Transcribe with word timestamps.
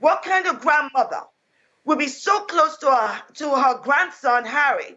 What 0.00 0.22
kind 0.22 0.46
of 0.46 0.60
grandmother 0.60 1.22
will 1.84 1.96
be 1.96 2.08
so 2.08 2.40
close 2.46 2.76
to 2.78 2.90
her 2.90 3.22
to 3.34 3.54
her 3.54 3.78
grandson 3.78 4.44
Harry, 4.46 4.96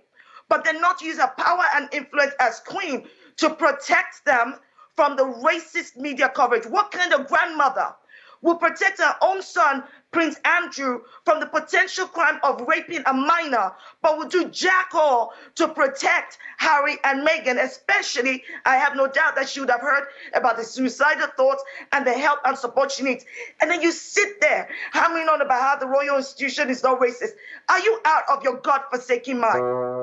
but 0.50 0.64
then 0.64 0.79
not 0.82 1.02
use 1.02 1.18
her 1.20 1.32
power 1.38 1.64
and 1.76 1.90
influence 1.94 2.33
as 2.40 2.62
queen 2.62 3.08
to 3.38 3.50
protect 3.50 4.26
them 4.26 4.55
from 4.96 5.18
the 5.18 5.24
racist 5.26 5.97
media 5.97 6.29
coverage? 6.29 6.66
What 6.66 6.92
kind 6.92 7.13
of 7.13 7.28
grandmother 7.28 7.94
will 8.42 8.55
protect 8.55 9.00
her 9.00 9.16
own 9.21 9.42
son, 9.42 9.84
Prince 10.13 10.39
Andrew, 10.46 11.02
from 11.25 11.39
the 11.39 11.48
potential 11.48 12.07
crime 12.07 12.39
of 12.43 12.62
raping 12.68 13.04
a 13.05 13.13
minor, 13.13 13.73
but 14.02 14.18
will 14.18 14.30
do 14.30 14.48
jack 14.50 14.91
all 14.93 15.34
to 15.55 15.68
protect 15.68 16.38
Harry 16.57 16.98
and 17.04 17.27
Meghan, 17.27 17.62
especially, 17.62 18.44
I 18.66 18.77
have 18.77 18.95
no 18.95 19.07
doubt 19.07 19.36
that 19.36 19.49
she 19.49 19.59
would 19.59 19.71
have 19.71 19.81
heard 19.81 20.07
about 20.34 20.57
the 20.57 20.63
suicidal 20.63 21.27
thoughts 21.36 21.63
and 21.91 22.05
the 22.05 22.13
help 22.13 22.39
and 22.45 22.57
support 22.57 22.91
she 22.91 23.04
needs. 23.04 23.26
And 23.59 23.70
then 23.70 23.81
you 23.81 23.91
sit 23.91 24.39
there 24.39 24.70
hammering 24.91 25.27
on 25.27 25.41
about 25.41 25.62
how 25.62 25.76
the 25.77 25.88
royal 25.88 26.18
institution 26.18 26.70
is 26.70 26.84
not 26.84 27.02
racist. 27.02 27.31
Are 27.67 27.80
you 27.80 28.00
out 28.05 28.23
of 28.30 28.44
your 28.44 28.58
God-forsaken 28.58 29.39
mind? 29.39 30.02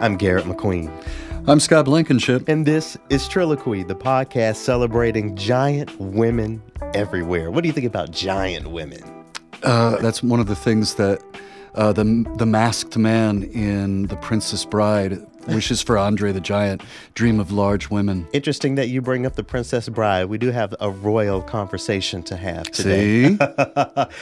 I'm 0.00 0.16
Garrett 0.16 0.46
McQueen. 0.46 0.90
I'm 1.46 1.60
Scott 1.60 1.84
Blankenship. 1.84 2.48
And 2.48 2.64
this 2.64 2.96
is 3.10 3.28
Triloquy, 3.28 3.86
the 3.86 3.94
podcast 3.94 4.56
celebrating 4.56 5.36
giant 5.36 5.98
women 6.00 6.62
everywhere. 6.94 7.50
What 7.50 7.62
do 7.62 7.68
you 7.68 7.74
think 7.74 7.86
about 7.86 8.10
giant 8.10 8.70
women? 8.70 9.02
Uh, 9.62 9.96
that's 9.98 10.22
one 10.22 10.40
of 10.40 10.46
the 10.46 10.56
things 10.56 10.94
that 10.94 11.22
uh, 11.74 11.92
the 11.92 12.24
the 12.38 12.46
masked 12.46 12.96
man 12.96 13.42
in 13.42 14.06
The 14.06 14.16
Princess 14.16 14.64
Bride 14.64 15.18
wishes 15.46 15.82
for 15.82 15.98
Andre 15.98 16.32
the 16.32 16.40
Giant, 16.40 16.82
dream 17.14 17.40
of 17.40 17.50
large 17.50 17.90
women. 17.90 18.26
Interesting 18.32 18.74
that 18.76 18.88
you 18.88 19.00
bring 19.00 19.26
up 19.26 19.36
the 19.36 19.44
Princess 19.44 19.88
Bride. 19.88 20.26
We 20.26 20.38
do 20.38 20.50
have 20.50 20.74
a 20.80 20.90
royal 20.90 21.42
conversation 21.42 22.22
to 22.24 22.36
have 22.36 22.70
today. 22.70 23.28
See? 23.28 23.38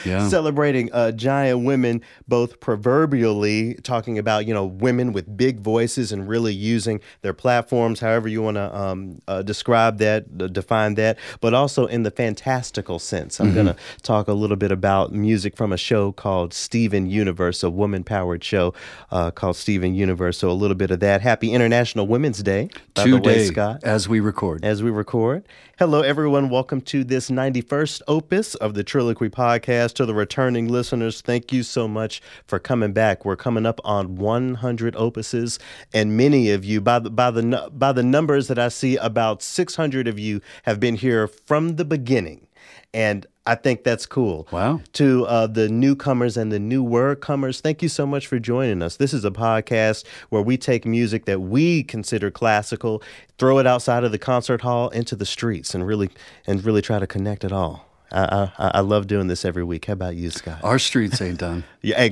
yeah. 0.09 0.27
Celebrating 0.27 0.91
uh, 0.93 1.11
giant 1.11 1.63
women, 1.65 2.01
both 2.27 2.59
proverbially 2.59 3.75
talking 3.75 4.17
about, 4.17 4.45
you 4.45 4.53
know, 4.53 4.65
women 4.65 5.13
with 5.13 5.35
big 5.37 5.59
voices 5.59 6.11
and 6.11 6.27
really 6.27 6.53
using 6.53 6.99
their 7.21 7.33
platforms, 7.33 7.99
however 7.99 8.27
you 8.27 8.41
want 8.41 8.55
to 8.55 8.77
um, 8.77 9.19
uh, 9.27 9.41
describe 9.41 9.97
that, 9.99 10.25
uh, 10.39 10.47
define 10.47 10.95
that, 10.95 11.17
but 11.41 11.53
also 11.53 11.85
in 11.85 12.03
the 12.03 12.11
fantastical 12.11 12.99
sense. 12.99 13.39
I'm 13.39 13.47
mm-hmm. 13.47 13.55
going 13.55 13.67
to 13.67 13.75
talk 14.01 14.27
a 14.27 14.33
little 14.33 14.57
bit 14.57 14.71
about 14.71 15.11
music 15.11 15.55
from 15.55 15.71
a 15.71 15.77
show 15.77 16.11
called 16.11 16.53
Steven 16.53 17.09
Universe, 17.09 17.63
a 17.63 17.69
woman 17.69 18.03
powered 18.03 18.43
show 18.43 18.73
uh, 19.11 19.31
called 19.31 19.55
Steven 19.55 19.95
Universe. 19.95 20.37
So 20.37 20.49
a 20.49 20.53
little 20.53 20.75
bit 20.75 20.91
of 20.91 20.99
that 20.99 21.08
that. 21.09 21.21
Happy 21.21 21.53
International 21.53 22.05
Women's 22.05 22.43
Day. 22.43 22.69
By 22.93 23.05
Today, 23.05 23.17
the 23.17 23.21
way, 23.23 23.45
Scott. 23.45 23.83
As 23.83 24.07
we 24.07 24.19
record. 24.19 24.63
As 24.63 24.83
we 24.83 24.91
record. 24.91 25.43
Hello, 25.79 26.01
everyone. 26.01 26.51
Welcome 26.51 26.81
to 26.81 27.03
this 27.03 27.31
91st 27.31 28.03
opus 28.07 28.53
of 28.53 28.75
the 28.75 28.83
Triloquy 28.83 29.31
podcast. 29.31 29.95
To 29.95 30.05
the 30.05 30.13
returning 30.13 30.67
listeners, 30.67 31.21
thank 31.21 31.51
you 31.51 31.63
so 31.63 31.87
much 31.87 32.21
for 32.45 32.59
coming 32.59 32.93
back. 32.93 33.25
We're 33.25 33.35
coming 33.35 33.65
up 33.65 33.81
on 33.83 34.17
100 34.17 34.93
opuses, 34.93 35.57
and 35.95 36.15
many 36.15 36.51
of 36.51 36.63
you, 36.63 36.79
by 36.79 36.99
the, 36.99 37.09
by 37.09 37.31
the, 37.31 37.71
by 37.73 37.91
the 37.91 38.03
numbers 38.03 38.47
that 38.47 38.59
I 38.59 38.67
see, 38.67 38.95
about 38.97 39.41
600 39.41 40.07
of 40.07 40.19
you 40.19 40.41
have 40.63 40.79
been 40.79 40.95
here 40.95 41.27
from 41.27 41.77
the 41.77 41.85
beginning. 41.85 42.45
And 42.93 43.25
I 43.49 43.55
think 43.55 43.83
that's 43.83 44.05
cool. 44.05 44.47
Wow. 44.51 44.79
To 44.93 45.25
uh, 45.25 45.47
the 45.47 45.69
newcomers 45.69 46.37
and 46.37 46.51
the 46.51 46.59
new 46.59 46.83
word 46.83 47.19
comers, 47.19 47.61
thank 47.61 47.81
you 47.81 47.89
so 47.89 48.05
much 48.05 48.27
for 48.27 48.37
joining 48.37 48.83
us. 48.83 48.97
This 48.97 49.11
is 49.11 49.25
a 49.25 49.31
podcast 49.31 50.05
where 50.29 50.43
we 50.43 50.55
take 50.55 50.85
music 50.85 51.25
that 51.25 51.39
we 51.39 51.81
consider 51.81 52.29
classical, 52.29 53.01
throw 53.39 53.57
it 53.57 53.65
outside 53.65 54.03
of 54.03 54.11
the 54.11 54.19
concert 54.19 54.61
hall 54.61 54.89
into 54.89 55.15
the 55.15 55.25
streets, 55.25 55.73
and 55.73 55.87
really 55.87 56.11
and 56.45 56.63
really 56.63 56.83
try 56.83 56.99
to 56.99 57.07
connect 57.07 57.43
it 57.43 57.51
all. 57.51 57.87
I, 58.11 58.51
I, 58.59 58.71
I 58.75 58.79
love 58.81 59.07
doing 59.07 59.25
this 59.27 59.43
every 59.43 59.63
week. 59.63 59.85
How 59.85 59.93
about 59.93 60.15
you, 60.15 60.29
Scott? 60.29 60.59
Our 60.63 60.77
streets 60.77 61.19
ain't 61.19 61.39
done. 61.39 61.63
yeah, 61.81 62.09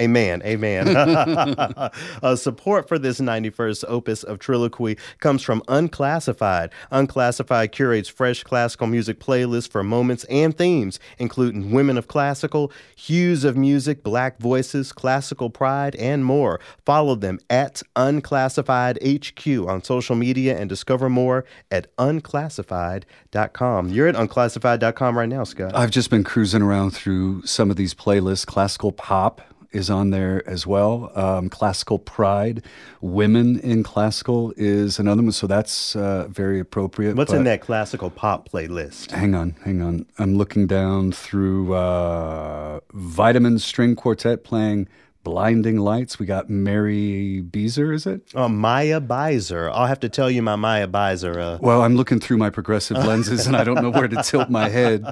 amen, 0.00 0.40
amen. 0.44 0.88
uh, 0.96 1.90
support 2.36 2.86
for 2.86 2.96
this 2.98 3.20
91st 3.20 3.84
opus 3.88 4.22
of 4.22 4.38
Triloquy 4.38 4.96
comes 5.18 5.42
from 5.42 5.60
Unclassified. 5.68 6.70
Unclassified 6.92 7.72
curates 7.72 8.08
fresh 8.08 8.44
classical 8.44 8.86
music 8.86 9.18
playlists 9.18 9.68
for 9.68 9.82
moments 9.82 10.22
and 10.24 10.56
themes, 10.56 11.00
including 11.18 11.72
women 11.72 11.98
of 11.98 12.06
classical, 12.06 12.70
hues 12.94 13.42
of 13.42 13.56
music, 13.56 14.04
black 14.04 14.38
voices, 14.38 14.92
classical 14.92 15.50
pride, 15.50 15.96
and 15.96 16.24
more. 16.24 16.60
Follow 16.84 17.16
them 17.16 17.40
at 17.50 17.82
Unclassified 17.96 18.98
HQ 19.04 19.46
on 19.68 19.82
social 19.82 20.14
media 20.14 20.56
and 20.56 20.68
discover 20.68 21.08
more 21.08 21.44
at 21.72 21.94
unclassified.com. 21.96 23.88
You're 23.88 24.06
at 24.08 24.14
unclassified.com 24.14 25.18
right 25.18 25.28
now 25.28 25.40
now, 25.40 25.44
Scott? 25.44 25.74
I've 25.74 25.90
just 25.90 26.10
been 26.10 26.22
cruising 26.22 26.60
around 26.60 26.90
through 26.90 27.42
some 27.46 27.70
of 27.70 27.76
these 27.76 27.94
playlists. 27.94 28.46
Classical 28.46 28.92
pop 28.92 29.40
is 29.72 29.90
on 29.90 30.10
there 30.10 30.48
as 30.48 30.66
well. 30.66 31.12
Um, 31.14 31.48
classical 31.48 31.98
pride, 31.98 32.62
women 33.00 33.58
in 33.60 33.82
classical 33.82 34.52
is 34.56 34.98
another 34.98 35.22
one, 35.22 35.32
so 35.32 35.46
that's 35.46 35.94
uh, 35.96 36.26
very 36.28 36.60
appropriate. 36.60 37.16
What's 37.16 37.32
in 37.32 37.44
that 37.44 37.60
classical 37.60 38.10
pop 38.10 38.48
playlist? 38.48 39.10
Hang 39.12 39.34
on, 39.34 39.56
hang 39.64 39.80
on. 39.80 40.06
I'm 40.18 40.36
looking 40.36 40.66
down 40.66 41.12
through 41.12 41.74
uh, 41.74 42.80
Vitamin 42.92 43.58
String 43.58 43.94
Quartet 43.94 44.44
playing 44.44 44.88
Blinding 45.22 45.78
Lights. 45.78 46.18
We 46.18 46.26
got 46.26 46.48
Mary 46.48 47.40
Beezer, 47.42 47.92
is 47.92 48.06
it? 48.06 48.22
Oh, 48.34 48.48
Maya 48.48 49.00
Beiser. 49.00 49.70
I'll 49.72 49.86
have 49.86 50.00
to 50.00 50.08
tell 50.08 50.30
you 50.30 50.42
my 50.42 50.56
Maya 50.56 50.88
Beiser. 50.88 51.36
Uh... 51.36 51.58
Well, 51.60 51.82
I'm 51.82 51.96
looking 51.96 52.20
through 52.20 52.38
my 52.38 52.50
progressive 52.50 52.96
lenses 53.06 53.46
and 53.46 53.56
I 53.56 53.64
don't 53.64 53.82
know 53.82 53.90
where 53.90 54.08
to 54.08 54.22
tilt 54.22 54.50
my 54.50 54.68
head 54.68 55.04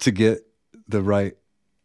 to 0.00 0.10
get 0.10 0.46
the 0.86 1.02
right 1.02 1.36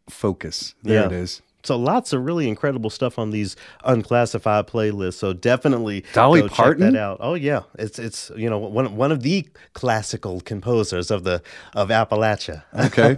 focus. 0.08 0.74
There 0.82 1.00
yeah. 1.00 1.06
it 1.06 1.12
is 1.12 1.42
so 1.64 1.76
lots 1.76 2.12
of 2.12 2.24
really 2.24 2.48
incredible 2.48 2.90
stuff 2.90 3.18
on 3.18 3.30
these 3.30 3.56
unclassified 3.84 4.66
playlists. 4.66 5.14
So 5.14 5.32
definitely 5.32 6.04
Dolly 6.12 6.42
go 6.42 6.48
Parton 6.48 6.82
check 6.82 6.92
that 6.92 6.98
out. 6.98 7.16
Oh 7.20 7.34
yeah, 7.34 7.62
it's 7.78 7.98
it's 7.98 8.30
you 8.36 8.48
know 8.48 8.58
one 8.58 8.96
one 8.96 9.10
of 9.10 9.22
the 9.22 9.46
classical 9.72 10.40
composers 10.40 11.10
of 11.10 11.24
the 11.24 11.42
of 11.74 11.88
Appalachia. 11.88 12.62
Okay, 12.74 13.16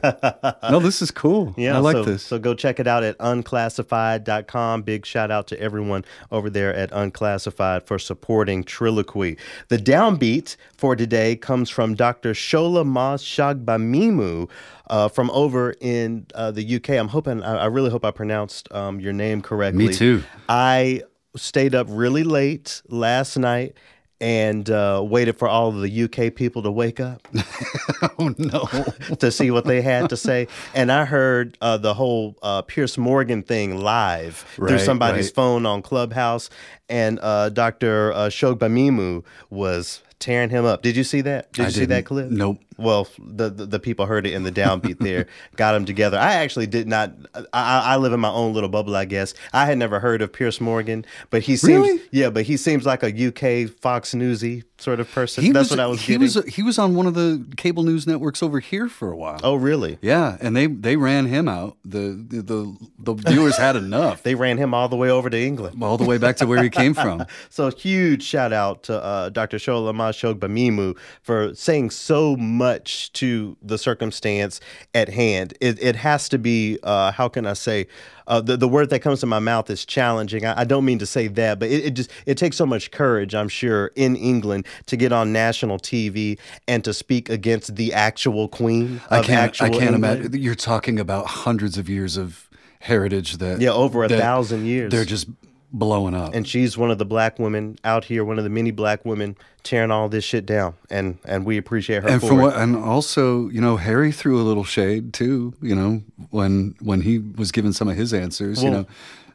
no, 0.71 0.79
this 0.79 1.03
is 1.03 1.11
cool. 1.11 1.55
Yeah, 1.57 1.77
I 1.77 1.79
like 1.79 1.97
so, 1.97 2.05
this. 2.05 2.23
So 2.23 2.39
go 2.39 2.55
check 2.55 2.81
it 2.81 2.87
out 2.87 3.03
at 3.03 3.19
unclassified.com. 3.19 4.83
Big 4.83 5.05
shout 5.05 5.31
out 5.31 5.47
to 5.49 5.61
everyone 5.61 6.05
over 6.31 6.49
there 6.49 6.75
at 6.75 6.91
Unclassified 6.93 7.87
for 7.87 7.99
supporting 7.99 8.65
Triloquy. 8.65 9.39
The 9.69 9.79
downbeat 9.79 10.57
for 10.77 10.95
today 10.95 11.37
comes 11.37 11.71
from 11.71 11.95
Dr. 11.95 12.33
Shola 12.33 12.85
Mos-Shogbamimu 12.87 14.49
uh, 14.89 15.09
from 15.09 15.31
over 15.31 15.75
in 15.81 16.27
uh, 16.35 16.51
the 16.51 16.77
UK. 16.77 16.91
I'm 16.91 17.09
hoping, 17.09 17.43
I, 17.43 17.57
I 17.57 17.67
really 17.67 17.91
hope 17.91 18.05
I 18.05 18.11
pronounced 18.11 18.71
um, 18.73 19.01
your 19.01 19.13
name 19.13 19.43
correctly. 19.43 19.89
Me 19.89 19.93
too. 19.93 20.23
I 20.49 21.03
stayed 21.37 21.75
up 21.75 21.87
really 21.91 22.25
late 22.25 22.83
last 22.89 23.37
night 23.37 23.77
and 24.21 24.71
uh, 24.71 25.03
waited 25.05 25.37
for 25.37 25.47
all 25.47 25.69
of 25.69 25.81
the 25.81 26.03
UK 26.05 26.35
people 26.35 26.63
to 26.63 26.71
wake 26.71 27.01
up. 27.01 27.27
oh 28.19 28.35
no! 28.39 28.67
to 29.17 29.31
see 29.31 29.51
what 29.51 29.65
they 29.65 29.83
had 29.83 30.09
to 30.11 30.17
say, 30.17 30.49
and 30.75 30.91
I 30.91 31.05
heard 31.05 31.59
uh, 31.61 31.77
the 31.77 31.95
whole 31.95 32.37
uh, 32.43 32.63
Piers 32.63 32.97
Morgan 32.97 33.43
thing 33.43 33.79
live 33.79 34.45
right, 34.57 34.69
through 34.69 34.79
somebody's 34.79 35.27
right. 35.27 35.35
phone 35.35 35.67
on 35.67 35.83
Clubhouse, 35.83 36.49
and 36.89 37.19
uh, 37.21 37.51
Dr. 37.51 38.13
Uh, 38.13 38.29
Shogbamimu 38.29 39.25
was 39.51 40.03
tearing 40.19 40.51
him 40.51 40.65
up. 40.65 40.83
Did 40.83 40.97
you 40.97 41.05
see 41.05 41.21
that? 41.23 41.53
Did 41.53 41.63
I 41.63 41.65
you 41.67 41.73
see 41.73 41.85
that 41.87 42.07
clip? 42.07 42.31
Nope. 42.31 42.59
Well, 42.79 43.09
the, 43.19 43.51
the, 43.51 43.67
the 43.67 43.79
people 43.79 44.07
heard 44.07 44.27
it 44.27 44.35
in 44.35 44.43
the 44.43 44.53
downbeat 44.53 44.99
there, 44.99 45.27
got 45.57 45.73
them 45.73 45.85
together. 45.85 46.19
I 46.19 46.35
actually 46.35 46.67
did 46.67 46.87
not. 46.87 47.13
I, 47.53 47.81
I 47.93 47.97
live 47.97 48.13
in 48.13 48.21
my 48.21 48.31
own 48.31 48.53
little 48.53 48.69
bubble, 48.69 48.97
I 48.97 49.05
guess. 49.05 49.35
I 49.53 49.67
had 49.67 49.79
never 49.79 50.01
heard 50.01 50.23
of 50.23 50.33
Piers 50.33 50.61
Morgan, 50.61 51.05
but 51.31 51.43
he 51.43 51.57
seems 51.57 51.87
really? 51.87 52.03
yeah, 52.11 52.31
but 52.31 52.45
he 52.45 52.57
seems 52.57 52.85
like 52.85 53.03
a 53.03 53.27
UK 53.29 53.71
Fox 53.71 54.15
Newsy 54.15 54.65
sort 54.79 55.01
of 55.01 55.11
person. 55.11 55.43
He 55.43 55.53
That's 55.53 55.71
was, 55.71 55.79
what 55.79 55.81
I 55.81 55.87
was 55.87 56.01
he 56.01 56.13
getting. 56.13 56.23
Was, 56.23 56.55
he 56.55 56.63
was 56.63 56.79
on 56.79 56.95
one 56.95 57.07
of 57.07 57.15
the 57.15 57.47
cable 57.57 57.83
news 57.83 58.07
networks 58.07 58.43
over 58.43 58.61
here 58.61 58.89
for 58.89 59.11
a 59.11 59.17
while. 59.17 59.41
Oh, 59.43 59.55
really? 59.55 59.99
Yeah, 60.03 60.37
and 60.41 60.57
they 60.57 60.67
they 60.67 60.97
ran 60.97 61.27
him 61.27 61.49
out. 61.49 61.77
The 61.85 62.25
the 62.29 62.43
the, 62.43 62.77
the 62.99 63.15
viewers 63.31 63.57
had 63.57 63.77
enough. 63.77 64.23
they 64.23 64.35
ran 64.35 64.59
him 64.59 64.75
all 64.75 64.89
the 64.89 64.97
way 64.97 65.11
over 65.11 65.31
to 65.31 65.39
England, 65.39 65.83
all 65.83 65.97
the 65.97 66.05
way 66.05 66.19
back 66.19 66.37
to 66.37 66.47
where 66.47 66.63
he 66.63 66.71
came 66.71 66.95
from. 66.95 67.25
so 67.49 67.71
huge 67.71 68.23
shout 68.23 68.53
out 68.53 68.83
to 68.85 69.03
uh, 69.03 69.29
Dr. 69.31 69.57
Shola 69.57 69.95
Mos-Shogbamimu 69.95 70.97
for 71.23 71.55
saying 71.55 71.91
so 71.91 72.37
much 72.37 72.66
to 72.75 73.57
the 73.63 73.79
circumstance 73.79 74.61
at 74.95 75.09
hand. 75.09 75.55
It, 75.61 75.83
it 75.83 75.97
has 75.97 76.29
to 76.31 76.39
be, 76.39 76.79
uh, 76.83 77.13
how 77.13 77.29
can 77.29 77.47
I 77.47 77.55
say, 77.55 77.87
uh, 78.27 78.41
the, 78.41 78.57
the 78.57 78.69
word 78.69 78.91
that 78.91 79.01
comes 79.01 79.21
to 79.21 79.27
my 79.27 79.39
mouth 79.39 79.71
is 79.71 79.85
challenging. 79.85 80.45
I, 80.45 80.61
I 80.61 80.65
don't 80.65 80.85
mean 80.85 80.99
to 80.99 81.07
say 81.07 81.29
that, 81.29 81.59
but 81.59 81.69
it, 81.69 81.87
it, 81.87 81.91
just 81.91 82.11
it 82.27 82.37
takes 82.37 82.57
so 82.57 82.67
much 82.67 82.91
courage, 82.91 83.35
I'm 83.35 83.49
sure, 83.49 83.93
in 83.95 84.17
England 84.17 84.67
to 84.87 84.97
get 84.97 85.13
on 85.13 85.33
national 85.33 85.79
TV 85.79 86.39
and 86.67 86.83
to 86.85 86.93
speak 86.93 87.29
against 87.29 87.77
the 87.77 87.93
actual 87.93 88.49
queen. 88.49 89.01
I 89.11 89.23
can't. 89.23 89.63
I 89.63 89.71
can't 89.71 89.95
imagine. 89.95 90.33
You're 90.33 90.55
talking 90.55 90.99
about 90.99 91.27
hundreds 91.27 91.79
of 91.79 91.89
years 91.89 92.17
of 92.17 92.49
heritage 92.81 93.39
that 93.39 93.61
yeah, 93.61 93.71
over 93.71 94.05
a 94.05 94.09
thousand 94.09 94.67
years. 94.67 94.91
They're 94.91 95.05
just 95.05 95.29
blowing 95.73 96.15
up. 96.15 96.35
And 96.35 96.47
she's 96.47 96.77
one 96.79 96.91
of 96.91 96.99
the 96.99 97.05
black 97.05 97.39
women 97.39 97.79
out 97.85 98.05
here, 98.05 98.25
one 98.25 98.39
of 98.39 98.45
the 98.45 98.51
many 98.51 98.71
black 98.71 99.05
women 99.05 99.37
tearing 99.63 99.91
all 99.91 100.09
this 100.09 100.25
shit 100.25 100.47
down, 100.47 100.75
and 100.91 101.19
and 101.25 101.45
we 101.45 101.57
appreciate 101.57 102.03
her. 102.03 102.09
And 102.09 102.21
for, 102.21 102.35
what, 102.35 102.57
and 102.57 102.77
also, 102.77 103.49
you 103.49 103.61
know, 103.61 103.77
Harry 103.77 104.13
threw 104.13 104.41
a 104.41 104.45
little 104.45 104.65
shade 104.65 105.13
too. 105.13 105.55
You 105.61 105.75
know, 105.75 106.03
when 106.31 106.75
when 106.81 107.01
he 107.01 107.19
was 107.19 107.53
given 107.53 107.73
some 107.73 107.89
of 107.89 107.97
his 107.97 108.15
answers, 108.15 108.59
well, 108.59 108.65
you 108.65 108.71
know. 108.71 108.87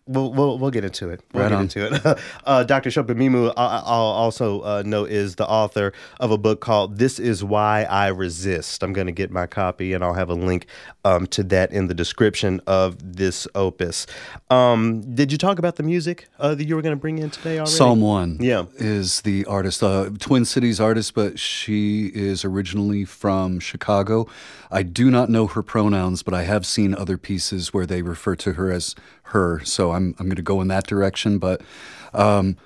We'll, 0.07 0.33
we'll, 0.33 0.57
we'll 0.57 0.71
get 0.71 0.83
into 0.83 1.09
it. 1.09 1.21
We'll 1.31 1.43
right 1.43 1.49
get 1.49 1.55
on. 1.55 1.61
into 1.63 1.95
it. 2.15 2.19
uh, 2.45 2.63
Dr. 2.63 2.89
Shogbamimu, 2.89 3.53
I'll 3.55 3.85
also 3.85 4.61
uh, 4.61 4.83
know, 4.83 5.05
is 5.05 5.35
the 5.35 5.47
author 5.47 5.93
of 6.19 6.31
a 6.31 6.37
book 6.37 6.59
called 6.59 6.97
This 6.97 7.19
Is 7.19 7.43
Why 7.43 7.83
I 7.83 8.07
Resist. 8.07 8.81
I'm 8.83 8.93
going 8.93 9.07
to 9.07 9.13
get 9.13 9.29
my 9.29 9.45
copy 9.45 9.93
and 9.93 10.03
I'll 10.03 10.15
have 10.15 10.29
a 10.29 10.33
link 10.33 10.65
um, 11.05 11.27
to 11.27 11.43
that 11.43 11.71
in 11.71 11.87
the 11.87 11.93
description 11.93 12.61
of 12.65 13.15
this 13.15 13.47
opus. 13.53 14.07
Um, 14.49 15.01
did 15.15 15.31
you 15.31 15.37
talk 15.37 15.59
about 15.59 15.75
the 15.75 15.83
music 15.83 16.27
uh, 16.39 16.55
that 16.55 16.65
you 16.65 16.75
were 16.75 16.81
going 16.81 16.95
to 16.95 16.99
bring 16.99 17.19
in 17.19 17.29
today 17.29 17.57
already? 17.57 17.71
Psalm 17.71 18.01
1 18.01 18.37
yeah. 18.41 18.65
is 18.77 19.21
the 19.21 19.45
artist, 19.45 19.83
uh, 19.83 20.09
Twin 20.19 20.45
Cities 20.45 20.79
artist, 20.79 21.13
but 21.13 21.39
she 21.39 22.07
is 22.07 22.43
originally 22.43 23.05
from 23.05 23.59
Chicago. 23.59 24.27
I 24.71 24.83
do 24.83 25.11
not 25.11 25.29
know 25.29 25.47
her 25.47 25.61
pronouns, 25.61 26.23
but 26.23 26.33
I 26.33 26.43
have 26.43 26.65
seen 26.65 26.95
other 26.95 27.17
pieces 27.17 27.73
where 27.73 27.85
they 27.85 28.01
refer 28.01 28.35
to 28.37 28.53
her 28.53 28.71
as 28.71 28.95
her. 29.31 29.61
So 29.65 29.91
I'm, 29.91 30.15
I'm 30.19 30.27
going 30.27 30.35
to 30.35 30.41
go 30.41 30.61
in 30.61 30.67
that 30.69 30.87
direction. 30.87 31.37
But 31.37 31.61
um, 32.13 32.57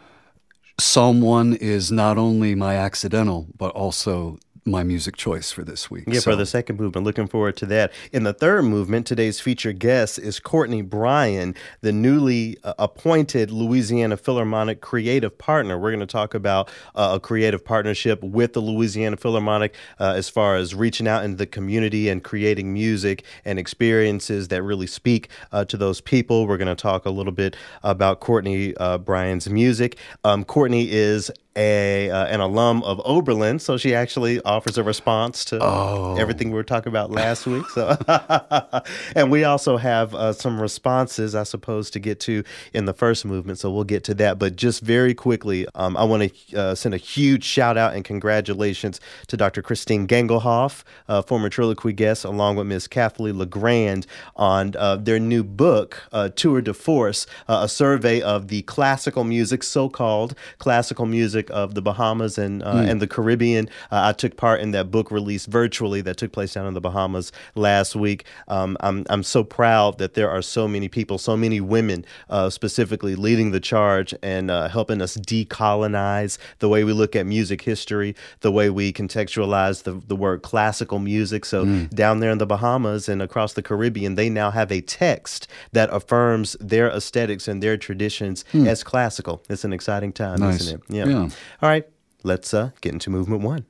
Psalm 0.80 1.22
1 1.22 1.56
is 1.56 1.92
not 1.92 2.18
only 2.18 2.54
my 2.54 2.76
accidental, 2.76 3.48
but 3.58 3.72
also 3.72 4.38
my 4.66 4.84
music 4.84 5.16
choice 5.16 5.52
for 5.52 5.64
this 5.64 5.92
week. 5.92 6.06
Yeah, 6.08 6.20
so. 6.20 6.32
for 6.32 6.36
the 6.36 6.46
second 6.46 6.80
movement. 6.80 7.06
Looking 7.06 7.28
forward 7.28 7.56
to 7.58 7.68
that. 7.68 7.94
In 8.12 8.24
the 8.24 8.34
third 8.34 8.64
movement, 8.64 9.06
today's 9.06 9.40
featured 9.40 9.78
guest 9.78 10.18
is 10.18 10.40
Courtney 10.40 10.82
Bryan, 10.82 11.54
the 11.82 11.92
newly 11.92 12.58
uh, 12.64 12.74
appointed 12.80 13.52
Louisiana 13.52 14.18
Philharmonic 14.18 14.82
creative 14.82 15.38
partner. 15.38 15.78
We're 15.78 15.92
going 15.92 16.00
to 16.00 16.08
talk 16.08 16.34
about 16.34 16.70
uh, 16.96 17.12
a 17.16 17.20
creative 17.20 17.64
partnership 17.64 18.24
with 18.24 18.54
the 18.54 18.60
Louisiana 18.60 19.18
Philharmonic 19.18 19.76
uh, 20.00 20.14
as 20.16 20.30
far 20.30 20.56
as 20.56 20.74
reaching 20.74 21.08
out 21.08 21.24
into 21.24 21.38
the 21.38 21.46
community 21.46 22.10
and 22.10 22.24
creating 22.24 22.74
music 22.74 23.24
and 23.46 23.60
experiences 23.60 24.48
that 24.48 24.64
really 24.64 24.88
speak 24.88 25.30
uh, 25.52 25.64
to 25.66 25.78
those 25.78 26.02
people. 26.02 26.48
We're 26.48 26.58
going 26.58 26.76
to 26.76 26.82
talk 26.82 27.06
a 27.06 27.12
little 27.12 27.34
bit 27.34 27.56
about 27.84 28.20
Courtney 28.20 28.76
uh, 28.78 28.98
Bryan's 28.98 29.48
music. 29.48 30.00
Um, 30.24 30.44
Courtney 30.44 30.90
is 30.90 31.30
a 31.56 32.10
uh, 32.10 32.26
an 32.26 32.40
alum 32.40 32.84
of 32.84 33.02
Oberlin, 33.06 33.60
so 33.60 33.78
she 33.78 33.96
actually 33.96 34.42
offers 34.42 34.78
a 34.78 34.84
response 34.84 35.46
to 35.46 35.60
oh. 35.62 36.16
everything 36.18 36.50
we 36.50 36.56
were 36.56 36.64
talking 36.64 36.90
about 36.90 37.12
last 37.12 37.46
week. 37.48 37.66
So, 37.70 37.98
and 39.16 39.32
we 39.32 39.44
also 39.44 39.78
have 39.78 40.14
uh, 40.14 40.34
some 40.34 40.62
responses, 40.62 41.36
I 41.36 41.44
suppose, 41.44 41.90
to 41.92 42.00
get 42.00 42.20
to 42.22 42.44
in 42.74 42.86
the 42.86 42.94
first 42.94 43.26
movement. 43.26 43.60
So 43.60 43.72
we'll 43.72 43.84
get 43.84 44.04
to 44.06 44.14
that. 44.16 44.38
But 44.40 44.56
just 44.56 44.82
very 44.82 45.14
quickly, 45.14 45.66
um, 45.76 45.96
I 45.96 46.04
want 46.04 46.32
to 46.32 46.58
uh, 46.58 46.76
send 46.76 46.94
a 46.94 46.98
huge 46.98 47.44
shout 47.44 47.78
out 47.78 47.94
and 47.94 48.04
congratulations 48.04 49.00
to 49.28 49.38
Dr. 49.38 49.62
Christine 49.62 50.08
Gangelhoff, 50.08 50.84
uh, 51.08 51.22
former 51.22 51.50
Triloquy 51.50 51.96
guest, 51.96 52.26
along 52.26 52.58
with 52.58 52.68
Ms. 52.68 52.88
Kathleen 52.88 53.38
Legrand 53.38 54.08
on 54.36 54.76
uh, 54.78 54.98
their 54.98 55.20
new 55.20 55.44
book, 55.44 56.04
uh, 56.12 56.30
Tour 56.30 56.62
de 56.62 56.74
Force, 56.74 57.26
a 57.48 57.70
survey 57.70 58.22
of 58.22 58.50
the 58.50 58.62
classical 58.64 59.24
music, 59.24 59.64
so-called 59.64 60.36
classical 60.58 61.06
music 61.06 61.45
of 61.50 61.76
the 61.76 61.82
Bahamas 61.82 62.38
and 62.38 62.64
uh, 62.64 62.76
mm. 62.76 62.90
and 62.90 63.02
the 63.02 63.08
Caribbean. 63.08 63.70
Uh, 63.92 64.10
I 64.10 64.14
took 64.14 64.38
part 64.38 64.62
in 64.62 64.72
that 64.72 64.92
book 64.92 65.12
release 65.12 65.46
virtually 65.46 66.02
that 66.02 66.18
took 66.18 66.32
place 66.32 66.54
down 66.54 66.68
in 66.68 66.74
the 66.74 66.82
Bahamas 66.82 67.32
last 67.56 67.96
week. 67.96 68.26
Um, 68.48 68.78
I'm 68.80 69.06
I'm 69.10 69.24
so 69.24 69.44
proud 69.44 69.98
that 69.98 70.14
there 70.14 70.30
are 70.30 70.42
so 70.42 70.68
many 70.68 70.88
people, 70.88 71.18
so 71.18 71.38
many 71.38 71.62
women 71.62 72.06
uh, 72.30 72.50
specifically 72.50 73.16
leading 73.16 73.52
the 73.52 73.60
charge 73.60 74.14
and 74.22 74.50
uh, 74.52 74.68
helping 74.68 75.02
us 75.02 75.18
decolonize 75.18 76.38
the 76.60 76.70
way 76.70 76.84
we 76.84 76.94
look 76.94 77.16
at 77.16 77.26
music 77.26 77.62
history, 77.62 78.16
the 78.42 78.52
way 78.52 78.70
we 78.70 78.92
contextualize 78.94 79.84
the 79.84 80.02
the 80.08 80.16
word 80.16 80.42
classical 80.42 81.00
music. 81.00 81.46
So 81.46 81.66
mm. 81.66 81.90
down 81.90 82.20
there 82.20 82.32
in 82.32 82.38
the 82.38 82.46
Bahamas 82.46 83.10
and 83.10 83.22
across 83.22 83.54
the 83.54 83.62
Caribbean, 83.62 84.16
they 84.16 84.30
now 84.30 84.52
have 84.52 84.72
a 84.72 84.82
text 84.82 85.48
that 85.72 85.90
affirms 85.92 86.56
their 86.60 86.90
aesthetics 86.90 87.48
and 87.48 87.62
their 87.62 87.78
traditions 87.78 88.46
mm. 88.54 88.68
as 88.68 88.84
classical. 88.84 89.44
It's 89.50 89.64
an 89.64 89.74
exciting 89.74 90.14
time, 90.14 90.40
nice. 90.40 90.62
isn't 90.62 90.82
it? 90.82 90.96
Yeah. 90.96 91.06
yeah. 91.06 91.30
All 91.62 91.70
right, 91.70 91.88
let's 92.24 92.54
uh, 92.54 92.72
get 92.82 92.94
into 92.94 93.10
movement 93.10 93.42
one. 93.42 93.66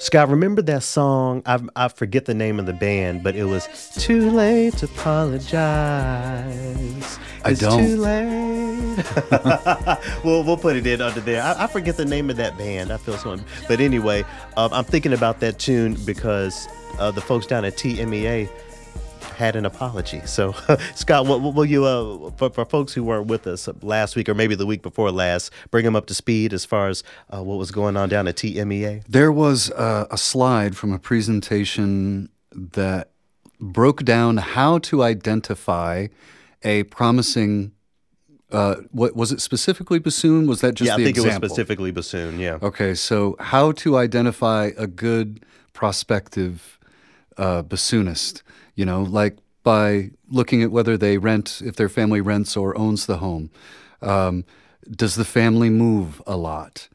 Scott, 0.00 0.30
remember 0.30 0.62
that 0.62 0.82
song? 0.82 1.42
I, 1.44 1.60
I 1.76 1.88
forget 1.88 2.24
the 2.24 2.32
name 2.32 2.58
of 2.58 2.64
the 2.64 2.72
band, 2.72 3.22
but 3.22 3.36
it 3.36 3.44
was 3.44 3.68
"Too 3.98 4.30
Late 4.30 4.78
to 4.78 4.86
Apologize." 4.86 5.50
I 7.44 7.50
it's 7.50 7.60
don't. 7.60 7.84
Too 7.84 7.96
late. 7.96 8.80
we'll 10.24 10.42
we'll 10.42 10.56
put 10.56 10.76
it 10.76 10.86
in 10.86 11.02
under 11.02 11.20
there. 11.20 11.42
I, 11.42 11.64
I, 11.64 11.66
forget 11.66 11.98
the 11.98 12.06
name 12.06 12.30
of 12.30 12.36
that 12.38 12.56
band. 12.56 12.90
I 12.90 12.96
feel 12.96 13.18
so. 13.18 13.38
But 13.68 13.80
anyway, 13.80 14.24
um, 14.56 14.72
I'm 14.72 14.84
thinking 14.84 15.12
about 15.12 15.40
that 15.40 15.58
tune 15.58 15.98
because 16.06 16.66
uh, 16.98 17.10
the 17.10 17.20
folks 17.20 17.46
down 17.46 17.66
at 17.66 17.74
TMEA 17.74 18.48
had 19.40 19.56
an 19.56 19.64
apology. 19.64 20.20
So, 20.26 20.52
Scott, 20.94 21.26
what, 21.26 21.40
what 21.40 21.54
will 21.54 21.64
you, 21.64 21.84
uh, 21.86 22.30
for, 22.32 22.50
for 22.50 22.64
folks 22.66 22.92
who 22.92 23.02
weren't 23.02 23.26
with 23.26 23.46
us 23.46 23.68
last 23.82 24.14
week 24.14 24.28
or 24.28 24.34
maybe 24.34 24.54
the 24.54 24.66
week 24.66 24.82
before 24.82 25.10
last, 25.10 25.50
bring 25.70 25.86
them 25.86 25.96
up 25.96 26.06
to 26.06 26.14
speed 26.14 26.52
as 26.52 26.66
far 26.66 26.88
as 26.88 27.02
uh, 27.34 27.42
what 27.42 27.56
was 27.56 27.70
going 27.70 27.96
on 27.96 28.10
down 28.10 28.28
at 28.28 28.36
TMEA? 28.36 29.02
There 29.08 29.32
was 29.32 29.70
uh, 29.72 30.06
a 30.10 30.18
slide 30.18 30.76
from 30.76 30.92
a 30.92 30.98
presentation 30.98 32.28
that 32.52 33.10
broke 33.58 34.04
down 34.04 34.36
how 34.36 34.78
to 34.78 35.02
identify 35.02 36.08
a 36.62 36.82
promising. 36.84 37.72
Uh, 38.52 38.76
what 38.90 39.16
was 39.16 39.32
it 39.32 39.40
specifically 39.40 39.98
bassoon? 39.98 40.48
Was 40.48 40.60
that 40.60 40.74
just 40.74 40.88
yeah? 40.88 40.94
I 40.94 40.96
think 40.98 41.16
example? 41.16 41.30
it 41.30 41.42
was 41.42 41.50
specifically 41.52 41.92
bassoon. 41.92 42.38
Yeah. 42.38 42.58
Okay, 42.60 42.94
so 42.94 43.36
how 43.38 43.72
to 43.72 43.96
identify 43.96 44.72
a 44.76 44.86
good 44.86 45.46
prospective 45.72 46.78
uh, 47.38 47.62
bassoonist? 47.62 48.42
You 48.80 48.86
know, 48.86 49.02
like 49.02 49.36
by 49.62 50.10
looking 50.30 50.62
at 50.62 50.70
whether 50.70 50.96
they 50.96 51.18
rent, 51.18 51.60
if 51.62 51.76
their 51.76 51.90
family 51.90 52.22
rents 52.22 52.56
or 52.56 52.76
owns 52.78 53.04
the 53.04 53.18
home. 53.18 53.50
Um, 54.00 54.46
does 54.90 55.16
the 55.16 55.24
family 55.26 55.68
move 55.68 56.22
a 56.26 56.34
lot? 56.34 56.88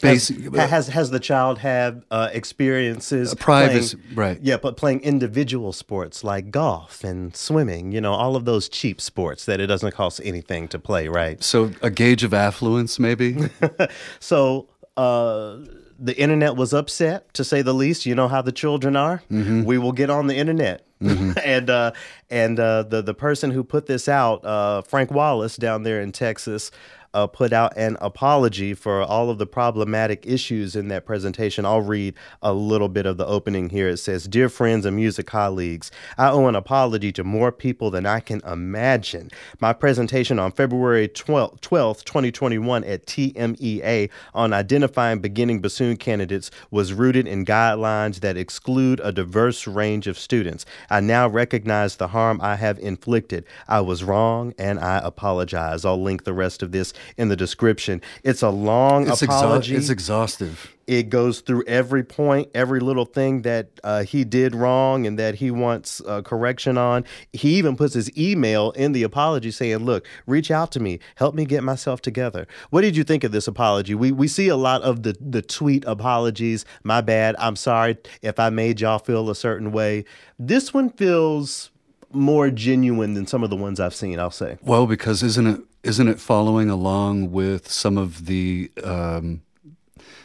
Has, 0.00 0.28
has, 0.54 0.86
has 0.88 1.10
the 1.10 1.18
child 1.18 1.58
had 1.58 2.04
uh, 2.12 2.28
experiences? 2.32 3.34
Privacy, 3.34 3.98
right? 4.14 4.38
Yeah, 4.40 4.58
but 4.58 4.76
playing 4.76 5.00
individual 5.00 5.72
sports 5.72 6.22
like 6.22 6.52
golf 6.52 7.02
and 7.02 7.34
swimming. 7.34 7.90
You 7.90 8.00
know, 8.00 8.12
all 8.12 8.36
of 8.36 8.44
those 8.44 8.68
cheap 8.68 9.00
sports 9.00 9.44
that 9.46 9.58
it 9.60 9.66
doesn't 9.66 9.92
cost 9.92 10.20
anything 10.22 10.68
to 10.68 10.78
play, 10.78 11.08
right? 11.08 11.42
So 11.42 11.72
a 11.82 11.90
gauge 11.90 12.22
of 12.22 12.32
affluence, 12.32 13.00
maybe. 13.00 13.38
so. 14.20 14.68
Uh, 14.96 15.58
the 16.02 16.18
internet 16.18 16.56
was 16.56 16.74
upset, 16.74 17.32
to 17.34 17.44
say 17.44 17.62
the 17.62 17.72
least. 17.72 18.04
You 18.06 18.16
know 18.16 18.26
how 18.26 18.42
the 18.42 18.50
children 18.50 18.96
are. 18.96 19.22
Mm-hmm. 19.30 19.62
We 19.62 19.78
will 19.78 19.92
get 19.92 20.10
on 20.10 20.26
the 20.26 20.34
internet. 20.34 20.84
Mm-hmm. 21.02 21.32
and 21.44 21.70
uh, 21.70 21.92
and 22.30 22.58
uh, 22.58 22.84
the 22.84 23.02
the 23.02 23.14
person 23.14 23.50
who 23.50 23.64
put 23.64 23.86
this 23.86 24.08
out, 24.08 24.44
uh, 24.44 24.82
Frank 24.82 25.10
Wallace, 25.10 25.56
down 25.56 25.82
there 25.82 26.00
in 26.00 26.12
Texas, 26.12 26.70
uh, 27.14 27.26
put 27.26 27.52
out 27.52 27.76
an 27.76 27.96
apology 28.00 28.74
for 28.74 29.02
all 29.02 29.30
of 29.30 29.38
the 29.38 29.46
problematic 29.46 30.24
issues 30.26 30.74
in 30.74 30.88
that 30.88 31.04
presentation. 31.04 31.64
I'll 31.64 31.80
read 31.80 32.14
a 32.40 32.52
little 32.52 32.88
bit 32.88 33.06
of 33.06 33.16
the 33.16 33.26
opening 33.26 33.68
here. 33.68 33.88
It 33.88 33.98
says, 33.98 34.26
Dear 34.26 34.48
friends 34.48 34.86
and 34.86 34.96
music 34.96 35.26
colleagues, 35.26 35.90
I 36.16 36.30
owe 36.30 36.46
an 36.46 36.54
apology 36.54 37.12
to 37.12 37.24
more 37.24 37.52
people 37.52 37.90
than 37.90 38.06
I 38.06 38.20
can 38.20 38.40
imagine. 38.46 39.30
My 39.60 39.72
presentation 39.72 40.38
on 40.38 40.52
February 40.52 41.08
12th, 41.08 41.60
12th 41.60 42.04
2021 42.04 42.84
at 42.84 43.06
TMEA 43.06 44.10
on 44.34 44.52
identifying 44.52 45.20
beginning 45.20 45.60
bassoon 45.60 45.96
candidates 45.96 46.50
was 46.70 46.92
rooted 46.92 47.26
in 47.26 47.44
guidelines 47.44 48.20
that 48.20 48.36
exclude 48.36 49.00
a 49.04 49.12
diverse 49.12 49.66
range 49.66 50.06
of 50.06 50.18
students. 50.18 50.64
I 50.90 51.00
now 51.00 51.28
recognize 51.28 51.96
the 51.96 52.08
harm 52.08 52.40
I 52.40 52.56
have 52.56 52.78
inflicted. 52.78 53.44
I 53.68 53.80
was 53.80 54.04
wrong 54.04 54.54
and 54.58 54.78
I 54.78 55.00
apologize. 55.02 55.84
I'll 55.84 56.02
link 56.02 56.24
the 56.24 56.32
rest 56.32 56.62
of 56.62 56.72
this 56.72 56.92
in 57.16 57.28
the 57.28 57.36
description. 57.36 58.00
It's 58.24 58.42
a 58.42 58.50
long 58.50 59.08
It's, 59.08 59.22
apology. 59.22 59.74
exha- 59.74 59.78
it's 59.78 59.90
exhaustive. 59.90 60.74
it 60.86 61.08
goes 61.08 61.40
through 61.40 61.62
every 61.66 62.02
point, 62.02 62.48
every 62.54 62.80
little 62.80 63.04
thing 63.04 63.42
that 63.42 63.68
uh, 63.84 64.02
he 64.02 64.24
did 64.24 64.54
wrong 64.54 65.06
and 65.06 65.18
that 65.18 65.36
he 65.36 65.50
wants 65.50 66.00
uh, 66.06 66.20
correction 66.22 66.76
on. 66.76 67.04
He 67.32 67.54
even 67.54 67.76
puts 67.76 67.94
his 67.94 68.10
email 68.18 68.72
in 68.72 68.92
the 68.92 69.02
apology 69.04 69.50
saying, 69.52 69.78
Look, 69.78 70.06
reach 70.26 70.50
out 70.50 70.72
to 70.72 70.80
me, 70.80 70.98
help 71.14 71.34
me 71.34 71.44
get 71.44 71.62
myself 71.62 72.02
together. 72.02 72.46
What 72.70 72.80
did 72.82 72.96
you 72.96 73.04
think 73.04 73.22
of 73.24 73.30
this 73.32 73.46
apology? 73.46 73.94
We, 73.94 74.10
we 74.12 74.26
see 74.28 74.48
a 74.48 74.56
lot 74.56 74.82
of 74.82 75.02
the, 75.04 75.16
the 75.20 75.40
tweet 75.42 75.84
apologies. 75.86 76.64
My 76.82 77.00
bad. 77.00 77.36
I'm 77.38 77.56
sorry 77.56 77.96
if 78.20 78.38
I 78.40 78.50
made 78.50 78.80
y'all 78.80 78.98
feel 78.98 79.30
a 79.30 79.34
certain 79.36 79.70
way. 79.72 80.04
This 80.38 80.74
one 80.74 80.90
feels 80.90 81.70
more 82.14 82.50
genuine 82.50 83.14
than 83.14 83.26
some 83.26 83.42
of 83.42 83.48
the 83.50 83.56
ones 83.56 83.80
I've 83.80 83.94
seen, 83.94 84.18
I'll 84.18 84.30
say. 84.30 84.58
Well, 84.62 84.86
because 84.86 85.22
isn't 85.22 85.46
it 85.46 85.60
isn't 85.82 86.08
it 86.08 86.20
following 86.20 86.70
along 86.70 87.32
with 87.32 87.70
some 87.70 87.98
of 87.98 88.26
the 88.26 88.70
um, 88.84 89.42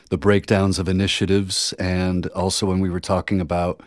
the 0.10 0.18
breakdowns 0.18 0.80
of 0.80 0.88
initiatives, 0.88 1.74
and 1.74 2.28
also 2.28 2.66
when 2.68 2.80
we 2.80 2.90
were 2.90 3.00
talking 3.02 3.42
about 3.42 3.82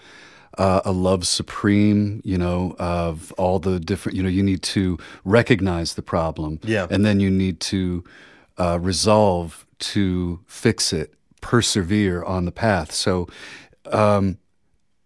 uh, 0.59 0.81
a 0.85 0.93
love 0.93 1.27
supreme, 1.27 2.21
you 2.25 2.37
know, 2.37 2.75
of 2.79 3.33
all 3.39 3.59
the 3.59 3.81
different, 3.81 4.17
you 4.17 4.23
know, 4.23 4.29
you 4.29 4.43
need 4.43 4.63
to 4.63 4.99
recognize 5.25 5.95
the 5.95 6.03
problem, 6.03 6.59
Yeah. 6.65 6.87
and 6.91 7.05
then 7.07 7.21
you 7.21 7.31
need 7.31 7.61
to 7.61 8.05
uh, 8.59 8.79
resolve 8.83 9.65
to 9.79 10.41
fix 10.47 10.93
it, 10.93 11.15
persevere 11.41 12.23
on 12.25 12.45
the 12.45 12.53
path. 12.53 12.93
So 12.93 13.27
um, 13.91 14.37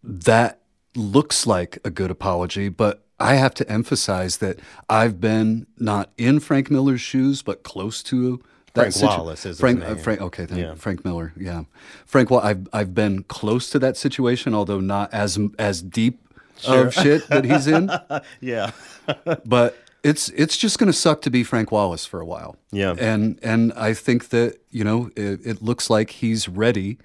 that 0.02 0.61
looks 0.97 1.47
like 1.47 1.78
a 1.85 1.90
good 1.90 2.11
apology, 2.11 2.68
but 2.68 3.04
I 3.21 3.35
have 3.35 3.54
to 3.54 3.71
emphasize 3.71 4.38
that 4.38 4.59
I've 4.88 5.21
been 5.21 5.66
not 5.78 6.11
in 6.18 6.40
Frank 6.40 6.71
Miller's 6.71 7.00
shoes, 7.00 7.42
but 7.42 7.62
close 7.62 8.02
to 8.04 8.42
that 8.75 8.92
Frank 8.92 9.16
Wallace 9.18 9.47
is 9.47 9.61
Frank, 9.61 9.83
uh. 9.85 9.94
Frank, 9.94 10.21
okay, 10.21 10.47
Yeah. 10.50 10.75
Frank 10.75 11.04
Miller, 11.04 11.33
yeah, 11.38 11.62
Frank. 12.06 12.30
Wa- 12.30 12.40
I've 12.42 12.66
I've 12.73 12.92
been 12.94 13.23
close 13.25 13.71
to 13.71 13.78
that 13.78 13.97
situation, 13.97 14.52
although 14.52 14.80
not 14.80 15.14
as 15.14 15.38
as 15.61 15.80
deep 15.80 16.21
of 16.66 16.92
shit 16.92 17.28
that 17.28 17.44
he's 17.44 17.66
in. 17.68 17.90
Yeah. 18.40 18.73
but 19.44 19.76
it's 20.02 20.28
it's 20.30 20.56
just 20.56 20.78
going 20.80 20.88
to 20.88 20.92
suck 20.92 21.23
to 21.23 21.30
be 21.30 21.44
Frank 21.44 21.71
Wallace 21.71 22.04
for 22.04 22.21
a 22.21 22.26
while. 22.26 22.56
Yeah. 22.73 22.94
and 22.99 23.38
and 23.44 23.73
I 23.75 23.94
think 23.94 24.30
that 24.30 24.59
you 24.71 24.83
know 24.83 25.11
it, 25.14 25.40
it 25.47 25.62
looks 25.62 25.88
like 25.88 26.11
he's 26.11 26.49
ready 26.49 26.99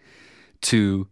to 0.61 1.07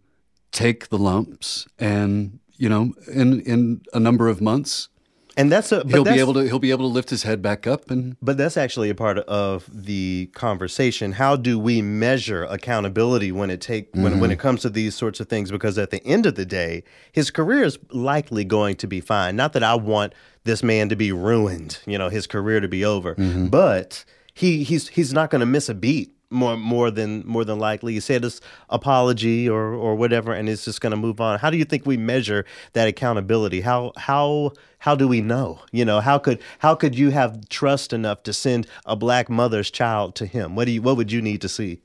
take 0.51 0.89
the 0.89 0.97
lumps, 0.97 1.67
and 1.77 2.39
you 2.57 2.69
know, 2.69 2.93
in 3.11 3.41
in 3.41 3.81
a 3.93 3.99
number 3.99 4.27
of 4.27 4.41
months, 4.41 4.89
And 5.37 5.51
that's 5.51 5.71
a 5.71 5.83
but 5.83 5.91
he'll 5.91 6.03
be 6.03 6.19
able 6.19 6.33
to 6.33 6.47
he'll 6.47 6.57
be 6.57 6.71
able 6.71 6.89
to 6.89 6.93
lift 6.93 7.11
his 7.11 7.21
head 7.21 7.43
back 7.43 7.67
up 7.67 7.91
and 7.91 8.17
But 8.21 8.37
that's 8.37 8.57
actually 8.57 8.89
a 8.89 8.95
part 8.95 9.19
of 9.19 9.69
the 9.71 10.31
conversation. 10.33 11.11
How 11.11 11.35
do 11.35 11.59
we 11.59 11.83
measure 11.83 12.43
accountability 12.45 13.31
when 13.31 13.51
it 13.51 13.61
take 13.61 13.89
when, 13.93 14.19
when 14.19 14.31
it 14.31 14.35
mm-hmm. 14.35 14.41
comes 14.41 14.61
to 14.63 14.69
these 14.71 14.95
sorts 14.95 15.19
of 15.19 15.29
things? 15.29 15.51
Because 15.51 15.77
at 15.77 15.91
the 15.91 16.03
end 16.05 16.25
of 16.25 16.33
the 16.35 16.45
day, 16.45 16.83
his 17.11 17.29
career 17.29 17.63
is 17.63 17.77
likely 17.91 18.43
going 18.43 18.75
to 18.77 18.87
be 18.87 18.99
fine. 18.99 19.35
Not 19.35 19.53
that 19.53 19.63
I 19.63 19.75
want 19.75 20.13
this 20.43 20.63
man 20.63 20.89
to 20.89 20.95
be 20.95 21.11
ruined, 21.11 21.79
you 21.85 21.99
know, 21.99 22.09
his 22.09 22.25
career 22.25 22.59
to 22.59 22.67
be 22.67 22.83
over, 22.83 23.13
mm-hmm. 23.13 23.47
but 23.47 24.03
he 24.33 24.63
he's 24.63 24.87
he's 24.87 25.13
not 25.13 25.29
going 25.29 25.41
to 25.41 25.45
miss 25.45 25.69
a 25.69 25.75
beat 25.75 26.16
more 26.29 26.57
more 26.57 26.91
than 26.91 27.25
more 27.25 27.45
than 27.45 27.59
likely. 27.59 27.93
He 27.93 27.99
said 27.99 28.23
his 28.23 28.41
apology 28.69 29.47
or 29.49 29.73
or 29.73 29.95
whatever, 29.95 30.33
and 30.33 30.49
it's 30.49 30.65
just 30.65 30.81
going 30.81 30.91
to 30.91 30.97
move 30.97 31.21
on. 31.21 31.39
How 31.39 31.49
do 31.49 31.57
you 31.57 31.65
think 31.65 31.85
we 31.85 31.97
measure 31.97 32.45
that 32.73 32.87
accountability? 32.87 33.61
How 33.61 33.93
how 33.97 34.53
how 34.79 34.95
do 34.95 35.07
we 35.07 35.21
know? 35.21 35.59
You 35.71 35.85
know, 35.85 35.99
how 36.01 36.17
could 36.17 36.39
how 36.59 36.75
could 36.75 36.97
you 36.97 37.11
have 37.11 37.47
trust 37.49 37.93
enough 37.93 38.23
to 38.23 38.33
send 38.33 38.67
a 38.85 38.95
black 38.95 39.29
mother's 39.29 39.71
child 39.71 40.15
to 40.15 40.25
him? 40.25 40.55
What 40.55 40.65
do 40.65 40.71
you 40.71 40.81
what 40.81 40.97
would 40.97 41.11
you 41.11 41.21
need 41.21 41.41
to 41.41 41.49
see? 41.49 41.81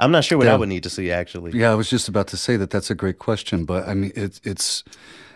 I'm 0.00 0.12
not 0.12 0.24
sure 0.24 0.38
what 0.38 0.46
I 0.46 0.56
would 0.56 0.68
need 0.68 0.84
to 0.84 0.90
see 0.90 1.10
actually. 1.10 1.58
yeah, 1.58 1.72
I 1.72 1.74
was 1.74 1.90
just 1.90 2.08
about 2.08 2.28
to 2.28 2.36
say 2.36 2.56
that 2.56 2.70
that's 2.70 2.90
a 2.90 2.94
great 2.94 3.18
question, 3.18 3.64
but 3.64 3.88
I 3.88 3.94
mean 3.94 4.12
it's 4.14 4.40
it's 4.44 4.84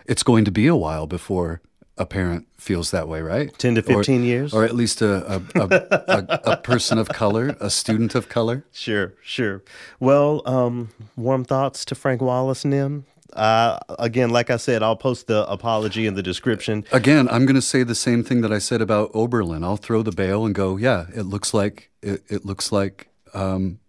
it's 0.05 0.23
going 0.23 0.45
to 0.45 0.51
be 0.51 0.67
a 0.67 0.75
while 0.75 1.07
before 1.07 1.61
a 1.97 2.05
parent 2.05 2.47
feels 2.57 2.89
that 2.91 3.07
way, 3.07 3.21
right? 3.21 3.55
10 3.59 3.75
to 3.75 3.81
Or- 3.81 3.97
15 4.03 4.23
years? 4.23 4.53
or 4.53 4.63
at 4.63 4.73
least 4.75 5.01
a 5.01 5.35
a, 5.35 5.41
a, 5.55 5.67
a 6.07 6.39
a 6.53 6.57
person 6.57 6.97
of 6.97 7.07
color, 7.09 7.55
a 7.59 7.69
student 7.69 8.15
of 8.15 8.29
color. 8.29 8.63
Sure, 8.71 9.13
sure. 9.23 9.61
Well, 9.99 10.41
um, 10.45 10.89
warm 11.15 11.45
thoughts 11.45 11.85
to 11.85 11.95
Frank 11.95 12.21
Wallace, 12.21 12.65
Nim. 12.65 13.05
Uh, 13.33 13.79
again, 13.99 14.29
like 14.29 14.49
I 14.51 14.57
said, 14.57 14.83
I'll 14.83 14.95
post 14.95 15.25
the 15.27 15.47
apology 15.49 16.05
in 16.05 16.13
the 16.13 16.21
description. 16.21 16.85
Again, 16.91 17.27
I'm 17.29 17.45
going 17.47 17.55
to 17.55 17.63
say 17.63 17.81
the 17.83 17.95
same 17.95 18.23
thing 18.23 18.41
that 18.41 18.51
I 18.53 18.59
said 18.59 18.79
about 18.81 19.09
Oberlin. 19.15 19.63
I'll 19.63 19.75
throw 19.77 20.03
the 20.03 20.11
bail 20.11 20.45
and 20.45 20.53
go, 20.53 20.77
yeah, 20.77 21.07
it 21.15 21.23
looks 21.23 21.51
like 21.53 21.89
it, 22.03 22.23
it 22.27 22.45
looks 22.45 22.71
like 22.71 23.07
um, 23.33 23.79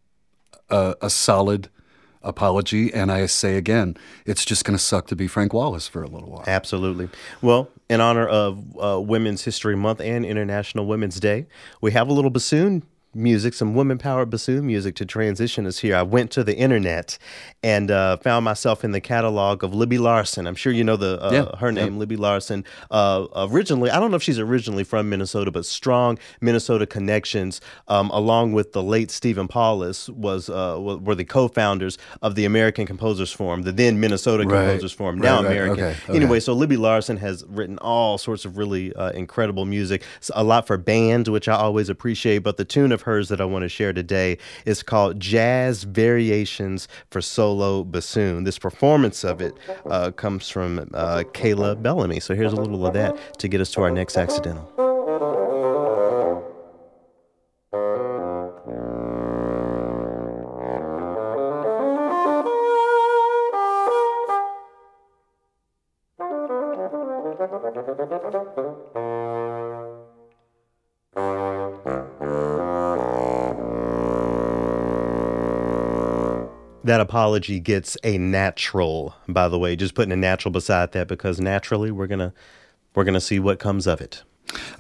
a, 0.71 0.95
a 1.03 1.11
solid 1.11 1.69
apology. 2.23 2.93
And 2.93 3.13
I 3.13 3.27
say 3.27 3.57
again, 3.59 3.97
it's 4.25 4.47
just 4.47 4.65
going 4.65 4.77
to 4.79 4.83
suck 4.83 5.07
to 5.09 5.17
be 5.17 5.27
Frank 5.27 5.53
Wallace 5.53 5.89
for 5.89 6.03
a 6.03 6.09
little 6.09 6.31
while. 6.31 6.45
Absolutely. 6.47 7.11
Well, 7.43 7.69
in 7.89 8.01
honor 8.01 8.27
of 8.27 8.65
uh, 8.79 9.01
Women's 9.01 9.45
History 9.45 9.77
Month 9.77 10.01
and 10.01 10.25
International 10.25 10.87
Women's 10.87 11.21
Day, 11.21 11.47
we 11.81 11.93
have 11.93 12.09
a 12.09 12.13
little 12.13 12.31
bassoon 12.31 12.83
music, 13.15 13.55
some 13.55 13.75
women 13.75 13.99
powered 13.99 14.31
bassoon 14.31 14.67
music 14.67 14.95
to 14.97 15.07
transition 15.07 15.67
us 15.67 15.79
here. 15.79 15.97
I 15.97 16.03
went 16.03 16.31
to 16.33 16.45
the 16.45 16.57
internet 16.57 17.19
and 17.63 17.91
uh, 17.91 18.17
found 18.19 18.45
myself 18.45 18.85
in 18.85 18.93
the 18.93 19.01
catalog 19.01 19.63
of 19.65 19.75
Libby 19.75 19.99
Larsen. 19.99 20.47
I'm 20.47 20.55
sure 20.55 20.73
you 20.73 20.85
know 20.85 20.97
the 20.97 21.23
uh, 21.25 21.31
Yeah, 21.33 21.59
her 21.59 21.73
name, 21.73 21.99
Libby 21.99 22.17
Larsen. 22.17 22.65
Uh, 22.91 23.27
originally, 23.37 23.91
I 23.91 24.01
don't 24.01 24.11
know 24.11 24.17
if 24.17 24.23
she's 24.23 24.39
originally 24.39 24.85
from 24.85 25.09
Minnesota, 25.09 25.51
but 25.51 25.65
strong 25.67 26.19
Minnesota 26.41 26.87
connections, 26.87 27.61
um, 27.89 28.11
along 28.11 28.53
with 28.53 28.73
the 28.73 28.83
late 28.83 29.11
Stephen 29.11 29.49
Paulus, 29.49 30.09
was 30.11 30.49
uh, 30.51 30.79
were 30.81 31.15
the 31.15 31.25
co-founders 31.25 31.99
of 32.23 32.35
the 32.35 32.45
American 32.45 32.87
Composers 32.87 33.33
Forum, 33.33 33.63
the 33.63 33.73
then 33.73 34.01
Minnesota 34.01 34.45
Right. 34.45 34.67
Composers 34.67 34.93
Forum, 34.93 35.19
now 35.19 35.37
right, 35.43 35.47
American. 35.47 35.85
okay, 35.85 35.97
okay. 36.05 36.17
Anyway, 36.17 36.41
so 36.41 36.53
Libby 36.53 36.77
Larsen 36.77 37.17
has 37.19 37.45
written 37.49 37.79
all 37.79 38.19
sorts 38.19 38.45
of 38.45 38.59
really 38.59 38.93
uh, 38.95 39.11
incredible 39.11 39.65
music, 39.65 40.03
a 40.35 40.45
lot 40.45 40.67
for 40.67 40.77
bands, 40.77 41.31
which 41.31 41.49
I 41.49 41.55
always 41.55 41.89
appreciate. 41.89 42.39
But 42.39 42.57
the 42.57 42.65
tune 42.65 42.93
of 42.93 43.03
hers 43.05 43.29
that 43.29 43.41
I 43.41 43.45
want 43.45 43.63
to 43.63 43.69
share 43.69 43.93
today 43.93 44.39
is 44.65 44.83
called 44.83 45.21
Jazz 45.21 45.85
Variations 45.85 46.89
for 47.11 47.21
Solo 47.21 47.85
Bassoon. 47.85 48.45
This 48.45 48.59
performance 48.59 49.25
of 49.25 49.41
it 49.41 49.55
uh, 49.87 50.11
comes 50.11 50.49
from 50.49 50.91
uh, 50.93 51.25
Kayla 51.33 51.81
Bellamy. 51.81 52.21
So 52.21 52.35
here's 52.35 52.53
a 52.53 52.57
little 52.57 52.87
of 52.87 52.95
that 52.95 53.39
to 53.39 53.49
get 53.49 53.61
us 53.61 53.71
to 53.73 53.83
our 53.83 53.91
next 53.91 54.17
accidental. 54.17 54.94
That 76.85 77.01
apology 77.01 77.61
gets 77.61 77.97
a 78.05 78.19
natural, 78.19 79.17
by 79.27 79.49
the 79.49 79.59
way, 79.59 79.75
just 79.75 79.95
putting 79.95 80.13
a 80.13 80.17
natural 80.17 80.53
beside 80.53 80.93
that 80.93 81.09
because 81.09 81.41
naturally 81.41 81.91
we're 81.91 82.07
gonna 82.07 82.35
we're 82.95 83.05
gonna 83.05 83.23
see 83.23 83.39
what 83.39 83.59
comes 83.59 83.87
of 83.87 84.03
it. 84.03 84.23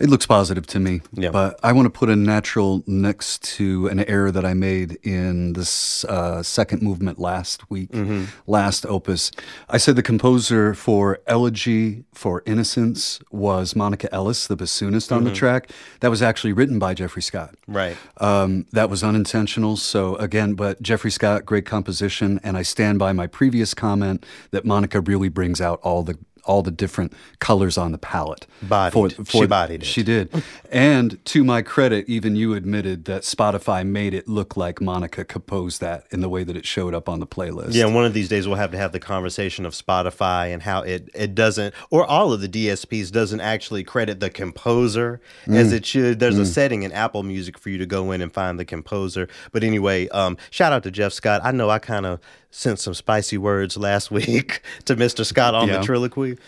It 0.00 0.08
looks 0.10 0.26
positive 0.26 0.66
to 0.68 0.80
me. 0.80 1.00
Yeah. 1.12 1.30
But 1.30 1.58
I 1.62 1.72
want 1.72 1.86
to 1.86 1.90
put 1.90 2.08
a 2.10 2.16
natural 2.16 2.82
next 2.86 3.42
to 3.56 3.86
an 3.88 4.00
error 4.08 4.30
that 4.30 4.44
I 4.44 4.54
made 4.54 4.98
in 5.02 5.52
this 5.54 6.04
uh, 6.04 6.42
second 6.42 6.82
movement 6.82 7.18
last 7.18 7.70
week, 7.70 7.90
Mm-hmm. 7.92 8.24
last 8.46 8.84
opus. 8.86 9.30
I 9.68 9.76
said 9.78 9.96
the 9.96 10.02
composer 10.02 10.74
for 10.74 11.20
Elegy 11.26 12.04
for 12.12 12.42
Innocence 12.46 13.20
was 13.30 13.76
Monica 13.76 14.12
Ellis, 14.12 14.46
the 14.46 14.56
bassoonist 14.56 15.12
on 15.14 15.24
the 15.24 15.30
Mm-hmm. 15.30 15.36
track. 15.36 15.70
That 16.00 16.10
was 16.10 16.22
actually 16.22 16.52
written 16.52 16.78
by 16.78 16.94
Jeffrey 16.94 17.22
Scott. 17.22 17.54
Right. 17.66 17.96
Um, 18.18 18.66
that 18.72 18.90
was 18.90 19.02
unintentional. 19.04 19.76
So 19.76 20.16
again, 20.16 20.54
but 20.54 20.80
Jeffrey 20.82 21.10
Scott, 21.10 21.44
great 21.44 21.66
composition, 21.66 22.40
and 22.42 22.56
I 22.56 22.62
stand 22.62 22.98
by 22.98 23.12
my 23.12 23.26
previous 23.26 23.74
comment 23.74 24.24
that 24.50 24.64
Monica 24.64 25.00
really 25.00 25.28
brings 25.28 25.60
out 25.60 25.80
all 25.82 26.02
the 26.02 26.18
all 26.46 26.62
the 26.62 26.70
different 26.70 27.12
colors 27.38 27.76
on 27.78 27.92
the 27.92 27.98
palette. 27.98 28.46
Bodied. 28.62 29.28
She 29.28 29.46
bodied 29.46 29.82
it. 29.82 29.86
She 29.86 30.02
did. 30.02 30.30
and 30.70 31.22
to 31.26 31.44
my 31.44 31.62
credit, 31.62 32.08
even 32.08 32.36
you 32.36 32.54
admitted 32.54 33.04
that 33.06 33.22
Spotify 33.22 33.86
made 33.86 34.14
it 34.14 34.28
look 34.28 34.56
like 34.56 34.80
Monica 34.80 35.24
composed 35.24 35.80
that 35.80 36.06
in 36.10 36.20
the 36.20 36.28
way 36.28 36.44
that 36.44 36.56
it 36.56 36.66
showed 36.66 36.94
up 36.94 37.08
on 37.08 37.20
the 37.20 37.26
playlist. 37.26 37.74
Yeah, 37.74 37.86
and 37.86 37.94
one 37.94 38.04
of 38.04 38.12
these 38.14 38.28
days 38.28 38.46
we'll 38.46 38.56
have 38.56 38.70
to 38.72 38.78
have 38.78 38.92
the 38.92 39.00
conversation 39.00 39.66
of 39.66 39.72
Spotify 39.72 40.52
and 40.52 40.62
how 40.62 40.82
it 40.82 41.08
it 41.14 41.34
doesn't, 41.34 41.74
or 41.90 42.04
all 42.04 42.32
of 42.32 42.40
the 42.40 42.48
DSPs 42.48 43.10
doesn't 43.10 43.40
actually 43.40 43.84
credit 43.84 44.20
the 44.20 44.30
composer 44.30 45.20
as 45.46 45.72
it 45.72 45.84
should. 45.86 46.20
There's 46.20 46.38
a 46.38 46.46
setting 46.46 46.82
in 46.82 46.92
Apple 46.92 47.22
Music 47.22 47.58
for 47.58 47.70
you 47.70 47.78
to 47.78 47.86
go 47.86 48.12
in 48.12 48.20
and 48.20 48.32
find 48.32 48.58
the 48.58 48.64
composer. 48.64 49.28
But 49.52 49.64
anyway, 49.64 50.08
um, 50.08 50.36
shout 50.50 50.72
out 50.72 50.82
to 50.84 50.90
Jeff 50.90 51.12
Scott. 51.12 51.40
I 51.44 51.50
know 51.52 51.70
I 51.70 51.78
kind 51.78 52.06
of 52.06 52.20
sent 52.54 52.78
some 52.78 52.94
spicy 52.94 53.36
words 53.36 53.76
last 53.76 54.10
week 54.18 54.62
to 54.84 54.94
Mr. 54.96 55.24
Scott 55.26 55.54
on 55.54 55.68
Yeah. 55.68 55.78
the 55.78 55.86
Triloquy. 55.86 56.38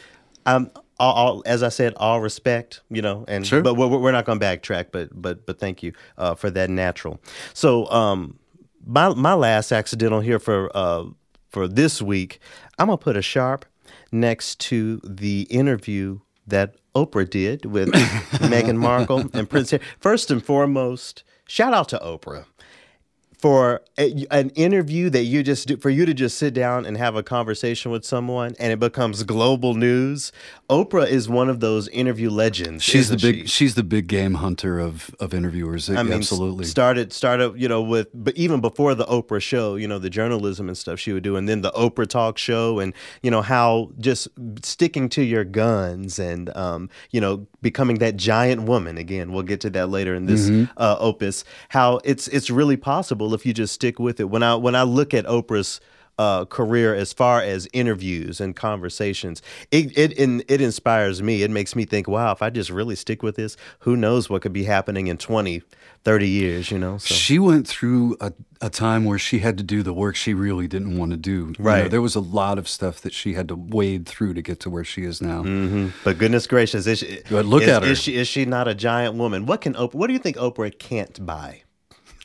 Um, 0.47 0.71
all, 0.99 1.13
all, 1.15 1.43
as 1.45 1.63
I 1.63 1.69
said, 1.69 1.93
all 1.97 2.21
respect, 2.21 2.81
you 2.89 3.03
know, 3.03 3.25
and 3.29 3.47
Sure. 3.47 3.61
but 3.61 3.75
we're, 3.75 3.89
we're 3.89 4.13
not 4.13 4.25
going 4.25 4.39
to 4.39 4.47
backtrack, 4.47 4.87
but 4.93 5.11
but 5.21 5.45
but 5.45 5.59
thank 5.59 5.83
you 5.83 5.93
uh, 6.17 6.35
for 6.35 6.49
that 6.51 6.71
natural. 6.71 7.21
So 7.53 7.91
um, 7.91 8.39
my 8.87 9.09
my 9.15 9.35
last 9.35 9.73
accidental 9.73 10.21
here 10.21 10.39
for 10.39 10.71
uh, 10.75 11.05
for 11.51 11.69
this 11.69 12.01
week, 12.01 12.39
I'm 12.79 12.87
gonna 12.87 12.97
put 12.99 13.17
a 13.17 13.23
sharp 13.23 13.67
next 14.13 14.59
to 14.61 15.01
the 15.05 15.43
interview 15.51 16.21
that 16.47 16.77
Oprah 16.95 17.29
did 17.29 17.67
with 17.67 17.89
Meghan 18.53 18.77
Markle 18.77 19.25
and 19.35 19.51
Prince 19.51 19.73
Harry. 19.73 19.83
First 19.99 20.31
and 20.31 20.43
foremost, 20.43 21.25
shout 21.47 21.75
out 21.75 21.89
to 21.91 21.99
Oprah 21.99 22.47
for 23.39 23.83
a, 23.99 24.27
an 24.31 24.51
interview 24.51 25.11
that 25.11 25.25
you 25.25 25.43
just 25.43 25.69
do 25.69 25.77
for 25.77 25.91
you 25.91 26.07
to 26.07 26.15
just 26.15 26.39
sit 26.39 26.55
down 26.55 26.87
and 26.87 26.97
have 26.97 27.17
a 27.17 27.23
conversation 27.23 27.91
with 27.91 28.05
someone 28.05 28.55
and 28.59 28.73
it 28.73 28.79
becomes 28.79 29.23
global 29.25 29.75
news 29.75 30.33
oprah 30.71 31.07
is 31.07 31.29
one 31.29 31.49
of 31.49 31.61
those 31.61 31.89
interview 31.89 32.31
legends 32.31 32.83
She's 32.83 33.09
the 33.09 33.17
big 33.17 33.43
she? 33.43 33.47
she's 33.47 33.75
the 33.75 33.83
big 33.83 34.07
game 34.07 34.35
hunter 34.35 34.79
of 34.79 35.15
of 35.21 35.35
interviewers. 35.35 35.91
I 35.91 36.03
mean, 36.03 36.13
Absolutely. 36.13 36.65
started 36.65 37.13
started 37.13 37.61
you 37.61 37.69
know 37.69 37.83
with 37.83 38.09
but 38.15 38.37
even 38.37 38.61
before 38.61 38.95
the 38.95 39.05
Oprah 39.07 39.43
show, 39.43 39.77
you 39.77 39.89
know 39.89 39.99
the 39.99 40.11
journalism 40.11 40.69
and 40.69 40.77
stuff 40.77 40.99
she 40.99 41.13
would 41.13 41.23
do, 41.23 41.37
and 41.37 41.49
then 41.49 41.63
the 41.63 41.73
Oprah 41.73 42.07
talk 42.07 42.39
show, 42.39 42.79
and 42.79 42.95
you 43.23 43.31
know 43.31 43.43
how 43.43 43.91
just 43.99 44.29
sticking 44.63 45.09
to 45.11 45.23
your 45.23 45.45
guns 45.45 46.19
and 46.19 46.55
um, 46.57 46.89
you 47.11 47.21
know 47.21 47.47
becoming 47.71 47.99
that 47.99 48.17
giant 48.17 48.61
woman 48.63 48.97
again. 48.99 49.33
We'll 49.33 49.43
get 49.53 49.61
to 49.63 49.71
that 49.71 49.89
later 49.89 50.15
in 50.15 50.27
this 50.27 50.45
Mm-hmm. 50.49 50.73
uh, 50.77 50.97
opus. 51.01 51.45
How 51.71 51.89
it's 52.05 52.29
it's 52.29 52.49
really 52.51 52.77
possible 52.77 53.35
if 53.35 53.45
you 53.47 53.53
just 53.63 53.75
stick 53.75 53.99
with 53.99 54.21
it. 54.21 54.29
When 54.35 54.43
I 54.43 54.55
when 54.67 54.75
I 54.77 54.85
look 54.85 55.13
at 55.15 55.25
Oprah's 55.27 55.81
uh, 56.19 56.45
career 56.47 56.95
as 56.95 57.13
far 57.13 57.43
as 57.43 57.69
interviews 57.75 58.41
and 58.41 58.57
conversations. 58.57 59.43
It 59.71 59.97
it 59.99 60.13
in, 60.13 60.43
it 60.49 60.61
inspires 60.63 61.23
me. 61.23 61.43
It 61.43 61.51
makes 61.51 61.77
me 61.77 61.85
think, 61.85 62.09
wow, 62.09 62.33
if 62.33 62.41
I 62.41 62.49
just 62.49 62.71
really 62.71 62.97
stick 62.97 63.23
with 63.23 63.37
this, 63.37 63.57
who 63.81 63.97
knows 63.97 64.31
what 64.31 64.41
could 64.43 64.55
be 64.55 64.65
happening 64.65 65.09
in 65.09 65.19
20, 65.19 65.63
30 66.07 66.29
years, 66.29 66.71
you 66.71 66.79
know? 66.79 66.99
So 66.99 67.13
She 67.13 67.41
went 67.41 67.67
through 67.67 68.17
a, 68.21 68.33
a 68.61 68.71
time 68.71 69.05
where 69.05 69.19
she 69.19 69.41
had 69.41 69.59
to 69.59 69.65
do 69.65 69.83
the 69.83 69.93
work 69.93 70.15
she 70.15 70.35
really 70.35 70.69
didn't 70.69 70.97
want 70.97 71.11
to 71.11 71.17
do. 71.17 71.31
You 71.31 71.47
know, 71.59 71.71
Right. 71.71 71.91
there 71.91 72.01
was 72.01 72.15
a 72.15 72.21
lot 72.21 72.59
of 72.59 72.69
stuff 72.69 73.01
that 73.01 73.13
she 73.13 73.35
had 73.35 73.49
to 73.49 73.57
wade 73.57 74.07
through 74.07 74.35
to 74.35 74.41
get 74.41 74.61
to 74.61 74.71
where 74.71 74.85
she 74.85 75.03
is 75.03 75.21
now. 75.21 75.43
Mm-hmm. 75.43 75.89
but 76.05 76.17
goodness 76.17 76.47
gracious, 76.47 76.87
is 76.87 77.01
she, 77.01 77.19
But 77.29 77.45
look 77.45 77.65
is, 77.65 77.69
at 77.71 77.83
her. 77.83 77.89
Is 77.91 77.99
she 77.99 78.15
is 78.15 78.29
she 78.29 78.45
not 78.45 78.69
a 78.69 78.75
giant 78.75 79.17
woman? 79.17 79.47
What 79.47 79.61
can 79.63 79.75
Oprah 79.75 79.95
what 79.95 80.07
do 80.07 80.13
you 80.13 80.21
think 80.21 80.37
Oprah 80.37 80.79
can't 80.79 81.27
buy? 81.27 81.63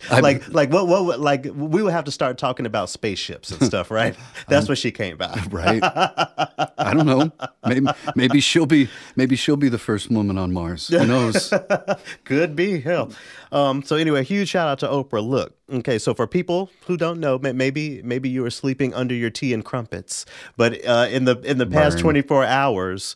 I- 0.09 0.19
like 0.21 0.47
like 0.49 0.71
what 0.71 0.87
what 0.87 1.19
like 1.19 1.45
we 1.45 1.83
would 1.83 1.93
have 1.93 2.05
to 2.05 2.11
start 2.11 2.37
talking 2.37 2.65
about 2.65 2.89
spaceships 2.89 3.51
and 3.51 3.63
stuff, 3.63 3.91
right? 3.91 4.15
That's 4.47 4.67
what 4.67 4.77
she 4.77 4.91
came 4.91 5.17
by. 5.17 5.39
Right? 5.51 5.81
I 5.83 6.93
don't 6.93 7.05
know. 7.05 7.31
Maybe 7.65 7.87
maybe 8.15 8.39
she'll 8.39 8.65
be 8.65 8.89
maybe 9.15 9.35
she'll 9.35 9.57
be 9.57 9.69
the 9.69 9.77
first 9.77 10.09
woman 10.09 10.37
on 10.37 10.53
Mars. 10.53 10.87
Who 10.87 11.05
knows? 11.05 11.53
Could 12.23 12.55
be 12.55 12.79
hell. 12.79 13.11
Um, 13.51 13.83
so 13.83 13.95
anyway, 13.95 14.23
huge 14.23 14.49
shout 14.49 14.67
out 14.67 14.79
to 14.79 14.87
Oprah. 14.87 15.25
Look, 15.27 15.55
okay, 15.71 15.99
so 15.99 16.13
for 16.13 16.25
people 16.27 16.69
who 16.87 16.97
don't 16.97 17.19
know, 17.19 17.37
maybe 17.37 18.01
maybe 18.03 18.29
you 18.29 18.41
were 18.43 18.49
sleeping 18.49 18.93
under 18.93 19.13
your 19.13 19.29
tea 19.29 19.53
and 19.53 19.63
crumpets, 19.65 20.25
but 20.57 20.83
uh, 20.85 21.07
in 21.11 21.25
the 21.25 21.37
in 21.41 21.57
the 21.57 21.67
past 21.67 21.99
twenty 21.99 22.21
four 22.21 22.43
hours. 22.45 23.15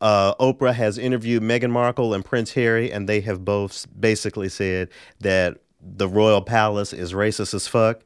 Uh, 0.00 0.32
Oprah 0.36 0.74
has 0.74 0.96
interviewed 0.96 1.42
Meghan 1.42 1.70
Markle 1.72 2.14
and 2.14 2.24
Prince 2.24 2.52
Harry, 2.52 2.92
and 2.92 3.08
they 3.08 3.20
have 3.22 3.44
both 3.44 3.84
basically 3.98 4.48
said 4.48 4.90
that 5.18 5.58
the 5.80 6.08
royal 6.08 6.42
palace 6.42 6.92
is 6.92 7.12
racist 7.12 7.54
as 7.54 7.68
fuck, 7.68 8.02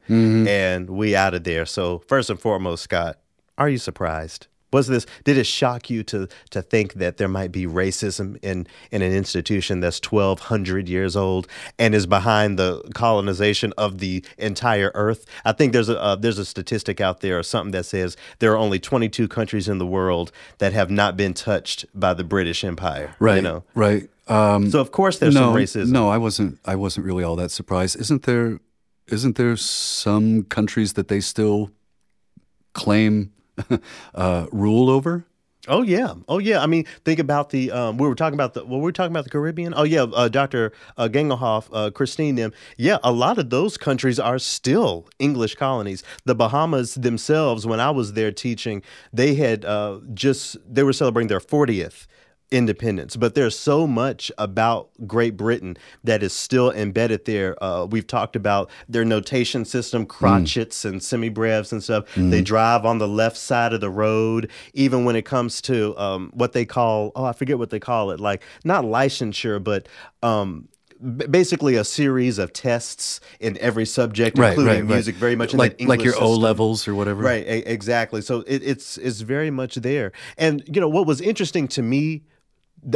and 0.47 0.91
we 0.91 1.17
out 1.17 1.35
of 1.35 1.45
there. 1.45 1.67
So 1.67 2.03
first 2.07 2.31
and 2.31 2.39
foremost, 2.39 2.85
Scott, 2.85 3.19
are 3.59 3.69
you 3.69 3.79
surprised? 3.79 4.47
Was 4.73 4.87
this 4.87 5.05
did 5.25 5.37
it 5.37 5.45
shock 5.45 5.91
you 5.91 6.03
to 6.05 6.29
to 6.51 6.63
think 6.63 6.95
that 6.95 7.19
there 7.19 7.29
might 7.29 7.53
be 7.53 7.67
racism 7.67 8.39
in 8.43 8.67
in 8.91 9.03
an 9.03 9.13
institution 9.13 9.81
that's 9.81 10.01
twelve 10.01 10.41
hundred 10.41 10.89
years 10.89 11.15
old 11.15 11.47
and 11.79 11.95
is 11.95 12.07
behind 12.07 12.59
the 12.59 12.81
colonization 12.95 13.75
of 13.77 13.99
the 13.99 14.25
entire 14.39 14.91
earth? 14.95 15.27
I 15.45 15.53
think 15.53 15.75
there's 15.75 15.91
a 15.91 16.01
uh, 16.01 16.17
there's 16.17 16.39
a 16.39 16.47
statistic 16.47 17.03
out 17.03 17.21
there 17.21 17.39
or 17.39 17.43
something 17.43 17.73
that 17.73 17.85
says 17.85 18.17
there 18.39 18.51
are 18.53 18.57
only 18.57 18.79
twenty 18.79 19.11
two 19.11 19.29
countries 19.29 19.69
in 19.69 19.77
the 19.77 19.87
world 19.87 20.33
that 20.57 20.73
have 20.73 20.91
not 20.91 21.19
been 21.19 21.35
touched 21.35 21.85
by 21.95 22.15
the 22.15 22.25
British 22.25 22.65
Empire. 22.65 23.15
Right. 23.19 23.37
You 23.37 23.43
know. 23.43 23.65
Right. 23.75 24.09
Um, 24.29 24.71
So 24.71 24.81
of 24.81 24.93
course 24.93 25.19
there's 25.19 25.35
no, 25.35 25.53
some 25.53 25.55
racism. 25.55 25.91
No, 25.91 26.09
I 26.09 26.19
wasn't. 26.19 26.59
I 26.65 26.77
wasn't 26.77 27.07
really 27.07 27.25
all 27.25 27.37
that 27.37 27.51
surprised. 27.51 27.99
Isn't 28.01 28.23
there? 28.23 28.61
Isn't 29.09 29.37
there 29.37 29.57
some 29.57 30.45
countries 30.45 30.93
that 30.95 31.09
they 31.09 31.21
still 31.21 31.71
claim 32.73 33.33
uh, 34.15 34.47
rule 34.53 34.89
over? 34.89 35.25
Oh 35.69 35.83
yeah, 35.83 36.15
oh 36.27 36.39
yeah. 36.39 36.61
I 36.61 36.67
mean, 36.67 36.87
think 37.05 37.21
about 37.21 37.51
the. 37.51 37.71
Um, 37.71 37.97
we 37.97 38.09
were 38.09 38.17
talking 38.17 38.35
about 38.35 38.55
the. 38.55 38.65
Well, 38.65 38.81
we 38.81 38.85
were 38.85 38.93
talking 38.93 39.13
about 39.13 39.23
the 39.25 39.31
Caribbean. 39.31 39.75
Oh 39.77 39.85
yeah, 39.85 40.03
uh, 40.03 40.29
Doctor 40.29 40.73
uh, 40.97 41.09
Gangelhoff, 41.09 41.69
uh, 41.73 41.91
Christine, 41.91 42.35
them. 42.35 42.53
Yeah, 42.77 42.99
a 43.05 43.13
lot 43.13 43.39
of 43.39 43.51
those 43.51 43.77
countries 43.77 44.19
are 44.19 44.41
still 44.41 45.07
English 45.21 45.55
colonies. 45.55 46.03
The 46.25 46.35
Bahamas 46.35 46.95
themselves, 46.97 47.65
when 47.65 47.79
I 47.79 47.91
was 47.93 48.15
there 48.15 48.33
teaching, 48.33 48.83
they 49.13 49.37
had 49.37 49.65
uh, 49.65 50.01
just 50.15 50.57
they 50.69 50.83
were 50.83 50.93
celebrating 50.93 51.29
their 51.29 51.41
fortieth 51.41 52.09
independence. 52.53 53.17
But 53.17 53.35
there's 53.35 53.59
so 53.59 53.87
much 53.87 54.31
about 54.39 54.91
Great 55.07 55.37
Britain 55.37 55.77
that 56.05 56.23
is 56.23 56.33
still 56.33 56.71
embedded 56.71 57.25
there. 57.25 57.63
Uh, 57.63 57.87
we've 57.87 58.07
talked 58.07 58.37
about 58.37 58.71
their 58.89 59.05
notation 59.05 59.65
system, 59.65 60.07
crotchets 60.07 60.85
and 60.85 61.01
semibreves 61.01 61.73
and 61.73 61.83
stuff. 61.83 62.05
They 62.15 62.43
drive 62.43 62.85
on 62.85 62.99
the 62.99 63.09
left 63.09 63.37
side 63.37 63.73
of 63.73 63.81
the 63.81 63.91
road, 63.91 64.51
even 64.75 65.05
when 65.05 65.17
it 65.17 65.23
comes 65.25 65.61
to 65.63 65.97
um, 65.99 66.31
what 66.35 66.53
they 66.53 66.65
call, 66.65 67.11
oh, 67.17 67.25
I 67.25 67.33
forget 67.33 67.59
what 67.59 67.71
they 67.71 67.81
call 67.81 68.11
it, 68.13 68.21
like 68.21 68.43
not 68.65 68.85
licensure, 68.85 69.63
but. 69.63 69.89
Um, 70.23 70.69
Basically, 71.05 71.75
a 71.75 71.83
series 71.83 72.39
of 72.39 72.53
tests 72.53 73.19
in 73.41 73.59
every 73.59 73.85
subject, 73.87 74.39
including 74.39 74.87
music, 74.87 75.17
very 75.17 75.35
much 75.35 75.53
in 75.53 75.59
like 75.59 75.81
like 75.81 76.05
your 76.05 76.15
O 76.15 76.29
system. 76.29 76.43
levels 76.43 76.87
or 76.87 76.95
whatever. 76.95 77.23
Right, 77.25 77.45
e- 77.45 77.65
exactly. 77.67 78.23
So 78.23 78.45
it, 78.47 78.63
it's 78.63 78.99
it's 78.99 79.21
very 79.21 79.51
much 79.51 79.75
there. 79.75 80.13
And 80.39 80.63
you 80.73 80.81
know 80.81 80.89
what 80.89 81.09
was 81.09 81.21
interesting 81.21 81.67
to 81.69 81.83
me, 81.83 82.23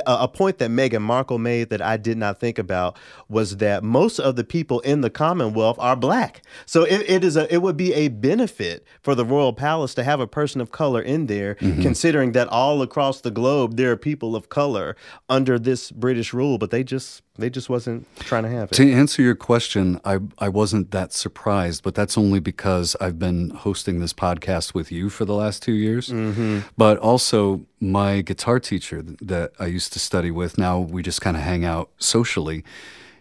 a 0.06 0.28
point 0.28 0.58
that 0.58 0.70
Meghan 0.70 1.02
Markle 1.02 1.38
made 1.38 1.70
that 1.70 1.80
I 1.80 1.96
did 1.96 2.18
not 2.18 2.40
think 2.40 2.58
about 2.58 2.98
was 3.28 3.58
that 3.58 3.84
most 3.84 4.18
of 4.18 4.36
the 4.36 4.44
people 4.44 4.80
in 4.80 5.00
the 5.00 5.10
Commonwealth 5.10 5.78
are 5.78 5.96
black. 5.96 6.42
So 6.64 6.82
it, 6.82 7.08
it 7.08 7.24
is 7.24 7.36
a 7.36 7.52
it 7.52 7.58
would 7.58 7.76
be 7.76 7.92
a 7.94 8.08
benefit 8.08 8.84
for 9.02 9.14
the 9.14 9.24
royal 9.24 9.52
palace 9.52 9.94
to 9.94 10.04
have 10.04 10.20
a 10.20 10.26
person 10.26 10.60
of 10.60 10.72
color 10.72 11.00
in 11.00 11.26
there, 11.26 11.54
mm-hmm. 11.56 11.82
considering 11.82 12.32
that 12.32 12.48
all 12.48 12.82
across 12.82 13.20
the 13.20 13.30
globe 13.30 13.76
there 13.76 13.92
are 13.92 13.96
people 13.96 14.34
of 14.34 14.48
color 14.48 14.96
under 15.28 15.58
this 15.58 15.90
British 15.90 16.32
rule, 16.32 16.58
but 16.58 16.70
they 16.70 16.82
just 16.82 17.22
they 17.38 17.50
just 17.50 17.68
wasn't 17.68 18.06
trying 18.20 18.44
to 18.44 18.48
have 18.48 18.72
it. 18.72 18.74
To 18.76 18.92
answer 18.92 19.22
your 19.22 19.34
question, 19.34 20.00
I 20.04 20.18
I 20.38 20.48
wasn't 20.48 20.90
that 20.90 21.12
surprised, 21.12 21.82
but 21.82 21.94
that's 21.94 22.16
only 22.18 22.40
because 22.40 22.96
I've 23.00 23.18
been 23.18 23.50
hosting 23.50 24.00
this 24.00 24.12
podcast 24.12 24.74
with 24.74 24.90
you 24.90 25.08
for 25.08 25.24
the 25.24 25.34
last 25.34 25.62
two 25.62 25.72
years. 25.72 26.08
Mm-hmm. 26.08 26.60
But 26.76 26.98
also, 26.98 27.66
my 27.80 28.20
guitar 28.20 28.60
teacher 28.60 29.02
that 29.02 29.52
I 29.58 29.66
used 29.66 29.92
to 29.94 29.98
study 29.98 30.30
with, 30.30 30.58
now 30.58 30.80
we 30.80 31.02
just 31.02 31.20
kind 31.20 31.36
of 31.36 31.42
hang 31.42 31.64
out 31.64 31.90
socially. 31.98 32.64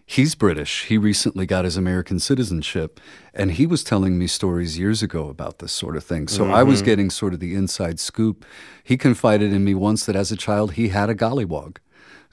He's 0.08 0.36
British. 0.36 0.86
He 0.86 1.00
recently 1.00 1.48
got 1.48 1.66
his 1.66 1.78
American 1.78 2.20
citizenship, 2.20 3.00
and 3.34 3.54
he 3.54 3.66
was 3.66 3.84
telling 3.84 4.20
me 4.20 4.28
stories 4.28 4.78
years 4.78 5.02
ago 5.02 5.30
about 5.30 5.58
this 5.58 5.72
sort 5.72 5.98
of 5.98 6.04
thing. 6.04 6.28
So 6.28 6.52
I 6.52 6.62
was 6.62 6.84
getting 6.84 7.10
sort 7.10 7.34
of 7.34 7.40
the 7.40 7.56
inside 7.56 8.00
scoop. 8.00 8.46
He 8.84 8.98
confided 8.98 9.52
in 9.52 9.64
me 9.64 9.74
once 9.74 10.06
that 10.06 10.16
as 10.16 10.32
a 10.32 10.36
child 10.36 10.74
he 10.74 10.90
had 10.90 11.10
a 11.10 11.16
gollywog. 11.16 11.78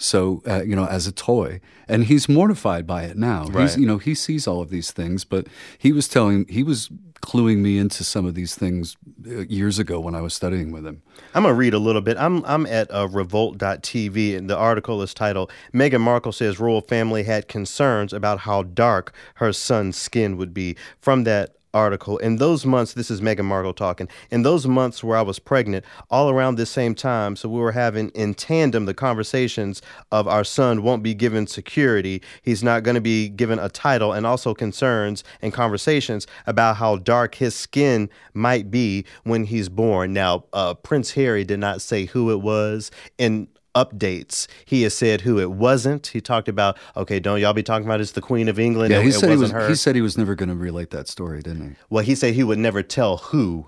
So 0.03 0.43
uh, 0.47 0.63
you 0.63 0.75
know, 0.75 0.87
as 0.87 1.07
a 1.07 1.13
toy, 1.13 1.61
and 1.89 2.05
he's 2.05 2.29
mortified 2.29 2.87
by 2.87 3.05
it 3.05 3.17
now. 3.17 3.45
He's, 3.45 3.55
Right. 3.55 3.79
you 3.79 3.87
know, 3.87 3.99
he 3.99 4.15
sees 4.15 4.47
all 4.47 4.61
of 4.61 4.69
these 4.71 4.91
things, 4.91 5.25
but 5.25 5.47
he 5.79 5.93
was 5.93 6.09
telling, 6.09 6.47
he 6.49 6.63
was 6.63 6.91
cluing 7.23 7.59
me 7.59 7.79
into 7.79 8.03
some 8.03 8.27
of 8.27 8.35
these 8.35 8.57
things 8.57 8.97
uh, 9.27 9.43
years 9.43 9.79
ago 9.79 10.01
when 10.01 10.15
I 10.17 10.21
was 10.21 10.35
studying 10.35 10.73
with 10.73 10.85
him. 10.85 11.03
I'm 11.35 11.45
gonna 11.45 11.55
read 11.55 11.73
a 11.73 11.79
little 11.79 12.03
bit. 12.03 12.17
I'm 12.19 12.45
I'm 12.45 12.67
at 12.67 12.91
uh, 12.93 13.07
Revolt.tv, 13.09 14.37
and 14.37 14.51
the 14.51 14.57
article 14.57 15.03
is 15.03 15.15
titled 15.15 15.53
"Meghan 15.73 16.01
Markle 16.01 16.33
says 16.33 16.59
royal 16.59 16.81
family 16.81 17.23
had 17.23 17.47
concerns 17.47 18.13
about 18.13 18.41
how 18.41 18.65
dark 18.65 19.13
her 19.37 19.53
son's 19.53 19.97
skin 19.97 20.37
would 20.37 20.53
be." 20.53 20.77
From 21.01 21.23
that 21.25 21.55
article, 21.75 22.19
in 22.19 22.37
those 22.37 22.65
months, 22.67 22.95
this 22.95 23.11
is 23.11 23.21
Meghan 23.21 23.45
Markle 23.45 23.73
talking. 23.73 24.09
In 24.31 24.43
those 24.43 24.67
months 24.67 25.03
where 25.03 25.17
I 25.17 25.23
was 25.23 25.39
pregnant, 25.39 25.85
all 26.11 26.31
around 26.31 26.57
this 26.57 26.71
same 26.71 26.95
time, 26.95 27.37
so 27.37 27.49
we 27.49 27.61
were 27.61 27.73
having 27.73 28.11
in 28.11 28.35
tandem 28.35 28.87
the 28.87 28.95
conversations 28.95 29.83
of 30.11 30.29
our 30.29 30.45
son 30.45 30.83
won't 30.83 31.03
be 31.03 31.15
given 31.15 31.47
security. 31.47 32.23
He's 32.43 32.63
not 32.63 32.83
going 32.83 32.95
to 32.95 33.01
be 33.01 33.29
given 33.29 33.59
a 33.59 33.69
title, 33.69 34.13
and 34.13 34.27
also 34.27 34.55
concerns 34.55 35.25
and 35.41 35.53
conversations 35.53 36.27
about 36.47 36.77
how 36.77 36.97
dark 36.97 37.37
his 37.37 37.55
skin 37.55 38.11
might 38.35 38.71
be 38.71 39.05
when 39.25 39.45
he's 39.45 39.69
born. 39.69 40.13
Now, 40.13 40.45
uh, 40.53 40.75
Prince 40.75 41.13
Harry 41.13 41.45
did 41.45 41.61
not 41.61 41.81
say 41.81 42.07
who 42.07 42.31
it 42.31 42.41
was. 42.41 42.91
In 43.19 43.49
updates, 43.75 44.47
he 44.65 44.83
has 44.83 44.95
said 44.95 45.23
who 45.23 45.39
it 45.39 45.51
wasn't. 45.53 46.09
He 46.09 46.21
talked 46.21 46.49
about, 46.49 46.77
okay, 46.97 47.21
don't 47.21 47.41
y'all 47.41 47.53
be 47.53 47.63
talking 47.63 47.87
about 47.87 48.01
it's 48.01 48.13
the 48.13 48.21
Queen 48.21 48.49
of 48.49 48.59
England. 48.59 48.93
Yeah, 48.93 49.01
he 49.03 49.09
it 49.09 49.13
said 49.13 49.31
he 49.31 49.37
was. 49.37 49.51
her. 49.51 49.69
He 49.69 49.75
said 49.75 49.95
he 49.95 50.03
was 50.03 50.17
never 50.19 50.35
going 50.35 50.49
to 50.49 50.55
relate 50.55 50.91
that 50.91 51.09
story, 51.09 51.43
didn't 51.43 51.71
he? 51.71 51.77
well, 51.91 52.05
he 52.05 52.15
said 52.15 52.35
he 52.35 52.45
would 52.45 52.59
never 52.59 52.83
tell 52.83 53.17
who 53.19 53.67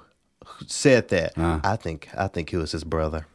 said 0.67 1.09
that. 1.09 1.33
Ah. 1.37 1.61
I 1.65 1.77
think 1.77 2.09
I 2.17 2.29
think 2.29 2.53
it 2.53 2.59
was 2.59 2.73
his 2.73 2.85
brother. 2.85 3.27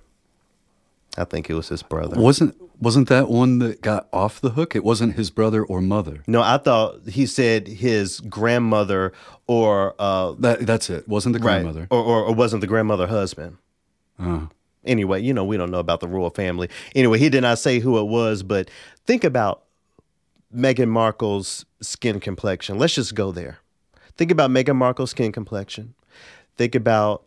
I 1.18 1.24
think 1.26 1.50
it 1.50 1.54
was 1.56 1.70
his 1.70 1.82
brother. 1.84 2.20
Wasn't 2.20 2.56
wasn't 2.82 3.10
that 3.10 3.28
one 3.30 3.60
that 3.60 3.82
got 3.82 4.08
off 4.14 4.40
the 4.40 4.52
hook? 4.52 4.76
It 4.76 4.84
wasn't 4.86 5.16
his 5.16 5.30
brother 5.32 5.66
or 5.66 5.82
mother. 5.82 6.24
No, 6.28 6.42
I 6.42 6.58
thought 6.58 7.10
he 7.10 7.26
said 7.26 7.68
his 7.68 8.22
grandmother 8.22 9.12
or 9.48 9.96
uh, 10.00 10.34
That 10.40 10.66
that's 10.66 10.90
it. 10.90 11.08
Wasn't 11.08 11.34
the 11.34 11.40
right, 11.40 11.62
grandmother? 11.64 11.88
or, 11.90 12.00
or 12.02 12.24
or 12.26 12.34
wasn't 12.34 12.62
the 12.62 12.68
grandmother 12.68 13.08
husband. 13.08 13.58
Uh, 14.18 14.46
Anyway, 14.86 15.22
you 15.22 15.34
know 15.34 15.44
we 15.44 15.58
don't 15.58 15.72
know 15.72 15.80
about 15.80 16.00
the 16.00 16.08
royal 16.08 16.30
family. 16.30 16.70
Anyway, 16.96 17.20
he 17.20 17.30
did 17.30 17.42
not 17.42 17.60
say 17.60 17.80
who 17.80 18.00
it 18.00 18.06
was, 18.06 18.44
but 18.44 18.70
think 19.06 19.24
about 19.24 19.64
Meghan 20.56 20.88
Markle's 20.88 21.66
skin 21.82 22.20
complexion. 22.20 22.78
Let's 22.78 22.96
just 22.96 23.14
go 23.14 23.32
there. 23.32 23.60
Think 24.18 24.32
about 24.32 24.52
Meghan 24.52 24.76
Markle's 24.76 25.12
skin 25.12 25.32
complexion. 25.32 25.96
Think 26.58 26.76
about 26.76 27.24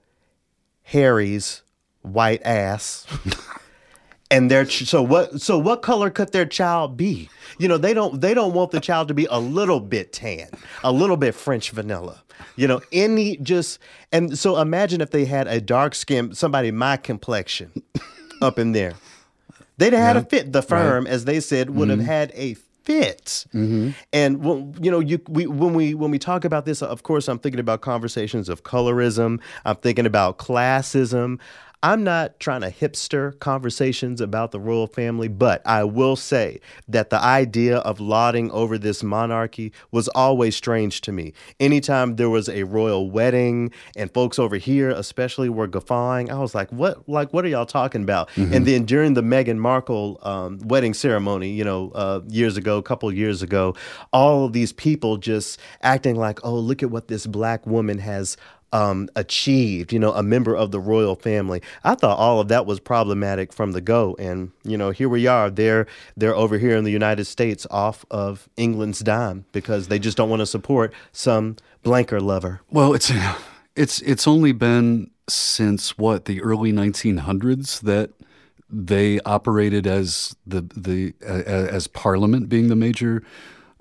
Harry's 0.83 1.63
white 2.03 2.43
ass. 2.45 3.07
and 4.31 4.51
their 4.51 4.69
so 4.69 5.03
what 5.03 5.41
so 5.41 5.59
what 5.59 5.83
color 5.83 6.11
could 6.11 6.33
their 6.33 6.47
child 6.47 6.97
be? 6.97 7.29
You 7.59 7.69
know, 7.69 7.79
they 7.79 7.95
don't 7.95 8.21
they 8.21 8.35
don't 8.35 8.55
want 8.55 8.71
the 8.71 8.81
child 8.81 9.09
to 9.09 9.15
be 9.15 9.27
a 9.31 9.39
little 9.39 9.79
bit 9.79 10.13
tan, 10.13 10.49
a 10.83 10.91
little 10.91 11.17
bit 11.17 11.35
French 11.35 11.71
vanilla. 11.71 12.22
You 12.57 12.69
know, 12.69 12.81
any 12.93 13.37
just 13.39 13.79
and 14.11 14.39
so 14.39 14.59
imagine 14.59 15.01
if 15.01 15.11
they 15.11 15.25
had 15.25 15.47
a 15.49 15.61
dark 15.61 15.95
skin 15.95 16.35
somebody 16.35 16.71
my 16.71 16.97
complexion 16.97 17.73
up 18.43 18.59
in 18.59 18.73
there. 18.73 18.95
They'd 19.79 19.93
have 19.95 20.03
had 20.03 20.17
a 20.17 20.25
fit. 20.25 20.53
The 20.53 20.63
firm, 20.63 21.07
as 21.07 21.25
they 21.25 21.41
said, 21.41 21.71
would 21.71 21.89
have 21.89 21.99
mm-hmm. 21.99 22.07
had 22.07 22.33
a 22.35 22.55
fit. 22.55 23.47
Mm-hmm. 23.55 23.91
And 24.13 24.45
when, 24.45 24.77
you 24.81 24.91
know, 24.91 25.01
you 25.01 25.21
we 25.29 25.47
when 25.47 25.75
we 25.75 25.95
when 25.95 26.11
we 26.11 26.19
talk 26.19 26.45
about 26.45 26.65
this, 26.65 26.83
of 26.83 27.03
course, 27.03 27.29
I'm 27.29 27.39
thinking 27.39 27.61
about 27.61 27.81
conversations 27.81 28.49
of 28.49 28.63
colorism. 28.65 29.41
I'm 29.65 29.77
thinking 29.77 30.07
about 30.07 30.39
classism. 30.39 31.39
I'm 31.85 32.05
not 32.05 32.39
trying 32.39 32.61
to 32.61 32.71
hipster 32.71 33.37
conversations 33.41 34.21
about 34.21 34.53
the 34.53 34.61
royal 34.61 34.87
family, 34.87 35.27
but 35.27 35.63
I 35.67 35.83
will 35.83 36.15
say 36.15 36.61
that 36.87 37.11
the 37.11 37.21
idea 37.21 37.79
of 37.79 37.99
lauding 37.99 38.53
over 38.53 38.79
this 38.79 39.03
monarchy 39.03 39.73
was 39.91 40.07
always 40.09 40.55
strange 40.55 41.01
to 41.01 41.13
me. 41.13 41.33
Anytime 41.59 42.15
there 42.15 42.31
was 42.31 42.49
a 42.49 42.63
royal 42.63 43.11
wedding 43.11 43.73
and 43.97 44.15
folks 44.15 44.39
over 44.39 44.57
here 44.59 44.91
especially 44.91 45.49
were 45.49 45.67
guffawing, 45.67 46.31
I 46.31 46.39
was 46.39 46.55
like, 46.55 46.71
"What? 46.71 47.09
Like, 47.09 47.33
what 47.33 47.45
are 47.45 47.49
y'all 47.49 47.67
talking 47.67 48.05
about?" 48.05 48.31
And 48.37 48.65
then 48.65 48.85
during 48.85 49.15
the 49.15 49.23
Meghan 49.23 49.59
Markle 49.59 50.21
um, 50.23 50.61
wedding 50.61 50.95
ceremony, 50.95 51.51
you 51.51 51.65
know, 51.65 51.91
uh, 51.97 52.21
years 52.29 52.57
ago, 52.57 52.79
a 52.79 52.83
couple 52.83 53.13
years 53.13 53.43
ago, 53.43 53.75
all 54.13 54.45
of 54.45 54.53
these 54.53 54.73
people 54.73 55.17
just 55.17 55.59
acting 55.83 56.15
like, 56.15 56.39
"Oh, 56.45 56.55
look 56.55 56.85
at 56.85 56.93
what 56.93 57.09
this 57.09 57.27
black 57.27 57.67
woman 57.67 57.99
has." 57.99 58.37
Um, 58.73 59.09
achieved, 59.17 59.93
you 59.93 59.99
know, 59.99 60.13
a 60.13 60.23
member 60.23 60.57
of 60.57 60.71
the 60.71 60.81
royal 60.81 61.15
family. 61.15 61.63
I 61.85 61.95
thought 61.95 62.19
all 62.19 62.41
of 62.41 62.49
that 62.49 62.67
was 62.67 62.81
problematic 62.81 63.53
from 63.53 63.73
the 63.73 63.81
go, 63.81 64.17
and 64.19 64.53
you 64.65 64.77
know, 64.77 64.91
here 64.91 65.09
we 65.09 65.27
are. 65.27 65.51
They're 65.51 65.87
they're 66.17 66.35
over 66.35 66.59
here 66.59 66.77
in 66.77 66.85
the 66.85 66.91
United 66.91 67.25
States, 67.27 67.67
off 67.71 68.05
of 68.11 68.49
England's 68.57 69.01
dime 69.01 69.45
because 69.53 69.89
they 69.89 69.99
just 69.99 70.17
don't 70.17 70.31
want 70.31 70.41
to 70.41 70.47
support 70.47 70.93
some 71.13 71.57
blanker 71.83 72.21
lover. 72.21 72.61
well, 72.71 72.95
it's 72.95 73.13
it's 73.77 74.01
it's 74.03 74.27
only 74.27 74.53
been 74.53 75.11
since 75.29 75.97
what 75.97 76.25
the 76.25 76.43
early 76.43 76.73
1900s 76.73 77.81
that 77.81 78.11
they 78.69 79.21
operated 79.21 79.87
as 79.87 80.35
the 80.47 80.63
the 80.75 81.15
uh, 81.27 81.43
as 81.43 81.87
Parliament 81.87 82.49
being 82.49 82.69
the 82.69 82.77
major 82.77 83.23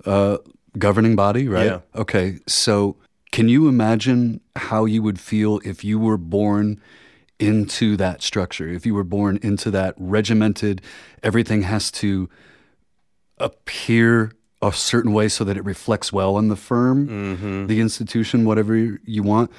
uh, 0.04 0.38
governing 0.78 1.16
body, 1.16 1.48
right? 1.48 1.66
Yeah. 1.66 1.80
Okay, 1.94 2.38
so 2.46 2.96
can 3.32 3.48
you 3.48 3.66
imagine 3.66 4.40
how 4.54 4.84
you 4.84 5.02
would 5.02 5.18
feel 5.18 5.60
if 5.64 5.82
you 5.82 5.98
were 5.98 6.18
born 6.18 6.80
into 7.38 7.96
that 7.96 8.22
structure? 8.22 8.68
If 8.68 8.86
you 8.86 8.94
were 8.94 9.04
born 9.04 9.40
into 9.42 9.70
that 9.72 9.94
regimented, 9.96 10.82
everything 11.22 11.62
has 11.62 11.90
to 11.92 12.28
appear 13.38 14.32
a 14.60 14.72
certain 14.72 15.12
way 15.12 15.28
so 15.28 15.42
that 15.44 15.56
it 15.56 15.64
reflects 15.64 16.12
well 16.12 16.36
on 16.36 16.48
the 16.48 16.56
firm, 16.56 17.08
mm-hmm. 17.08 17.66
the 17.66 17.80
institution, 17.80 18.44
whatever 18.44 18.76
you 18.76 19.22
want. 19.22 19.50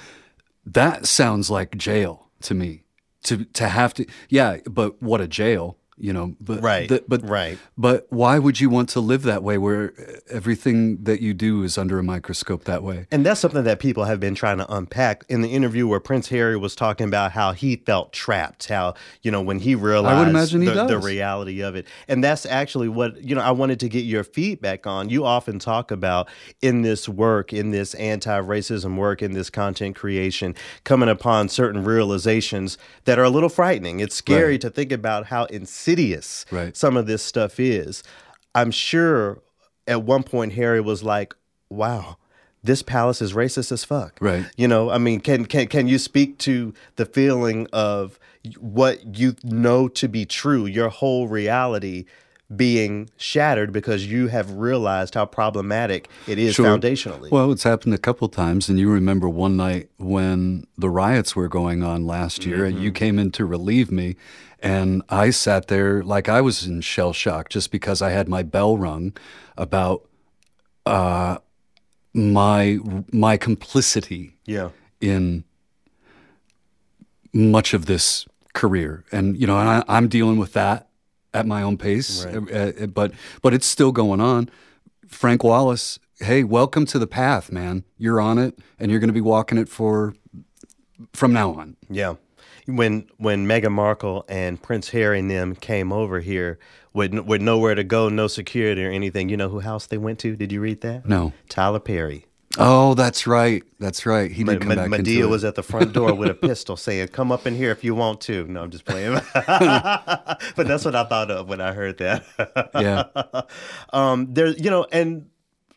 That 0.65 1.05
sounds 1.05 1.49
like 1.49 1.75
jail 1.75 2.29
to 2.43 2.53
me. 2.53 2.83
To 3.23 3.45
to 3.45 3.69
have 3.69 3.93
to, 3.95 4.05
yeah, 4.27 4.57
but 4.69 5.01
what 5.01 5.21
a 5.21 5.27
jail, 5.27 5.77
you 5.97 6.11
know. 6.13 6.35
But 6.41 6.61
Right, 6.61 6.89
the- 6.89 7.03
but 7.07 7.27
right. 7.27 7.57
But 7.77 8.07
why 8.09 8.39
would 8.39 8.59
you 8.59 8.69
want 8.69 8.89
to 8.89 8.99
live 8.99 9.23
that 9.23 9.43
way, 9.43 9.57
where 9.57 9.93
everything 10.29 11.03
that 11.03 11.21
you 11.21 11.33
do 11.33 11.63
is 11.63 11.77
under 11.77 11.99
a 11.99 12.03
microscope 12.03 12.63
that 12.65 12.83
way? 12.83 13.07
And 13.11 13.25
that's 13.25 13.39
something 13.39 13.63
that 13.63 13.79
people 13.79 14.05
have 14.05 14.19
been 14.19 14.35
trying 14.35 14.57
to 14.57 14.73
unpack 14.73 15.23
in 15.29 15.41
the 15.41 15.49
interview 15.49 15.87
where 15.87 15.99
Prince 15.99 16.29
Harry 16.29 16.57
was 16.57 16.75
talking 16.75 17.07
about 17.07 17.31
how 17.31 17.51
he 17.51 17.75
felt 17.75 18.11
trapped, 18.13 18.67
how, 18.69 18.95
you 19.21 19.31
know, 19.31 19.41
when 19.41 19.59
he 19.59 19.75
realized 19.75 20.15
I 20.15 20.19
would 20.19 20.27
imagine 20.29 20.61
he 20.61 20.69
the, 20.69 20.85
the 20.85 20.99
reality 20.99 21.61
of 21.61 21.75
it. 21.75 21.87
And 22.07 22.23
that's 22.23 22.45
actually 22.45 22.89
what, 22.89 23.21
you 23.23 23.35
know, 23.35 23.41
I 23.41 23.51
wanted 23.51 23.79
to 23.81 23.89
get 23.89 24.05
your 24.05 24.23
feedback 24.23 24.87
on. 24.87 25.09
You 25.09 25.25
often 25.25 25.59
talk 25.59 25.91
about 25.91 26.27
in 26.61 26.81
this 26.81 27.07
work, 27.07 27.53
in 27.53 27.71
this 27.71 27.93
anti 27.95 28.39
racism 28.41 28.97
work, 28.97 29.21
in 29.21 29.33
this 29.33 29.49
content 29.49 29.95
creation, 29.95 30.55
coming 30.83 31.09
upon 31.09 31.49
certain 31.49 31.83
realizations 31.83 32.77
that 33.05 33.19
are 33.19 33.23
a 33.23 33.29
little 33.29 33.49
frightening. 33.49 33.99
It's 33.99 34.15
scary 34.15 34.53
Right. 34.53 34.61
to 34.61 34.69
think 34.69 34.91
about 34.91 35.27
how 35.27 35.45
insidious 35.83 36.45
Right. 36.51 36.75
some 36.75 36.97
of 36.97 37.07
this 37.07 37.21
stuff 37.23 37.59
is. 37.59 38.03
I'm 38.55 38.71
sure 38.71 39.39
at 39.87 40.03
one 40.03 40.23
point 40.23 40.53
Harry 40.53 40.79
was 40.79 41.03
like, 41.03 41.33
wow, 41.69 42.17
this 42.63 42.81
palace 42.81 43.21
is 43.21 43.33
racist 43.33 43.71
as 43.71 43.83
fuck. 43.83 44.17
Right. 44.21 44.45
You 44.55 44.67
know, 44.67 44.89
I 44.89 44.97
mean, 44.97 45.19
can 45.19 45.45
can 45.45 45.67
can 45.67 45.87
you 45.87 45.97
speak 45.99 46.37
to 46.39 46.73
the 46.95 47.05
feeling 47.05 47.67
of 47.73 48.19
what 48.59 49.17
you 49.17 49.35
know 49.43 49.87
to 49.89 50.07
be 50.07 50.25
true, 50.25 50.65
your 50.65 50.89
whole 50.89 51.27
reality 51.27 52.05
being 52.55 53.09
shattered 53.17 53.71
because 53.71 54.05
you 54.05 54.27
have 54.27 54.51
realized 54.51 55.15
how 55.15 55.25
problematic 55.25 56.09
it 56.27 56.37
is 56.37 56.55
Sure. 56.55 56.65
foundationally. 56.65 57.31
Well, 57.31 57.51
it's 57.51 57.63
happened 57.63 57.93
a 57.93 57.97
couple 57.97 58.27
times, 58.29 58.69
and 58.69 58.79
you 58.79 58.89
remember 58.89 59.29
one 59.29 59.55
night 59.57 59.89
when 59.97 60.65
the 60.77 60.89
riots 60.89 61.35
were 61.35 61.47
going 61.47 61.83
on 61.83 62.05
last 62.05 62.45
year, 62.45 62.65
and 62.65 62.77
you 62.79 62.89
Mm-hmm. 62.89 62.95
came 62.95 63.19
in 63.19 63.31
to 63.31 63.45
relieve 63.45 63.91
me, 63.91 64.15
and 64.59 65.01
I 65.09 65.29
sat 65.29 65.67
there 65.67 66.03
like 66.03 66.29
I 66.29 66.41
was 66.41 66.65
in 66.65 66.81
shell 66.81 67.13
shock 67.13 67.49
just 67.49 67.71
because 67.71 68.01
I 68.01 68.09
had 68.11 68.27
my 68.27 68.43
bell 68.43 68.77
rung 68.77 69.13
about 69.57 70.07
uh, 70.85 71.37
my 72.13 72.79
my 73.11 73.37
complicity 73.37 74.37
yeah. 74.45 74.69
in 75.01 75.43
much 77.33 77.73
of 77.73 77.85
this 77.87 78.25
career, 78.53 79.03
and 79.11 79.35
you 79.37 79.47
know, 79.47 79.57
and 79.59 79.67
I, 79.69 79.83
I'm 79.87 80.07
dealing 80.07 80.37
with 80.37 80.53
that 80.53 80.87
at 81.33 81.45
my 81.45 81.61
own 81.63 81.77
pace, 81.77 82.25
Right. 82.25 82.81
uh, 82.81 82.87
but 82.87 83.11
but 83.41 83.53
it's 83.53 83.65
still 83.65 83.91
going 83.91 84.21
on. 84.21 84.49
Frank 85.07 85.43
Wallace, 85.43 85.99
hey, 86.19 86.43
welcome 86.43 86.85
to 86.87 86.99
the 86.99 87.07
path, 87.07 87.51
man. 87.51 87.83
You're 87.97 88.21
on 88.21 88.37
it, 88.37 88.57
and 88.79 88.89
you're 88.91 88.99
going 88.99 89.09
to 89.09 89.13
be 89.13 89.21
walking 89.21 89.57
it 89.57 89.69
for 89.69 90.13
from 91.13 91.33
now 91.33 91.53
on. 91.53 91.75
Yeah. 91.89 92.15
When 92.65 93.07
when 93.17 93.45
Meghan 93.45 93.71
Markle 93.73 94.23
and 94.29 94.61
Prince 94.61 94.89
Harry 94.89 95.19
and 95.19 95.29
them 95.29 95.53
came 95.55 95.91
over 95.91 96.21
here 96.21 96.59
with 96.93 97.13
with 97.19 97.41
nowhere 97.41 97.75
to 97.75 97.83
go, 97.83 98.07
no 98.09 98.27
security 98.27 98.85
or 98.85 98.89
anything, 98.91 99.27
you 99.29 99.35
know 99.37 99.49
who 99.49 99.59
house 99.59 99.87
they 99.87 99.97
went 99.97 100.19
to? 100.19 100.35
Did 100.35 100.51
you 100.51 100.61
read 100.61 100.81
that? 100.81 101.05
No. 101.05 101.33
Tyler 101.49 101.79
Perry. 101.81 102.25
Oh, 102.59 102.93
that's 102.93 103.25
right. 103.25 103.63
That's 103.79 104.05
right. 104.05 104.31
He 104.31 104.43
did 104.43 104.53
Ma- 104.53 104.59
come 104.59 104.67
Ma- 104.67 104.75
back 104.75 105.01
Madea 105.01 105.27
was 105.27 105.43
at 105.43 105.55
the 105.55 105.63
front 105.63 105.91
door 105.93 106.13
with 106.13 106.29
a 106.29 106.33
pistol 106.49 106.77
saying, 106.77 107.07
Come 107.07 107.31
up 107.31 107.47
in 107.47 107.55
here 107.55 107.71
if 107.71 107.83
you 107.83 107.95
want 107.95 108.21
to. 108.21 108.45
No, 108.47 108.61
I'm 108.63 108.69
just 108.69 108.85
playing. 108.85 109.13
but 109.33 110.37
that's 110.57 110.85
what 110.85 110.95
I 110.95 111.03
thought 111.05 111.31
of 111.31 111.49
when 111.49 111.61
I 111.61 111.73
heard 111.73 111.97
that. 111.97 112.23
yeah. 112.75 113.05
um, 113.91 114.31
there, 114.33 114.47
you 114.47 114.69
know, 114.69 114.85
and 114.91 115.29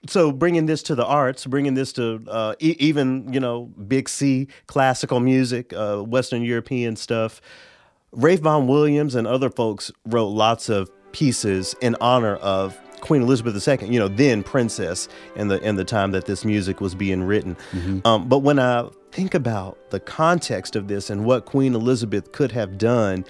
so 0.07 0.33
bringing 0.33 0.67
this 0.67 0.83
to 0.85 0.95
the 0.95 1.05
arts, 1.07 1.47
bringing 1.47 1.75
this 1.75 1.93
to 1.95 2.23
uh, 2.29 2.55
e- 2.61 2.77
even, 2.79 3.33
you 3.33 3.41
know, 3.41 3.65
big 3.89 4.09
C, 4.09 4.49
classical 4.67 5.19
music, 5.21 5.73
uh, 5.73 5.99
Western 6.03 6.43
European 6.43 6.97
stuff. 6.97 7.41
Ralph 8.13 8.41
Vaughan 8.41 8.67
Williams 8.67 9.15
and 9.15 9.27
other 9.27 9.51
folks 9.51 9.91
wrote 10.07 10.29
lots 10.29 10.69
of 10.69 10.91
pieces 11.13 11.75
in 11.81 11.97
honor 12.01 12.37
of 12.37 12.79
Queen 13.07 13.23
Elizabeth 13.23 13.69
II, 13.69 13.89
you 13.89 14.01
know, 14.01 14.09
then 14.09 14.43
princess 14.43 15.09
in 15.37 15.47
the 15.49 15.61
in 15.63 15.77
the 15.77 15.85
time 15.85 16.11
that 16.11 16.27
this 16.27 16.45
music 16.45 16.81
was 16.81 16.95
being 16.95 17.23
written. 17.23 17.57
Um, 18.05 18.29
but 18.29 18.41
when 18.41 18.59
I 18.59 18.89
think 19.13 19.33
about 19.35 19.79
the 19.91 20.01
context 20.01 20.75
of 20.75 20.89
this 20.89 21.09
and 21.09 21.25
what 21.25 21.45
Queen 21.45 21.75
Elizabeth 21.75 22.33
could 22.33 22.51
have 22.53 22.79
done, 22.79 23.25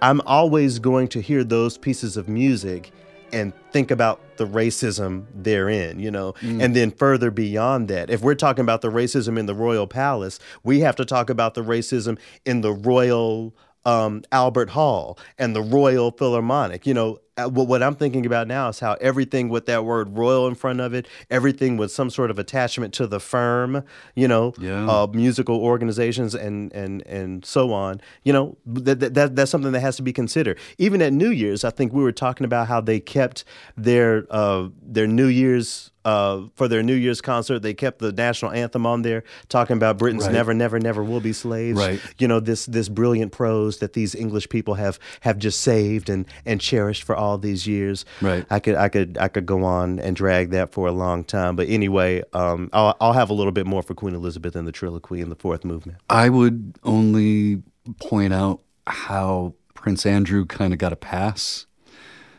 I'm 0.00 0.20
always 0.22 0.78
going 0.78 1.08
to 1.08 1.20
hear 1.20 1.42
those 1.42 1.76
pieces 1.76 2.16
of 2.16 2.28
music 2.28 2.92
and 3.32 3.52
think 3.72 3.90
about 3.90 4.20
the 4.38 4.46
racism 4.46 5.24
therein, 5.34 6.00
you 6.00 6.10
know, 6.10 6.34
and 6.42 6.74
then 6.74 6.90
further 6.90 7.30
beyond 7.30 7.88
that. 7.88 8.10
If 8.10 8.22
we're 8.22 8.34
talking 8.34 8.62
about 8.62 8.80
the 8.80 8.90
racism 8.90 9.38
in 9.38 9.46
the 9.46 9.54
royal 9.54 9.86
palace, 9.86 10.38
we 10.64 10.80
have 10.80 10.96
to 10.96 11.04
talk 11.04 11.30
about 11.30 11.54
the 11.54 11.62
racism 11.62 12.18
in 12.44 12.60
the 12.60 12.72
royal 12.72 13.54
um, 13.84 14.22
Albert 14.32 14.70
Hall 14.70 15.18
and 15.38 15.54
the 15.54 15.62
Royal 15.62 16.10
Philharmonic. 16.10 16.86
You 16.86 16.94
know, 16.94 17.18
uh, 17.44 17.48
what 17.48 17.66
what 17.68 17.82
I'm 17.82 17.94
thinking 17.94 18.26
about 18.26 18.46
now 18.48 18.68
is 18.68 18.80
how 18.80 18.94
everything 19.00 19.48
with 19.48 19.66
that 19.66 19.84
word 19.84 20.16
royal 20.16 20.46
in 20.46 20.54
front 20.54 20.80
of 20.80 20.94
it, 20.94 21.06
everything 21.30 21.76
with 21.76 21.90
some 21.92 22.10
sort 22.10 22.30
of 22.30 22.38
attachment 22.38 22.94
to 22.94 23.06
the 23.06 23.20
firm, 23.20 23.82
you 24.14 24.28
know, 24.28 24.54
Yeah. 24.58 24.88
uh, 24.88 25.06
musical 25.12 25.56
organizations 25.56 26.34
and 26.34 26.72
and 26.72 27.06
and 27.06 27.44
so 27.44 27.72
on. 27.72 28.00
You 28.24 28.32
know, 28.32 28.56
that, 28.66 29.00
that 29.00 29.14
that 29.14 29.36
that's 29.36 29.50
something 29.50 29.72
that 29.72 29.80
has 29.80 29.96
to 29.96 30.02
be 30.02 30.12
considered. 30.12 30.58
Even 30.78 31.02
at 31.02 31.12
New 31.12 31.30
Year's, 31.30 31.64
I 31.64 31.70
think 31.70 31.92
we 31.92 32.02
were 32.02 32.12
talking 32.12 32.44
about 32.44 32.68
how 32.68 32.80
they 32.80 33.00
kept 33.00 33.44
their 33.76 34.26
uh, 34.30 34.68
their 34.82 35.06
New 35.06 35.26
Year's 35.28 35.90
uh, 36.04 36.42
for 36.54 36.66
their 36.68 36.82
New 36.82 36.94
Year's 36.94 37.20
concert, 37.20 37.60
they 37.60 37.74
kept 37.74 37.98
the 37.98 38.12
national 38.12 38.52
anthem 38.52 38.86
on 38.86 39.02
there, 39.02 39.22
talking 39.48 39.76
about 39.76 39.98
Britain's 39.98 40.24
Right. 40.24 40.32
never, 40.32 40.54
never, 40.54 40.78
never 40.78 41.04
will 41.04 41.20
be 41.20 41.32
slaves. 41.32 41.78
Right. 41.78 42.00
You 42.18 42.28
know 42.28 42.40
this 42.40 42.66
this 42.66 42.88
brilliant 42.88 43.32
prose 43.32 43.78
that 43.78 43.92
these 43.92 44.14
English 44.14 44.48
people 44.48 44.74
have 44.74 44.98
have 45.20 45.38
just 45.38 45.60
saved 45.60 46.08
and 46.08 46.26
and 46.46 46.60
cherished 46.60 47.02
for 47.02 47.14
all 47.14 47.38
these 47.38 47.66
years. 47.66 48.04
Right. 48.20 48.46
I 48.50 48.60
could 48.60 48.76
I 48.76 48.88
could 48.88 49.18
I 49.18 49.28
could 49.28 49.46
go 49.46 49.64
on 49.64 49.98
and 49.98 50.16
drag 50.16 50.50
that 50.50 50.72
for 50.72 50.86
a 50.88 50.92
long 50.92 51.24
time, 51.24 51.56
but 51.56 51.68
anyway, 51.68 52.22
um, 52.32 52.70
I'll 52.72 52.96
I'll 53.00 53.12
have 53.12 53.30
a 53.30 53.34
little 53.34 53.52
bit 53.52 53.66
more 53.66 53.82
for 53.82 53.94
Queen 53.94 54.14
Elizabeth 54.14 54.56
and 54.56 54.66
the 54.66 54.72
Triloquy 54.72 55.20
in 55.20 55.28
the 55.28 55.36
fourth 55.36 55.64
movement. 55.64 55.98
I 56.08 56.28
would 56.28 56.78
only 56.84 57.62
point 58.00 58.32
out 58.32 58.60
how 58.86 59.54
Prince 59.74 60.04
Andrew 60.06 60.44
kind 60.46 60.72
of 60.72 60.78
got 60.78 60.92
a 60.92 60.96
pass. 60.96 61.66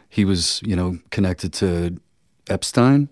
He 0.10 0.26
was, 0.26 0.62
you 0.64 0.76
know, 0.76 1.00
connected 1.10 1.54
to 1.54 1.98
Epstein. 2.50 3.10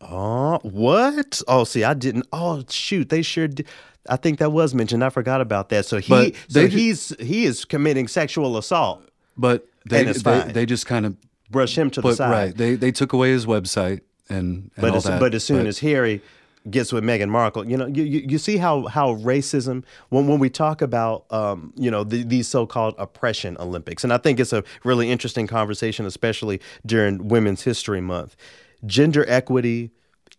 Oh, 0.00 0.58
what? 0.62 1.42
Oh, 1.48 1.64
see, 1.64 1.84
I 1.84 1.94
didn't. 1.94 2.26
Oh, 2.32 2.62
shoot, 2.68 3.08
they 3.08 3.22
sure 3.22 3.48
did. 3.48 3.66
I 4.08 4.16
think 4.16 4.38
that 4.38 4.52
was 4.52 4.74
mentioned. 4.74 5.04
I 5.04 5.10
forgot 5.10 5.40
about 5.40 5.68
that. 5.70 5.84
So 5.86 5.98
he, 5.98 6.08
But 6.08 6.34
so 6.48 6.66
he's 6.66 7.14
he 7.20 7.44
is 7.44 7.64
committing 7.64 8.08
sexual 8.08 8.56
assault. 8.56 9.02
But 9.36 9.66
they 9.84 10.04
they, 10.04 10.40
they 10.52 10.66
just 10.66 10.86
kind 10.86 11.04
of 11.04 11.16
Brush 11.50 11.76
him 11.76 11.90
to 11.90 12.00
the 12.00 12.14
side. 12.14 12.30
right. 12.30 12.56
They 12.56 12.74
they 12.74 12.92
took 12.92 13.12
away 13.12 13.30
his 13.30 13.44
website 13.46 14.00
and, 14.28 14.70
and 14.76 14.82
but 14.82 14.90
all 14.90 14.96
as, 14.96 15.04
that. 15.04 15.20
but 15.20 15.34
as 15.34 15.44
soon 15.44 15.58
But- 15.58 15.66
as 15.66 15.78
Harry 15.80 16.22
gets 16.70 16.92
with 16.92 17.02
Meghan 17.02 17.30
Markle, 17.30 17.66
you 17.66 17.76
know, 17.78 17.86
you, 17.86 18.02
you, 18.02 18.20
you 18.28 18.38
see 18.38 18.58
how 18.58 18.86
how 18.86 19.14
racism 19.16 19.84
when 20.10 20.26
when 20.26 20.38
we 20.38 20.48
talk 20.50 20.80
about 20.82 21.24
um, 21.30 21.72
you 21.76 21.90
know 21.90 22.04
the, 22.04 22.22
these 22.22 22.46
so-called 22.48 22.94
oppression 22.98 23.56
Olympics, 23.58 24.04
and 24.04 24.12
I 24.12 24.18
think 24.18 24.38
it's 24.40 24.52
a 24.52 24.62
really 24.84 25.10
interesting 25.10 25.46
conversation, 25.46 26.04
especially 26.06 26.60
during 26.86 27.28
Women's 27.28 27.62
History 27.62 28.00
Month. 28.00 28.36
Gender 28.86 29.24
equity 29.28 29.90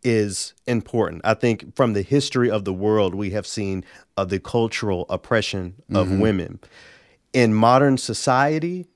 is 0.03 0.53
important. 0.65 1.21
I 1.25 1.33
think 1.33 1.75
from 1.75 1.93
the 1.93 2.01
history 2.01 2.49
of 2.49 2.63
the 2.63 2.73
world, 2.73 3.13
we 3.15 3.31
have 3.31 3.45
seen 3.45 3.83
uh, 4.15 4.25
the 4.25 4.39
cultural 4.39 5.05
oppression 5.09 5.75
of 5.93 6.09
women 6.11 6.59
in 7.33 7.53
modern 7.53 7.97
society 7.97 8.87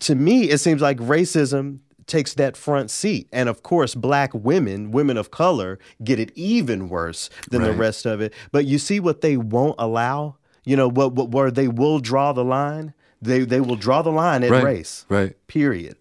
to 0.00 0.14
me, 0.14 0.50
it 0.50 0.58
seems 0.58 0.82
like 0.82 0.98
racism 0.98 1.78
takes 2.06 2.34
that 2.34 2.56
front 2.56 2.90
seat. 2.90 3.28
And 3.32 3.48
of 3.48 3.62
course, 3.62 3.94
black 3.94 4.32
women, 4.34 4.90
women 4.90 5.16
of 5.16 5.30
color, 5.30 5.78
get 6.04 6.20
it 6.20 6.30
even 6.34 6.88
worse 6.88 7.30
than 7.50 7.62
the 7.62 7.72
rest 7.72 8.06
of 8.06 8.20
it. 8.20 8.32
But 8.52 8.66
you 8.66 8.78
see 8.78 9.00
what 9.00 9.22
they 9.22 9.36
won't 9.36 9.76
allow? 9.78 10.36
You 10.64 10.76
know, 10.76 10.88
what, 10.88 11.12
what 11.12 11.30
where 11.30 11.50
they 11.50 11.68
will 11.68 11.98
draw 11.98 12.32
the 12.32 12.44
line? 12.44 12.92
They 13.22 13.40
they 13.40 13.60
will 13.60 13.76
draw 13.76 14.02
the 14.02 14.12
line 14.12 14.44
at 14.44 14.50
Right, 14.50 14.64
race. 14.64 15.06
right. 15.08 15.34
Period. 15.46 15.96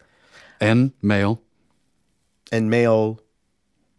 And 0.61 0.91
male. 1.01 1.41
And 2.51 2.69
male 2.69 3.19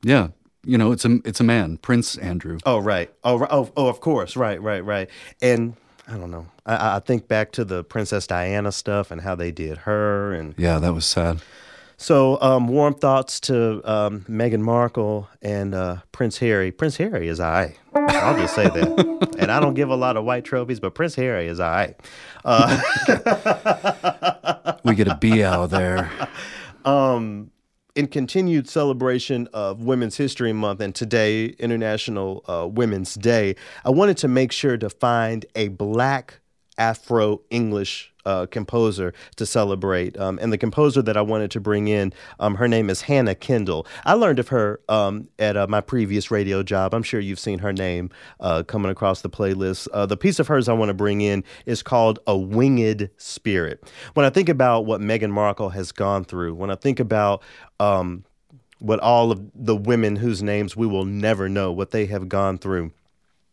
Yeah, 0.03 0.29
you 0.65 0.79
know, 0.79 0.93
it's 0.93 1.05
a 1.05 1.19
it's 1.25 1.41
a 1.41 1.45
man, 1.45 1.79
Prince 1.79 2.17
Andrew. 2.17 2.59
Oh 2.65 2.79
right. 2.79 3.13
Oh 3.25 3.45
oh 3.51 3.71
oh. 3.77 3.89
Of 3.89 4.01
course. 4.01 4.37
Right. 4.37 4.61
Right. 4.61 4.85
Right. 4.85 5.09
And 5.43 5.75
I 6.09 6.13
don't 6.17 6.31
know. 6.31 6.47
I- 6.65 6.77
I, 6.77 6.97
I 6.97 6.99
think 7.01 7.29
back 7.29 7.53
to 7.53 7.65
the 7.65 7.83
Princess 7.85 8.27
Diana 8.27 8.73
stuff 8.73 9.11
and 9.11 9.21
how 9.21 9.35
they 9.37 9.51
did 9.53 9.79
her, 9.79 10.33
and 10.33 10.55
Yeah, 10.59 10.79
that 10.81 10.93
was 10.95 11.07
sad. 11.07 11.41
So 11.97 12.41
um, 12.41 12.69
warm 12.69 12.95
thoughts 12.95 13.41
to 13.41 13.81
um, 13.91 14.21
Meghan 14.29 14.61
Markle 14.61 15.29
and 15.43 15.75
uh, 15.75 15.99
Prince 16.13 16.39
Harry. 16.39 16.71
Prince 16.71 16.97
Harry 16.97 17.29
is 17.29 17.41
I. 17.41 17.77
I'll 17.95 18.37
just 18.37 18.55
say 18.55 18.65
that. 18.65 19.35
and 19.39 19.51
I 19.51 19.61
don't 19.61 19.75
give 19.75 19.89
a 19.89 19.97
lot 19.97 20.17
of 20.17 20.25
white 20.25 20.45
trophies, 20.45 20.81
but 20.81 20.95
Prince 20.95 21.15
Harry 21.15 21.47
is 21.47 21.61
I. 21.61 21.95
We 24.87 24.95
get 24.95 25.09
a 25.09 25.17
B 25.17 25.43
out 25.43 25.65
of 25.65 25.71
there. 25.71 26.09
in 27.97 28.07
continued 28.07 28.69
celebration 28.69 29.49
of 29.53 29.81
Women's 29.81 30.17
History 30.17 30.53
Month 30.53 30.81
and 30.81 30.95
today, 30.95 31.47
International 31.59 32.45
uh, 32.47 32.69
Women's 32.69 33.15
Day, 33.15 33.57
I 33.85 33.91
wanted 33.91 34.17
to 34.19 34.29
make 34.29 34.53
sure 34.53 34.77
to 34.77 34.89
find 34.89 35.45
a 35.57 35.69
black 35.69 36.39
Afro 36.79 37.41
English 37.51 38.13
uh, 38.27 38.47
composer 38.47 39.15
to 39.37 39.47
celebrate. 39.47 40.19
Um, 40.19 40.39
and 40.43 40.53
the 40.53 40.59
composer 40.59 41.01
that 41.03 41.17
I 41.17 41.23
wanted 41.23 41.51
to 41.53 41.61
bring 41.61 41.89
in, 41.89 42.13
um, 42.41 42.57
her 42.57 42.69
name 42.69 42.91
is 42.91 43.03
Hannah 43.03 43.37
Kendall. 43.37 43.87
I 44.05 44.15
learned 44.15 44.41
of 44.41 44.49
her 44.49 44.81
um, 44.89 45.29
at 45.39 45.57
uh, 45.57 45.67
my 45.69 45.81
previous 45.81 46.31
radio 46.31 46.63
job. 46.63 46.93
I'm 46.93 47.05
sure 47.05 47.21
you've 47.21 47.39
seen 47.39 47.61
her 47.61 47.73
name 47.73 48.11
uh, 48.41 48.65
coming 48.65 48.91
across 48.91 49.23
the 49.23 49.31
playlist. 49.31 49.87
Uh, 49.93 50.07
the 50.07 50.17
piece 50.17 50.39
of 50.39 50.49
hers 50.49 50.69
I 50.69 50.73
want 50.73 50.89
to 50.89 50.95
bring 50.95 51.21
in 51.21 51.45
is 51.65 51.83
called 51.83 52.19
A 52.27 52.37
Winged 52.37 53.09
Spirit. 53.17 53.91
When 54.15 54.27
I 54.27 54.31
think 54.31 54.49
about 54.49 54.87
what 54.87 55.01
Meghan 55.01 55.31
Markle 55.31 55.71
has 55.71 55.93
gone 55.93 56.25
through, 56.25 56.55
when 56.55 56.71
I 56.71 56.75
think 56.75 56.99
about 56.99 57.43
um, 57.79 58.25
what 58.81 58.99
all 59.01 59.31
of 59.31 59.41
the 59.55 59.77
women 59.77 60.17
whose 60.17 60.43
names 60.43 60.77
we 60.77 60.87
will 60.87 61.05
never 61.05 61.49
know, 61.49 61.73
what 61.73 61.93
they 61.93 62.07
have 62.07 62.29
gone 62.29 62.59
through 62.59 62.93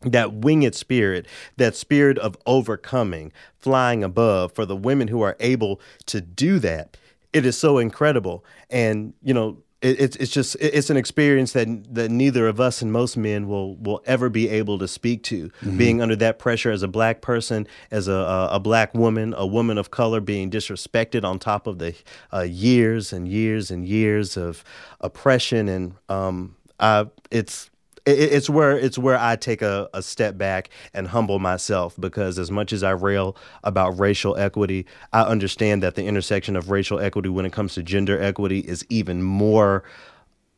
that 0.05 0.33
winged 0.33 0.75
spirit, 0.75 1.25
that 1.57 1.75
spirit 1.75 2.17
of 2.17 2.37
overcoming, 2.45 3.31
flying 3.57 4.03
above, 4.03 4.51
for 4.53 4.65
the 4.65 4.75
women 4.75 5.07
who 5.07 5.21
are 5.21 5.35
able 5.39 5.79
to 6.07 6.21
do 6.21 6.59
that, 6.59 6.97
it 7.33 7.45
is 7.45 7.57
so 7.57 7.77
incredible. 7.77 8.43
And 8.69 9.13
you 9.23 9.33
know, 9.33 9.57
it's 9.81 10.15
it's 10.15 10.31
just 10.31 10.55
it's 10.61 10.89
an 10.89 10.95
experience 10.95 11.51
that 11.51 11.67
that 11.93 12.09
neither 12.09 12.47
of 12.47 12.61
us 12.61 12.81
and 12.81 12.89
most 12.89 13.17
men 13.17 13.49
will 13.49 13.75
will 13.75 14.01
ever 14.05 14.29
be 14.29 14.47
able 14.47 14.79
to 14.79 14.87
speak 14.87 15.23
to. 15.23 15.51
Being 15.77 16.01
under 16.01 16.15
that 16.15 16.39
pressure 16.39 16.71
as 16.71 16.83
a 16.83 16.87
black 16.87 17.19
person, 17.19 17.67
as 17.91 18.07
a 18.07 18.47
a, 18.49 18.59
black 18.61 18.93
woman, 18.93 19.33
a 19.35 19.45
woman 19.45 19.77
of 19.77 19.91
color, 19.91 20.21
being 20.21 20.49
disrespected 20.49 21.25
on 21.25 21.37
top 21.37 21.67
of 21.67 21.79
the 21.79 21.95
uh, 22.31 22.43
years 22.43 23.11
and 23.11 23.27
years 23.27 23.71
and 23.71 23.85
years 23.85 24.37
of 24.37 24.63
oppression, 25.01 25.67
and 25.67 25.95
um, 26.07 26.55
I 26.79 27.07
it's 27.29 27.65
it, 27.65 27.69
it- 27.69 27.72
it's 28.05 28.49
where 28.49 28.77
it's 28.77 28.97
where 28.97 29.17
I 29.17 29.35
take 29.35 29.61
a, 29.61 29.89
a 29.93 30.01
step 30.01 30.37
back 30.37 30.69
and 30.93 31.07
humble 31.07 31.39
myself 31.39 31.95
because 31.99 32.37
as 32.37 32.51
much 32.51 32.73
as 32.73 32.83
I 32.83 32.91
rail 32.91 33.35
about 33.63 33.99
racial 33.99 34.35
equity, 34.37 34.85
I 35.13 35.23
understand 35.23 35.83
that 35.83 35.95
the 35.95 36.05
intersection 36.05 36.55
of 36.55 36.69
racial 36.69 36.99
equity 36.99 37.29
when 37.29 37.45
it 37.45 37.53
comes 37.53 37.75
to 37.75 37.83
gender 37.83 38.21
equity 38.21 38.59
is 38.59 38.85
even 38.89 39.23
more 39.23 39.83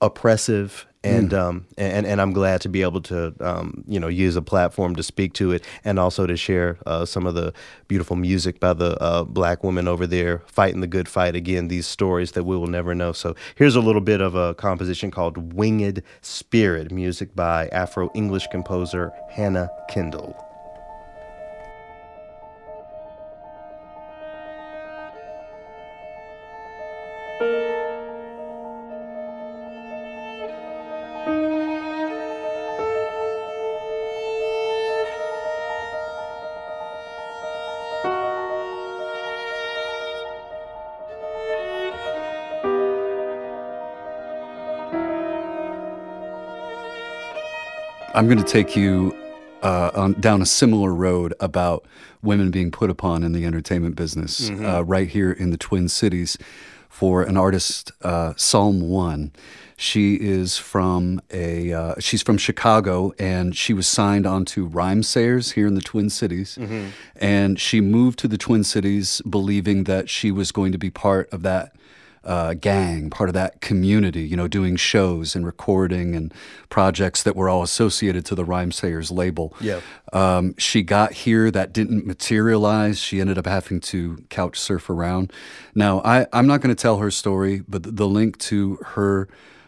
oppressive 0.02 0.88
and 1.06 1.34
um 1.34 1.66
and 1.78 2.06
and 2.06 2.22
I'm 2.22 2.34
glad 2.34 2.62
to 2.62 2.70
be 2.70 2.82
able 2.82 3.02
to 3.02 3.34
um 3.40 3.84
you 3.88 4.00
know 4.00 4.08
use 4.08 4.36
a 4.36 4.42
platform 4.42 4.96
to 4.96 5.04
speak 5.04 5.34
to 5.34 5.52
it 5.52 5.64
and 5.84 6.00
also 6.00 6.26
to 6.26 6.36
share 6.36 6.78
uh, 6.86 7.06
some 7.06 7.26
of 7.26 7.36
the 7.36 7.54
beautiful 7.88 8.16
music 8.16 8.60
by 8.60 8.74
the 8.74 9.02
uh, 9.02 9.24
black 9.24 9.64
women 9.64 9.88
over 9.88 10.08
there 10.08 10.40
fighting 10.48 10.82
the 10.82 10.88
good 10.88 11.08
fight. 11.08 11.36
Again 11.36 11.68
these 11.68 11.88
stories 11.88 12.32
that 12.34 12.44
we 12.44 12.58
will 12.58 12.68
never 12.68 12.96
know. 12.96 13.12
So 13.12 13.36
here's 13.56 13.76
a 13.76 13.82
little 13.82 14.02
bit 14.02 14.22
of 14.22 14.36
a 14.36 14.54
composition 14.56 15.12
called 15.12 15.54
Winged 15.54 16.02
Spirit 16.22 16.92
music 16.92 17.36
by 17.36 17.68
Afro 17.70 18.10
English 18.14 18.48
composer 18.48 19.12
Hannah 19.30 19.70
Kendall 19.90 20.45
I'm 48.16 48.28
going 48.28 48.38
to 48.38 48.46
take 48.46 48.78
you 48.78 49.14
uh, 49.62 49.92
on, 49.94 50.14
down 50.22 50.42
a 50.42 50.46
similar 50.46 50.94
road 50.94 51.34
about 51.42 51.86
women 52.24 52.50
being 52.50 52.72
put 52.72 52.90
upon 52.90 53.24
in 53.24 53.34
the 53.34 53.46
entertainment 53.46 53.98
business 53.98 54.50
uh, 54.50 54.86
right 54.86 55.10
here 55.10 55.34
in 55.34 55.50
the 55.50 55.58
Twin 55.58 55.90
Cities 55.90 56.38
for 56.88 57.24
an 57.24 57.36
artist, 57.36 57.92
uh, 58.04 58.34
Psalm 58.38 58.88
One. 58.90 59.34
She 59.76 60.16
is 60.16 60.58
from 60.58 61.20
a 61.30 61.74
uh, 61.74 61.96
she's 62.00 62.22
from 62.22 62.38
Chicago 62.38 63.12
and 63.20 63.54
she 63.54 63.74
was 63.74 63.86
signed 63.86 64.26
onto 64.26 64.70
Rhymesayers 64.70 65.52
here 65.52 65.68
in 65.68 65.76
the 65.76 65.82
Twin 65.82 66.10
Cities, 66.10 66.58
and 67.18 67.60
she 67.60 67.82
moved 67.82 68.18
to 68.20 68.30
the 68.30 68.38
Twin 68.38 68.64
Cities 68.64 69.22
believing 69.30 69.84
that 69.84 70.10
she 70.10 70.32
was 70.32 70.54
going 70.54 70.72
to 70.72 70.78
be 70.78 70.90
part 70.90 71.28
of 71.34 71.42
that 71.42 71.76
uh, 72.26 72.56
gang, 72.56 73.10
part 73.10 73.30
of 73.30 73.34
that 73.34 73.62
community, 73.62 74.22
you 74.22 74.36
know, 74.36 74.48
doing 74.48 74.76
shows 74.76 75.36
and 75.36 75.46
recording 75.46 76.16
and 76.16 76.34
projects 76.70 77.24
that 77.24 77.36
were 77.36 77.48
all 77.48 77.62
associated 77.62 78.26
to 78.26 78.36
the 78.36 78.44
Rhymesayers 78.44 79.12
label. 79.12 79.54
Yeah. 79.62 79.82
Um, 80.12 80.56
she 80.58 80.82
got 80.82 81.14
here, 81.14 81.52
that 81.52 81.74
didn't 81.74 82.06
materialize. 82.06 82.98
She 83.00 83.22
ended 83.22 83.38
up 83.38 83.46
having 83.46 83.80
to 83.82 84.18
couch 84.30 84.60
surf 84.60 84.90
around. 84.90 85.32
Now, 85.76 86.02
I, 86.04 86.26
I'm 86.34 86.48
not 86.48 86.62
going 86.62 86.76
to 86.76 86.82
tell 86.82 86.98
her 86.98 87.12
story, 87.12 87.62
but 87.68 87.84
the, 87.84 87.92
the 87.92 88.08
link 88.08 88.38
to 88.40 88.78
her. 88.84 89.28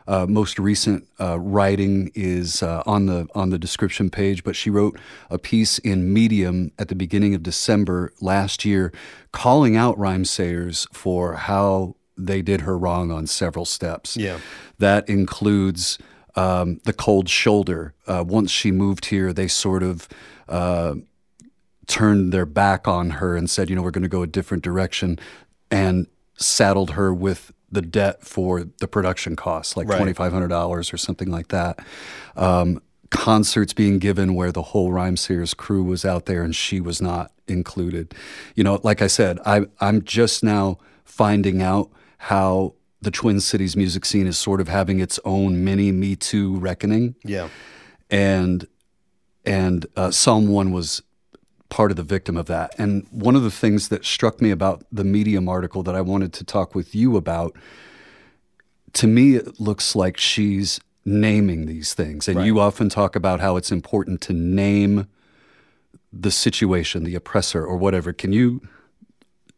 Uh, 0.09 0.25
most 0.25 0.57
recent 0.57 1.05
uh, 1.19 1.37
writing 1.37 2.09
is 2.15 2.63
uh, 2.63 2.81
on 2.85 3.07
the 3.07 3.27
on 3.35 3.49
the 3.49 3.59
description 3.59 4.09
page, 4.09 4.41
but 4.41 4.55
she 4.55 4.69
wrote 4.69 4.97
a 5.29 5.37
piece 5.37 5.79
in 5.79 6.13
Medium 6.13 6.71
at 6.79 6.87
the 6.87 6.95
beginning 6.95 7.35
of 7.35 7.43
December 7.43 8.13
last 8.21 8.63
year, 8.63 8.93
calling 9.33 9.75
out 9.75 9.97
Rhymesayers 9.97 10.87
for 10.93 11.33
how 11.33 11.96
they 12.17 12.41
did 12.41 12.61
her 12.61 12.77
wrong 12.77 13.11
on 13.11 13.27
several 13.27 13.65
steps. 13.65 14.17
Yeah. 14.17 14.39
That 14.79 15.07
includes 15.07 15.97
um, 16.35 16.79
the 16.83 16.93
cold 16.93 17.29
shoulder. 17.29 17.93
Uh, 18.05 18.23
once 18.25 18.51
she 18.51 18.71
moved 18.71 19.05
here, 19.05 19.33
they 19.33 19.47
sort 19.47 19.83
of 19.83 20.07
uh, 20.47 20.95
turned 21.87 22.31
their 22.31 22.45
back 22.45 22.87
on 22.87 23.11
her 23.11 23.35
and 23.35 23.49
said, 23.49 23.69
you 23.69 23.75
know, 23.75 23.81
we're 23.81 23.91
going 23.91 24.03
to 24.03 24.09
go 24.09 24.21
a 24.21 24.27
different 24.27 24.63
direction 24.63 25.19
and 25.71 26.07
saddled 26.35 26.91
her 26.91 27.13
with 27.13 27.51
the 27.71 27.81
debt 27.81 28.23
for 28.23 28.63
the 28.63 28.87
production 28.87 29.35
costs, 29.35 29.75
like 29.75 29.87
Right. 29.87 30.01
$2,500 30.01 30.93
or 30.93 30.97
something 30.97 31.29
like 31.29 31.49
that. 31.49 31.79
Um, 32.35 32.81
concerts 33.09 33.73
being 33.73 33.99
given 33.99 34.35
where 34.35 34.51
the 34.51 34.61
whole 34.61 34.91
Rhyme 34.91 35.15
Rhymesayers 35.15 35.55
crew 35.55 35.83
was 35.83 36.05
out 36.05 36.25
there 36.25 36.43
and 36.43 36.55
she 36.55 36.79
was 36.79 37.01
not 37.01 37.31
included. 37.47 38.13
You 38.55 38.63
know, 38.63 38.79
like 38.83 39.01
I 39.01 39.07
said, 39.07 39.39
I, 39.45 39.65
I'm 39.79 40.03
just 40.03 40.43
now 40.43 40.77
finding 41.05 41.61
out 41.61 41.89
how 42.17 42.73
the 43.01 43.11
Twin 43.11 43.39
Cities 43.39 43.75
music 43.75 44.05
scene 44.05 44.27
is 44.27 44.37
sort 44.37 44.59
of 44.59 44.67
having 44.67 44.99
its 44.99 45.19
own 45.23 45.63
mini 45.63 45.91
Me 45.91 46.15
Too 46.15 46.57
reckoning 46.57 47.15
Yeah. 47.23 47.49
and 48.09 48.67
and 49.45 49.85
uh, 49.95 50.11
Psalm 50.11 50.47
one 50.49 50.71
was 50.71 51.01
part 51.69 51.91
of 51.91 51.97
the 51.97 52.03
victim 52.03 52.35
of 52.37 52.45
that. 52.47 52.73
And 52.77 53.05
one 53.11 53.35
of 53.35 53.43
the 53.43 53.51
things 53.51 53.89
that 53.89 54.03
struck 54.05 54.41
me 54.41 54.51
about 54.51 54.85
the 54.91 55.03
Medium 55.03 55.47
article 55.47 55.83
that 55.83 55.95
I 55.95 56.01
wanted 56.01 56.33
to 56.33 56.43
talk 56.43 56.73
with 56.75 56.93
you 56.95 57.15
about, 57.17 57.55
to 58.93 59.07
me, 59.07 59.35
it 59.35 59.59
looks 59.59 59.95
like 59.95 60.17
she's 60.17 60.79
naming 61.05 61.65
these 61.65 61.93
things. 61.93 62.27
And 62.27 62.45
you 62.45 62.59
often 62.59 62.89
talk 62.89 63.15
about 63.15 63.39
how 63.39 63.55
it's 63.57 63.71
important 63.71 64.19
to 64.21 64.33
name 64.33 65.07
the 66.11 66.31
situation, 66.31 67.03
the 67.03 67.15
oppressor, 67.15 67.65
or 67.65 67.77
whatever. 67.77 68.11
Can 68.13 68.33
you 68.33 68.61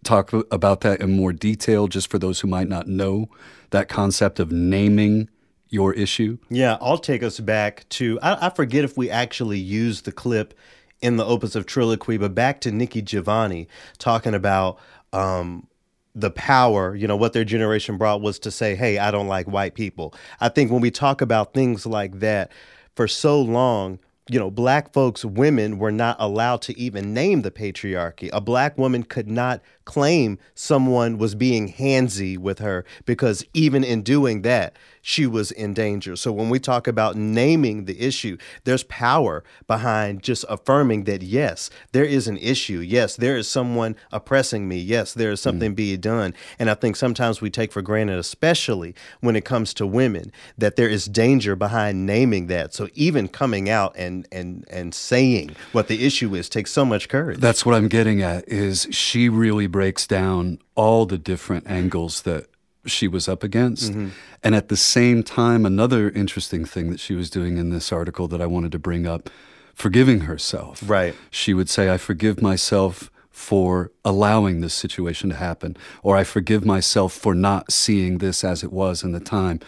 talk 0.04 0.34
about 0.52 0.82
that 0.82 1.02
in 1.02 1.16
more 1.16 1.34
detail, 1.34 1.88
just 1.88 2.10
for 2.10 2.20
those 2.20 2.40
who 2.40 2.48
might 2.48 2.68
not 2.68 2.88
know 2.88 3.30
that 3.72 3.90
concept 3.90 4.40
of 4.40 4.52
naming 4.52 5.30
your 5.70 5.94
issue? 5.94 6.38
Yeah, 6.50 6.78
I'll 6.82 6.98
take 6.98 7.24
us 7.24 7.40
back 7.40 7.88
to 7.90 8.20
I, 8.22 8.48
I 8.48 8.50
forget 8.50 8.84
if 8.84 8.98
we 8.98 9.10
actually 9.10 9.60
used 9.60 10.06
the 10.06 10.12
clip 10.12 10.54
in 11.02 11.18
the 11.18 11.26
opus 11.26 11.56
of 11.56 11.66
Triloquy, 11.66 12.20
but 12.20 12.36
back 12.36 12.62
to 12.62 12.72
Nikki 12.72 13.02
Giovanni 13.02 13.68
talking 13.98 14.34
about 14.34 14.80
um, 15.14 15.68
the 16.14 16.32
power, 16.32 16.96
you 16.96 17.08
know, 17.08 17.16
what 17.16 17.34
their 17.34 17.46
generation 17.46 17.98
brought 17.98 18.22
was 18.22 18.40
to 18.40 18.52
say, 18.52 18.76
hey, 18.76 18.98
I 18.98 19.12
don't 19.12 19.28
like 19.28 19.48
white 19.48 19.76
people. 19.76 20.14
I 20.42 20.50
think 20.50 20.72
when 20.72 20.82
we 20.82 20.92
talk 20.92 21.22
about 21.22 21.54
things 21.54 21.86
like 21.86 22.20
that, 22.20 22.52
for 22.96 23.08
so 23.08 23.40
long, 23.42 24.00
you 24.30 24.38
know, 24.38 24.52
black 24.52 24.92
folks, 24.94 25.24
women 25.24 25.80
were 25.80 25.92
not 25.92 26.18
allowed 26.20 26.62
to 26.64 26.78
even 26.78 27.14
name 27.14 27.42
the 27.42 27.52
patriarchy. 27.52 28.30
A 28.34 28.42
black 28.42 28.78
woman 28.78 29.04
could 29.04 29.30
not 29.30 29.62
claim 29.90 30.38
someone 30.54 31.18
was 31.18 31.34
being 31.34 31.74
handsy 31.74 32.38
with 32.38 32.60
her 32.60 32.86
because 33.06 33.44
even 33.56 33.84
in 33.84 34.04
doing 34.04 34.44
that, 34.44 34.76
she 35.02 35.26
was 35.26 35.50
in 35.52 35.74
danger. 35.74 36.16
So 36.16 36.32
when 36.32 36.50
we 36.50 36.60
talk 36.60 36.86
about 36.88 37.16
naming 37.16 37.86
the 37.86 38.00
issue, 38.00 38.38
there's 38.66 38.84
power 38.84 39.44
behind 39.66 40.22
just 40.22 40.46
affirming 40.48 41.06
that 41.06 41.24
yes, 41.24 41.72
there 41.92 42.04
is 42.04 42.28
an 42.28 42.38
issue. 42.38 42.80
Yes, 42.80 43.16
there 43.16 43.36
is 43.36 43.48
someone 43.48 43.96
oppressing 44.12 44.68
me. 44.68 44.78
Yes, 44.78 45.16
there 45.16 45.32
is 45.32 45.40
hmm. 45.42 45.50
something 45.50 45.74
being 45.74 46.00
done. 46.00 46.36
And 46.60 46.70
I 46.70 46.76
think 46.76 46.96
sometimes 46.96 47.42
we 47.42 47.50
take 47.50 47.72
for 47.72 47.82
granted, 47.82 48.20
especially 48.20 48.94
when 49.22 49.36
it 49.36 49.46
comes 49.46 49.74
to 49.76 49.88
women, 49.88 50.32
that 50.58 50.76
there 50.76 50.90
is 50.90 51.06
danger 51.06 51.56
behind 51.56 52.06
naming 52.06 52.46
that. 52.48 52.76
So 52.76 52.90
even 52.94 53.28
coming 53.28 53.70
out 53.70 53.96
and 53.98 54.28
and 54.32 54.66
and 54.70 54.94
saying 54.94 55.56
what 55.72 55.88
the 55.88 56.06
issue 56.06 56.36
is 56.36 56.48
takes 56.50 56.72
so 56.72 56.86
much 56.86 57.10
courage. 57.10 57.40
That's 57.40 57.66
what 57.66 57.74
I'm 57.74 57.88
getting 57.88 58.22
at 58.22 58.48
is 58.48 58.88
she 58.92 59.30
really 59.30 59.66
breaks 59.80 60.06
down 60.06 60.60
all 60.76 61.06
the 61.06 61.18
different 61.18 61.66
angles 61.66 62.24
that 62.24 62.48
she 62.86 63.08
was 63.08 63.30
up 63.30 63.44
against. 63.44 63.94
Mm-hmm. 63.94 64.10
And 64.44 64.54
at 64.54 64.68
the 64.68 64.76
same 64.76 65.24
time, 65.24 65.66
another 65.66 66.10
interesting 66.10 66.66
thing 66.66 66.92
that 66.92 67.00
she 67.00 67.16
was 67.16 67.30
doing 67.30 67.58
in 67.58 67.70
this 67.70 67.94
article 67.94 68.28
that 68.28 68.42
I 68.42 68.46
wanted 68.46 68.74
to 68.74 68.80
bring 68.80 69.08
up, 69.08 69.30
forgiving 69.74 70.22
herself. 70.32 70.84
Right. 70.86 71.16
She 71.32 71.54
would 71.54 71.70
say, 71.70 71.90
I 71.90 71.96
forgive 71.96 72.42
myself 72.42 73.10
for 73.30 73.94
allowing 74.04 74.60
this 74.60 74.74
situation 74.74 75.30
to 75.30 75.38
happen, 75.38 75.78
or 76.04 76.18
I 76.18 76.26
forgive 76.26 76.66
myself 76.66 77.14
for 77.14 77.34
not 77.34 77.72
seeing 77.72 78.18
this 78.18 78.44
as 78.44 78.66
it 78.66 78.74
was 78.74 79.02
in 79.02 79.14
the 79.14 79.22
time. 79.22 79.62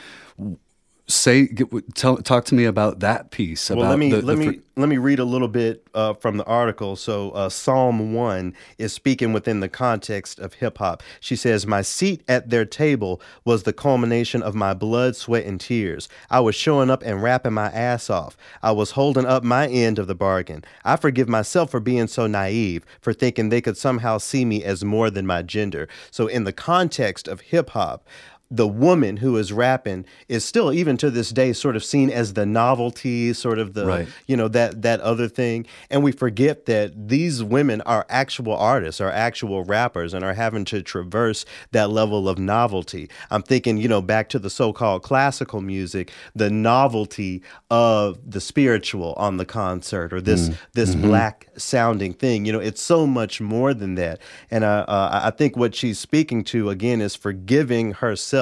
Say, 1.11 1.49
tell, 1.93 2.17
talk 2.17 2.45
to 2.45 2.55
me 2.55 2.65
about 2.65 2.99
that 3.01 3.31
piece. 3.31 3.69
Well, 3.69 3.89
let 3.89 3.99
me 3.99 4.11
the- 4.11 4.21
let 4.21 4.37
the 4.37 4.51
me 4.51 4.59
let 4.77 4.87
me 4.87 4.97
read 4.97 5.19
a 5.19 5.25
little 5.25 5.49
bit 5.49 5.85
uh, 5.93 6.13
from 6.13 6.37
the 6.37 6.45
article. 6.45 6.95
So, 6.95 7.31
uh, 7.31 7.49
Psalm 7.49 8.13
one 8.13 8.55
is 8.77 8.93
speaking 8.93 9.33
within 9.33 9.59
the 9.59 9.67
context 9.67 10.39
of 10.39 10.55
hip 10.55 10.77
hop. 10.77 11.03
She 11.19 11.35
says, 11.35 11.67
"My 11.67 11.81
seat 11.81 12.23
at 12.27 12.49
their 12.49 12.63
table 12.65 13.21
was 13.43 13.63
the 13.63 13.73
culmination 13.73 14.41
of 14.41 14.55
my 14.55 14.73
blood, 14.73 15.15
sweat, 15.17 15.45
and 15.45 15.59
tears. 15.59 16.07
I 16.29 16.39
was 16.39 16.55
showing 16.55 16.89
up 16.89 17.03
and 17.03 17.21
rapping 17.21 17.53
my 17.53 17.67
ass 17.67 18.09
off. 18.09 18.37
I 18.63 18.71
was 18.71 18.91
holding 18.91 19.25
up 19.25 19.43
my 19.43 19.67
end 19.67 19.99
of 19.99 20.07
the 20.07 20.15
bargain. 20.15 20.63
I 20.85 20.95
forgive 20.95 21.27
myself 21.27 21.71
for 21.71 21.81
being 21.81 22.07
so 22.07 22.25
naive, 22.25 22.85
for 23.01 23.11
thinking 23.11 23.49
they 23.49 23.61
could 23.61 23.77
somehow 23.77 24.17
see 24.17 24.45
me 24.45 24.63
as 24.63 24.85
more 24.85 25.09
than 25.09 25.27
my 25.27 25.41
gender. 25.41 25.89
So, 26.09 26.27
in 26.27 26.45
the 26.45 26.53
context 26.53 27.27
of 27.27 27.41
hip 27.41 27.71
hop." 27.71 28.07
The 28.51 28.67
woman 28.67 29.17
who 29.17 29.37
is 29.37 29.53
rapping 29.53 30.05
is 30.27 30.43
still 30.43 30.73
even 30.73 30.97
to 30.97 31.09
this 31.09 31.29
day 31.29 31.53
sort 31.53 31.77
of 31.77 31.83
seen 31.83 32.09
as 32.09 32.33
the 32.33 32.45
novelty 32.45 33.31
sort 33.33 33.57
of 33.57 33.73
the 33.73 33.85
Right. 33.85 34.07
you 34.27 34.35
know 34.35 34.49
that 34.49 34.81
that 34.81 34.99
other 34.99 35.29
thing. 35.29 35.65
And 35.89 36.03
we 36.03 36.11
forget 36.11 36.65
that 36.65 37.07
these 37.07 37.41
women 37.43 37.79
are 37.81 38.05
actual 38.09 38.53
artists 38.55 38.99
are 38.99 39.09
actual 39.09 39.63
rappers 39.63 40.13
and 40.13 40.23
are 40.25 40.33
having 40.33 40.65
to 40.65 40.81
traverse 40.81 41.45
that 41.71 41.89
level 41.89 42.27
of 42.27 42.37
novelty. 42.37 43.09
I'm 43.31 43.41
thinking 43.41 43.77
you 43.77 43.87
know 43.87 44.01
back 44.01 44.27
to 44.29 44.39
the 44.39 44.49
so-called 44.49 45.01
classical 45.03 45.61
music 45.61 46.11
the 46.35 46.49
novelty 46.49 47.41
of 47.69 48.19
the 48.29 48.41
spiritual 48.41 49.13
on 49.13 49.37
the 49.37 49.45
concert 49.45 50.11
or 50.11 50.19
this 50.19 50.49
this 50.73 50.93
black 50.95 51.47
sounding 51.55 52.13
thing. 52.13 52.43
You 52.45 52.51
know 52.51 52.59
it's 52.59 52.81
so 52.81 53.07
much 53.07 53.39
more 53.39 53.73
than 53.73 53.95
that. 53.95 54.19
And 54.49 54.63
uh, 54.65 54.85
uh, 54.87 55.21
i 55.23 55.31
think 55.31 55.55
what 55.55 55.73
she's 55.73 55.99
speaking 55.99 56.43
to 56.43 56.69
again 56.69 56.99
is 56.99 57.15
forgiving 57.15 57.93
herself 57.93 58.40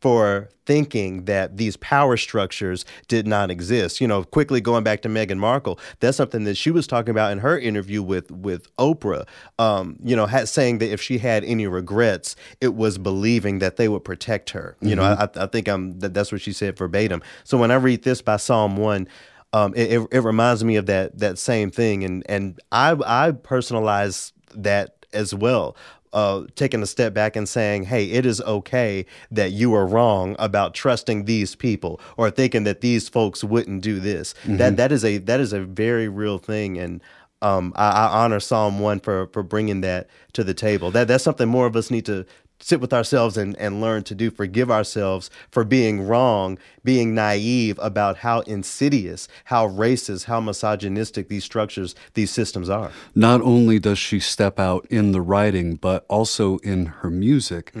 for 0.00 0.48
thinking 0.66 1.24
that 1.24 1.56
these 1.56 1.76
power 1.76 2.16
structures 2.16 2.84
did 3.08 3.26
not 3.26 3.50
exist. 3.50 4.00
You 4.00 4.08
know, 4.08 4.24
quickly 4.24 4.60
going 4.60 4.84
back 4.84 5.02
to 5.02 5.08
Meghan 5.08 5.38
Markle, 5.38 5.78
that's 6.00 6.16
something 6.16 6.44
that 6.44 6.56
she 6.56 6.70
was 6.70 6.86
talking 6.86 7.10
about 7.10 7.32
in 7.32 7.38
her 7.38 7.58
interview 7.58 8.02
with 8.02 8.30
with 8.30 8.74
Oprah. 8.76 9.26
Um, 9.58 9.98
you 10.02 10.14
know, 10.14 10.26
had, 10.26 10.48
saying 10.48 10.78
that 10.78 10.92
if 10.92 11.00
she 11.00 11.18
had 11.18 11.44
any 11.44 11.66
regrets, 11.66 12.36
it 12.60 12.74
was 12.74 12.98
believing 12.98 13.60
that 13.60 13.76
they 13.76 13.88
would 13.88 14.04
protect 14.04 14.50
her. 14.50 14.76
You 14.80 14.96
know, 14.96 15.02
I, 15.02 15.28
I 15.36 15.46
think 15.46 15.68
I'm 15.68 15.98
that, 16.00 16.14
that's 16.14 16.30
what 16.32 16.40
she 16.40 16.52
said 16.52 16.76
verbatim. 16.76 17.22
So 17.44 17.58
when 17.58 17.70
I 17.70 17.76
read 17.76 18.02
this 18.02 18.22
by 18.22 18.36
Psalm 18.36 18.76
one. 18.76 19.08
Um, 19.52 19.72
it, 19.76 19.92
it, 19.92 20.08
it 20.10 20.18
reminds 20.18 20.64
me 20.64 20.74
of 20.74 20.86
that 20.86 21.16
that 21.20 21.38
same 21.38 21.70
thing, 21.70 22.02
and 22.02 22.24
and 22.28 22.58
I 22.72 22.90
I 23.06 23.30
personalize 23.30 24.32
that 24.52 25.06
as 25.12 25.32
well 25.32 25.76
uh, 26.14 26.44
taking 26.54 26.82
a 26.82 26.86
step 26.86 27.12
back 27.12 27.36
and 27.36 27.48
saying, 27.48 27.84
hey, 27.84 28.06
it 28.06 28.24
is 28.24 28.40
okay 28.42 29.04
that 29.30 29.50
you 29.52 29.74
are 29.74 29.86
wrong 29.86 30.36
about 30.38 30.72
trusting 30.72 31.24
these 31.24 31.54
people 31.54 32.00
or 32.16 32.30
thinking 32.30 32.64
that 32.64 32.80
these 32.80 33.08
folks 33.08 33.44
wouldn't 33.44 33.82
do 33.82 34.00
this. 34.00 34.34
That 34.56 34.76
that 34.76 34.92
is 34.92 35.04
a 35.04 35.18
that 35.18 35.40
is 35.40 35.52
a 35.52 35.60
very 35.60 36.08
real 36.08 36.38
thing, 36.38 36.78
and 36.78 37.02
um, 37.42 37.72
I, 37.76 37.90
I 37.90 38.24
honor 38.24 38.40
Psalm 38.40 38.78
one 38.78 39.00
for 39.00 39.26
for 39.32 39.42
bringing 39.42 39.82
that 39.82 40.08
to 40.32 40.44
the 40.44 40.54
table. 40.54 40.90
That 40.90 41.08
that's 41.08 41.24
something 41.24 41.48
more 41.48 41.66
of 41.66 41.76
us 41.76 41.90
need 41.90 42.06
to 42.06 42.24
sit 42.64 42.80
with 42.80 42.94
ourselves 42.94 43.36
and, 43.36 43.54
and 43.58 43.80
learn 43.80 44.02
to 44.02 44.14
do 44.14 44.30
forgive 44.30 44.70
ourselves 44.70 45.28
for 45.50 45.64
being 45.64 46.06
wrong 46.06 46.58
being 46.82 47.14
naive 47.14 47.78
about 47.82 48.16
how 48.18 48.40
insidious 48.40 49.28
how 49.44 49.68
racist 49.68 50.24
how 50.24 50.40
misogynistic 50.40 51.28
these 51.28 51.44
structures 51.44 51.94
these 52.14 52.30
systems 52.30 52.70
are 52.70 52.90
not 53.14 53.42
only 53.42 53.78
does 53.78 53.98
she 53.98 54.18
step 54.18 54.58
out 54.58 54.86
in 54.90 55.12
the 55.12 55.20
writing, 55.20 55.76
but 55.76 56.04
also 56.08 56.58
in 56.58 56.86
her 56.86 57.10
music. 57.10 57.72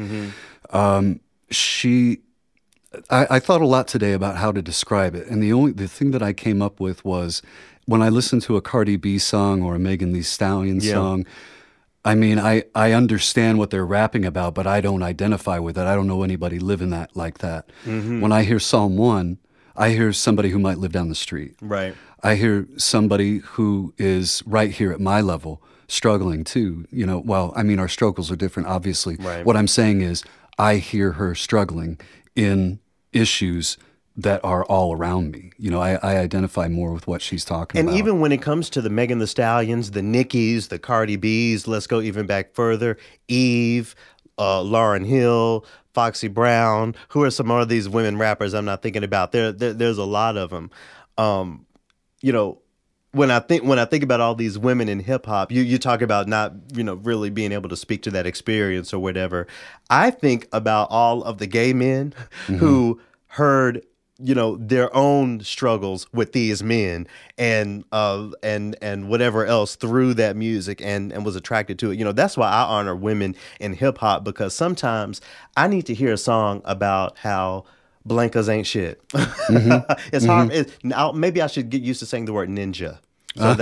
Um, 0.70 1.20
she, 1.50 2.18
I, 3.10 3.26
I 3.30 3.38
thought 3.40 3.60
a 3.60 3.66
lot 3.66 3.86
today 3.88 4.12
about 4.12 4.36
how 4.36 4.52
to 4.52 4.62
describe 4.62 5.14
it, 5.14 5.26
and 5.28 5.42
the 5.42 5.52
only 5.52 5.72
the 5.72 5.88
thing 5.88 6.10
that 6.12 6.22
I 6.22 6.32
came 6.32 6.62
up 6.62 6.80
with 6.80 7.04
was 7.04 7.42
when 7.86 8.02
I 8.02 8.08
listen 8.08 8.40
to 8.40 8.56
a 8.56 8.62
Cardi 8.62 8.96
B 8.96 9.18
song 9.18 9.62
or 9.62 9.74
a 9.74 9.78
Megan 9.78 10.12
Thee 10.12 10.22
Stallion 10.22 10.80
Yeah. 10.80 10.92
song. 10.92 11.26
I 12.04 12.14
mean, 12.14 12.38
I, 12.38 12.64
I 12.74 12.92
understand 12.92 13.58
what 13.58 13.70
they're 13.70 13.86
rapping 13.86 14.24
about, 14.26 14.54
but 14.54 14.66
I 14.66 14.80
don't 14.80 15.02
identify 15.02 15.58
with 15.58 15.78
it. 15.78 15.86
I 15.86 15.94
don't 15.94 16.06
know 16.06 16.22
anybody 16.22 16.58
living 16.58 16.90
that 16.90 17.16
like 17.16 17.38
that. 17.38 17.70
Mm-hmm. 17.84 18.20
When 18.20 18.30
I 18.30 18.42
hear 18.42 18.58
Psalm 18.58 18.96
1, 18.96 19.38
I 19.76 19.90
hear 19.90 20.12
somebody 20.12 20.50
who 20.50 20.58
might 20.58 20.78
live 20.78 20.92
down 20.92 21.08
the 21.08 21.14
street. 21.14 21.56
Right. 21.60 21.94
I 22.22 22.34
hear 22.34 22.68
somebody 22.76 23.38
who 23.38 23.94
is 23.96 24.42
right 24.46 24.70
here 24.70 24.92
at 24.92 25.00
my 25.00 25.20
level 25.20 25.62
struggling 25.88 26.44
too. 26.44 26.86
You 26.90 27.06
know, 27.06 27.18
well, 27.18 27.52
I 27.56 27.62
mean, 27.62 27.78
our 27.78 27.88
struggles 27.88 28.30
are 28.30 28.36
different, 28.36 28.68
obviously. 28.68 29.16
Right. 29.16 29.44
What 29.44 29.56
I'm 29.56 29.68
saying 29.68 30.02
is, 30.02 30.22
I 30.58 30.76
hear 30.76 31.12
her 31.12 31.34
struggling 31.34 31.98
in 32.36 32.80
issues 33.12 33.76
that 34.16 34.44
are 34.44 34.64
all 34.64 34.94
around 34.94 35.32
me. 35.32 35.50
You 35.58 35.70
know, 35.70 35.80
I, 35.80 35.94
I 35.94 36.18
identify 36.18 36.68
more 36.68 36.92
with 36.92 37.06
what 37.06 37.20
she's 37.20 37.44
talking 37.44 37.78
And 37.78 37.88
about. 37.88 37.98
And 37.98 37.98
even 37.98 38.20
when 38.20 38.32
it 38.32 38.40
comes 38.42 38.70
to 38.70 38.80
the 38.80 38.90
Megan 38.90 39.18
Thee 39.18 39.26
Stallions, 39.26 39.90
the 39.90 40.02
Nickies, 40.02 40.68
the 40.68 40.78
Cardi 40.78 41.16
B's, 41.16 41.66
let's 41.66 41.86
go 41.86 42.00
even 42.00 42.26
back 42.26 42.54
further, 42.54 42.96
Eve, 43.26 43.94
uh, 44.38 44.60
Lauryn 44.60 45.04
Hill, 45.04 45.66
Foxy 45.94 46.28
Brown, 46.28 46.94
who 47.08 47.22
are 47.22 47.30
some 47.30 47.50
of 47.50 47.68
these 47.68 47.88
women 47.88 48.18
rappers 48.18 48.54
I'm 48.54 48.64
not 48.64 48.82
thinking 48.82 49.04
about? 49.04 49.32
There, 49.32 49.52
there 49.52 49.72
there's 49.72 49.98
a 49.98 50.04
lot 50.04 50.36
of 50.36 50.50
them. 50.50 50.70
Um, 51.18 51.66
you 52.20 52.32
know, 52.32 52.58
when 53.12 53.30
I 53.30 53.38
think 53.38 53.64
when 53.64 53.78
I 53.78 53.84
think 53.84 54.02
about 54.02 54.20
all 54.20 54.34
these 54.34 54.58
women 54.58 54.88
in 54.88 54.98
hip 54.98 55.26
hop, 55.26 55.52
you 55.52 55.62
you 55.62 55.78
talk 55.78 56.02
about 56.02 56.26
not 56.26 56.52
you 56.74 56.82
know 56.82 56.94
really 56.94 57.30
being 57.30 57.52
able 57.52 57.68
to 57.68 57.76
speak 57.76 58.02
to 58.02 58.10
that 58.10 58.26
experience 58.26 58.92
or 58.92 58.98
whatever. 58.98 59.46
I 59.88 60.10
think 60.10 60.48
about 60.52 60.88
all 60.90 61.22
of 61.22 61.38
the 61.38 61.46
gay 61.46 61.72
men 61.72 62.12
who 62.46 63.00
heard 63.28 63.84
you 64.18 64.34
know 64.34 64.56
their 64.56 64.94
own 64.94 65.40
struggles 65.40 66.06
with 66.12 66.32
these 66.32 66.62
men 66.62 67.06
and 67.36 67.84
uh 67.90 68.28
and 68.42 68.76
and 68.80 69.08
whatever 69.08 69.44
else 69.44 69.74
through 69.74 70.14
that 70.14 70.36
music 70.36 70.80
and 70.80 71.12
and 71.12 71.24
was 71.24 71.34
attracted 71.36 71.78
to 71.80 71.90
it. 71.90 71.98
You 71.98 72.04
know 72.04 72.12
that's 72.12 72.36
why 72.36 72.48
i 72.48 72.62
honor 72.62 72.94
women 72.94 73.34
in 73.58 73.72
hip 73.72 73.98
hop 73.98 74.22
because 74.22 74.54
sometimes 74.54 75.20
i 75.56 75.66
need 75.66 75.86
to 75.86 75.94
hear 75.94 76.12
a 76.12 76.18
song 76.18 76.62
about 76.64 77.18
how 77.18 77.64
blankers 78.08 78.48
ain't 78.48 78.66
shit. 78.66 79.06
Mm-hmm. 79.08 79.92
It's 80.12 80.24
hard. 80.24 80.50
Mm-hmm. 80.50 80.60
It's, 80.60 80.72
now 80.84 81.10
maybe 81.12 81.42
i 81.42 81.46
should 81.48 81.70
get 81.70 81.82
used 81.82 82.00
to 82.00 82.06
saying 82.06 82.26
the 82.26 82.32
word 82.32 82.48
ninja. 82.48 82.98
So 83.36 83.42
ah. 83.42 83.56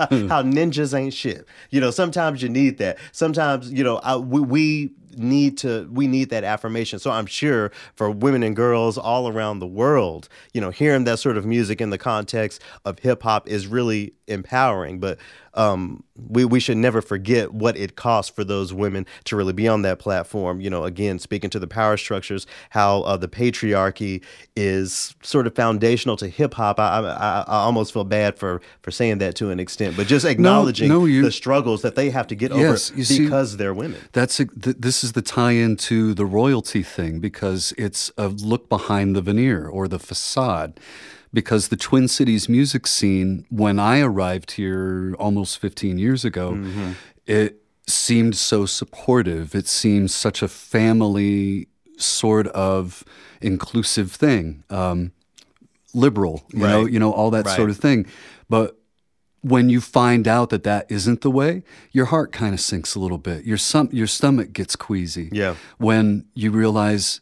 I- 0.00 0.04
how 0.28 0.42
ninjas 0.42 0.92
ain't 0.92 1.14
shit. 1.14 1.46
You 1.70 1.80
know, 1.80 1.90
sometimes 1.90 2.42
you 2.42 2.48
need 2.48 2.78
that. 2.78 2.98
Sometimes, 3.12 3.72
you 3.72 3.82
know, 3.82 3.96
I, 3.98 4.16
we, 4.16 4.40
we 4.40 4.90
need 5.16 5.58
to 5.58 5.88
we 5.92 6.06
need 6.06 6.30
that 6.30 6.44
affirmation. 6.44 6.98
So 6.98 7.10
I'm 7.10 7.26
sure 7.26 7.72
for 7.94 8.10
women 8.10 8.42
and 8.42 8.54
girls 8.54 8.98
all 8.98 9.28
around 9.28 9.58
the 9.58 9.66
world, 9.66 10.28
you 10.52 10.60
know, 10.60 10.70
hearing 10.70 11.04
that 11.04 11.18
sort 11.18 11.36
of 11.36 11.44
music 11.44 11.80
in 11.80 11.90
the 11.90 11.98
context 11.98 12.62
of 12.84 12.98
hip 12.98 13.22
hop 13.22 13.48
is 13.48 13.66
really 13.66 14.14
empowering. 14.26 15.00
But 15.00 15.18
um, 15.54 16.04
we 16.28 16.44
we 16.44 16.60
should 16.60 16.76
never 16.76 17.02
forget 17.02 17.52
what 17.52 17.76
it 17.76 17.96
costs 17.96 18.30
for 18.34 18.44
those 18.44 18.72
women 18.72 19.06
to 19.24 19.36
really 19.36 19.52
be 19.52 19.66
on 19.66 19.82
that 19.82 19.98
platform. 19.98 20.60
You 20.60 20.70
know, 20.70 20.84
again, 20.84 21.18
speaking 21.18 21.50
to 21.50 21.58
the 21.58 21.66
power 21.66 21.96
structures, 21.96 22.46
how 22.70 23.02
uh, 23.02 23.16
the 23.16 23.28
patriarchy 23.28 24.22
is 24.56 25.14
sort 25.22 25.46
of 25.46 25.54
foundational 25.54 26.16
to 26.18 26.28
hip 26.28 26.54
hop. 26.54 26.78
I, 26.78 26.98
I 27.00 27.40
I 27.46 27.56
almost 27.62 27.92
feel 27.92 28.04
bad 28.04 28.38
for 28.38 28.60
for 28.82 28.90
saying 28.90 29.18
that 29.18 29.34
to 29.36 29.50
an 29.50 29.58
extent, 29.60 29.96
but 29.96 30.06
just 30.06 30.24
acknowledging 30.24 30.88
no, 30.88 31.04
you- 31.06 31.22
the 31.22 31.32
struggles 31.32 31.82
that 31.82 31.94
they 31.96 32.10
have 32.10 32.26
to 32.28 32.34
get 32.34 32.52
over 32.52 32.60
Yes, 32.62 32.92
see- 33.02 33.24
because 33.24 33.56
they're 33.56 33.74
women. 33.74 34.00
That's 34.12 34.38
a, 34.40 34.46
th- 34.46 34.76
this 34.78 35.02
is 35.04 35.12
the 35.12 35.22
tie-in 35.22 35.76
to 35.76 36.14
the 36.14 36.26
royalty 36.26 36.82
thing 36.82 37.18
because 37.20 37.72
it's 37.78 38.10
a 38.16 38.28
look 38.28 38.68
behind 38.68 39.16
the 39.16 39.22
veneer 39.22 39.66
or 39.66 39.88
the 39.88 39.98
facade. 39.98 40.78
Because 41.32 41.68
the 41.68 41.76
Twin 41.76 42.08
Cities 42.08 42.48
music 42.48 42.86
scene, 42.88 43.46
when 43.50 43.78
I 43.78 44.00
arrived 44.00 44.52
here 44.52 45.14
almost 45.18 45.58
15 45.58 45.96
years 45.98 46.24
ago, 46.24 46.58
it 47.26 47.62
seemed 47.86 48.36
so 48.36 48.66
supportive. 48.66 49.54
It 49.54 49.68
seemed 49.68 50.10
such 50.10 50.42
a 50.42 50.48
family 50.48 51.68
sort 51.98 52.48
of 52.48 53.04
inclusive 53.40 54.10
thing, 54.10 54.64
um, 54.70 55.12
liberal, 55.94 56.42
you 56.52 56.60
know, 56.60 56.86
you 56.86 56.98
know, 56.98 57.12
all 57.12 57.30
that 57.30 57.46
Right. 57.46 57.56
sort 57.56 57.70
of 57.70 57.76
thing. 57.76 58.06
But 58.48 58.76
when 59.42 59.68
you 59.70 59.80
find 59.80 60.26
out 60.28 60.50
that 60.50 60.64
that 60.64 60.86
isn't 60.90 61.20
the 61.22 61.30
way, 61.30 61.62
your 61.92 62.06
heart 62.06 62.32
kind 62.32 62.54
of 62.54 62.60
sinks 62.60 62.94
a 62.94 63.00
little 63.00 63.18
bit. 63.18 63.44
Your 63.44 63.56
some 63.56 63.88
your 63.92 64.06
stomach 64.06 64.52
gets 64.52 64.76
queasy. 64.76 65.28
Yeah. 65.32 65.54
When 65.78 66.26
you 66.34 66.50
realize 66.50 67.20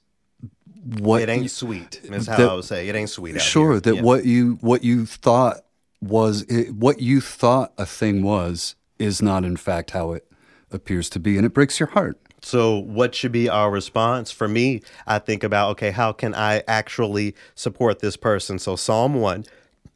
what 0.85 1.23
It 1.23 1.29
ain't 1.29 1.43
you- 1.45 1.49
sweet. 1.49 2.01
That's 2.09 2.27
how 2.27 2.37
that- 2.37 2.49
I 2.51 2.55
would 2.55 2.65
say. 2.65 2.89
It 2.89 2.95
ain't 2.95 3.11
sweet. 3.11 3.41
Sure 3.41 3.73
here. 3.73 3.81
that 3.81 3.95
Yeah. 3.97 4.03
what 4.03 4.25
you 4.25 4.59
what 4.61 4.85
you 4.85 5.07
thought 5.07 5.59
was 6.01 6.43
it, 6.43 6.75
what 6.75 7.01
you 7.01 7.21
thought 7.21 7.73
a 7.77 7.85
thing 7.87 8.23
was 8.23 8.75
is 8.99 9.21
not 9.21 9.45
in 9.45 9.57
fact 9.57 9.91
how 9.93 10.13
it 10.13 10.25
appears 10.71 11.09
to 11.11 11.19
be, 11.19 11.37
and 11.37 11.45
it 11.47 11.55
breaks 11.55 11.81
your 11.81 11.89
heart. 11.91 12.19
So, 12.41 12.79
what 12.79 13.15
should 13.17 13.33
be 13.33 13.49
our 13.49 13.69
response? 13.71 14.31
For 14.31 14.47
me, 14.47 14.81
I 15.09 15.19
think 15.19 15.43
about 15.43 15.71
okay, 15.71 15.91
how 15.91 16.13
can 16.13 16.35
I 16.35 16.63
actually 16.69 17.35
support 17.57 17.99
this 17.99 18.17
person? 18.17 18.61
So, 18.61 18.77
Psalm 18.77 19.15
1, 19.15 19.45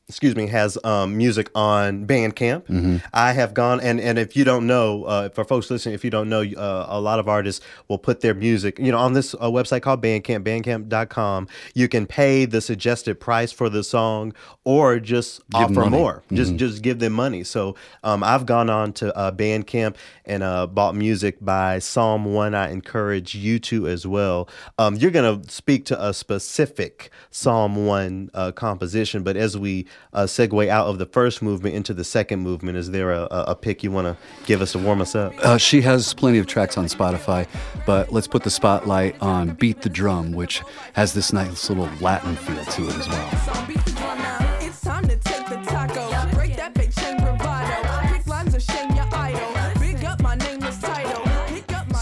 excuse 0.08 0.36
me, 0.36 0.46
has 0.48 0.76
um, 0.84 1.16
music 1.16 1.50
on 1.54 2.06
Bandcamp. 2.06 2.64
Mm-hmm. 2.64 2.96
I 3.14 3.32
have 3.32 3.54
gone, 3.54 3.80
and, 3.80 4.00
and 4.00 4.18
if 4.18 4.36
you 4.36 4.44
don't 4.44 4.66
know, 4.66 5.04
uh, 5.04 5.28
for 5.30 5.44
folks 5.44 5.70
listening, 5.70 5.94
if 5.94 6.04
you 6.04 6.10
don't 6.10 6.28
know, 6.28 6.42
uh, 6.42 6.86
a 6.88 7.00
lot 7.00 7.18
of 7.18 7.28
artists 7.28 7.64
will 7.88 7.98
put 7.98 8.20
their 8.20 8.34
music, 8.34 8.78
you 8.78 8.92
know, 8.92 8.98
on 8.98 9.14
this 9.14 9.34
uh, 9.34 9.50
website 9.50 9.82
called 9.82 10.02
Bandcamp, 10.02 10.44
bandcamp.com. 10.44 11.48
You 11.74 11.88
can 11.88 12.06
pay 12.06 12.44
the 12.44 12.60
suggested 12.60 13.20
price 13.20 13.52
for 13.52 13.68
the 13.68 13.82
song 13.82 14.34
or 14.64 14.98
just 15.00 15.40
Give 15.50 15.62
offer 15.62 15.88
more. 15.88 16.22
Just 16.32 16.56
just 16.56 16.82
give 16.82 16.98
them 16.98 17.12
money. 17.12 17.44
So 17.44 17.76
um, 18.04 18.22
I've 18.22 18.46
gone 18.46 18.70
on 18.70 18.92
to 18.94 19.16
uh, 19.16 19.32
Bandcamp 19.32 19.96
and 20.24 20.42
uh, 20.42 20.66
bought 20.66 20.94
music 20.94 21.38
by 21.40 21.78
Psalm 21.78 22.26
One. 22.26 22.54
I 22.54 22.70
encourage 22.70 23.34
you 23.34 23.58
to 23.60 23.88
as 23.88 24.06
well. 24.06 24.48
Um, 24.78 24.96
you're 24.96 25.10
gonna 25.10 25.42
speak 25.48 25.84
to 25.86 26.04
a 26.04 26.12
specific 26.12 27.10
Psalm 27.30 27.86
One 27.86 28.30
uh, 28.34 28.52
composition, 28.52 29.22
but 29.22 29.36
as 29.36 29.56
we 29.56 29.86
uh, 30.12 30.24
segue 30.24 30.68
out 30.68 30.86
of 30.86 30.98
the 30.98 31.06
first 31.06 31.42
movement 31.42 31.74
into 31.74 31.94
the 31.94 32.04
second 32.04 32.40
movement, 32.40 32.76
is 32.76 32.90
there 32.90 33.12
a, 33.12 33.22
a, 33.30 33.44
a 33.48 33.54
pick 33.54 33.82
you 33.82 33.90
want 33.90 34.06
to 34.06 34.16
give 34.46 34.60
us 34.60 34.72
to 34.72 34.78
warm 34.78 35.00
us 35.00 35.14
up? 35.14 35.32
Uh, 35.38 35.56
she 35.56 35.80
has 35.82 36.14
plenty 36.14 36.38
of 36.38 36.46
tracks 36.46 36.76
on 36.76 36.86
Spotify, 36.86 37.46
but 37.86 38.12
let's 38.12 38.26
put 38.26 38.42
the 38.42 38.50
spotlight 38.50 39.20
on 39.22 39.50
Beat 39.54 39.82
the 39.82 39.88
Drum, 39.88 40.32
which 40.32 40.62
has 40.94 41.14
this 41.14 41.32
nice 41.32 41.68
little 41.68 41.88
Latin 42.00 42.36
feel 42.36 42.64
to 42.64 42.88
it 42.88 42.96
as 42.96 43.08
well. 43.08 44.41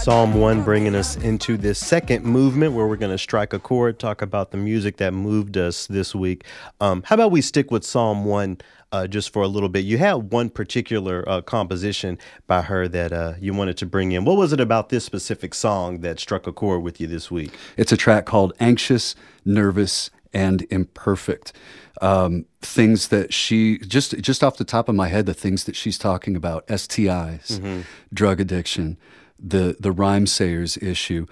Psalm 0.01 0.33
1 0.33 0.63
bringing 0.63 0.95
us 0.95 1.15
into 1.17 1.57
this 1.57 1.77
second 1.77 2.25
movement 2.25 2.73
where 2.73 2.87
we're 2.87 2.95
going 2.95 3.11
to 3.11 3.19
strike 3.19 3.53
a 3.53 3.59
chord, 3.59 3.99
talk 3.99 4.23
about 4.23 4.49
the 4.49 4.57
music 4.57 4.97
that 4.97 5.13
moved 5.13 5.57
us 5.57 5.85
this 5.85 6.15
week. 6.15 6.43
Um, 6.79 7.03
how 7.03 7.13
about 7.13 7.29
we 7.29 7.39
stick 7.39 7.69
with 7.69 7.85
Psalm 7.85 8.25
1 8.25 8.57
uh, 8.91 9.05
just 9.05 9.31
for 9.31 9.43
a 9.43 9.47
little 9.47 9.69
bit? 9.69 9.85
You 9.85 9.99
had 9.99 10.31
one 10.31 10.49
particular 10.49 11.23
uh, 11.29 11.41
composition 11.41 12.17
by 12.47 12.63
her 12.63 12.87
that 12.87 13.13
uh, 13.13 13.35
you 13.39 13.53
wanted 13.53 13.77
to 13.77 13.85
bring 13.85 14.11
in. 14.11 14.25
What 14.25 14.37
was 14.37 14.51
it 14.51 14.59
about 14.59 14.89
this 14.89 15.05
specific 15.05 15.53
song 15.53 15.99
that 15.99 16.19
struck 16.19 16.47
a 16.47 16.51
chord 16.51 16.81
with 16.81 16.99
you 16.99 17.05
this 17.05 17.29
week? 17.29 17.51
It's 17.77 17.91
a 17.91 17.97
track 17.97 18.25
called 18.25 18.53
Anxious, 18.59 19.13
Nervous, 19.45 20.09
and 20.33 20.65
Imperfect. 20.71 21.53
Um, 22.01 22.45
things 22.61 23.09
that 23.09 23.31
she 23.31 23.77
just 23.77 24.17
just 24.21 24.43
off 24.43 24.57
the 24.57 24.63
top 24.63 24.89
of 24.89 24.95
my 24.95 25.09
head, 25.09 25.27
the 25.27 25.35
things 25.35 25.65
that 25.65 25.75
she's 25.75 25.99
talking 25.99 26.35
about: 26.35 26.65
STIs, 26.65 27.83
drug 28.11 28.41
addiction, 28.41 28.97
the 29.41 29.75
the 29.79 29.93
Rhymesayers 29.93 30.81
issue, 30.81 31.25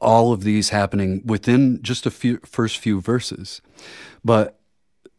all 0.00 0.32
of 0.32 0.42
these 0.42 0.70
happening 0.70 1.22
within 1.24 1.82
just 1.82 2.06
a 2.06 2.10
few 2.10 2.38
first 2.44 2.78
few 2.78 3.00
verses. 3.00 3.62
But 4.24 4.58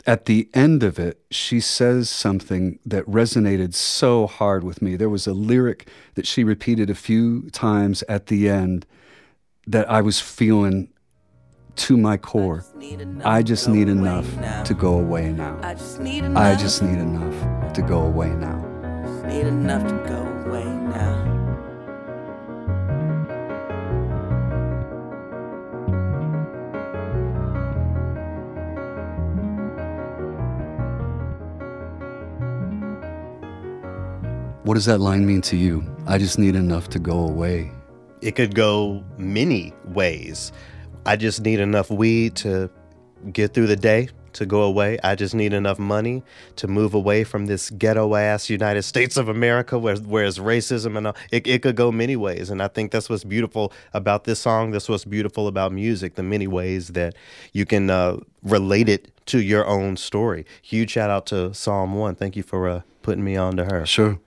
at 0.08 0.26
the 0.26 0.50
end 0.54 0.84
of 0.84 1.00
it, 1.00 1.20
she 1.32 1.60
says 1.60 2.10
something 2.10 2.78
that 2.86 3.06
resonated 3.06 3.74
so 3.74 4.28
hard 4.28 4.64
with 4.64 4.82
me. 4.82 4.96
There 4.96 5.10
was 5.10 5.26
a 5.26 5.34
lyric 5.34 5.90
that 6.14 6.28
she 6.28 6.44
repeated 6.44 6.90
a 6.90 6.96
few 6.96 7.50
times 7.50 8.04
at 8.08 8.28
the 8.28 8.48
end 8.48 8.86
that 9.66 9.90
I 9.90 10.02
was 10.02 10.20
feeling 10.20 10.90
to 11.78 11.98
my 11.98 12.18
core. 12.18 12.64
I 13.24 13.42
just 13.42 13.68
need 13.68 13.90
enough 13.90 14.28
to 14.66 14.74
go 14.74 15.00
away 15.00 15.32
now. 15.32 15.60
I 15.62 15.74
just 15.74 16.00
need 16.00 16.24
enough. 16.24 16.38
I 16.38 16.56
just 16.56 16.84
need 16.84 17.00
enough 17.00 17.74
to 17.74 17.82
go 17.82 18.02
away 18.02 18.30
now. 18.30 18.62
need 19.26 19.48
enough 19.48 19.88
to 19.88 19.96
go 20.08 20.35
What 34.66 34.74
does 34.74 34.86
that 34.86 35.00
line 35.00 35.28
mean 35.28 35.42
to 35.42 35.56
you? 35.56 35.86
I 36.08 36.18
just 36.18 36.40
need 36.40 36.56
enough 36.56 36.90
to 36.90 36.98
go 36.98 37.20
away. 37.20 37.72
It 38.22 38.36
could 38.36 38.56
go 38.56 39.04
many 39.16 39.74
ways. 39.90 40.52
I 41.06 41.18
just 41.18 41.42
need 41.42 41.60
enough 41.60 41.92
weed 41.92 42.36
to 42.38 42.72
get 43.32 43.54
through 43.54 43.68
the 43.68 43.76
day, 43.76 44.10
to 44.34 44.48
go 44.48 44.64
away. 44.64 44.98
I 45.04 45.14
just 45.14 45.36
need 45.36 45.54
enough 45.54 45.78
money 45.78 46.24
to 46.56 46.68
move 46.68 46.96
away 46.96 47.24
from 47.24 47.46
this 47.46 47.70
ghetto 47.70 48.16
ass 48.16 48.50
United 48.50 48.82
States 48.82 49.18
of 49.18 49.30
America 49.30 49.78
where 49.78 49.98
where's 49.98 50.40
racism 50.40 50.98
and 50.98 51.08
all, 51.08 51.16
it, 51.30 51.46
it 51.46 51.62
could 51.62 51.76
go 51.76 51.92
many 51.92 52.16
ways. 52.16 52.50
And 52.50 52.60
I 52.60 52.68
think 52.68 52.90
that's 52.90 53.08
what's 53.08 53.24
beautiful 53.24 53.72
about 53.94 54.24
this 54.24 54.40
song. 54.40 54.72
That's 54.72 54.90
what's 54.90 55.06
beautiful 55.06 55.48
about 55.48 55.74
music, 55.74 56.16
the 56.16 56.24
many 56.24 56.48
ways 56.48 56.88
that 56.88 57.14
you 57.54 57.68
can 57.68 57.92
uh, 57.92 58.18
relate 58.42 58.90
it 58.90 59.12
to 59.28 59.44
your 59.44 59.68
own 59.68 59.96
story. 59.96 60.44
Huge 60.64 60.90
shout 60.90 61.12
out 61.12 61.28
to 61.28 61.54
Psalm 61.54 61.94
1. 61.94 62.16
Thank 62.16 62.36
you 62.36 62.42
for 62.42 62.68
uh, 62.68 62.82
putting 63.04 63.24
me 63.24 63.36
on 63.36 63.58
to 63.58 63.66
her 63.66 63.86
Sure. 63.86 64.20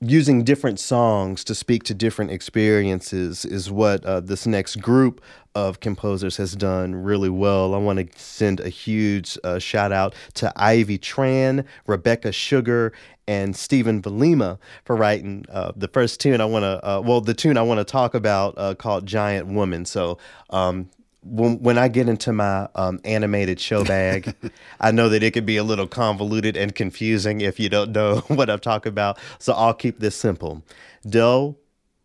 Using 0.00 0.44
different 0.44 0.78
songs 0.78 1.42
to 1.44 1.54
speak 1.54 1.82
to 1.84 1.94
different 1.94 2.30
experiences 2.30 3.44
is 3.44 3.70
what 3.70 4.04
uh, 4.04 4.20
this 4.20 4.46
next 4.46 4.76
group 4.76 5.22
of 5.54 5.80
composers 5.80 6.36
has 6.36 6.54
done 6.54 6.94
really 6.94 7.30
well. 7.30 7.74
I 7.74 7.78
want 7.78 7.98
to 7.98 8.18
send 8.18 8.60
a 8.60 8.68
huge 8.68 9.38
uh, 9.42 9.58
shout 9.58 9.92
out 9.92 10.14
to 10.34 10.52
Ivy 10.54 10.98
Tran, 10.98 11.64
Rebecca 11.86 12.30
Sugar, 12.30 12.92
and 13.26 13.56
Stephen 13.56 14.02
Valima 14.02 14.58
for 14.84 14.94
writing 14.94 15.46
uh, 15.50 15.72
the 15.74 15.88
first 15.88 16.20
tune 16.20 16.40
I 16.40 16.44
want 16.44 16.64
to, 16.64 16.86
uh, 16.86 17.00
well, 17.00 17.22
the 17.22 17.34
tune 17.34 17.56
I 17.56 17.62
want 17.62 17.78
to 17.78 17.84
talk 17.84 18.14
about 18.14 18.54
uh, 18.58 18.74
called 18.74 19.06
Giant 19.06 19.48
Woman. 19.48 19.86
So, 19.86 20.18
um, 20.50 20.90
when, 21.28 21.62
when 21.62 21.78
I 21.78 21.88
get 21.88 22.08
into 22.08 22.32
my 22.32 22.68
um, 22.74 23.00
animated 23.04 23.60
show 23.60 23.84
bag, 23.84 24.34
I 24.80 24.90
know 24.90 25.08
that 25.08 25.22
it 25.22 25.32
could 25.32 25.46
be 25.46 25.56
a 25.56 25.64
little 25.64 25.86
convoluted 25.86 26.56
and 26.56 26.74
confusing 26.74 27.40
if 27.40 27.58
you 27.58 27.68
don't 27.68 27.92
know 27.92 28.18
what 28.28 28.50
I'm 28.50 28.60
talking 28.60 28.90
about. 28.90 29.18
So 29.38 29.52
I'll 29.52 29.74
keep 29.74 30.00
this 30.00 30.16
simple. 30.16 30.62
Dell 31.08 31.56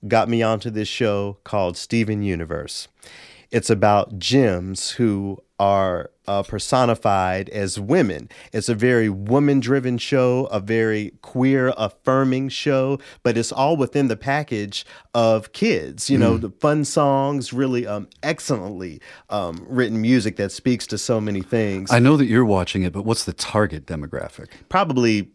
got 0.07 0.29
me 0.29 0.41
onto 0.41 0.69
this 0.69 0.87
show 0.87 1.37
called 1.43 1.77
Steven 1.77 2.23
Universe. 2.23 2.87
It's 3.51 3.69
about 3.69 4.17
gems 4.17 4.91
who 4.91 5.43
are 5.59 6.09
uh, 6.27 6.41
personified 6.41 7.49
as 7.49 7.79
women. 7.79 8.29
It's 8.51 8.67
a 8.67 8.73
very 8.73 9.09
woman 9.09 9.59
driven 9.59 9.97
show, 9.99 10.45
a 10.45 10.59
very 10.59 11.11
queer 11.21 11.71
affirming 11.77 12.49
show, 12.49 12.99
but 13.21 13.37
it's 13.37 13.51
all 13.51 13.77
within 13.77 14.07
the 14.07 14.17
package 14.17 14.85
of 15.13 15.51
kids. 15.51 16.09
You 16.09 16.17
know, 16.17 16.37
the 16.37 16.49
fun 16.49 16.83
songs, 16.83 17.53
really 17.53 17.85
um, 17.85 18.07
excellently 18.23 19.01
um, 19.29 19.63
written 19.67 20.01
music 20.01 20.37
that 20.37 20.51
speaks 20.51 20.87
to 20.87 20.97
so 20.97 21.21
many 21.21 21.41
things. 21.41 21.91
I 21.91 21.99
know 21.99 22.17
that 22.17 22.25
you're 22.25 22.45
watching 22.45 22.81
it, 22.81 22.93
but 22.93 23.03
what's 23.03 23.25
the 23.25 23.33
target 23.33 23.85
demographic? 23.85 24.47
Probably. 24.69 25.29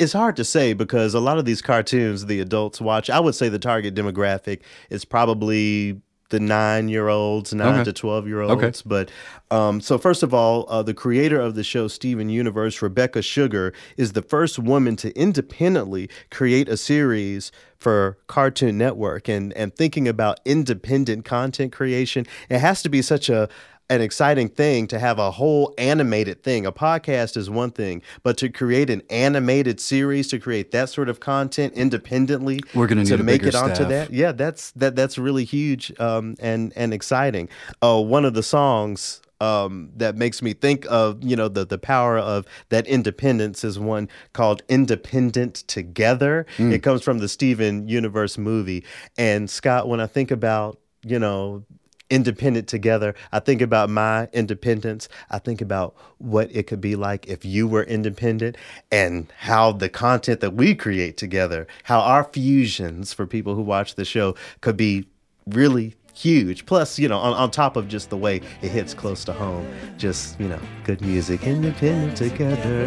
It's 0.00 0.12
hard 0.12 0.34
to 0.36 0.44
say 0.44 0.72
because 0.72 1.14
a 1.14 1.20
lot 1.20 1.38
of 1.38 1.44
these 1.44 1.62
cartoons 1.62 2.26
the 2.26 2.40
adults 2.40 2.80
watch, 2.80 3.08
I 3.08 3.20
would 3.20 3.36
say 3.36 3.48
the 3.48 3.60
target 3.60 3.94
demographic 3.94 4.62
is 4.90 5.04
probably 5.04 6.02
the 6.30 6.40
nine 6.40 6.88
year 6.88 7.08
olds, 7.08 7.52
nine 7.54 7.74
Okay. 7.74 7.84
to 7.84 7.92
12 7.92 8.26
year 8.26 8.40
olds. 8.40 8.62
Okay. 8.62 8.72
But 8.86 9.10
um, 9.50 9.80
so, 9.80 9.98
first 9.98 10.22
of 10.22 10.32
all, 10.34 10.66
uh, 10.68 10.82
the 10.82 10.94
creator 10.94 11.40
of 11.40 11.54
the 11.54 11.62
show, 11.62 11.86
Steven 11.88 12.28
Universe, 12.28 12.80
Rebecca 12.82 13.22
Sugar, 13.22 13.72
is 13.96 14.12
the 14.12 14.22
first 14.22 14.58
woman 14.58 14.96
to 14.96 15.16
independently 15.18 16.08
create 16.30 16.68
a 16.68 16.76
series 16.76 17.52
for 17.76 18.18
Cartoon 18.26 18.78
Network. 18.78 19.28
And, 19.28 19.52
and 19.52 19.74
thinking 19.74 20.08
about 20.08 20.40
independent 20.44 21.24
content 21.24 21.72
creation, 21.72 22.26
it 22.48 22.58
has 22.58 22.82
to 22.82 22.88
be 22.88 23.02
such 23.02 23.28
a 23.28 23.48
an 23.90 24.00
exciting 24.00 24.48
thing 24.48 24.86
to 24.88 24.98
have 24.98 25.18
a 25.18 25.30
whole 25.30 25.74
animated 25.78 26.42
thing. 26.42 26.64
A 26.66 26.72
podcast 26.72 27.36
is 27.36 27.50
one 27.50 27.70
thing, 27.70 28.02
but 28.22 28.36
to 28.38 28.48
create 28.48 28.88
an 28.90 29.02
animated 29.10 29.80
series, 29.80 30.28
to 30.28 30.38
create 30.38 30.70
that 30.70 30.88
sort 30.88 31.08
of 31.08 31.20
content 31.20 31.74
independently, 31.74 32.60
We're 32.74 32.86
need 32.86 33.10
a 33.10 33.18
make 33.18 33.42
it 33.42 33.54
onto 33.54 33.76
staff. 33.76 33.88
that. 33.88 34.12
Yeah, 34.12 34.32
that's 34.32 34.70
that 34.72 34.96
that's 34.96 35.18
really 35.18 35.44
huge 35.44 35.92
um, 36.00 36.36
and 36.40 36.72
and 36.76 36.94
exciting. 36.94 37.48
Uh, 37.82 38.00
one 38.00 38.24
of 38.24 38.34
the 38.34 38.42
songs 38.42 39.20
um, 39.40 39.90
that 39.96 40.16
makes 40.16 40.40
me 40.42 40.54
think 40.54 40.86
of 40.88 41.22
you 41.22 41.36
know 41.36 41.48
the 41.48 41.66
the 41.66 41.78
power 41.78 42.18
of 42.18 42.46
that 42.70 42.86
independence 42.86 43.64
is 43.64 43.78
one 43.78 44.08
called 44.32 44.62
"Independent 44.68 45.56
Together." 45.66 46.46
Mm. 46.56 46.72
It 46.72 46.82
comes 46.82 47.02
from 47.02 47.18
the 47.18 47.28
Steven 47.28 47.86
Universe 47.88 48.38
movie. 48.38 48.84
And 49.18 49.50
Scott, 49.50 49.88
when 49.88 50.00
I 50.00 50.06
think 50.06 50.30
about 50.30 50.78
you 51.04 51.18
know 51.18 51.64
independent 52.10 52.68
together. 52.68 53.14
I 53.32 53.40
think 53.40 53.60
about 53.60 53.90
my 53.90 54.28
independence. 54.32 55.08
I 55.30 55.38
think 55.38 55.60
about 55.60 55.96
what 56.18 56.48
it 56.54 56.66
could 56.66 56.80
be 56.80 56.96
like 56.96 57.26
if 57.26 57.44
you 57.44 57.66
were 57.66 57.82
independent 57.82 58.56
and 58.92 59.32
how 59.38 59.72
the 59.72 59.88
content 59.88 60.40
that 60.40 60.54
we 60.54 60.74
create 60.74 61.16
together, 61.16 61.66
how 61.84 62.00
our 62.00 62.24
fusions 62.24 63.12
for 63.12 63.26
people 63.26 63.54
who 63.54 63.62
watch 63.62 63.94
the 63.94 64.04
show 64.04 64.34
could 64.60 64.76
be 64.76 65.06
really 65.46 65.94
huge. 66.14 66.66
Plus, 66.66 66.98
you 66.98 67.08
know, 67.08 67.18
on, 67.18 67.34
on 67.34 67.50
top 67.50 67.76
of 67.76 67.88
just 67.88 68.10
the 68.10 68.16
way 68.16 68.40
it 68.62 68.70
hits 68.70 68.94
close 68.94 69.24
to 69.24 69.32
home, 69.32 69.66
just, 69.98 70.38
you 70.40 70.48
know, 70.48 70.60
good 70.84 71.00
music, 71.00 71.42
independent 71.44 72.16
together. 72.16 72.86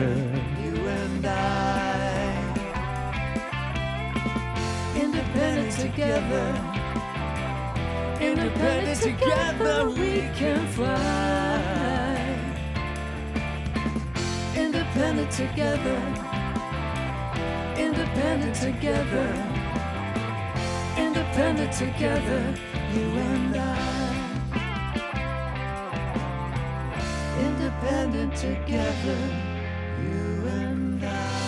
You 0.64 0.76
and 0.88 1.26
I, 1.26 2.54
independent 4.96 5.78
together. 5.78 6.77
Independent 8.38 9.02
together 9.02 9.90
we 9.90 10.22
can 10.38 10.68
fly. 10.68 12.38
Independent 14.56 15.32
together. 15.32 15.98
Independent 17.78 18.56
together. 18.56 19.28
Independent 20.98 21.74
together, 21.74 22.56
you 22.94 23.08
and 23.32 23.56
I. 23.58 24.38
Independent 27.40 28.36
together, 28.36 29.20
you 30.00 30.48
and 30.48 31.04
I. 31.04 31.47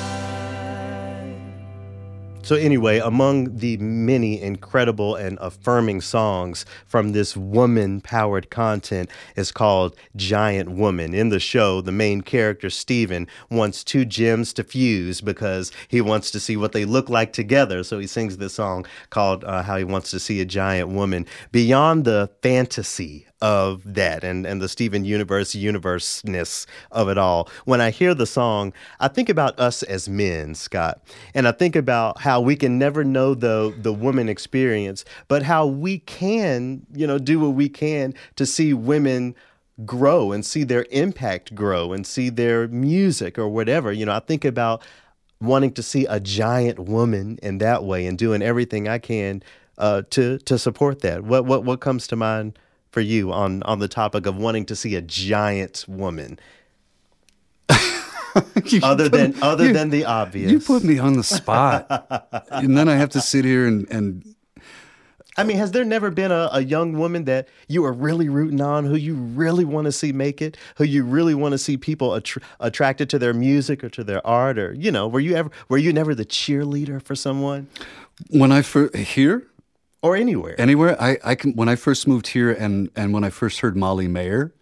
So, 2.49 2.55
anyway, 2.55 2.97
among 2.97 3.57
the 3.57 3.77
many 3.77 4.41
incredible 4.41 5.15
and 5.15 5.37
affirming 5.39 6.01
songs 6.01 6.65
from 6.87 7.11
this 7.11 7.37
woman 7.37 8.01
powered 8.01 8.49
content 8.49 9.11
is 9.35 9.51
called 9.51 9.95
Giant 10.15 10.71
Woman. 10.71 11.13
In 11.13 11.29
the 11.29 11.39
show, 11.39 11.79
the 11.79 11.91
main 11.91 12.21
character, 12.21 12.71
Steven, 12.71 13.27
wants 13.51 13.83
two 13.83 14.03
gems 14.03 14.51
to 14.53 14.63
fuse 14.63 15.21
because 15.21 15.71
he 15.89 16.01
wants 16.01 16.31
to 16.31 16.39
see 16.39 16.57
what 16.57 16.71
they 16.71 16.85
look 16.85 17.07
like 17.07 17.33
together. 17.33 17.83
So, 17.83 17.99
he 17.99 18.07
sings 18.07 18.37
this 18.37 18.55
song 18.55 18.87
called 19.11 19.43
uh, 19.43 19.61
How 19.61 19.77
He 19.77 19.83
Wants 19.83 20.09
to 20.09 20.19
See 20.19 20.41
a 20.41 20.45
Giant 20.45 20.89
Woman. 20.89 21.27
Beyond 21.51 22.03
the 22.03 22.31
fantasy 22.41 23.27
of 23.41 23.93
that 23.93 24.23
and, 24.23 24.45
and 24.45 24.61
the 24.61 24.67
Steven 24.67 25.05
Universe 25.05 25.53
universeness 25.55 26.65
of 26.91 27.09
it 27.09 27.17
all. 27.17 27.49
When 27.65 27.81
I 27.81 27.91
hear 27.91 28.13
the 28.13 28.25
song, 28.25 28.73
I 28.99 29.07
think 29.07 29.29
about 29.29 29.59
us 29.59 29.83
as 29.83 30.09
men, 30.09 30.55
Scott, 30.55 31.01
and 31.33 31.47
I 31.47 31.51
think 31.51 31.75
about 31.75 32.21
how 32.21 32.41
we 32.41 32.55
can 32.55 32.77
never 32.77 33.03
know 33.03 33.33
the 33.33 33.73
the 33.77 33.93
woman 33.93 34.29
experience, 34.29 35.05
but 35.27 35.43
how 35.43 35.65
we 35.65 35.99
can, 35.99 36.85
you 36.93 37.07
know, 37.07 37.17
do 37.17 37.39
what 37.39 37.49
we 37.49 37.69
can 37.69 38.13
to 38.35 38.45
see 38.45 38.73
women 38.73 39.35
grow 39.85 40.31
and 40.31 40.45
see 40.45 40.63
their 40.63 40.85
impact 40.91 41.55
grow 41.55 41.93
and 41.93 42.05
see 42.05 42.29
their 42.29 42.67
music 42.67 43.37
or 43.37 43.47
whatever. 43.47 43.91
You 43.91 44.05
know, 44.05 44.13
I 44.13 44.19
think 44.19 44.43
about 44.43 44.83
wanting 45.41 45.71
to 45.73 45.83
see 45.83 46.05
a 46.05 46.19
giant 46.19 46.79
woman 46.79 47.39
in 47.41 47.59
that 47.59 47.83
way 47.85 48.05
and 48.05 48.17
doing 48.17 48.41
everything 48.41 48.89
I 48.89 48.97
can 48.97 49.41
uh, 49.77 50.01
to 50.09 50.37
to 50.39 50.59
support 50.59 50.99
that. 51.01 51.23
What 51.23 51.45
what 51.45 51.63
what 51.63 51.79
comes 51.79 52.07
to 52.07 52.15
mind 52.15 52.59
for 52.91 53.01
you 53.01 53.31
on 53.31 53.63
on 53.63 53.79
the 53.79 53.87
topic 53.87 54.25
of 54.25 54.35
wanting 54.37 54.65
to 54.65 54.75
see 54.75 54.95
a 54.95 55.01
giant 55.01 55.85
woman, 55.87 56.39
other 58.83 59.09
than 59.09 59.35
other 59.41 59.67
you- 59.67 59.73
than 59.73 59.89
the 59.89 60.05
obvious? 60.05 60.51
You 60.51 60.59
put 60.59 60.83
me 60.83 60.99
on 60.99 61.13
the 61.13 61.23
spot, 61.23 62.47
and 62.51 62.77
then 62.77 62.89
I 62.89 62.95
have 62.95 63.09
to 63.09 63.21
sit 63.21 63.45
here 63.45 63.67
and, 63.67 63.87
and 63.89 64.35
I 65.37 65.43
mean, 65.43 65.57
has 65.57 65.71
there 65.71 65.85
never 65.85 66.11
been 66.11 66.31
a, 66.31 66.49
a 66.51 66.61
young 66.61 66.97
woman 66.97 67.23
that 67.25 67.47
you 67.69 67.85
are 67.85 67.93
really 67.93 68.27
rooting 68.27 68.59
on, 68.59 68.83
who 68.85 68.95
you 68.95 69.15
really 69.15 69.63
want 69.63 69.85
to 69.85 69.91
see 69.91 70.11
make 70.11 70.41
it, 70.41 70.57
who 70.75 70.83
you 70.83 71.03
really 71.03 71.33
want 71.33 71.53
to 71.53 71.57
see 71.57 71.77
people 71.77 72.09
attr 72.09 72.41
attracted 72.59 73.09
to 73.11 73.19
their 73.19 73.33
music 73.33 73.83
or 73.83 73.89
to 73.89 74.03
their 74.03 74.25
art, 74.27 74.57
or 74.59 74.73
you 74.73 74.91
know, 74.91 75.07
were 75.07 75.21
you 75.21 75.35
ever 75.35 75.49
were 75.69 75.77
you 75.77 75.93
never 75.93 76.13
the 76.13 76.25
cheerleader 76.25 77.01
for 77.01 77.15
someone? 77.15 77.67
When 78.31 78.51
I 78.51 78.61
first 78.61 78.95
here 78.95 79.47
or 80.01 80.15
anywhere? 80.15 80.59
anywhere 80.59 81.01
I, 81.01 81.17
I 81.23 81.35
can 81.35 81.53
when 81.53 81.69
I 81.69 81.75
first 81.75 82.07
moved 82.07 82.27
here 82.27 82.51
and 82.51 82.89
and 82.95 83.13
when 83.13 83.23
I 83.23 83.29
first 83.29 83.59
heard 83.59 83.75
Molly 83.75 84.07
Maher. 84.07 84.53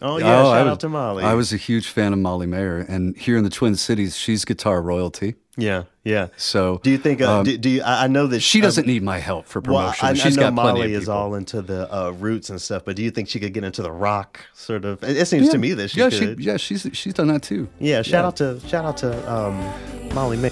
oh 0.00 0.18
yeah, 0.18 0.26
I 0.26 0.42
shout 0.42 0.64
was, 0.66 0.72
out 0.72 0.80
to 0.80 0.88
Molly. 0.88 1.24
I 1.24 1.34
was 1.34 1.52
a 1.52 1.56
huge 1.56 1.88
fan 1.88 2.12
of 2.12 2.18
Molly 2.18 2.46
Maher, 2.46 2.78
and 2.88 3.16
here 3.16 3.36
in 3.36 3.44
the 3.44 3.50
Twin 3.50 3.76
Cities, 3.76 4.16
she's 4.16 4.44
guitar 4.44 4.80
royalty. 4.82 5.34
yeah, 5.56 5.82
yeah. 6.02 6.28
So 6.36 6.80
Do 6.82 6.90
you 6.90 6.96
think? 6.98 7.20
Uh, 7.20 7.40
um, 7.40 7.44
do, 7.44 7.58
do 7.58 7.68
you? 7.68 7.82
I, 7.82 8.04
I 8.04 8.06
know 8.06 8.26
that 8.26 8.40
she 8.40 8.58
um, 8.58 8.62
doesn't 8.62 8.86
need 8.86 9.02
my 9.02 9.18
help 9.18 9.46
for 9.46 9.60
promotion. 9.60 10.06
I, 10.06 10.10
I 10.10 10.14
She's 10.14 10.36
know 10.36 10.44
got 10.44 10.54
plenty 10.54 10.78
Molly 10.80 10.94
of 10.94 11.02
is 11.02 11.08
all 11.10 11.34
into 11.34 11.60
the 11.60 11.92
uh, 11.94 12.10
roots 12.12 12.48
and 12.48 12.60
stuff, 12.60 12.84
but 12.86 12.96
do 12.96 13.02
you 13.02 13.10
think 13.10 13.28
she 13.28 13.38
could 13.38 13.52
get 13.52 13.62
into 13.64 13.82
the 13.82 13.92
rock 13.92 14.40
sort 14.54 14.84
of? 14.86 15.02
It, 15.04 15.16
it 15.18 15.26
seems 15.26 15.50
to 15.50 15.58
me 15.58 15.74
that 15.74 15.88
she 15.90 16.00
yeah, 16.00 16.08
could. 16.10 16.40
she 16.40 16.46
yeah 16.46 16.56
she's 16.56 16.88
she's 16.94 17.12
done 17.14 17.28
that 17.28 17.42
too. 17.42 17.68
yeah, 17.78 18.00
shout 18.02 18.22
yeah. 18.22 18.26
out 18.28 18.36
to 18.60 18.68
shout 18.68 18.84
out 18.86 18.96
to 18.98 19.30
um, 19.32 20.14
Molly 20.14 20.38
May. 20.38 20.50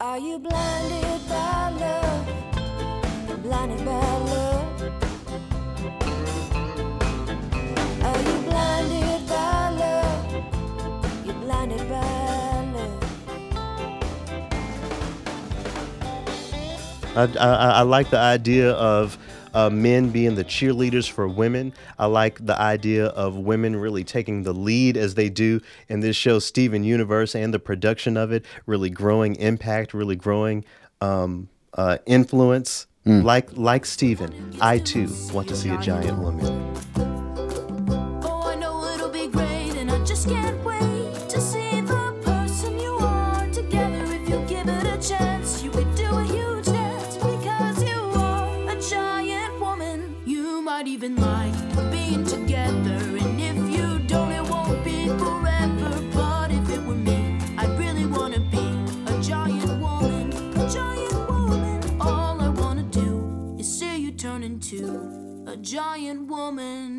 Are 0.00 0.18
you 0.18 0.40
blinded 0.40 1.28
by 1.28 1.70
love? 1.70 2.21
I, 17.14 17.24
I, 17.38 17.68
I 17.70 17.82
like 17.82 18.08
the 18.08 18.18
idea 18.18 18.72
of 18.72 19.18
uh, 19.52 19.68
men 19.68 20.08
being 20.08 20.34
the 20.34 20.44
cheerleaders 20.44 21.10
for 21.10 21.28
women. 21.28 21.74
I 21.98 22.06
like 22.06 22.44
the 22.44 22.58
idea 22.58 23.06
of 23.08 23.36
women 23.36 23.76
really 23.76 24.02
taking 24.02 24.44
the 24.44 24.54
lead 24.54 24.96
as 24.96 25.14
they 25.14 25.28
do 25.28 25.60
in 25.88 26.00
this 26.00 26.16
show, 26.16 26.38
Steven 26.38 26.84
Universe, 26.84 27.34
and 27.34 27.52
the 27.52 27.58
production 27.58 28.16
of 28.16 28.32
it, 28.32 28.46
really 28.64 28.88
growing 28.88 29.36
impact, 29.36 29.92
really 29.92 30.16
growing 30.16 30.64
um, 31.02 31.50
uh, 31.74 31.98
influence. 32.06 32.86
Like 33.04 33.56
like 33.56 33.84
Steven, 33.84 34.32
I 34.60 34.78
too 34.78 35.08
want 35.32 35.48
to 35.48 35.56
see 35.56 35.70
a 35.70 35.78
giant 35.78 36.18
woman. 36.18 36.71
Giant 65.62 66.28
woman. 66.28 66.91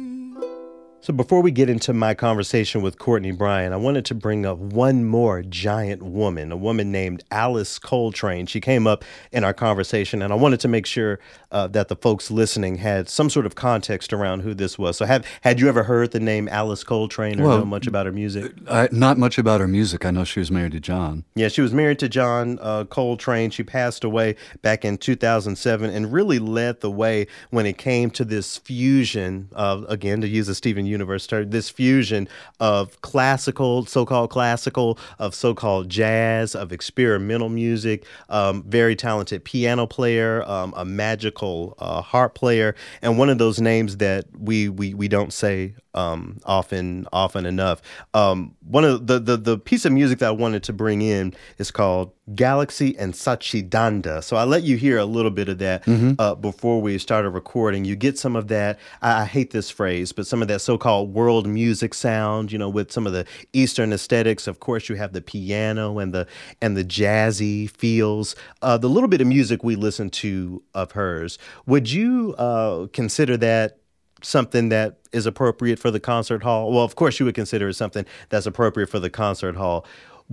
So 1.03 1.11
before 1.11 1.41
we 1.41 1.51
get 1.51 1.69
into 1.69 1.91
my 1.91 2.13
conversation 2.13 2.81
with 2.81 2.97
Courtney 2.97 3.31
Bryan, 3.31 3.73
I 3.73 3.75
wanted 3.75 4.05
to 4.05 4.15
bring 4.15 4.45
up 4.45 4.57
one 4.57 5.03
more 5.03 5.41
giant 5.41 6.01
woman, 6.01 6.49
a 6.49 6.55
woman 6.55 6.93
named 6.93 7.25
Alice 7.29 7.77
Coltrane. 7.77 8.45
She 8.45 8.61
came 8.61 8.87
up 8.87 9.03
in 9.33 9.43
our 9.43 9.53
conversation, 9.53 10.21
and 10.21 10.31
I 10.31 10.37
wanted 10.37 10.61
to 10.61 10.69
make 10.69 10.85
sure 10.85 11.19
uh, 11.51 11.67
that 11.67 11.89
the 11.89 11.97
folks 11.97 12.31
listening 12.31 12.77
had 12.77 13.09
some 13.09 13.29
sort 13.29 13.45
of 13.45 13.53
context 13.53 14.13
around 14.13 14.43
who 14.43 14.53
this 14.53 14.79
was. 14.79 14.95
So, 14.95 15.03
have 15.03 15.25
had 15.41 15.59
you 15.59 15.67
ever 15.67 15.83
heard 15.83 16.11
the 16.11 16.21
name 16.21 16.47
Alice 16.47 16.85
Coltrane 16.85 17.37
or 17.41 17.49
Well, 17.49 17.57
know 17.57 17.65
much 17.65 17.85
about 17.85 18.05
her 18.05 18.13
music? 18.13 18.53
I, 18.69 18.87
not 18.93 19.17
much 19.17 19.37
about 19.37 19.59
her 19.59 19.67
music. 19.67 20.05
I 20.05 20.11
know 20.11 20.23
she 20.23 20.39
was 20.39 20.51
married 20.51 20.71
to 20.71 20.79
John. 20.79 21.25
Yeah, 21.35 21.49
she 21.49 21.59
was 21.59 21.73
married 21.73 21.99
to 21.99 22.07
John 22.07 22.59
uh, 22.61 22.85
Coltrane. 22.85 23.49
She 23.49 23.63
passed 23.63 24.05
away 24.05 24.37
back 24.61 24.85
in 24.85 24.97
2007 24.97 25.89
and 25.89 26.13
really 26.13 26.39
led 26.39 26.79
the 26.79 26.89
way 26.89 27.27
when 27.49 27.65
it 27.65 27.77
came 27.77 28.09
to 28.11 28.23
this 28.23 28.57
fusion 28.57 29.49
of, 29.51 29.83
again, 29.89 30.21
to 30.21 30.29
use 30.29 30.47
a 30.47 30.55
Steven 30.55 30.92
Universe 30.97 31.23
started 31.23 31.51
this 31.51 31.69
fusion 31.69 32.27
of 32.59 32.83
classical, 33.01 33.85
so 33.85 34.05
called 34.05 34.29
classical, 34.29 34.97
of 35.19 35.33
so 35.35 35.53
called 35.53 35.89
jazz, 35.89 36.55
of 36.55 36.71
experimental 36.71 37.49
music, 37.49 38.05
um, 38.29 38.63
very 38.79 38.95
talented 38.95 39.43
piano 39.43 39.85
player, 39.85 40.31
um, 40.55 40.73
a 40.77 40.85
magical 40.85 41.75
uh, 41.79 42.01
harp 42.01 42.33
player, 42.35 42.75
and 43.01 43.17
one 43.21 43.29
of 43.33 43.37
those 43.37 43.59
names 43.71 43.97
that 43.97 44.25
we, 44.37 44.69
we, 44.69 44.93
we 44.93 45.07
don't 45.07 45.33
say 45.33 45.73
um, 45.95 46.39
often 46.45 47.07
often 47.13 47.45
enough. 47.45 47.81
Um, 48.13 48.55
one 48.65 48.83
of 48.83 49.05
the, 49.09 49.19
the 49.19 49.37
the 49.37 49.57
piece 49.57 49.85
of 49.85 49.91
music 49.91 50.19
that 50.19 50.27
I 50.27 50.31
wanted 50.31 50.63
to 50.63 50.73
bring 50.73 51.01
in 51.01 51.33
is 51.59 51.69
called 51.69 52.11
Galaxy 52.33 52.97
and 52.97 53.13
Satchidananda. 53.13 54.23
So 54.23 54.35
I 54.35 54.43
let 54.43 54.63
you 54.63 54.75
hear 54.77 54.97
a 54.97 55.05
little 55.05 55.29
bit 55.31 55.49
of 55.49 55.57
that 55.59 55.83
uh, 56.19 56.35
before 56.35 56.81
we 56.81 56.97
started 56.97 57.29
recording. 57.29 57.85
You 57.85 57.95
get 57.95 58.17
some 58.17 58.35
of 58.35 58.47
that. 58.47 58.79
I, 59.01 59.21
I 59.21 59.25
hate 59.25 59.51
this 59.51 59.69
phrase, 59.69 60.11
but 60.11 60.25
some 60.25 60.41
of 60.41 60.47
that 60.47 60.61
so-called 60.61 60.82
world 60.85 61.47
music 61.47 61.93
sound. 61.93 62.51
You 62.51 62.57
know, 62.57 62.69
with 62.69 62.91
some 62.91 63.07
of 63.07 63.13
the 63.13 63.25
Eastern 63.53 63.93
aesthetics. 63.93 64.47
Of 64.47 64.59
course, 64.59 64.89
you 64.89 64.95
have 64.95 65.13
the 65.13 65.21
piano 65.21 65.99
and 65.99 66.13
the 66.13 66.27
and 66.61 66.75
the 66.75 66.83
jazzy 66.83 67.69
feels. 67.69 68.35
Uh, 68.61 68.77
the 68.77 68.89
little 68.89 69.09
bit 69.09 69.21
of 69.21 69.27
music 69.27 69.63
we 69.63 69.75
listen 69.75 70.09
to 70.09 70.63
of 70.73 70.91
hers. 70.91 71.37
Would 71.65 71.91
you 71.91 72.35
uh, 72.37 72.87
consider 72.93 73.37
that? 73.37 73.77
something 74.25 74.69
that 74.69 74.99
is 75.11 75.25
appropriate 75.25 75.79
for 75.79 75.91
the 75.91 75.99
concert 75.99 76.43
hall? 76.43 76.71
Well, 76.71 76.83
of 76.83 76.95
course, 76.95 77.19
you 77.19 77.25
would 77.25 77.35
consider 77.35 77.67
it 77.67 77.73
something 77.73 78.05
that's 78.29 78.45
appropriate 78.45 78.89
for 78.89 78.99
the 78.99 79.09
concert 79.09 79.55
hall. 79.55 79.85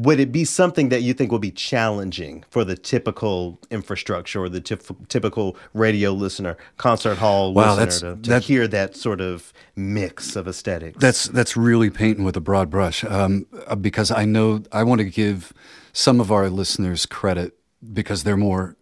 Would 0.06 0.18
it 0.20 0.30
be 0.32 0.44
something 0.44 0.88
that 0.90 1.02
you 1.02 1.12
think 1.14 1.30
would 1.32 1.42
be 1.42 1.50
challenging 1.50 2.44
for 2.50 2.64
the 2.64 2.76
typical 2.76 3.58
infrastructure 3.70 4.40
or 4.42 4.48
the 4.48 4.60
typ- 4.60 5.08
typical 5.08 5.56
radio 5.74 6.12
listener, 6.12 6.56
concert 6.78 7.18
hall 7.18 7.52
Wow, 7.52 7.76
listener 7.76 7.78
that's- 7.84 8.00
to, 8.00 8.22
to 8.22 8.30
that- 8.30 8.42
hear 8.44 8.68
that 8.68 8.96
sort 8.96 9.20
of 9.20 9.52
mix 9.76 10.36
of 10.36 10.46
aesthetics? 10.48 10.98
That's 11.00 11.24
that's 11.28 11.56
really 11.56 11.90
painting 11.90 12.24
with 12.24 12.36
a 12.36 12.40
broad 12.40 12.70
brush, 12.70 13.04
um, 13.04 13.46
uh, 13.66 13.74
because 13.74 14.10
I 14.10 14.24
know 14.24 14.62
I 14.72 14.82
want 14.84 15.00
to 15.00 15.04
give 15.22 15.52
some 15.92 16.20
of 16.20 16.30
our 16.32 16.48
listeners 16.48 17.04
credit 17.04 17.56
because 17.92 18.22
they're 18.24 18.36
more 18.50 18.76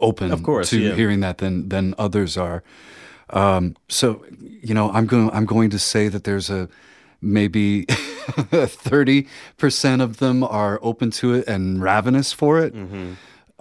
open 0.00 0.32
Of 0.32 0.42
course, 0.42 0.70
to 0.70 0.78
yeah. 0.80 0.94
hearing 0.94 1.20
that 1.20 1.38
than 1.38 1.68
than 1.68 1.94
others 1.98 2.36
are. 2.36 2.62
Um, 3.30 3.76
so 3.88 4.24
you 4.40 4.74
know, 4.74 4.90
I'm 4.92 5.06
going 5.06 5.30
I'm 5.30 5.46
going 5.46 5.70
to 5.70 5.78
say 5.78 6.08
that 6.08 6.24
there's 6.24 6.50
a 6.50 6.68
maybe 7.20 7.84
30 7.88 9.26
percent 9.56 10.02
of 10.02 10.18
them 10.18 10.42
are 10.44 10.78
open 10.82 11.10
to 11.12 11.34
it 11.34 11.48
and 11.48 11.82
ravenous 11.82 12.32
for 12.32 12.58
it. 12.58 12.74
Mm-hmm. 12.74 13.12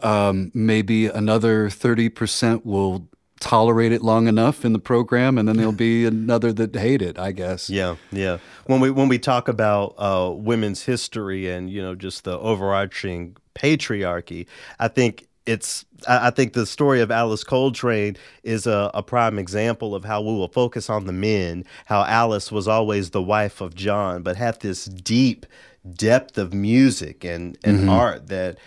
Um, 0.05 0.51
maybe 0.53 1.07
another 1.07 1.69
30 1.69 2.09
percent 2.09 2.65
will 2.65 3.07
tolerate 3.39 3.91
it 3.91 4.01
long 4.01 4.27
enough 4.27 4.65
in 4.65 4.73
the 4.73 4.79
program, 4.79 5.37
and 5.37 5.47
then 5.47 5.57
there'll 5.57 5.71
be 5.71 6.05
another 6.05 6.51
that 6.53 6.75
hate 6.75 7.01
it. 7.01 7.17
I 7.17 7.31
guess. 7.31 7.69
Yeah, 7.69 7.95
yeah. 8.11 8.37
When 8.65 8.79
we 8.79 8.91
when 8.91 9.07
we 9.07 9.19
talk 9.19 9.47
about 9.47 9.95
uh, 9.97 10.31
women's 10.33 10.83
history 10.83 11.49
and 11.49 11.69
you 11.69 11.81
know 11.81 11.95
just 11.95 12.23
the 12.23 12.37
overarching 12.37 13.37
patriarchy, 13.55 14.47
I 14.79 14.87
think 14.87 15.28
it's 15.49 15.85
I 16.07 16.29
think 16.29 16.53
the 16.53 16.65
story 16.65 17.01
of 17.01 17.11
Alice 17.11 17.43
Coltrane 17.43 18.15
is 18.43 18.67
a, 18.67 18.91
a 18.93 19.03
prime 19.03 19.37
example 19.39 19.95
of 19.95 20.05
how 20.05 20.21
we 20.21 20.31
will 20.33 20.47
focus 20.47 20.89
on 20.89 21.05
the 21.05 21.11
men. 21.11 21.65
How 21.85 22.03
Alice 22.05 22.51
was 22.51 22.67
always 22.67 23.09
the 23.09 23.21
wife 23.21 23.59
of 23.59 23.73
John, 23.75 24.21
but 24.21 24.37
had 24.37 24.59
this 24.61 24.85
deep 24.85 25.45
depth 25.93 26.37
of 26.37 26.53
music 26.53 27.23
and 27.23 27.57
and 27.63 27.89
art 27.89 28.27
that 28.27 28.57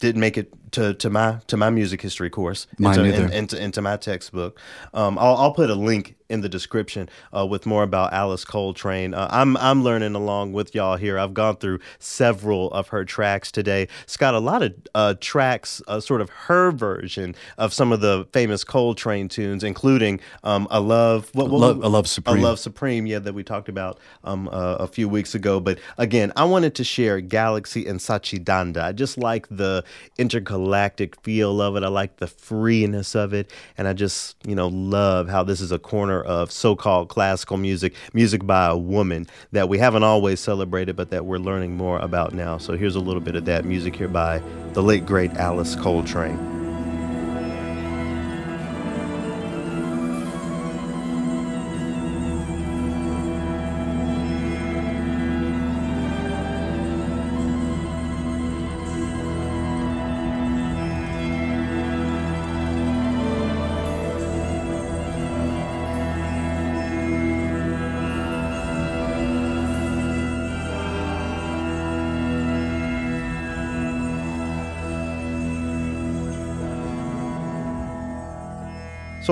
didn't 0.00 0.20
make 0.20 0.38
it 0.38 0.52
to, 0.72 0.94
to 0.94 1.10
my 1.10 1.40
to 1.46 1.56
my 1.56 1.70
music 1.70 2.00
history 2.02 2.30
course 2.30 2.66
Mine 2.78 2.98
into, 2.98 3.10
neither. 3.10 3.24
in- 3.26 3.32
into, 3.32 3.62
into 3.62 3.82
my 3.82 3.96
textbook. 3.96 4.58
Um, 4.92 5.18
I'll, 5.18 5.36
I'll 5.36 5.52
put 5.52 5.70
a 5.70 5.74
link 5.74 6.16
in 6.34 6.40
the 6.42 6.48
description 6.48 7.08
uh, 7.34 7.46
with 7.46 7.64
more 7.64 7.82
about 7.84 8.12
Alice 8.12 8.44
Coltrane. 8.44 9.14
Uh, 9.14 9.28
I'm 9.30 9.56
I'm 9.56 9.82
learning 9.84 10.14
along 10.14 10.52
with 10.52 10.74
y'all 10.74 10.96
here. 10.96 11.18
I've 11.18 11.32
gone 11.32 11.56
through 11.56 11.78
several 12.00 12.70
of 12.72 12.88
her 12.88 13.04
tracks 13.04 13.50
today. 13.52 13.88
It's 14.02 14.16
got 14.16 14.34
a 14.34 14.40
lot 14.40 14.62
of 14.62 14.74
uh, 14.94 15.14
tracks, 15.20 15.80
uh, 15.88 16.00
sort 16.00 16.20
of 16.20 16.28
her 16.30 16.72
version 16.72 17.34
of 17.56 17.72
some 17.72 17.92
of 17.92 18.00
the 18.00 18.26
famous 18.32 18.64
Coltrane 18.64 19.28
tunes, 19.28 19.62
including 19.64 20.20
um, 20.42 20.66
"A 20.70 20.80
Love," 20.80 21.30
what, 21.32 21.48
what- 21.50 21.60
Love- 21.60 21.84
A 21.84 21.88
Love 21.88 22.08
Supreme. 22.08 22.38
"A 22.38 22.42
Love 22.42 22.58
Supreme," 22.58 23.06
yeah, 23.06 23.20
that 23.20 23.32
we 23.32 23.44
talked 23.44 23.68
about 23.68 23.98
um, 24.24 24.48
uh, 24.48 24.76
a 24.80 24.86
few 24.88 25.08
weeks 25.08 25.34
ago. 25.34 25.60
But 25.60 25.78
again, 25.96 26.32
I 26.36 26.44
wanted 26.44 26.74
to 26.74 26.84
share 26.84 27.20
Galaxy 27.20 27.86
and 27.86 28.00
Satchidananda. 28.00 28.82
I 28.82 28.92
just 28.92 29.16
like 29.16 29.46
the 29.50 29.84
intergalactic 30.18 31.20
feel 31.22 31.60
of 31.62 31.76
it. 31.76 31.84
I 31.84 31.88
like 31.88 32.16
the 32.16 32.26
freeness 32.26 33.14
of 33.14 33.32
it. 33.32 33.50
And 33.78 33.86
I 33.86 33.92
just, 33.92 34.36
you 34.46 34.54
know, 34.54 34.66
love 34.68 35.28
how 35.28 35.44
this 35.44 35.60
is 35.60 35.70
a 35.70 35.78
corner 35.78 36.22
of 36.24 36.50
so 36.50 36.74
called 36.74 37.08
classical 37.08 37.56
music, 37.56 37.94
music 38.12 38.46
by 38.46 38.66
a 38.66 38.76
woman 38.76 39.26
that 39.52 39.68
we 39.68 39.78
haven't 39.78 40.02
always 40.02 40.40
celebrated, 40.40 40.96
but 40.96 41.10
that 41.10 41.26
we're 41.26 41.38
learning 41.38 41.76
more 41.76 41.98
about 41.98 42.34
now. 42.34 42.58
So 42.58 42.76
here's 42.76 42.96
a 42.96 43.00
little 43.00 43.20
bit 43.22 43.36
of 43.36 43.44
that 43.44 43.64
music 43.64 43.96
here 43.96 44.08
by 44.08 44.42
the 44.72 44.82
late, 44.82 45.06
great 45.06 45.32
Alice 45.34 45.74
Coltrane. 45.76 46.63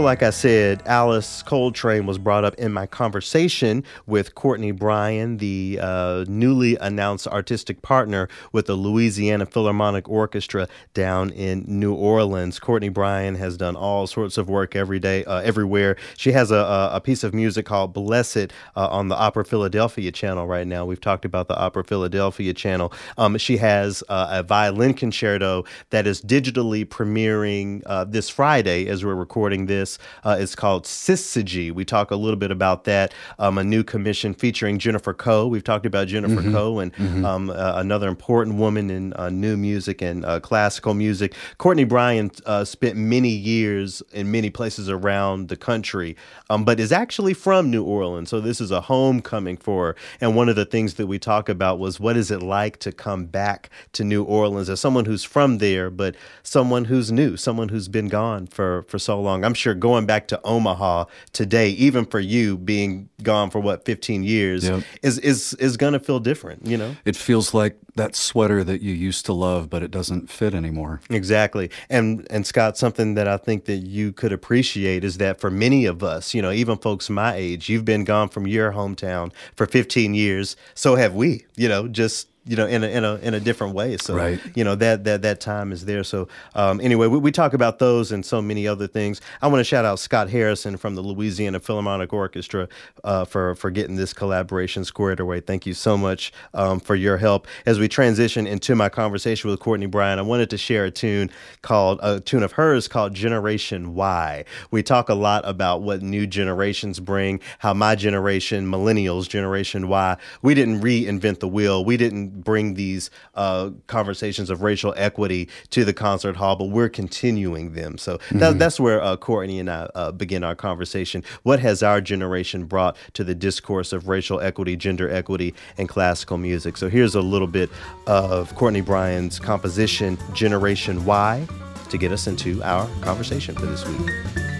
Like 0.02 0.24
I 0.24 0.30
said, 0.30 0.82
Alice 0.84 1.44
Coltrane 1.44 2.06
was 2.06 2.18
brought 2.18 2.44
up 2.44 2.54
in 2.56 2.72
my 2.72 2.86
conversation 2.86 3.84
with 4.06 4.34
Courtney 4.34 4.72
Bryan, 4.72 5.36
the 5.36 5.78
uh, 5.80 6.24
newly 6.28 6.76
announced 6.76 7.28
artistic 7.28 7.82
partner 7.82 8.28
with 8.50 8.66
the 8.66 8.74
Louisiana 8.74 9.46
Philharmonic 9.46 10.08
Orchestra 10.08 10.66
down 10.92 11.30
in 11.30 11.64
New 11.68 11.94
Orleans. 11.94 12.58
Courtney 12.58 12.88
Bryan 12.88 13.36
has 13.36 13.56
done 13.56 13.76
all 13.76 14.08
sorts 14.08 14.36
of 14.36 14.48
work 14.48 14.74
every 14.74 14.98
day, 14.98 15.24
uh, 15.24 15.40
everywhere. 15.40 15.96
She 16.16 16.32
has 16.32 16.50
a, 16.50 16.56
a, 16.56 16.90
a 16.96 17.00
piece 17.00 17.22
of 17.22 17.32
music 17.32 17.64
called 17.64 17.94
Blessed 17.94 18.52
uh, 18.76 18.88
on 18.88 19.06
the 19.08 19.16
Opera 19.16 19.44
Philadelphia 19.44 20.10
channel 20.10 20.46
right 20.46 20.66
now. 20.66 20.84
We've 20.84 21.00
talked 21.00 21.24
about 21.24 21.46
the 21.46 21.58
Opera 21.58 21.84
Philadelphia 21.84 22.52
channel. 22.52 22.92
Um, 23.16 23.38
she 23.38 23.56
has 23.58 24.02
uh, 24.08 24.28
a 24.30 24.42
violin 24.42 24.94
concerto 24.94 25.64
that 25.90 26.06
is 26.06 26.20
digitally 26.20 26.84
premiering 26.84 27.82
uh, 27.86 28.04
this 28.04 28.28
Friday 28.28 28.88
as 28.88 29.04
we're 29.04 29.14
recording 29.14 29.66
this. 29.66 29.91
Uh, 30.24 30.36
it's 30.38 30.54
called 30.54 30.84
Syzygy. 30.84 31.72
We 31.72 31.84
talk 31.84 32.10
a 32.10 32.16
little 32.16 32.38
bit 32.38 32.50
about 32.50 32.84
that. 32.84 33.14
Um, 33.38 33.58
a 33.58 33.64
new 33.64 33.82
commission 33.84 34.34
featuring 34.34 34.78
Jennifer 34.78 35.14
Koh. 35.14 35.46
We've 35.46 35.64
talked 35.64 35.86
about 35.86 36.08
Jennifer 36.08 36.32
Mm-hmm. 36.42 36.52
Koh 36.54 36.78
and 36.78 37.24
um, 37.26 37.50
uh, 37.50 37.74
another 37.76 38.08
important 38.08 38.56
woman 38.56 38.90
in 38.90 39.12
uh, 39.14 39.28
new 39.30 39.56
music 39.56 40.00
and 40.02 40.24
uh, 40.24 40.40
classical 40.40 40.94
music. 40.94 41.34
Courtney 41.58 41.84
Bryan 41.84 42.30
uh, 42.46 42.64
spent 42.64 42.96
many 42.96 43.28
years 43.28 44.02
in 44.12 44.30
many 44.30 44.50
places 44.50 44.88
around 44.88 45.48
the 45.48 45.56
country, 45.56 46.16
um, 46.48 46.64
but 46.64 46.80
is 46.80 46.92
actually 46.92 47.34
from 47.34 47.70
New 47.70 47.84
Orleans. 47.84 48.30
So 48.30 48.40
this 48.40 48.60
is 48.60 48.70
a 48.70 48.80
homecoming 48.80 49.56
for 49.56 49.88
her. 49.88 49.96
And 50.20 50.34
one 50.36 50.48
of 50.48 50.56
the 50.56 50.64
things 50.64 50.94
that 50.94 51.06
we 51.06 51.18
talk 51.18 51.48
about 51.48 51.78
was 51.78 52.00
what 52.00 52.16
is 52.16 52.30
it 52.30 52.42
like 52.42 52.78
to 52.80 52.92
come 52.92 53.26
back 53.26 53.70
to 53.92 54.04
New 54.04 54.22
Orleans 54.24 54.68
as 54.68 54.80
someone 54.80 55.04
who's 55.04 55.24
from 55.24 55.58
there, 55.58 55.90
but 55.90 56.14
someone 56.42 56.86
who's 56.86 57.12
new, 57.12 57.36
someone 57.36 57.68
who's 57.68 57.88
been 57.88 58.08
gone 58.08 58.46
for 58.46 58.84
for 58.88 58.98
so 58.98 59.20
long. 59.20 59.44
I'm 59.44 59.54
sure 59.54 59.71
going 59.74 60.06
back 60.06 60.28
to 60.28 60.40
Omaha 60.44 61.06
today, 61.32 61.70
even 61.70 62.04
for 62.06 62.20
you 62.20 62.56
being 62.58 63.08
gone 63.22 63.50
for 63.50 63.60
what 63.60 63.84
15 63.84 64.22
years, 64.24 64.64
Yep. 64.64 64.82
is 65.02 65.18
is 65.18 65.54
is 65.54 65.76
gonna 65.76 65.98
feel 66.00 66.20
different. 66.20 66.66
You 66.66 66.76
know. 66.78 66.96
It 67.04 67.16
feels 67.16 67.54
like 67.54 67.76
that 67.94 68.16
sweater 68.16 68.64
that 68.64 68.80
you 68.80 68.94
used 68.94 69.26
to 69.26 69.32
love, 69.32 69.68
but 69.68 69.82
it 69.82 69.90
doesn't 69.90 70.30
fit 70.30 70.54
anymore. 70.54 71.00
Exactly. 71.10 71.70
And 71.90 72.26
and 72.30 72.46
Scott, 72.46 72.76
something 72.78 73.14
that 73.14 73.28
I 73.28 73.36
think 73.36 73.66
that 73.66 73.78
you 73.86 74.12
could 74.12 74.32
appreciate 74.32 75.04
is 75.04 75.18
that 75.18 75.40
for 75.40 75.50
many 75.50 75.84
of 75.84 76.02
us, 76.02 76.32
you 76.34 76.40
know, 76.42 76.50
even 76.52 76.78
folks 76.78 77.10
my 77.10 77.34
age, 77.34 77.68
you've 77.68 77.84
been 77.84 78.04
gone 78.04 78.28
from 78.28 78.46
your 78.46 78.72
hometown 78.72 79.30
for 79.56 79.66
15 79.66 80.14
years. 80.14 80.56
So 80.74 80.96
have 80.96 81.14
we, 81.14 81.44
you 81.56 81.68
know, 81.68 81.86
just 81.86 82.28
you 82.44 82.56
know, 82.56 82.66
in 82.66 82.82
a 82.82 82.88
in 82.88 83.04
a 83.04 83.14
in 83.16 83.34
a 83.34 83.40
different 83.40 83.74
way. 83.74 83.96
So 83.98 84.14
Right. 84.14 84.40
you 84.54 84.64
know 84.64 84.74
that 84.74 85.04
that 85.04 85.22
that 85.22 85.40
time 85.40 85.70
is 85.72 85.84
there. 85.84 86.02
So 86.04 86.28
um, 86.54 86.80
anyway, 86.80 87.06
we, 87.06 87.18
we 87.18 87.30
talk 87.32 87.54
about 87.54 87.78
those 87.78 88.10
and 88.12 88.24
so 88.26 88.42
many 88.42 88.66
other 88.66 88.86
things. 88.86 89.20
I 89.40 89.48
want 89.48 89.60
to 89.60 89.64
shout 89.64 89.84
out 89.84 89.98
Scott 89.98 90.28
Harrison 90.30 90.76
from 90.76 90.94
the 90.94 91.02
Louisiana 91.02 91.60
Philharmonic 91.60 92.12
Orchestra 92.12 92.68
uh, 93.04 93.24
for 93.24 93.54
for 93.54 93.70
getting 93.70 93.96
this 93.96 94.12
collaboration 94.12 94.84
squared 94.84 95.20
away. 95.20 95.40
Thank 95.40 95.66
you 95.66 95.74
so 95.74 95.96
much 95.96 96.32
um, 96.54 96.80
for 96.80 96.94
your 96.96 97.16
help 97.16 97.46
as 97.66 97.78
we 97.78 97.88
transition 97.88 98.46
into 98.46 98.74
my 98.74 98.88
conversation 98.88 99.48
with 99.50 99.60
Courtney 99.60 99.86
Bryan. 99.86 100.18
I 100.18 100.22
wanted 100.22 100.50
to 100.50 100.58
share 100.58 100.84
a 100.84 100.90
tune 100.90 101.30
called 101.62 102.00
a 102.02 102.20
tune 102.20 102.42
of 102.42 102.52
hers 102.52 102.88
called 102.88 103.14
Generation 103.14 103.94
Y. 103.94 104.44
We 104.70 104.82
talk 104.82 105.08
a 105.08 105.14
lot 105.14 105.46
about 105.46 105.82
what 105.82 106.02
new 106.02 106.26
generations 106.26 106.98
bring, 107.00 107.40
how 107.58 107.72
my 107.74 107.94
generation, 107.94 108.66
millennials, 108.66 109.28
Generation 109.28 109.88
Y, 109.88 110.16
we 110.42 110.54
didn't 110.54 110.80
reinvent 110.80 111.38
the 111.40 111.48
wheel. 111.48 111.84
We 111.84 111.96
didn't 111.96 112.31
bring 112.32 112.74
these 112.74 113.10
uh, 113.34 113.70
conversations 113.86 114.50
of 114.50 114.62
racial 114.62 114.94
equity 114.96 115.48
to 115.70 115.84
the 115.84 115.92
concert 115.92 116.36
hall, 116.36 116.56
but 116.56 116.66
we're 116.66 116.88
continuing 116.88 117.72
them. 117.72 117.98
So 117.98 118.18
that, 118.32 118.58
that's 118.58 118.80
where 118.80 119.02
uh, 119.02 119.16
Courtney 119.16 119.60
and 119.60 119.70
I 119.70 119.88
uh, 119.94 120.12
begin 120.12 120.44
our 120.44 120.54
conversation. 120.54 121.22
What 121.42 121.60
has 121.60 121.82
our 121.82 122.00
generation 122.00 122.64
brought 122.64 122.96
to 123.14 123.24
the 123.24 123.34
discourse 123.34 123.92
of 123.92 124.08
racial 124.08 124.40
equity, 124.40 124.76
gender 124.76 125.10
equity, 125.10 125.54
and 125.78 125.88
classical 125.88 126.38
music? 126.38 126.76
So 126.76 126.88
here's 126.88 127.14
a 127.14 127.22
little 127.22 127.48
bit 127.48 127.70
of 128.06 128.54
Courtney 128.54 128.80
Bryan's 128.80 129.38
composition, 129.38 130.18
Generation 130.34 131.04
Y, 131.04 131.46
to 131.90 131.98
get 131.98 132.12
us 132.12 132.26
into 132.26 132.62
our 132.62 132.88
conversation 133.02 133.54
for 133.54 133.66
this 133.66 133.86
week. 133.86 134.51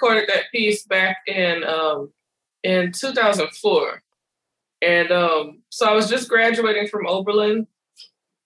Recorded 0.00 0.28
that 0.28 0.44
piece 0.52 0.84
back 0.84 1.18
in 1.26 1.64
um, 1.64 2.12
in 2.62 2.92
2004, 2.92 4.02
and 4.82 5.10
um, 5.10 5.62
so 5.70 5.86
I 5.86 5.94
was 5.94 6.08
just 6.08 6.28
graduating 6.28 6.88
from 6.88 7.06
Oberlin 7.06 7.66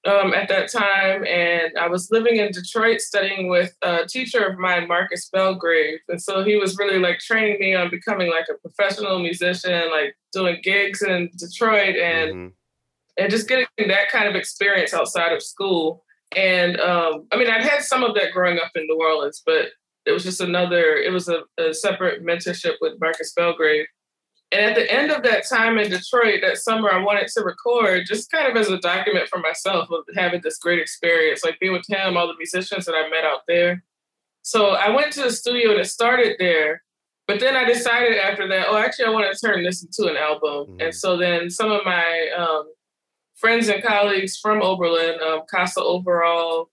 um, 0.06 0.34
at 0.34 0.48
that 0.48 0.70
time, 0.70 1.24
and 1.24 1.76
I 1.78 1.88
was 1.88 2.10
living 2.10 2.36
in 2.36 2.50
Detroit 2.52 3.00
studying 3.00 3.48
with 3.48 3.74
a 3.82 4.06
teacher 4.06 4.44
of 4.44 4.58
mine, 4.58 4.88
Marcus 4.88 5.28
Belgrave, 5.30 6.00
and 6.08 6.20
so 6.20 6.44
he 6.44 6.56
was 6.56 6.76
really 6.78 6.98
like 6.98 7.18
training 7.18 7.58
me 7.60 7.74
on 7.74 7.90
becoming 7.90 8.30
like 8.30 8.46
a 8.50 8.58
professional 8.58 9.18
musician, 9.18 9.90
like 9.90 10.16
doing 10.32 10.58
gigs 10.62 11.02
in 11.02 11.30
Detroit, 11.36 11.96
and 11.96 12.34
Mhm. 12.34 12.52
and 13.18 13.30
just 13.30 13.48
getting 13.48 13.66
that 13.88 14.08
kind 14.10 14.28
of 14.28 14.34
experience 14.34 14.92
outside 14.92 15.32
of 15.32 15.42
school. 15.42 16.04
And 16.36 16.80
um, 16.80 17.28
I 17.32 17.36
mean, 17.36 17.48
I'd 17.48 17.62
had 17.62 17.82
some 17.82 18.02
of 18.02 18.14
that 18.16 18.32
growing 18.32 18.58
up 18.58 18.72
in 18.74 18.86
New 18.88 18.96
Orleans, 19.00 19.40
but 19.46 19.68
it 20.06 20.12
was 20.12 20.22
just 20.22 20.40
another, 20.40 20.96
it 20.96 21.12
was 21.12 21.28
a, 21.28 21.42
a 21.58 21.72
separate 21.72 22.24
mentorship 22.24 22.74
with 22.80 23.00
Marcus 23.00 23.32
Belgrave. 23.34 23.86
And 24.52 24.66
at 24.66 24.76
the 24.76 24.92
end 24.92 25.10
of 25.10 25.22
that 25.24 25.48
time 25.48 25.78
in 25.78 25.90
Detroit, 25.90 26.40
that 26.42 26.58
summer, 26.58 26.90
I 26.90 27.02
wanted 27.02 27.28
to 27.28 27.42
record 27.42 28.04
just 28.06 28.30
kind 28.30 28.46
of 28.46 28.56
as 28.56 28.68
a 28.68 28.78
document 28.78 29.28
for 29.28 29.38
myself 29.40 29.90
of 29.90 30.04
having 30.14 30.42
this 30.42 30.58
great 30.58 30.78
experience, 30.78 31.42
like 31.44 31.58
being 31.58 31.72
with 31.72 31.88
him, 31.88 32.16
all 32.16 32.28
the 32.28 32.36
musicians 32.36 32.84
that 32.84 32.94
I 32.94 33.08
met 33.08 33.24
out 33.24 33.40
there. 33.48 33.82
So 34.42 34.70
I 34.70 34.90
went 34.90 35.12
to 35.14 35.22
the 35.22 35.32
studio 35.32 35.70
and 35.70 35.80
it 35.80 35.86
started 35.86 36.36
there. 36.38 36.82
But 37.26 37.40
then 37.40 37.56
I 37.56 37.64
decided 37.64 38.18
after 38.18 38.46
that, 38.48 38.66
oh, 38.68 38.76
actually, 38.76 39.06
I 39.06 39.10
want 39.10 39.34
to 39.34 39.46
turn 39.46 39.64
this 39.64 39.82
into 39.82 40.10
an 40.10 40.16
album. 40.18 40.76
Mhm. 40.76 40.84
And 40.84 40.94
so 40.94 41.16
then 41.16 41.48
some 41.48 41.72
of 41.72 41.80
my 41.84 42.28
um, 42.36 42.70
friends 43.34 43.68
and 43.68 43.82
colleagues 43.82 44.38
from 44.38 44.60
Oberlin, 44.60 45.18
um, 45.22 45.40
Kassa 45.52 45.80
Overall, 45.80 46.70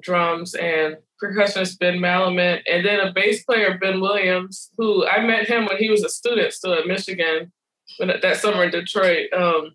drums, 0.00 0.54
and 0.54 0.96
percussionist 1.22 1.78
Ben 1.78 1.98
Malamet, 1.98 2.62
and 2.70 2.84
then 2.84 3.00
a 3.00 3.12
bass 3.12 3.44
player, 3.44 3.78
Ben 3.78 4.00
Williams, 4.00 4.70
who 4.76 5.06
I 5.06 5.24
met 5.24 5.46
him 5.46 5.66
when 5.66 5.76
he 5.76 5.90
was 5.90 6.04
a 6.04 6.08
student 6.08 6.52
still 6.52 6.74
at 6.74 6.86
Michigan 6.86 7.52
when, 7.98 8.10
that 8.22 8.36
summer 8.36 8.64
in 8.64 8.70
Detroit. 8.70 9.32
Um, 9.32 9.72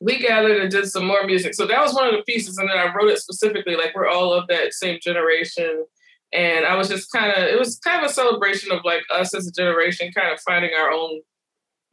we 0.00 0.18
gathered 0.18 0.60
and 0.60 0.70
did 0.70 0.86
some 0.86 1.06
more 1.06 1.24
music. 1.24 1.54
So 1.54 1.66
that 1.66 1.80
was 1.80 1.94
one 1.94 2.06
of 2.06 2.14
the 2.14 2.22
pieces. 2.24 2.58
And 2.58 2.68
then 2.68 2.76
I 2.76 2.92
wrote 2.94 3.10
it 3.10 3.18
specifically, 3.18 3.76
like 3.76 3.94
we're 3.94 4.08
all 4.08 4.32
of 4.32 4.46
that 4.48 4.74
same 4.74 4.98
generation. 5.00 5.86
And 6.32 6.66
I 6.66 6.74
was 6.74 6.88
just 6.88 7.10
kind 7.12 7.30
of, 7.30 7.44
it 7.44 7.58
was 7.58 7.78
kind 7.78 8.04
of 8.04 8.10
a 8.10 8.12
celebration 8.12 8.72
of 8.72 8.80
like 8.84 9.02
us 9.10 9.34
as 9.34 9.46
a 9.46 9.52
generation 9.52 10.10
kind 10.12 10.32
of 10.32 10.40
finding 10.40 10.72
our 10.78 10.90
own 10.90 11.20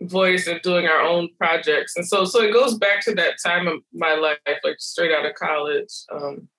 voice 0.01 0.47
and 0.47 0.61
doing 0.63 0.87
our 0.87 1.01
own 1.01 1.29
projects. 1.37 1.95
And 1.95 2.05
so, 2.05 2.25
so 2.25 2.41
it 2.41 2.51
goes 2.51 2.75
back 2.77 3.03
to 3.05 3.13
that 3.15 3.35
time 3.45 3.67
of 3.67 3.81
my 3.93 4.15
life, 4.15 4.39
like 4.63 4.77
straight 4.79 5.13
out 5.13 5.25
of 5.25 5.35
college. 5.35 5.93
Um, 6.11 6.49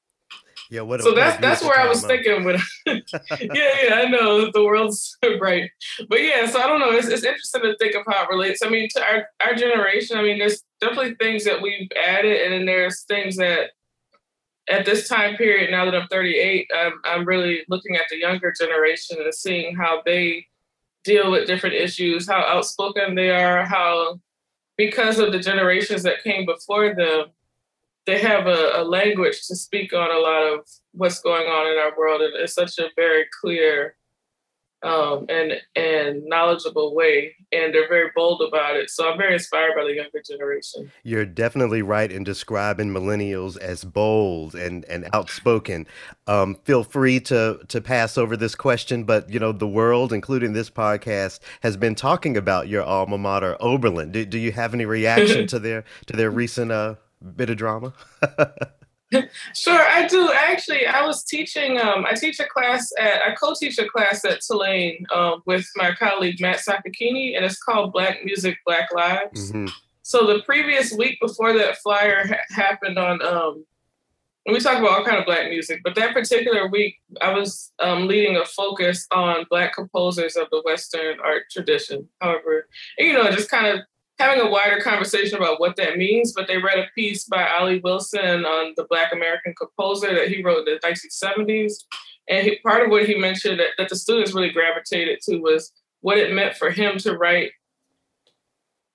Yeah, 0.73 0.81
what 0.81 1.03
so 1.03 1.15
that's 1.15 1.39
that's 1.39 1.63
where 1.63 1.79
I 1.79 1.87
was 1.87 2.03
thinking 2.03 2.45
when 2.45 2.57
yeah 2.87 3.01
yeah 3.51 3.95
I 3.95 4.09
know 4.09 4.51
the 4.51 4.65
world's 4.65 5.19
bright, 5.39 5.71
but 6.09 6.23
yeah 6.23 6.47
so 6.47 6.63
I 6.63 6.67
don't 6.67 6.81
know 6.81 6.93
it's, 6.93 7.09
it's 7.09 7.25
interesting 7.25 7.61
to 7.61 7.77
think 7.77 7.95
of 7.95 8.05
how 8.09 8.23
it 8.23 8.31
relates. 8.31 8.63
I 8.65 8.71
mean 8.71 8.89
to 8.95 9.05
our, 9.05 9.27
our 9.45 9.55
generation 9.55 10.17
I 10.17 10.23
mean 10.23 10.39
there's 10.39 10.63
definitely 10.81 11.15
things 11.17 11.45
that 11.45 11.61
we've 11.61 11.91
added 12.03 12.41
and 12.41 12.55
then 12.55 12.65
there's 12.65 13.03
things 13.03 13.37
that 13.37 13.73
at 14.71 14.87
this 14.87 15.09
time 15.09 15.37
period 15.37 15.71
now 15.71 15.85
that 15.85 15.95
I'm 15.95 16.09
38 16.09 16.71
I'm, 16.75 16.93
I'm 17.05 17.27
really 17.27 17.65
looking 17.69 17.97
at 17.97 18.07
the 18.09 18.17
younger 18.17 18.51
generation 18.59 19.19
and 19.21 19.35
seeing 19.35 19.77
how 19.77 20.01
they 20.07 20.47
deal 21.05 21.31
with 21.31 21.47
different 21.47 21.75
issues 21.75 22.27
how 22.27 22.47
outspoken 22.47 23.15
they 23.15 23.29
are 23.29 23.67
how 23.67 24.19
because 24.79 25.19
of 25.19 25.33
the 25.33 25.39
generations 25.39 26.03
that 26.05 26.23
came 26.25 26.47
before 26.47 26.95
them 26.95 27.27
they 28.07 28.19
have 28.19 28.47
a, 28.47 28.73
a 28.77 28.85
language 28.85 29.47
to 29.47 29.57
speak 29.57 29.93
on 29.93 30.11
a 30.11 30.19
lot 30.19 30.43
of 30.43 30.67
what's 30.93 31.21
going 31.21 31.47
on 31.47 31.73
in 31.73 31.79
our 31.79 31.97
world 31.97 32.21
and 32.21 32.35
it's 32.37 32.55
such 32.55 32.79
a 32.79 32.89
very 32.97 33.27
clear 33.41 33.97
um, 34.83 35.27
and 35.29 35.53
and 35.77 36.25
knowledgeable 36.27 36.95
way, 36.95 37.37
and 37.53 37.73
they're 37.73 37.89
very 37.89 38.11
bold 38.15 38.43
about 38.47 38.77
it. 38.77 38.91
So 38.91 39.09
I'm 39.09 39.17
very 39.17 39.35
inspired 39.35 39.75
by 39.77 39.85
the 39.85 39.95
younger 39.95 40.21
generation. 40.29 40.91
You're 41.05 41.25
definitely 41.25 41.83
right 41.83 42.11
in 42.11 42.25
describing 42.25 42.89
millennials 42.89 43.57
as 43.59 43.85
bold 43.85 44.55
and, 44.55 44.85
and 44.87 45.09
outspoken. 45.13 45.87
Um, 46.27 46.57
feel 46.65 46.83
free 46.83 47.21
to 47.21 47.61
to 47.69 47.81
pass 47.81 48.19
over 48.19 48.37
this 48.37 48.55
question, 48.55 49.05
but 49.05 49.31
you 49.31 49.39
know 49.39 49.53
the 49.53 49.69
world, 49.69 50.13
including 50.13 50.53
this 50.53 50.69
podcast, 50.69 51.39
has 51.63 51.77
been 51.77 51.95
talking 51.95 52.37
about 52.37 52.69
your 52.69 52.83
alma 52.83 53.19
mater, 53.19 53.57
Oberlin. 53.61 54.11
Do, 54.11 54.25
do 54.25 54.39
you 54.39 54.51
have 54.53 54.75
any 54.75 54.85
reaction 54.85 55.47
to 55.49 55.61
their 55.61 55.85
to 56.07 56.17
their 56.17 56.31
recent 56.31 56.73
uh, 56.73 56.97
bit 57.23 57.51
of 57.51 57.57
drama? 57.57 57.93
Sure, 59.55 59.79
I 59.79 60.07
do. 60.07 60.33
Actually, 60.33 60.87
I 60.87 61.05
was 61.05 61.23
teaching. 61.25 61.79
Um, 61.79 62.07
I 62.07 62.15
teach 62.15 62.41
a 62.41 62.47
class 62.47 62.91
at. 62.99 63.21
I 63.27 63.35
co-teach 63.35 63.79
a 63.79 63.87
class 63.87 64.25
at 64.25 64.41
Tulane 64.41 65.05
um, 65.15 65.43
with 65.45 65.67
my 65.77 65.93
colleague 65.95 66.41
Matt 66.41 66.61
Sakakeeny, 66.67 67.37
and 67.37 67.45
it's 67.45 67.63
called 67.63 67.93
Black 67.93 68.25
Music, 68.25 68.57
Black 68.65 68.89
Lives. 68.95 69.53
Mhm. 69.53 69.71
So 70.01 70.27
the 70.27 70.43
previous 70.45 70.93
week 70.95 71.19
before 71.21 71.53
that 71.53 71.77
flyer 71.79 72.27
ha- 72.27 72.37
happened 72.63 72.99
on, 72.99 73.23
um, 73.23 73.65
we 74.47 74.59
talk 74.59 74.79
about 74.79 74.99
all 74.99 75.05
kind 75.05 75.19
of 75.19 75.27
black 75.27 75.49
music, 75.49 75.81
but 75.85 75.95
that 75.95 76.13
particular 76.13 76.67
week, 76.69 76.97
I 77.21 77.33
was 77.33 77.71
um, 77.81 78.09
leading 78.09 78.37
a 78.37 78.45
focus 78.45 79.07
on 79.13 79.47
black 79.51 79.75
composers 79.75 80.37
of 80.37 80.49
the 80.51 80.63
Western 80.65 81.21
art 81.21 81.45
tradition. 81.53 82.09
However, 82.21 82.67
you 82.99 83.13
know, 83.13 83.31
just 83.31 83.51
kind 83.51 83.67
of 83.67 83.81
having 84.23 84.41
a 84.47 84.51
wider 84.51 84.81
conversation 84.81 85.37
about 85.39 85.61
what 85.61 85.77
that 85.77 85.97
means. 85.99 86.33
But 86.33 86.47
they 86.47 86.59
read 86.59 86.79
a 86.79 86.87
piece 86.95 87.25
by 87.25 87.49
Olly 87.59 87.81
Wilson 87.81 88.45
on 88.45 88.73
the 88.77 88.85
Black 88.89 89.13
American 89.13 89.55
composer 89.55 90.15
that 90.15 90.29
he 90.29 90.43
wrote 90.43 90.67
in 90.67 90.75
the 90.75 90.81
1970s, 90.87 91.85
and 92.29 92.47
he, 92.47 92.59
part 92.61 92.85
of 92.85 92.91
what 92.91 93.07
he 93.07 93.17
mentioned 93.19 93.59
that, 93.61 93.71
that 93.79 93.89
the 93.89 93.97
students 93.97 94.33
really 94.35 94.51
gravitated 94.51 95.19
to 95.29 95.39
was 95.39 95.73
what 96.01 96.19
it 96.19 96.33
meant 96.33 96.57
for 96.57 96.71
him 96.71 96.99
to 96.99 97.17
write 97.17 97.53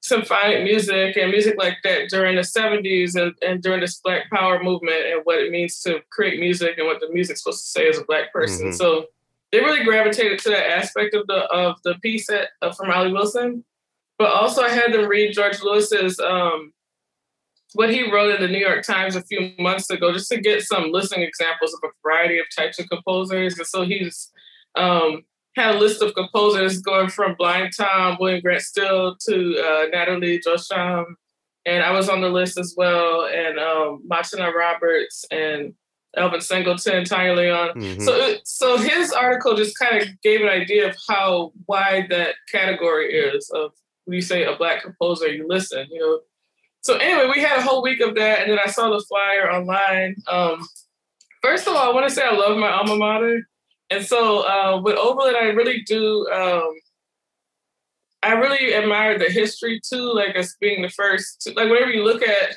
symphonic 0.02 0.64
music 0.64 1.18
and 1.18 1.32
music 1.32 1.56
like 1.58 1.78
that 1.84 2.08
during 2.10 2.36
the 2.36 2.42
70s 2.42 3.16
and, 3.22 3.34
and 3.42 3.62
during 3.62 3.82
this 3.82 4.00
black 4.00 4.30
power 4.30 4.62
movement 4.64 5.06
and 5.12 5.22
what 5.26 5.40
it 5.40 5.52
means 5.52 5.82
to 5.82 6.00
create 6.12 6.40
music 6.40 6.78
and 6.78 6.88
what 6.88 7.02
the 7.02 7.10
music's 7.10 7.42
supposed 7.44 7.64
to 7.66 7.70
say 7.72 7.90
as 7.90 7.98
a 7.98 8.06
black 8.06 8.32
person 8.32 8.68
Mhm. 8.70 8.74
so 8.76 9.06
they 9.52 9.60
really 9.60 9.84
gravitated 9.84 10.40
to 10.40 10.50
that 10.50 10.70
aspect 10.70 11.14
of 11.16 11.26
the 11.28 11.46
of 11.52 11.82
the 11.84 11.96
piece 11.96 12.28
that, 12.28 12.50
uh, 12.62 12.72
from 12.72 12.92
Olly 12.92 13.12
Wilson 13.12 13.66
but 14.18 14.30
also 14.30 14.62
I 14.64 14.70
had 14.70 14.94
them 14.94 15.08
read 15.08 15.34
George 15.34 15.62
Lewis's 15.62 16.20
um, 16.20 16.74
what 17.74 17.94
he 17.94 18.12
wrote 18.12 18.34
in 18.36 18.42
the 18.42 18.48
New 18.48 18.60
York 18.60 18.84
Times 18.84 19.16
a 19.16 19.22
few 19.24 19.52
months 19.60 19.90
ago, 19.90 20.14
just 20.14 20.30
to 20.32 20.40
get 20.40 20.62
some 20.64 20.92
listening 20.92 21.22
examples 21.28 21.74
of 21.74 21.80
a 21.90 21.92
variety 22.02 22.40
of 22.40 22.46
types 22.58 22.80
of 22.80 22.90
composers. 22.90 23.58
And 23.58 23.68
so 23.68 23.84
he's 23.84 24.32
um, 24.76 25.24
had 25.56 25.76
a 25.76 25.78
list 25.78 26.02
of 26.02 26.14
composers 26.16 26.80
going 26.82 27.10
from 27.10 27.36
Blind 27.38 27.74
Tom, 27.78 28.18
William 28.20 28.42
Grant 28.42 28.62
Still 28.62 29.16
to 29.28 29.60
uh, 29.60 29.88
Nathalie 29.92 30.42
Joachim. 30.46 31.18
And 31.66 31.84
I 31.84 31.92
was 31.92 32.08
on 32.08 32.22
the 32.22 32.30
list 32.30 32.58
as 32.58 32.74
well, 32.78 33.26
and 33.26 33.60
um, 33.60 34.02
Matana 34.10 34.54
Roberts 34.54 35.26
and 35.30 35.74
Alvin 36.16 36.40
Singleton, 36.40 37.04
Tania 37.04 37.36
León. 37.36 37.74
Mhm. 37.76 38.02
So, 38.02 38.16
it- 38.16 38.42
so 38.48 38.78
his 38.78 39.12
article 39.12 39.56
just 39.56 39.78
kind 39.78 40.02
of 40.02 40.08
gave 40.22 40.40
an 40.42 40.48
idea 40.48 40.88
of 40.90 40.96
how 41.10 41.52
wide 41.68 42.08
that 42.10 42.36
category 42.50 43.14
is 43.14 43.50
of 43.54 43.74
when 44.08 44.16
you 44.16 44.22
say 44.22 44.46
a 44.46 44.56
black 44.56 44.82
composer, 44.84 45.28
you 45.28 45.46
listen, 45.48 45.86
you 45.92 46.00
know. 46.00 46.20
So 46.82 46.96
anyway, 46.96 47.30
we 47.36 47.42
had 47.42 47.60
a 47.60 47.62
whole 47.62 47.84
week 47.84 48.00
of 48.00 48.16
that, 48.16 48.40
and 48.42 48.52
then 48.52 48.60
I 48.66 48.70
saw 48.70 48.90
the 48.90 49.04
flyer 49.08 49.52
online. 49.52 50.16
Um, 50.28 50.66
first 51.44 51.68
of 51.68 51.74
all, 51.76 51.90
I 51.90 51.94
want 51.94 52.08
to 52.08 52.14
say 52.16 52.24
I 52.26 52.34
love 52.34 52.58
my 52.58 52.72
alma 52.72 52.96
mater, 52.96 53.42
and 53.90 54.06
so 54.06 54.48
uh, 54.48 54.82
with 54.82 54.96
Oberlin, 54.96 55.36
I 55.36 55.50
really 55.50 55.82
do. 55.82 56.26
Um, 56.30 56.72
I 58.24 58.34
really 58.34 58.74
admire 58.74 59.20
the 59.20 59.26
history 59.30 59.82
too, 59.88 60.14
like 60.14 60.36
as 60.36 60.56
being 60.62 60.82
the 60.82 60.90
first. 60.90 61.42
To, 61.42 61.50
like 61.50 61.70
whenever 61.70 61.92
you 61.92 62.04
look 62.06 62.24
at 62.24 62.56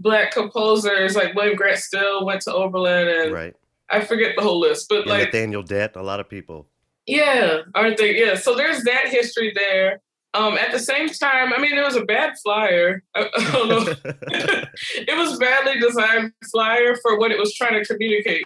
black 0.00 0.32
composers, 0.32 1.14
like 1.14 1.34
William 1.34 1.56
Grant 1.56 1.78
Still 1.78 2.26
went 2.26 2.40
to 2.42 2.52
Oberlin, 2.52 3.06
and 3.08 3.32
right. 3.32 3.54
I 3.90 4.00
forget 4.04 4.34
the 4.36 4.42
whole 4.42 4.58
list, 4.58 4.86
but 4.88 5.06
Yeah, 5.06 5.12
like 5.12 5.26
Nathaniel 5.26 5.62
Dett, 5.62 5.94
a 5.94 6.02
lot 6.02 6.18
of 6.18 6.28
people. 6.28 6.66
yeah, 7.06 7.60
aren't 7.76 7.96
they? 7.98 8.18
Yeah. 8.18 8.34
So 8.34 8.54
there's 8.56 8.82
that 8.84 9.06
history 9.08 9.52
there. 9.54 10.00
Um, 10.34 10.58
at 10.58 10.72
the 10.72 10.78
same 10.78 11.08
time, 11.08 11.52
I 11.54 11.58
mean, 11.60 11.76
it 11.76 11.82
was 11.84 11.96
a 11.96 12.04
bad 12.04 12.34
flyer. 12.42 13.02
I, 13.14 13.28
I 13.34 13.94
it 14.94 15.16
was 15.16 15.38
badly 15.38 15.80
designed 15.80 16.32
flyer 16.52 16.96
for 16.96 17.18
what 17.18 17.30
it 17.30 17.38
was 17.38 17.54
trying 17.54 17.82
to 17.82 17.84
communicate. 17.84 18.44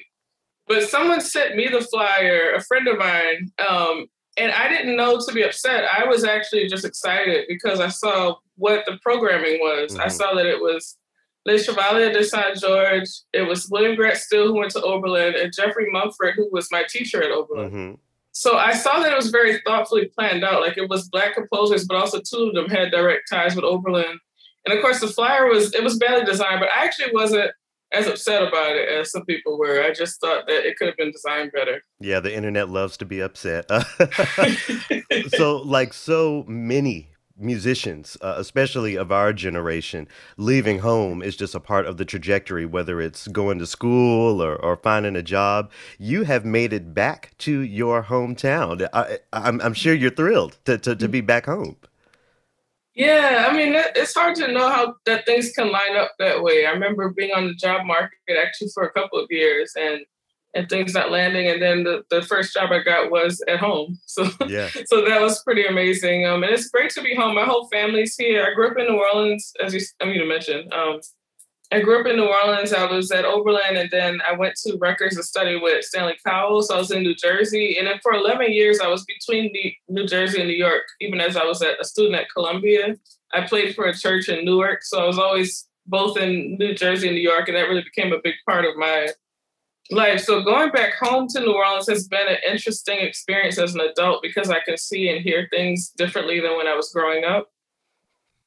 But 0.68 0.84
someone 0.88 1.20
sent 1.20 1.56
me 1.56 1.68
the 1.68 1.80
flyer, 1.80 2.52
a 2.54 2.60
friend 2.62 2.86
of 2.86 2.98
mine, 2.98 3.50
um, 3.68 4.06
and 4.38 4.52
I 4.52 4.68
didn't 4.68 4.96
know 4.96 5.18
to 5.18 5.32
be 5.34 5.42
upset. 5.42 5.84
I 5.92 6.06
was 6.06 6.24
actually 6.24 6.68
just 6.68 6.84
excited 6.84 7.46
because 7.48 7.80
I 7.80 7.88
saw 7.88 8.36
what 8.56 8.84
the 8.86 8.98
programming 9.02 9.58
was. 9.60 9.96
I 9.98 10.06
Mhm. 10.06 10.12
saw 10.12 10.34
that 10.34 10.46
it 10.46 10.60
was 10.60 10.96
Les 11.44 11.64
Chevalier 11.64 12.12
de 12.12 12.22
Saint 12.24 12.56
George. 12.56 13.08
It 13.32 13.42
was 13.42 13.68
William 13.68 13.96
Grant 13.96 14.16
Still 14.18 14.46
who 14.46 14.54
went 14.54 14.70
to 14.70 14.82
Oberlin, 14.82 15.34
and 15.34 15.52
Jeffrey 15.52 15.90
Mumford, 15.90 16.34
who 16.36 16.48
was 16.52 16.68
my 16.70 16.84
teacher 16.88 17.22
at 17.22 17.32
Oberlin. 17.32 17.70
hmm 17.70 17.92
So 18.32 18.56
I 18.56 18.72
saw 18.72 19.00
that 19.00 19.12
it 19.12 19.16
was 19.16 19.30
very 19.30 19.60
thoughtfully 19.66 20.06
planned 20.06 20.42
out. 20.42 20.62
Like 20.62 20.78
it 20.78 20.88
was 20.88 21.08
black 21.08 21.34
composers, 21.34 21.86
but 21.86 21.96
also 21.96 22.20
two 22.20 22.48
of 22.48 22.54
them 22.54 22.68
had 22.68 22.90
direct 22.90 23.28
ties 23.30 23.54
with 23.54 23.64
Oberlin. 23.64 24.18
And 24.64 24.76
of 24.76 24.82
course, 24.82 25.00
the 25.00 25.08
flyer 25.08 25.46
was 25.46 25.74
it 25.74 25.82
was 25.82 25.98
badly 25.98 26.24
designed, 26.24 26.60
but 26.60 26.70
I 26.74 26.84
actually 26.84 27.12
wasn't 27.12 27.50
as 27.92 28.06
upset 28.06 28.42
about 28.42 28.76
it 28.76 28.88
as 28.88 29.10
some 29.10 29.24
people 29.26 29.58
were. 29.58 29.82
I 29.82 29.92
just 29.92 30.20
thought 30.20 30.46
that 30.46 30.66
it 30.66 30.76
could 30.76 30.88
have 30.88 30.96
been 30.96 31.12
designed 31.12 31.52
better. 31.52 31.82
Yeah, 32.00 32.20
the 32.20 32.34
internet 32.34 32.68
loves 32.70 32.96
to 32.98 33.04
be 33.04 33.20
upset. 33.20 33.66
so, 35.36 35.58
like 35.58 35.92
so 35.92 36.44
many 36.48 37.11
musicians, 37.38 38.16
uh, 38.20 38.34
especially 38.36 38.96
of 38.96 39.12
our 39.12 39.32
generation, 39.32 40.08
leaving 40.36 40.80
home 40.80 41.22
is 41.22 41.36
just 41.36 41.54
a 41.54 41.60
part 41.60 41.86
of 41.86 41.96
the 41.96 42.04
trajectory, 42.04 42.66
whether 42.66 43.00
it's 43.00 43.28
going 43.28 43.58
to 43.58 43.66
school 43.66 44.42
or, 44.42 44.56
or 44.56 44.76
finding 44.76 45.16
a 45.16 45.22
job. 45.22 45.70
You 45.98 46.24
have 46.24 46.44
made 46.44 46.72
it 46.72 46.94
back 46.94 47.32
to 47.38 47.60
your 47.60 48.04
hometown. 48.04 48.88
I, 48.92 49.18
I'm, 49.32 49.60
I'm 49.60 49.74
sure 49.74 49.94
you're 49.94 50.10
thrilled 50.10 50.58
to, 50.64 50.78
to, 50.78 50.96
to 50.96 51.08
be 51.08 51.20
back 51.20 51.46
home. 51.46 51.76
Yeah, 52.94 53.46
I 53.48 53.56
mean, 53.56 53.72
it's 53.74 54.14
hard 54.14 54.34
to 54.36 54.52
know 54.52 54.68
how 54.68 54.96
that 55.06 55.24
things 55.24 55.50
can 55.52 55.72
line 55.72 55.96
up 55.96 56.12
that 56.18 56.42
way. 56.42 56.66
I 56.66 56.72
remember 56.72 57.08
being 57.08 57.32
on 57.32 57.46
the 57.46 57.54
job 57.54 57.86
market 57.86 58.18
actually 58.38 58.68
for 58.74 58.82
a 58.82 58.92
couple 58.92 59.18
of 59.18 59.28
years 59.30 59.72
and 59.76 60.00
and 60.54 60.68
things 60.68 60.92
not 60.94 61.10
landing, 61.10 61.48
and 61.48 61.62
then 61.62 61.82
the, 61.84 62.04
the 62.10 62.20
first 62.22 62.52
job 62.54 62.70
I 62.72 62.80
got 62.82 63.10
was 63.10 63.42
at 63.48 63.58
home. 63.58 63.98
So 64.06 64.28
Yeah. 64.46 64.68
so 64.86 65.04
that 65.08 65.20
was 65.20 65.42
pretty 65.42 65.64
amazing. 65.64 66.26
Um, 66.26 66.42
and 66.42 66.52
it's 66.52 66.68
great 66.68 66.90
to 66.92 67.02
be 67.02 67.14
home. 67.14 67.34
My 67.34 67.44
whole 67.44 67.68
family's 67.68 68.14
here. 68.16 68.44
I 68.46 68.52
grew 68.54 68.68
up 68.70 68.76
in 68.78 68.86
New 68.86 68.98
Orleans, 69.00 69.52
as 69.64 69.72
you 69.74 69.80
I 70.00 70.04
mean 70.06 70.18
to 70.18 70.26
mention. 70.26 70.70
Um, 70.72 71.00
I 71.72 71.80
grew 71.80 71.98
up 72.00 72.06
in 72.06 72.16
New 72.16 72.26
Orleans. 72.28 72.74
I 72.74 72.84
was 72.84 73.10
at 73.10 73.24
Oberlin, 73.24 73.76
and 73.78 73.90
then 73.90 74.20
I 74.28 74.34
went 74.34 74.56
to 74.56 74.76
Rutgers 74.76 75.16
to 75.16 75.22
study 75.22 75.56
with 75.58 75.82
Stanley 75.86 76.18
Cowell. 76.26 76.60
So 76.60 76.74
I 76.74 76.78
was 76.78 76.90
in 76.90 77.02
New 77.02 77.14
Jersey, 77.14 77.78
and 77.78 77.86
then 77.86 77.98
for 78.02 78.12
11 78.12 78.52
years 78.52 78.78
I 78.80 78.88
was 78.88 79.04
between 79.06 79.50
New- 79.52 79.72
New 79.88 80.06
Jersey 80.06 80.40
and 80.40 80.48
New 80.50 80.56
York. 80.56 80.82
Even 81.00 81.18
as 81.22 81.34
I 81.34 81.44
was 81.44 81.62
a 81.62 81.82
student 81.82 82.16
at 82.16 82.26
Columbia, 82.30 82.96
I 83.32 83.46
played 83.46 83.74
for 83.74 83.86
a 83.86 83.94
church 83.94 84.28
in 84.28 84.44
Newark, 84.44 84.82
so 84.82 85.02
I 85.02 85.06
was 85.06 85.18
always 85.18 85.66
both 85.86 86.18
in 86.18 86.56
New 86.58 86.74
Jersey 86.74 87.08
and 87.08 87.16
New 87.16 87.22
York, 87.22 87.48
and 87.48 87.56
that 87.56 87.62
really 87.70 87.82
became 87.82 88.12
a 88.12 88.20
big 88.22 88.34
part 88.46 88.66
of 88.66 88.76
my 88.76 89.08
life. 89.92 90.20
So 90.20 90.42
going 90.42 90.70
back 90.70 90.94
home 90.94 91.28
to 91.28 91.40
New 91.40 91.52
Orleans 91.52 91.88
has 91.88 92.08
been 92.08 92.28
an 92.28 92.38
interesting 92.48 92.98
experience 93.00 93.58
as 93.58 93.74
an 93.74 93.80
adult 93.80 94.22
because 94.22 94.50
I 94.50 94.60
can 94.60 94.76
see 94.76 95.08
and 95.08 95.22
hear 95.22 95.48
things 95.50 95.90
differently 95.90 96.40
than 96.40 96.56
when 96.56 96.66
I 96.66 96.74
was 96.74 96.90
growing 96.92 97.24
up. 97.24 97.50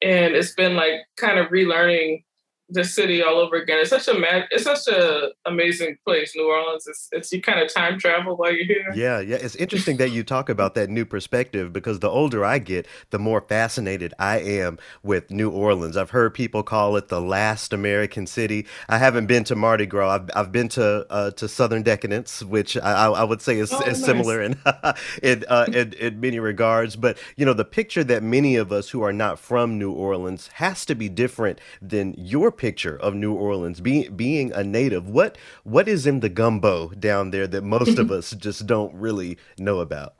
And 0.02 0.36
it's 0.36 0.54
been 0.54 0.76
like 0.76 1.02
kind 1.16 1.40
of 1.40 1.48
relearning 1.48 2.24
the 2.70 2.84
city 2.84 3.22
all 3.22 3.38
over 3.38 3.56
again. 3.58 3.78
It's 3.80 3.92
such 3.92 4.08
a 4.08 4.18
mad, 4.18 4.46
it's 4.52 4.64
such 4.64 4.88
a 4.88 5.30
amazing 5.46 5.98
place, 6.06 6.34
New 6.36 6.48
Orleans. 6.50 6.88
It's, 6.88 7.10
it's 7.12 7.32
you 7.32 7.42
kind 7.42 7.60
of 7.60 7.72
time 7.74 8.00
travel 8.00 8.36
while 8.36 8.52
you're 8.52 8.66
here. 8.66 8.92
Yeah, 8.96 9.20
yeah. 9.20 9.38
It's 9.40 9.56
interesting 9.56 9.98
that 9.98 10.10
you 10.12 10.24
talk 10.24 10.50
about 10.50 10.74
that 10.76 10.90
new 10.90 11.06
perspective 11.06 11.72
because 11.72 12.00
the 12.00 12.10
older 12.10 12.44
I 12.44 12.58
get, 12.60 12.88
the 13.12 13.20
more 13.20 13.42
fascinated 13.42 14.14
I 14.18 14.40
am 14.40 14.80
with 15.04 15.30
New 15.30 15.50
Orleans. 15.52 15.96
I've 15.96 16.10
heard 16.10 16.34
people 16.34 16.64
call 16.64 16.96
it 16.96 17.10
the 17.10 17.22
last 17.22 17.72
American 17.72 18.26
city. 18.26 18.66
I 18.90 18.98
haven't 18.98 19.28
been 19.28 19.44
to 19.46 19.56
Mardi 19.56 19.86
Gras. 19.86 20.10
I've, 20.16 20.30
I've 20.36 20.52
been 20.52 20.70
to 20.70 21.06
uh, 21.12 21.32
to 21.32 21.48
Southern 21.48 21.84
Decadence, 21.84 22.42
which 22.44 22.78
I, 22.78 23.08
I 23.08 23.24
would 23.24 23.42
say 23.42 23.60
is, 23.60 23.72
Oh, 23.72 23.82
is 23.82 23.98
nice. 24.00 24.06
similar 24.06 24.42
in 24.42 24.58
in, 25.24 25.44
uh, 25.50 25.66
in 25.72 25.94
in 25.94 26.20
many 26.20 26.40
regards. 26.40 26.96
But 26.96 27.18
you 27.36 27.46
know, 27.46 27.54
the 27.54 27.66
picture 27.66 28.04
that 28.06 28.24
many 28.24 28.56
of 28.56 28.72
us 28.72 28.90
who 28.90 29.04
are 29.04 29.14
not 29.14 29.38
from 29.38 29.78
New 29.78 29.92
Orleans 29.92 30.48
has 30.54 30.86
to 30.86 30.96
be 30.96 31.10
different 31.10 31.60
than 31.82 32.16
your 32.18 32.52
picture 32.58 32.98
of 32.98 33.14
New 33.14 33.34
Orleans. 33.34 33.82
Being 33.82 34.16
being 34.16 34.52
a 34.54 34.64
native, 34.64 35.10
what 35.10 35.38
what 35.64 35.88
is 35.88 36.06
in 36.08 36.20
the 36.20 36.30
gumbo 36.30 36.90
down 36.90 37.32
there 37.32 37.48
that 37.48 37.64
most 37.64 37.98
of 37.98 38.12
us 38.18 38.32
just 38.32 38.66
don't 38.68 38.94
really 38.96 39.38
know 39.58 39.80
about? 39.80 40.16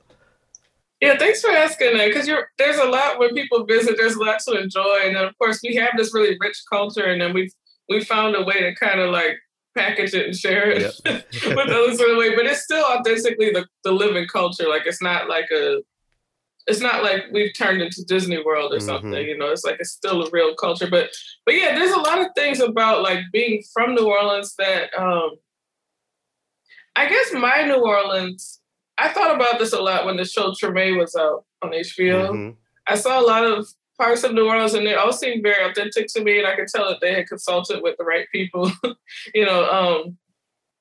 Yeah, 1.00 1.18
thanks 1.18 1.42
for 1.42 1.50
asking 1.50 1.98
that 1.98 2.06
because 2.06 2.26
there's 2.56 2.78
a 2.78 2.86
lot 2.86 3.18
when 3.18 3.34
people 3.34 3.64
visit. 3.64 3.96
There's 3.98 4.14
a 4.14 4.22
lot 4.22 4.40
to 4.48 4.58
enjoy, 4.58 5.00
and 5.04 5.14
then 5.14 5.24
of 5.24 5.36
course 5.38 5.60
we 5.62 5.74
have 5.76 5.92
this 5.96 6.14
really 6.14 6.36
rich 6.40 6.62
culture, 6.70 7.04
and 7.04 7.20
then 7.20 7.34
we've 7.34 7.52
we 7.88 8.02
found 8.02 8.34
a 8.34 8.42
way 8.42 8.60
to 8.60 8.74
kind 8.74 9.00
of 9.00 9.10
like 9.10 9.36
package 9.76 10.14
it 10.14 10.26
and 10.26 10.36
share 10.36 10.70
it 10.70 10.94
with 11.04 11.68
others 11.68 12.00
in 12.00 12.10
a 12.10 12.18
way. 12.18 12.34
But 12.34 12.46
it's 12.46 12.62
still 12.62 12.84
authentically 12.84 13.52
the, 13.52 13.66
the 13.84 13.92
living 13.92 14.26
culture. 14.26 14.68
Like 14.68 14.86
it's 14.86 15.02
not 15.02 15.28
like 15.28 15.50
a 15.52 15.82
it's 16.66 16.80
not 16.80 17.02
like 17.02 17.24
we've 17.32 17.54
turned 17.54 17.80
into 17.80 18.04
Disney 18.04 18.42
World 18.42 18.74
or 18.74 18.80
something, 18.80 19.10
Mhm. 19.12 19.26
you 19.28 19.38
know, 19.38 19.50
it's 19.52 19.64
like 19.64 19.76
it's 19.78 19.90
still 19.92 20.24
a 20.24 20.30
real 20.30 20.54
culture. 20.56 20.88
But 20.90 21.10
but 21.44 21.54
yeah, 21.54 21.74
there's 21.78 21.92
a 21.92 22.00
lot 22.00 22.20
of 22.20 22.28
things 22.34 22.60
about 22.60 23.02
like 23.02 23.20
being 23.32 23.62
from 23.72 23.94
New 23.94 24.06
Orleans 24.06 24.54
that 24.56 24.90
um 24.98 25.30
I 26.96 27.08
guess 27.08 27.32
my 27.32 27.62
New 27.64 27.84
Orleans, 27.84 28.60
I 28.98 29.08
thought 29.12 29.34
about 29.34 29.58
this 29.58 29.72
a 29.72 29.80
lot 29.80 30.06
when 30.06 30.16
the 30.16 30.24
show 30.24 30.52
Treme 30.52 30.98
was 30.98 31.14
out 31.14 31.44
on 31.62 31.70
HBO. 31.74 32.32
Mhm. 32.32 32.56
I 32.86 32.94
saw 32.96 33.20
a 33.20 33.26
lot 33.26 33.44
of 33.44 33.66
parts 33.98 34.24
of 34.24 34.32
New 34.34 34.46
Orleans 34.46 34.74
and 34.74 34.86
they 34.86 34.94
all 34.94 35.12
seemed 35.12 35.42
very 35.42 35.62
authentic 35.64 36.06
to 36.14 36.22
me 36.22 36.38
and 36.38 36.46
I 36.46 36.56
could 36.56 36.68
tell 36.68 36.88
that 36.88 37.00
they 37.00 37.14
had 37.14 37.26
consulted 37.28 37.82
with 37.82 37.96
the 37.98 38.04
right 38.04 38.26
people, 38.32 38.70
you 39.34 39.44
know. 39.44 39.70
Um, 39.70 40.18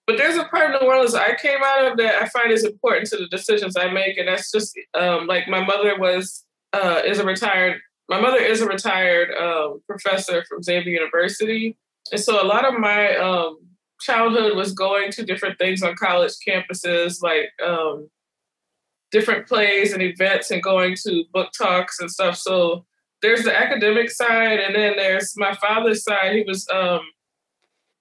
but 0.07 0.17
there's 0.17 0.37
a 0.37 0.45
part 0.45 0.73
of 0.73 0.81
New 0.81 0.87
Orleans 0.87 1.15
I 1.15 1.35
came 1.35 1.59
out 1.63 1.91
of 1.91 1.97
that 1.97 2.21
I 2.21 2.27
find 2.29 2.51
is 2.51 2.63
important 2.63 3.07
to 3.09 3.17
the 3.17 3.27
decisions 3.27 3.75
I 3.75 3.89
make, 3.89 4.17
and 4.17 4.27
that's 4.27 4.51
just 4.51 4.77
um, 4.93 5.25
like 5.27 5.47
my 5.47 5.63
mother 5.63 5.97
was 5.97 6.45
uh, 6.73 7.01
is 7.05 7.19
a 7.19 7.25
retired. 7.25 7.79
My 8.07 8.19
mother 8.19 8.37
is 8.37 8.61
a 8.61 8.67
retired 8.67 9.31
um, 9.35 9.81
professor 9.87 10.45
from 10.47 10.61
Xavier 10.61 10.93
University, 10.93 11.77
and 12.11 12.21
so 12.21 12.41
a 12.41 12.45
lot 12.45 12.65
of 12.65 12.79
my 12.79 13.15
um, 13.17 13.57
childhood 14.01 14.55
was 14.55 14.73
going 14.73 15.11
to 15.13 15.25
different 15.25 15.57
things 15.57 15.81
on 15.81 15.95
college 15.95 16.33
campuses, 16.47 17.23
like 17.23 17.49
um, 17.65 18.07
different 19.11 19.47
plays 19.47 19.91
and 19.91 20.03
events, 20.03 20.51
and 20.51 20.61
going 20.61 20.95
to 21.03 21.23
book 21.33 21.49
talks 21.57 21.99
and 21.99 22.11
stuff. 22.11 22.37
So 22.37 22.85
there's 23.23 23.43
the 23.43 23.57
academic 23.57 24.11
side, 24.11 24.59
and 24.59 24.75
then 24.75 24.97
there's 24.97 25.33
my 25.35 25.55
father's 25.55 26.03
side. 26.03 26.35
He 26.35 26.43
was 26.47 26.67
um, 26.71 27.01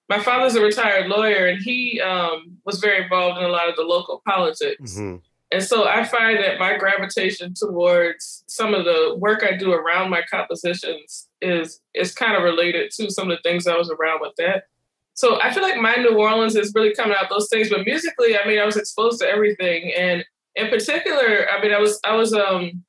my 0.09 0.19
father's 0.19 0.55
a 0.55 0.61
retired 0.61 1.07
lawyer, 1.07 1.47
and 1.47 1.61
he 1.61 1.99
um, 2.01 2.57
was 2.65 2.79
very 2.79 3.03
involved 3.03 3.37
in 3.39 3.43
a 3.43 3.49
lot 3.49 3.69
of 3.69 3.75
the 3.75 3.83
local 3.83 4.21
politics. 4.25 4.97
Mhm. 4.97 5.21
And 5.51 5.63
so 5.63 5.87
I 5.87 6.03
find 6.03 6.39
that 6.39 6.59
my 6.59 6.75
gravitation 6.75 7.53
towards 7.53 8.43
some 8.47 8.73
of 8.73 8.83
the 8.83 9.15
work 9.17 9.43
I 9.43 9.55
do 9.55 9.71
around 9.71 10.09
my 10.09 10.23
compositions 10.29 11.29
is 11.41 11.81
is 11.93 12.13
kind 12.13 12.35
of 12.35 12.43
related 12.43 12.91
to 12.97 13.09
some 13.11 13.29
of 13.31 13.37
the 13.37 13.41
things 13.49 13.67
I 13.67 13.77
was 13.77 13.89
around 13.91 14.21
with 14.21 14.33
that. 14.37 14.63
So 15.13 15.39
I 15.41 15.53
feel 15.53 15.63
like 15.63 15.77
my 15.79 15.95
New 15.95 16.17
Orleans 16.17 16.55
is 16.55 16.73
really 16.75 16.93
coming 16.93 17.15
out 17.17 17.29
those 17.29 17.47
things. 17.49 17.69
But 17.69 17.85
musically, 17.85 18.37
I 18.37 18.45
mean, 18.45 18.59
I 18.59 18.65
was 18.65 18.75
exposed 18.75 19.21
to 19.21 19.29
everything, 19.29 19.93
and 19.93 20.25
in 20.55 20.67
particular, 20.69 21.47
I 21.49 21.61
mean, 21.61 21.73
I 21.73 21.79
was 21.79 21.99
I 22.03 22.15
was 22.15 22.33
um 22.33 22.83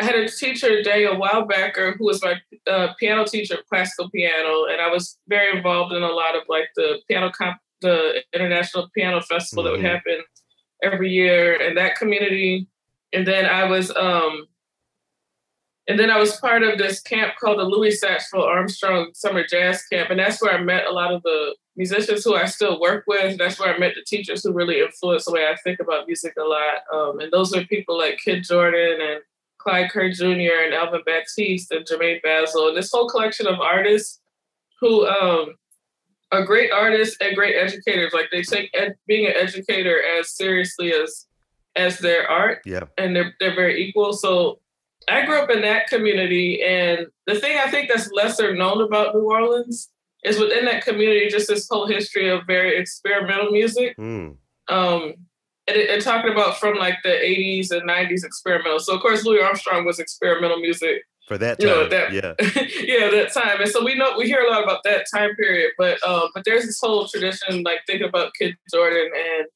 I 0.00 0.04
had 0.04 0.14
a 0.14 0.28
teacher, 0.28 0.82
Daniel 0.82 1.16
Weilbaecher, 1.16 1.96
who 1.96 2.04
was 2.06 2.22
my 2.22 2.40
uh, 2.70 2.94
piano 3.00 3.24
teacher, 3.24 3.58
classical 3.68 4.10
piano, 4.10 4.66
and 4.66 4.80
I 4.80 4.88
was 4.88 5.18
very 5.28 5.56
involved 5.56 5.92
in 5.92 6.02
a 6.02 6.08
lot 6.08 6.36
of 6.36 6.42
like 6.48 6.68
the 6.76 7.00
piano 7.08 7.30
comp, 7.30 7.58
the 7.80 8.22
international 8.32 8.88
piano 8.94 9.20
festival 9.20 9.64
that 9.64 9.72
would 9.72 9.80
Mhm. 9.80 9.90
happen 9.90 10.24
every 10.82 11.10
year 11.10 11.54
in 11.54 11.74
that 11.74 11.96
community. 11.96 12.66
And 13.12 13.26
then 13.26 13.46
I 13.46 13.64
was, 13.64 13.90
um, 13.96 14.46
and 15.88 15.98
then 15.98 16.10
I 16.10 16.18
was 16.18 16.36
part 16.36 16.62
of 16.62 16.78
this 16.78 17.00
camp 17.00 17.34
called 17.40 17.58
the 17.58 17.64
Louis 17.64 17.98
Satchel 17.98 18.42
Armstrong 18.44 19.10
Summer 19.14 19.44
Jazz 19.44 19.84
Camp, 19.86 20.10
and 20.10 20.20
that's 20.20 20.40
where 20.42 20.52
I 20.54 20.62
met 20.62 20.86
a 20.86 20.92
lot 20.92 21.12
of 21.12 21.22
the 21.22 21.56
musicians 21.76 22.24
who 22.24 22.34
I 22.34 22.44
still 22.44 22.78
work 22.80 23.04
with. 23.06 23.38
That's 23.38 23.58
where 23.58 23.74
I 23.74 23.78
met 23.78 23.94
the 23.94 24.02
teachers 24.04 24.42
who 24.44 24.52
really 24.52 24.80
influenced 24.80 25.26
the 25.26 25.32
way 25.32 25.46
I 25.46 25.56
think 25.64 25.80
about 25.80 26.06
music 26.06 26.34
a 26.38 26.42
lot. 26.44 26.82
Um, 26.92 27.20
and 27.20 27.32
those 27.32 27.54
are 27.54 27.64
people 27.64 27.96
like 27.96 28.18
Kid 28.18 28.44
Jordan 28.44 29.00
and 29.00 29.22
Clyde 29.58 29.90
Kerr 29.90 30.10
Jr. 30.10 30.24
and 30.64 30.74
Alvin 30.74 31.02
Baptiste 31.04 31.70
and 31.72 31.86
Germaine 31.86 32.20
Bazzle, 32.24 32.68
and 32.68 32.76
this 32.76 32.90
whole 32.92 33.08
collection 33.08 33.46
of 33.46 33.60
artists 33.60 34.20
who 34.80 35.06
um, 35.06 35.54
are 36.32 36.44
great 36.44 36.70
artists 36.70 37.16
and 37.20 37.34
great 37.34 37.56
educators. 37.56 38.12
Like 38.12 38.28
they 38.30 38.42
take 38.42 38.70
ed- 38.74 38.96
being 39.06 39.26
an 39.26 39.34
educator 39.36 40.00
as 40.18 40.30
seriously 40.34 40.92
as 40.92 41.26
as 41.76 41.98
their 41.98 42.28
art, 42.28 42.60
Yeah. 42.64 42.84
and 42.96 43.14
they're 43.14 43.34
they're 43.40 43.54
very 43.54 43.82
equal. 43.84 44.12
So 44.12 44.60
I 45.08 45.24
grew 45.24 45.38
up 45.38 45.50
in 45.50 45.62
that 45.62 45.86
community, 45.88 46.62
and 46.62 47.06
the 47.26 47.38
thing 47.40 47.58
I 47.58 47.70
think 47.70 47.88
that's 47.88 48.10
lesser 48.12 48.54
known 48.54 48.82
about 48.82 49.14
New 49.14 49.30
Orleans 49.30 49.90
is 50.24 50.38
within 50.40 50.64
that 50.64 50.84
community, 50.84 51.28
just 51.28 51.46
this 51.48 51.68
whole 51.70 51.86
history 51.86 52.28
of 52.28 52.40
very 52.46 52.76
experimental 52.78 53.50
music 53.52 53.96
Mm. 53.96 54.36
um 54.68 55.14
and, 55.76 56.02
talking 56.02 56.32
about 56.32 56.58
from 56.58 56.74
like 56.76 56.96
the 57.02 57.10
80s 57.10 57.70
and 57.70 57.88
90s 57.88 58.24
experimental 58.24 58.78
so 58.80 58.94
of 58.94 59.00
course 59.02 59.24
louis 59.24 59.40
armstrong 59.42 59.84
was 59.84 59.98
experimental 59.98 60.58
music 60.58 61.02
For 61.26 61.36
that 61.38 61.60
You 61.60 61.66
know, 61.66 61.80
time. 61.82 61.90
that- 61.90 62.12
yeah. 62.12 62.32
yeah 62.82 63.10
that 63.10 63.32
time 63.34 63.60
and 63.60 63.70
so 63.70 63.84
we 63.84 63.94
know 63.94 64.16
we 64.16 64.26
hear 64.26 64.40
a 64.40 64.50
lot 64.50 64.62
about 64.64 64.80
that 64.84 65.04
time 65.14 65.34
period 65.36 65.72
but 65.78 65.96
um 66.06 66.28
but 66.34 66.44
there's 66.44 66.64
this 66.66 66.80
whole 66.80 67.06
tradition 67.08 67.62
like 67.62 67.80
thinking 67.86 68.08
about 68.08 68.32
kidd 68.38 68.54
jordan 68.72 69.10
and 69.14 69.46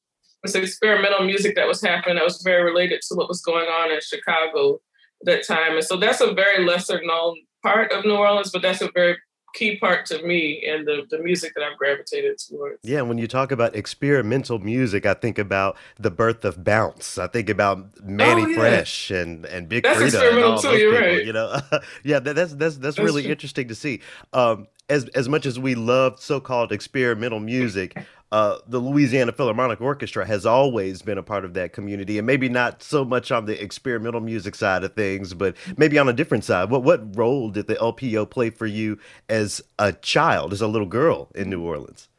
this 0.43 0.55
experimental 0.55 1.23
music 1.25 1.55
that 1.55 1.67
was 1.67 1.81
happening 1.81 2.15
that 2.17 2.23
was 2.31 2.41
very 2.43 2.63
related 2.63 2.99
to 3.07 3.15
what 3.15 3.27
was 3.29 3.41
going 3.41 3.67
on 3.79 3.91
in 3.91 3.99
chicago 4.01 4.75
at 5.21 5.25
that 5.29 5.47
time 5.47 5.73
and 5.77 5.83
so 5.85 5.95
that's 5.97 6.21
a 6.21 6.33
very 6.33 6.65
lesser 6.65 7.01
known 7.03 7.35
part 7.63 7.91
of 7.93 8.03
new 8.05 8.15
orleans 8.15 8.51
but 8.51 8.61
that's 8.61 8.81
a 8.81 8.89
very 8.93 9.15
key 9.53 9.77
part 9.77 10.05
to 10.07 10.21
me 10.23 10.63
and 10.67 10.85
the, 10.87 11.05
the 11.11 11.19
music 11.19 11.53
that 11.55 11.63
i've 11.63 11.77
gravitated 11.77 12.37
towards 12.39 12.79
Yeah, 12.83 13.01
when 13.01 13.17
you 13.17 13.27
talk 13.27 13.51
about 13.51 13.75
experimental 13.75 14.59
music, 14.59 15.05
I 15.05 15.13
think 15.13 15.37
about 15.37 15.77
the 15.99 16.09
birth 16.11 16.43
of 16.43 16.63
bounce. 16.63 17.17
I 17.17 17.27
think 17.27 17.49
about 17.49 18.03
Manny 18.03 18.43
Oh, 18.43 18.47
yeah. 18.47 18.55
Fresh 18.57 19.11
and 19.11 19.45
and 19.45 19.69
Big 19.69 19.83
That's 19.83 19.99
Freedia 19.99 20.33
and 20.33 20.43
all 20.43 20.57
too, 20.59 20.67
those 20.69 20.79
you're 20.81 20.91
people. 20.91 21.07
right. 21.07 21.25
You 21.25 21.33
know, 21.33 21.59
yeah, 22.03 22.19
that, 22.19 22.35
that's 22.35 22.53
that's 22.55 22.77
that's 22.77 22.97
That's 22.97 22.99
really 22.99 23.21
true. 23.23 23.31
interesting 23.31 23.67
to 23.67 23.75
see. 23.75 24.01
Um, 24.33 24.67
as 24.89 25.07
as 25.09 25.29
much 25.29 25.45
as 25.45 25.57
we 25.59 25.75
love 25.75 26.19
so-called 26.19 26.71
experimental 26.71 27.39
music, 27.39 27.97
uh, 28.33 28.57
the 28.65 28.79
Louisiana 28.79 29.31
Philharmonic 29.31 29.79
Orchestra 29.79 30.25
has 30.25 30.43
always 30.43 31.03
been 31.03 31.19
a 31.19 31.23
part 31.23 31.45
of 31.45 31.53
that 31.53 31.71
community, 31.71 32.17
and 32.17 32.25
maybe 32.25 32.49
not 32.49 32.81
so 32.81 33.05
much 33.05 33.31
on 33.31 33.45
the 33.45 33.61
experimental 33.61 34.21
music 34.21 34.55
side 34.55 34.83
of 34.83 34.95
things, 34.95 35.35
but 35.35 35.55
maybe 35.77 35.99
on 35.99 36.09
a 36.09 36.13
different 36.13 36.43
side. 36.43 36.71
What 36.71 36.81
what 36.81 37.15
role 37.15 37.51
did 37.51 37.67
the 37.67 37.75
LPO 37.75 38.31
play 38.31 38.49
for 38.49 38.65
you 38.65 38.97
as 39.29 39.61
a 39.77 39.93
child, 39.93 40.51
as 40.51 40.61
a 40.61 40.67
little 40.67 40.87
girl 40.87 41.29
in 41.35 41.47
New 41.51 41.61
Orleans? 41.61 42.09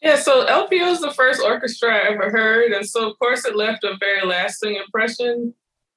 Yeah, 0.00 0.16
so 0.16 0.46
LPO 0.46 0.92
is 0.92 1.00
the 1.00 1.12
first 1.12 1.42
orchestra 1.42 1.94
I 1.94 2.08
ever 2.08 2.30
heard, 2.30 2.72
and 2.72 2.88
so 2.88 3.10
of 3.10 3.18
course 3.18 3.44
it 3.44 3.54
left 3.54 3.84
a 3.84 3.98
very 4.00 4.26
lasting 4.26 4.76
impression. 4.76 5.52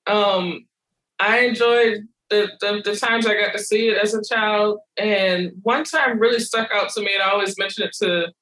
Um, 0.08 0.66
I 1.22 1.46
enjoyed 1.46 2.06
the, 2.30 2.50
the 2.60 2.82
the 2.84 2.98
times 2.98 3.26
I 3.26 3.36
got 3.36 3.54
to 3.54 3.64
see 3.64 3.88
it 3.88 3.98
as 3.98 4.14
a 4.14 4.22
child, 4.22 4.80
and 4.98 5.54
one 5.64 5.86
time 5.86 6.20
really 6.20 6.42
stuck 6.42 6.70
out 6.74 6.90
to 6.96 7.00
me, 7.00 7.14
and 7.14 7.24
I 7.24 7.30
always 7.30 7.58
mention 7.58 7.86
it 7.86 7.96
to 8.02 8.34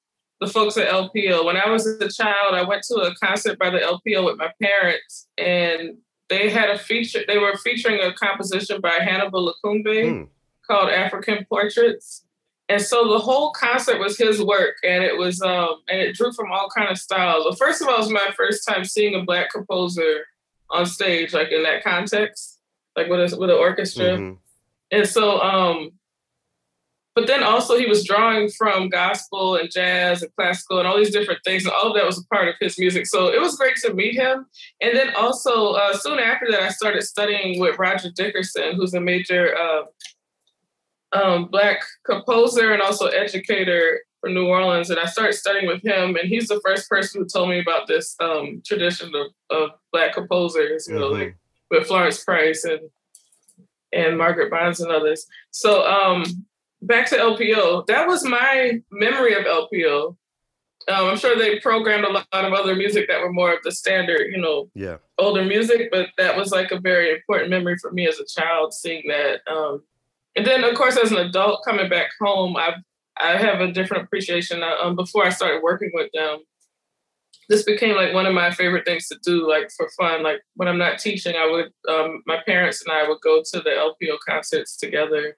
the 0.41 0.47
folks 0.47 0.77
at 0.77 0.87
LPO. 0.89 1.45
When 1.45 1.57
I 1.57 1.69
was 1.69 1.85
a 1.85 2.09
child, 2.09 2.53
I 2.55 2.63
went 2.63 2.83
to 2.83 2.95
a 2.95 3.15
concert 3.15 3.59
by 3.59 3.69
the 3.69 3.79
LPO 3.79 4.25
with 4.25 4.37
my 4.37 4.51
parents, 4.61 5.27
and 5.37 5.97
they 6.29 6.49
had 6.49 6.69
a 6.69 6.77
feature. 6.77 7.21
They 7.27 7.37
were 7.37 7.55
featuring 7.57 7.99
a 8.01 8.13
composition 8.13 8.81
by 8.81 8.99
Hannibal 8.99 9.53
Lokumbe 9.63 10.09
Hmm. 10.09 10.23
called 10.69 10.89
African 10.89 11.45
Portraits. 11.49 12.25
And 12.69 12.79
so 12.81 13.09
the 13.11 13.17
whole 13.19 13.51
concert 13.51 13.99
was 13.99 14.17
his 14.17 14.41
work, 14.43 14.75
and 14.83 15.03
it 15.03 15.17
was 15.17 15.41
um, 15.41 15.81
and 15.89 15.99
it 15.99 16.15
drew 16.15 16.31
from 16.31 16.51
all 16.51 16.69
kind 16.69 16.89
of 16.89 16.97
styles. 16.99 17.43
Well, 17.45 17.55
first 17.55 17.81
of 17.81 17.87
all, 17.87 17.95
it 17.95 17.99
was 17.99 18.09
my 18.11 18.29
first 18.37 18.65
time 18.67 18.85
seeing 18.85 19.15
a 19.15 19.23
black 19.23 19.49
composer 19.49 20.25
on 20.69 20.85
stage, 20.85 21.33
like 21.33 21.51
in 21.51 21.63
that 21.63 21.83
context, 21.83 22.59
like 22.95 23.09
with 23.09 23.33
a, 23.33 23.37
with 23.37 23.49
an 23.49 23.55
orchestra. 23.57 24.17
Mhm. 24.17 24.37
And 24.91 25.07
so, 25.07 25.41
um, 25.41 25.91
but 27.15 27.27
then 27.27 27.43
also 27.43 27.77
he 27.77 27.85
was 27.85 28.05
drawing 28.05 28.49
from 28.49 28.87
gospel 28.89 29.55
and 29.55 29.69
jazz 29.71 30.21
and 30.21 30.33
classical 30.35 30.79
and 30.79 30.87
all 30.87 30.97
these 30.97 31.11
different 31.11 31.41
things, 31.43 31.65
and 31.65 31.73
all 31.73 31.87
of 31.89 31.95
that 31.95 32.05
was 32.05 32.17
a 32.19 32.25
part 32.33 32.47
of 32.47 32.55
his 32.59 32.77
music. 32.79 33.05
So 33.07 33.27
it 33.33 33.41
was 33.41 33.57
great 33.57 33.75
to 33.77 33.93
meet 33.93 34.15
him. 34.15 34.45
And 34.81 34.95
then 34.95 35.09
also 35.15 35.73
uh, 35.73 35.93
soon 35.97 36.19
after 36.19 36.49
that, 36.51 36.61
I 36.63 36.69
started 36.69 37.03
studying 37.03 37.59
with 37.59 37.77
Roger 37.79 38.09
Dickerson, 38.15 38.75
who's 38.75 38.93
a 38.93 39.01
major 39.01 39.55
uh, 39.57 39.83
um, 41.11 41.45
black 41.47 41.81
composer 42.05 42.71
and 42.71 42.81
also 42.81 43.07
educator 43.07 44.01
from 44.21 44.33
New 44.33 44.47
Orleans. 44.47 44.89
And 44.89 44.99
I 44.99 45.05
started 45.05 45.33
studying 45.33 45.65
with 45.67 45.81
him, 45.83 46.15
and 46.15 46.27
he's 46.29 46.47
the 46.47 46.61
first 46.65 46.89
person 46.89 47.21
who 47.21 47.27
told 47.27 47.49
me 47.49 47.59
about 47.59 47.87
this 47.87 48.15
um, 48.19 48.61
tradition 48.65 49.11
of, 49.15 49.27
of 49.49 49.71
black 49.91 50.13
composers, 50.13 50.87
you 50.87 50.95
know, 50.99 51.09
Mhm. 51.09 51.19
like 51.19 51.35
with 51.71 51.87
Florence 51.87 52.23
Price 52.23 52.63
and 52.63 52.89
and 53.91 54.19
Margaret 54.19 54.51
Bonds 54.51 54.79
and 54.81 54.91
others. 54.91 55.25
So 55.49 55.83
um, 55.83 56.45
back 56.81 57.07
to 57.09 57.15
LPO. 57.17 57.87
That 57.87 58.07
was 58.07 58.23
my 58.23 58.81
memory 58.91 59.33
of 59.35 59.45
LPO. 59.45 60.15
Um, 60.87 61.05
I'm 61.09 61.17
sure 61.17 61.37
they 61.37 61.59
programmed 61.59 62.05
a 62.05 62.11
lot 62.11 62.25
of 62.31 62.53
other 62.53 62.75
music 62.75 63.07
that 63.09 63.21
were 63.21 63.31
more 63.31 63.53
of 63.53 63.59
the 63.63 63.71
standard, 63.71 64.27
you 64.31 64.37
know, 64.37 64.69
Yeah. 64.73 64.97
older 65.17 65.43
music, 65.43 65.89
but 65.91 66.09
that 66.17 66.35
was 66.35 66.51
like 66.51 66.71
a 66.71 66.79
very 66.79 67.11
important 67.13 67.49
memory 67.49 67.77
for 67.81 67.91
me 67.91 68.07
as 68.07 68.19
a 68.19 68.25
child 68.25 68.73
seeing 68.73 69.03
that. 69.07 69.41
Um, 69.47 69.83
and 70.35 70.45
then, 70.45 70.63
of 70.63 70.73
course, 70.75 70.97
as 70.97 71.11
an 71.11 71.17
adult 71.17 71.63
coming 71.65 71.89
back 71.89 72.11
home, 72.19 72.55
I 72.57 72.75
I 73.21 73.35
have 73.35 73.59
a 73.59 73.69
different 73.73 74.05
appreciation. 74.05 74.63
Uh, 74.63 74.77
Um, 74.81 74.95
before 74.95 75.25
I 75.25 75.29
started 75.29 75.61
working 75.61 75.91
with 75.93 76.09
them, 76.13 76.39
this 77.49 77.63
became 77.63 77.93
like 77.97 78.13
one 78.13 78.25
of 78.25 78.33
my 78.33 78.49
favorite 78.49 78.85
things 78.85 79.07
to 79.09 79.17
do, 79.21 79.45
like 79.47 79.69
for 79.75 79.89
fun. 79.97 80.23
Like 80.23 80.41
when 80.55 80.69
I'm 80.69 80.77
not 80.77 80.99
teaching, 80.99 81.35
I 81.35 81.45
would 81.45 81.69
um, 81.89 82.23
my 82.25 82.37
parents 82.45 82.81
and 82.81 82.93
I 82.95 83.07
would 83.07 83.19
go 83.21 83.43
to 83.43 83.59
the 83.59 83.71
LPO 83.71 84.19
concerts 84.25 84.77
together 84.77 85.37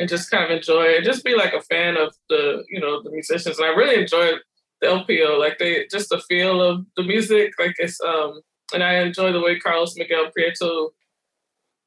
and 0.00 0.08
just 0.08 0.30
kind 0.30 0.42
of 0.42 0.50
enjoy 0.50 0.84
it. 0.84 1.04
Just 1.04 1.24
be 1.24 1.36
like 1.36 1.52
a 1.52 1.60
fan 1.60 1.96
of 1.96 2.14
the 2.30 2.64
you 2.68 2.80
know 2.80 3.02
the 3.02 3.10
musicians, 3.10 3.58
and 3.58 3.66
I 3.66 3.74
really 3.74 4.00
enjoyed 4.00 4.40
the 4.80 4.88
LPO. 4.88 5.38
Like 5.38 5.58
they 5.58 5.86
just 5.90 6.08
the 6.08 6.18
feel 6.18 6.60
of 6.60 6.86
the 6.96 7.04
music. 7.04 7.52
Like 7.58 7.76
it's 7.78 8.00
um, 8.00 8.40
and 8.72 8.82
I 8.82 8.94
enjoy 8.94 9.32
the 9.32 9.40
way 9.40 9.60
Carlos 9.60 9.96
Miguel 9.96 10.30
Prieto 10.36 10.88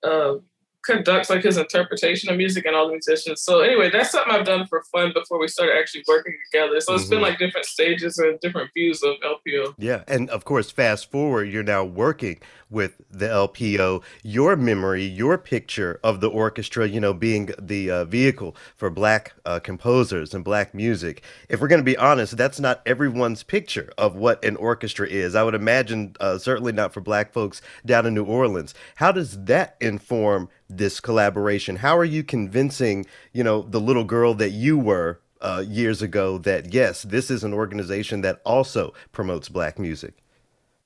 uh, 0.04 0.36
conducts 0.84 1.30
like 1.30 1.44
his 1.44 1.58
interpretation 1.58 2.30
of 2.30 2.38
music 2.38 2.66
and 2.66 2.76
all 2.76 2.88
the 2.88 2.92
musicians. 2.94 3.42
So 3.42 3.62
anyway, 3.62 3.90
that's 3.90 4.12
something 4.12 4.34
I've 4.34 4.46
done 4.46 4.68
for 4.68 4.84
fun 4.92 5.12
before 5.14 5.40
we 5.40 5.48
started 5.48 5.76
actually 5.78 6.04
working 6.08 6.34
together. 6.52 6.80
So 6.82 6.94
it's 6.96 7.06
been 7.06 7.20
Mhm. 7.20 7.24
like 7.24 7.40
different 7.40 7.66
stages 7.66 8.18
and 8.18 8.40
different 8.40 8.72
views 8.74 9.02
of 9.04 9.16
LPO. 9.24 9.76
Yeah, 9.78 10.04
and 10.08 10.30
of 10.30 10.46
course, 10.46 10.72
fast 10.72 11.10
forward, 11.10 11.46
you're 11.46 11.64
now 11.64 11.84
working 11.84 12.40
with 12.70 12.94
the 13.12 13.30
LPO. 13.30 14.02
Your 14.24 14.56
memory, 14.56 15.04
your 15.04 15.38
picture 15.38 16.00
of 16.04 16.22
the 16.22 16.30
orchestra, 16.30 16.88
you 16.88 17.00
know, 17.00 17.14
being 17.14 17.54
the 17.62 17.90
uh, 17.92 18.06
vehicle 18.06 18.56
for 18.76 18.90
Black 18.90 19.34
uh, 19.46 19.60
composers 19.60 20.34
and 20.34 20.44
Black 20.44 20.74
music. 20.74 21.22
If 21.50 21.62
we're 21.62 21.68
going 21.68 21.82
to 21.82 21.86
be 21.86 21.98
honest, 21.98 22.36
that's 22.36 22.60
not 22.60 22.82
everyone's 22.86 23.44
picture 23.44 23.92
of 23.98 24.16
what 24.16 24.44
an 24.44 24.56
orchestra 24.56 25.08
is. 25.08 25.36
I 25.36 25.44
would 25.44 25.54
imagine, 25.56 26.16
uh, 26.20 26.40
certainly 26.40 26.72
not 26.72 26.94
for 26.94 27.02
Black 27.02 27.32
folks 27.32 27.62
down 27.86 28.08
in 28.08 28.16
New 28.16 28.24
Orleans. 28.26 28.74
How 28.96 29.12
does 29.12 29.44
that 29.46 29.76
inform 29.80 30.50
this 30.78 31.00
collaboration? 31.00 31.78
How 31.78 31.98
are 31.98 32.06
you 32.06 32.24
convincing, 32.24 33.06
you 33.32 33.44
know, 33.44 33.62
the 33.64 33.82
little 33.82 34.04
girl 34.04 34.34
that 34.36 34.52
you 34.52 34.78
were? 34.78 35.20
Uh, 35.42 35.62
years 35.68 36.02
ago, 36.02 36.38
that 36.38 36.74
yes, 36.74 37.04
this 37.04 37.30
is 37.30 37.44
an 37.44 37.54
organization 37.54 38.22
that 38.22 38.40
also 38.46 38.94
promotes 39.12 39.50
Black 39.50 39.78
music. 39.78 40.14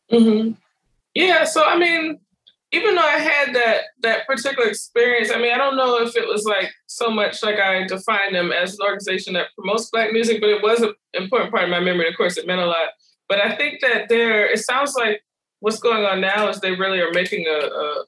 hmm 0.10 0.54
Yeah, 1.14 1.44
so 1.44 1.64
I 1.64 1.78
mean, 1.78 2.20
even 2.72 2.96
though 2.96 3.02
I 3.02 3.18
had 3.18 3.56
that 3.56 3.82
that 4.02 4.28
particular 4.28 4.68
experience, 4.68 5.32
I 5.32 5.38
mean, 5.38 5.54
I 5.54 5.58
don't 5.58 5.78
know 5.78 6.02
if 6.02 6.16
it 6.16 6.28
was 6.28 6.44
like 6.46 6.74
so 6.88 7.10
much 7.10 7.42
like 7.44 7.60
I 7.60 7.86
define 7.88 8.34
them 8.34 8.52
as 8.52 8.74
an 8.74 8.80
organization 8.86 9.34
that 9.36 9.48
promotes 9.56 9.90
Black 9.90 10.12
music, 10.12 10.42
but 10.42 10.50
it 10.50 10.62
was 10.62 10.82
an 10.82 10.94
important 11.14 11.52
part 11.52 11.64
of 11.64 11.70
my 11.70 11.80
memory. 11.80 12.10
Of 12.10 12.18
course, 12.18 12.38
it 12.38 12.48
meant 12.48 12.60
a 12.60 12.66
lot. 12.66 12.90
But 13.30 13.40
I 13.40 13.56
think 13.56 13.82
that 13.82 14.10
there, 14.10 14.46
it 14.46 14.60
sounds 14.60 14.96
like 14.96 15.24
what's 15.60 15.80
going 15.80 16.06
on 16.06 16.22
now 16.22 16.50
is 16.50 16.60
they 16.60 16.72
really 16.72 17.00
are 17.00 17.12
making 17.12 17.46
a, 17.48 17.68
a 17.68 18.06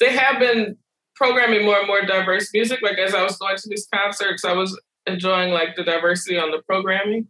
they 0.00 0.12
have 0.12 0.38
been 0.38 0.76
programming 1.14 1.64
more 1.64 1.78
and 1.78 1.86
more 1.86 2.02
diverse 2.02 2.50
music. 2.52 2.80
Like 2.82 2.98
as 2.98 3.14
I 3.14 3.22
was 3.22 3.36
going 3.36 3.56
to 3.56 3.68
these 3.68 3.88
concerts, 3.92 4.44
I 4.44 4.52
was 4.52 4.78
enjoying 5.06 5.52
like 5.52 5.76
the 5.76 5.84
diversity 5.84 6.38
on 6.38 6.50
the 6.50 6.62
programming. 6.62 7.28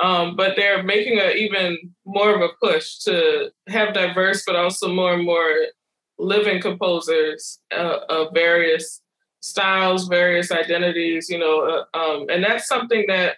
Um, 0.00 0.34
but 0.36 0.56
they're 0.56 0.82
making 0.82 1.18
a 1.18 1.30
even 1.30 1.78
more 2.04 2.34
of 2.34 2.40
a 2.40 2.48
push 2.60 2.98
to 3.00 3.50
have 3.68 3.94
diverse, 3.94 4.42
but 4.44 4.56
also 4.56 4.92
more 4.92 5.14
and 5.14 5.24
more 5.24 5.54
living 6.18 6.60
composers 6.60 7.60
uh, 7.72 7.98
of 8.08 8.34
various 8.34 9.00
styles, 9.40 10.08
various 10.08 10.50
identities. 10.50 11.28
You 11.28 11.38
know, 11.38 11.84
uh, 11.94 11.96
um, 11.96 12.26
and 12.30 12.42
that's 12.42 12.66
something 12.66 13.04
that 13.08 13.36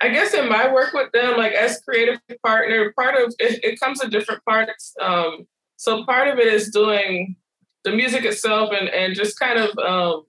I 0.00 0.08
guess 0.08 0.32
in 0.32 0.48
my 0.48 0.72
work 0.72 0.94
with 0.94 1.12
them, 1.12 1.36
like 1.36 1.52
as 1.52 1.82
creative 1.82 2.18
partner, 2.42 2.92
part 2.98 3.16
of 3.16 3.34
it, 3.38 3.62
it 3.62 3.80
comes 3.80 4.02
in 4.02 4.08
different 4.08 4.42
parts. 4.46 4.94
Um, 5.00 5.46
so 5.76 6.04
part 6.04 6.28
of 6.28 6.38
it 6.38 6.46
is 6.46 6.70
doing 6.70 7.36
the 7.84 7.92
music 7.92 8.24
itself 8.24 8.70
and 8.72 8.88
and 8.88 9.14
just 9.14 9.38
kind 9.38 9.58
of 9.58 9.78
um, 9.78 10.24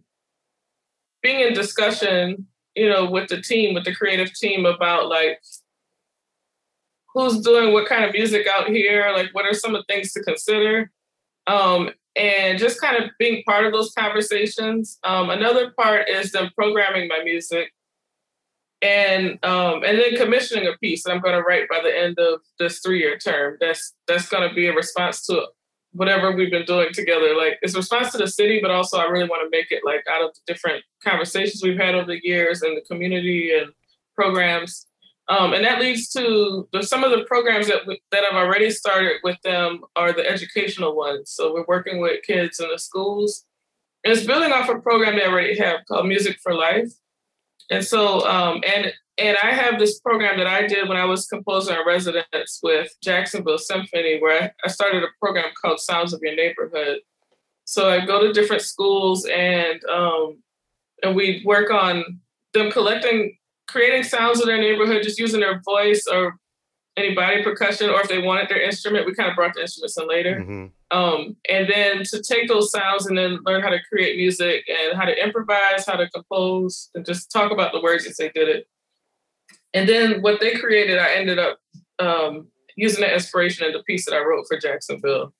being 1.21 1.41
in 1.41 1.53
discussion, 1.53 2.47
you 2.75 2.89
know, 2.89 3.09
with 3.09 3.29
the 3.29 3.41
team, 3.41 3.73
with 3.73 3.85
the 3.85 3.95
creative 3.95 4.33
team 4.33 4.65
about 4.65 5.07
like 5.07 5.41
who's 7.13 7.41
doing 7.41 7.73
what 7.73 7.87
kind 7.87 8.05
of 8.05 8.13
music 8.13 8.47
out 8.47 8.69
here, 8.69 9.11
like 9.13 9.33
what 9.33 9.45
are 9.45 9.53
some 9.53 9.75
of 9.75 9.83
the 9.85 9.93
things 9.93 10.13
to 10.13 10.23
consider, 10.23 10.91
um, 11.47 11.89
and 12.15 12.57
just 12.57 12.79
kind 12.79 13.03
of 13.03 13.11
being 13.19 13.43
part 13.43 13.65
of 13.65 13.73
those 13.73 13.91
conversations. 13.93 14.97
Um, 15.03 15.29
another 15.29 15.71
part 15.71 16.09
is 16.09 16.31
them 16.31 16.51
programming 16.55 17.07
my 17.07 17.21
music 17.23 17.71
and 18.81 19.37
um, 19.43 19.83
and 19.83 19.99
then 19.99 20.15
commissioning 20.15 20.67
a 20.67 20.77
piece 20.77 21.03
that 21.03 21.11
I'm 21.11 21.21
going 21.21 21.35
to 21.35 21.43
write 21.43 21.69
by 21.69 21.81
the 21.83 21.95
end 21.95 22.17
of 22.19 22.41
this 22.59 22.79
three 22.79 22.99
year 22.99 23.17
term. 23.17 23.57
That's 23.59 23.93
that's 24.07 24.27
going 24.27 24.47
to 24.47 24.55
be 24.55 24.67
a 24.67 24.73
response 24.73 25.25
to 25.27 25.47
whatever 25.93 26.31
we've 26.31 26.51
been 26.51 26.65
doing 26.65 26.93
together. 26.93 27.35
Like 27.35 27.59
it's 27.61 27.75
response 27.75 28.11
to 28.11 28.17
the 28.17 28.27
city, 28.27 28.59
but 28.61 28.71
also 28.71 28.97
I 28.97 29.05
really 29.05 29.27
want 29.29 29.43
to 29.43 29.55
make 29.55 29.71
it 29.71 29.83
like 29.85 30.03
out 30.09 30.23
of 30.23 30.33
the 30.33 30.53
different 30.53 30.83
conversations 31.03 31.61
we've 31.63 31.79
had 31.79 31.95
over 31.95 32.07
the 32.07 32.25
years 32.25 32.61
and 32.61 32.77
the 32.77 32.81
community 32.81 33.53
and 33.55 33.71
programs. 34.15 34.87
Um, 35.27 35.53
and 35.53 35.63
that 35.63 35.79
leads 35.79 36.09
to 36.09 36.67
the, 36.73 36.83
some 36.83 37.03
of 37.03 37.11
the 37.11 37.23
programs 37.25 37.67
that 37.67 37.87
we, 37.87 38.01
that 38.11 38.23
I've 38.23 38.35
already 38.35 38.69
started 38.69 39.17
with 39.23 39.37
them 39.43 39.81
are 39.95 40.11
the 40.11 40.27
educational 40.27 40.95
ones. 40.95 41.31
So 41.31 41.53
we're 41.53 41.65
working 41.67 42.01
with 42.01 42.23
kids 42.23 42.59
in 42.59 42.67
the 42.69 42.79
schools, 42.79 43.45
and 44.03 44.11
it's 44.11 44.25
building 44.25 44.51
off 44.51 44.67
a 44.67 44.79
program 44.79 45.15
they 45.15 45.25
already 45.25 45.57
have 45.57 45.81
called 45.87 46.07
Music 46.07 46.37
for 46.43 46.53
Life. 46.53 46.91
And 47.69 47.85
so, 47.85 48.27
um, 48.27 48.61
and 48.67 48.91
and 49.17 49.37
I 49.43 49.51
have 49.51 49.79
this 49.79 49.99
program 49.99 50.37
that 50.37 50.47
I 50.47 50.67
did 50.67 50.87
when 50.87 50.97
I 50.97 51.05
was 51.05 51.27
composer 51.27 51.79
in 51.79 51.85
residence 51.85 52.59
with 52.63 52.91
Jacksonville 53.03 53.57
Symphony, 53.57 54.19
where 54.19 54.53
I, 54.63 54.67
started 54.69 55.03
a 55.03 55.07
program 55.19 55.51
called 55.61 55.79
Sounds 55.79 56.13
of 56.13 56.21
Your 56.23 56.35
Neighborhood. 56.35 56.99
So 57.65 57.89
I 57.89 58.05
go 58.05 58.25
to 58.25 58.33
different 58.33 58.61
schools 58.61 59.25
and 59.25 59.83
um, 59.85 60.37
and 61.03 61.15
we 61.15 61.41
work 61.45 61.71
on 61.71 62.19
them 62.53 62.71
collecting, 62.71 63.37
creating 63.67 64.03
sounds 64.03 64.39
of 64.39 64.45
their 64.45 64.57
neighborhood, 64.57 65.03
just 65.03 65.19
using 65.19 65.39
their 65.39 65.61
voice 65.61 66.05
or 66.11 66.37
any 66.97 67.15
body 67.15 67.41
percussion, 67.43 67.89
or 67.89 68.01
if 68.01 68.09
they 68.09 68.19
wanted 68.19 68.49
their 68.49 68.61
instrument, 68.61 69.05
we 69.05 69.13
kind 69.13 69.29
of 69.29 69.35
brought 69.35 69.53
the 69.53 69.61
instruments 69.61 69.97
in 69.97 70.07
later. 70.07 70.41
hmm 70.41 70.65
Um, 70.91 71.37
and 71.49 71.69
then 71.69 72.03
to 72.03 72.21
take 72.21 72.49
those 72.49 72.69
sounds 72.69 73.05
and 73.05 73.17
then 73.17 73.39
learn 73.45 73.61
how 73.61 73.69
to 73.69 73.79
create 73.89 74.17
music 74.17 74.65
and 74.67 74.97
how 74.97 75.05
to 75.05 75.23
improvise, 75.23 75.85
how 75.85 75.95
to 75.95 76.09
compose, 76.09 76.89
and 76.93 77.05
just 77.05 77.31
talk 77.31 77.51
about 77.51 77.71
the 77.71 77.81
words 77.81 78.05
as 78.05 78.17
they 78.17 78.29
did 78.29 78.49
it. 78.49 78.67
And 79.73 79.87
then 79.87 80.21
what 80.21 80.39
they 80.39 80.55
created, 80.55 80.99
I 80.99 81.13
ended 81.13 81.39
up 81.39 81.59
um, 81.99 82.47
using 82.75 83.01
that 83.01 83.13
inspiration 83.13 83.65
in 83.65 83.73
the 83.73 83.83
piece 83.83 84.05
that 84.05 84.15
I 84.15 84.19
wrote 84.19 84.45
for 84.47 84.57
Jacksonville. 84.57 85.33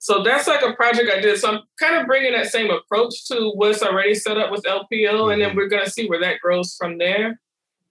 So 0.00 0.22
that's 0.22 0.46
like 0.46 0.62
a 0.62 0.74
project 0.74 1.10
I 1.10 1.20
did. 1.20 1.38
So 1.38 1.50
I'm 1.50 1.60
kind 1.80 1.96
of 1.96 2.06
bringing 2.06 2.32
that 2.32 2.46
same 2.46 2.70
approach 2.70 3.26
to 3.28 3.50
what's 3.56 3.82
already 3.82 4.14
set 4.14 4.38
up 4.38 4.50
with 4.50 4.62
LPO, 4.62 5.32
and 5.32 5.42
then 5.42 5.56
we're 5.56 5.68
going 5.68 5.84
to 5.84 5.90
see 5.90 6.08
where 6.08 6.20
that 6.20 6.40
grows 6.40 6.76
from 6.78 6.98
there. 6.98 7.40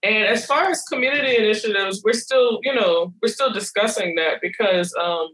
And 0.02 0.26
as 0.26 0.46
far 0.46 0.70
as 0.70 0.82
community 0.84 1.36
initiatives, 1.36 2.02
we're 2.04 2.12
still, 2.12 2.60
you 2.62 2.74
know, 2.74 3.12
we're 3.20 3.32
still 3.32 3.52
discussing 3.52 4.14
that 4.14 4.40
because 4.40 4.94
um, 4.94 5.28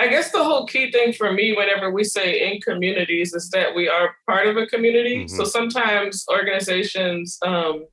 I 0.00 0.08
guess 0.08 0.30
the 0.30 0.42
whole 0.42 0.66
key 0.66 0.90
thing 0.90 1.12
for 1.12 1.32
me, 1.32 1.54
whenever 1.56 1.90
we 1.90 2.04
say 2.04 2.52
in 2.52 2.60
communities, 2.60 3.34
is 3.34 3.48
that 3.50 3.74
we 3.74 3.88
are 3.88 4.14
part 4.28 4.46
of 4.48 4.56
a 4.56 4.66
community. 4.66 5.24
Mhm. 5.24 5.30
So 5.30 5.44
sometimes 5.44 6.24
organizations 6.30 7.38
um, 7.44 7.86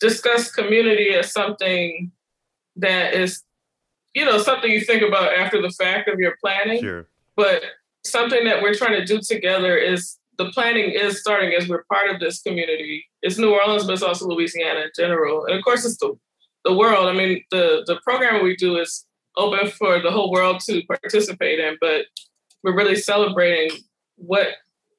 discuss 0.00 0.50
community 0.50 1.10
as 1.10 1.32
something 1.32 2.12
that 2.76 3.14
is, 3.14 3.42
you 4.14 4.24
know, 4.24 4.38
something 4.38 4.70
you 4.70 4.80
think 4.80 5.02
about 5.02 5.34
after 5.34 5.60
the 5.62 5.70
fact 5.70 6.08
of 6.08 6.18
your 6.18 6.36
planning 6.42 6.80
Sure. 6.82 7.08
but 7.36 7.62
something 8.04 8.44
that 8.44 8.62
we're 8.62 8.74
trying 8.74 8.92
to 9.00 9.04
do 9.04 9.20
together 9.20 9.76
is 9.76 10.18
the 10.38 10.50
planning 10.50 10.90
is 10.90 11.20
starting 11.20 11.54
as 11.54 11.68
we're 11.68 11.84
part 11.84 12.10
of 12.10 12.20
this 12.20 12.42
community. 12.42 13.04
It's 13.22 13.38
New 13.38 13.52
Orleans, 13.54 13.84
but 13.84 13.94
it's 13.94 14.02
also 14.02 14.26
Louisiana 14.28 14.80
in 14.80 14.90
general, 14.94 15.46
and 15.46 15.56
of 15.56 15.64
course, 15.64 15.84
it's 15.84 15.96
the 15.98 16.14
the 16.64 16.74
world. 16.74 17.08
I 17.08 17.12
mean, 17.12 17.42
the 17.50 17.84
the 17.86 17.98
program 18.04 18.42
we 18.42 18.56
do 18.56 18.76
is 18.76 19.06
open 19.36 19.70
for 19.70 20.00
the 20.00 20.10
whole 20.10 20.30
world 20.30 20.60
to 20.60 20.82
participate 20.84 21.58
in, 21.58 21.76
but 21.80 22.06
we're 22.62 22.76
really 22.76 22.96
celebrating 22.96 23.70
what 24.16 24.48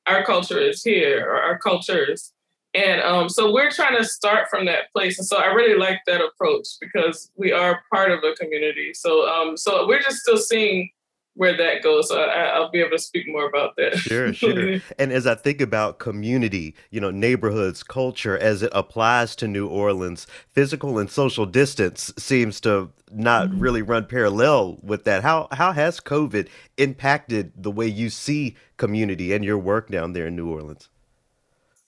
our 0.08 0.24
culture 0.24 0.58
is 0.60 0.84
here 0.84 1.26
or 1.28 1.36
our 1.42 1.58
cultures. 1.60 2.34
And 2.78 3.02
um, 3.02 3.28
so 3.28 3.52
we're 3.52 3.72
trying 3.72 3.98
to 3.98 4.06
start 4.06 4.50
from 4.50 4.66
that 4.68 4.92
place. 4.94 5.18
And 5.18 5.28
so 5.28 5.38
I 5.38 5.48
really 5.48 5.78
like 5.78 6.00
that 6.06 6.22
approach 6.22 6.68
because 6.80 7.32
we 7.36 7.52
are 7.52 7.82
part 7.92 8.12
of 8.12 8.22
the 8.22 8.36
community. 8.40 8.94
So 8.94 9.28
um, 9.28 9.58
so 9.58 9.88
we're 9.88 10.02
just 10.02 10.18
still 10.20 10.38
seeing 10.38 10.92
where 11.34 11.56
that 11.58 11.84
goes. 11.84 12.10
So 12.10 12.20
I, 12.20 12.46
I'll 12.46 12.70
be 12.70 12.80
able 12.80 12.92
to 12.92 13.00
speak 13.00 13.28
more 13.28 13.48
about 13.48 13.76
that. 13.78 13.98
Sure, 13.98 14.34
sure. 14.42 14.80
And 15.00 15.12
as 15.12 15.26
I 15.26 15.36
think 15.36 15.62
about 15.62 16.00
community, 16.00 16.76
you 16.92 17.00
know, 17.00 17.12
neighborhoods, 17.12 17.84
culture, 17.84 18.38
as 18.38 18.62
it 18.64 18.72
applies 18.74 19.36
to 19.38 19.48
New 19.48 19.68
Orleans, 19.68 20.28
physical 20.52 21.00
and 21.00 21.10
social 21.10 21.46
distance 21.46 22.14
seems 22.18 22.62
to 22.62 22.92
not 23.12 23.50
Mm-hmm. 23.50 23.60
really 23.60 23.82
run 23.82 24.06
parallel 24.06 24.78
with 24.84 25.06
that. 25.06 25.24
How 25.24 25.48
how 25.52 25.72
has 25.72 26.00
COVID 26.00 26.48
impacted 26.78 27.54
the 27.56 27.72
way 27.72 27.88
you 27.88 28.10
see 28.10 28.56
community 28.78 29.34
and 29.34 29.46
your 29.46 29.58
work 29.58 29.90
down 29.90 30.14
there 30.14 30.28
in 30.28 30.36
New 30.36 30.50
Orleans? 30.52 30.90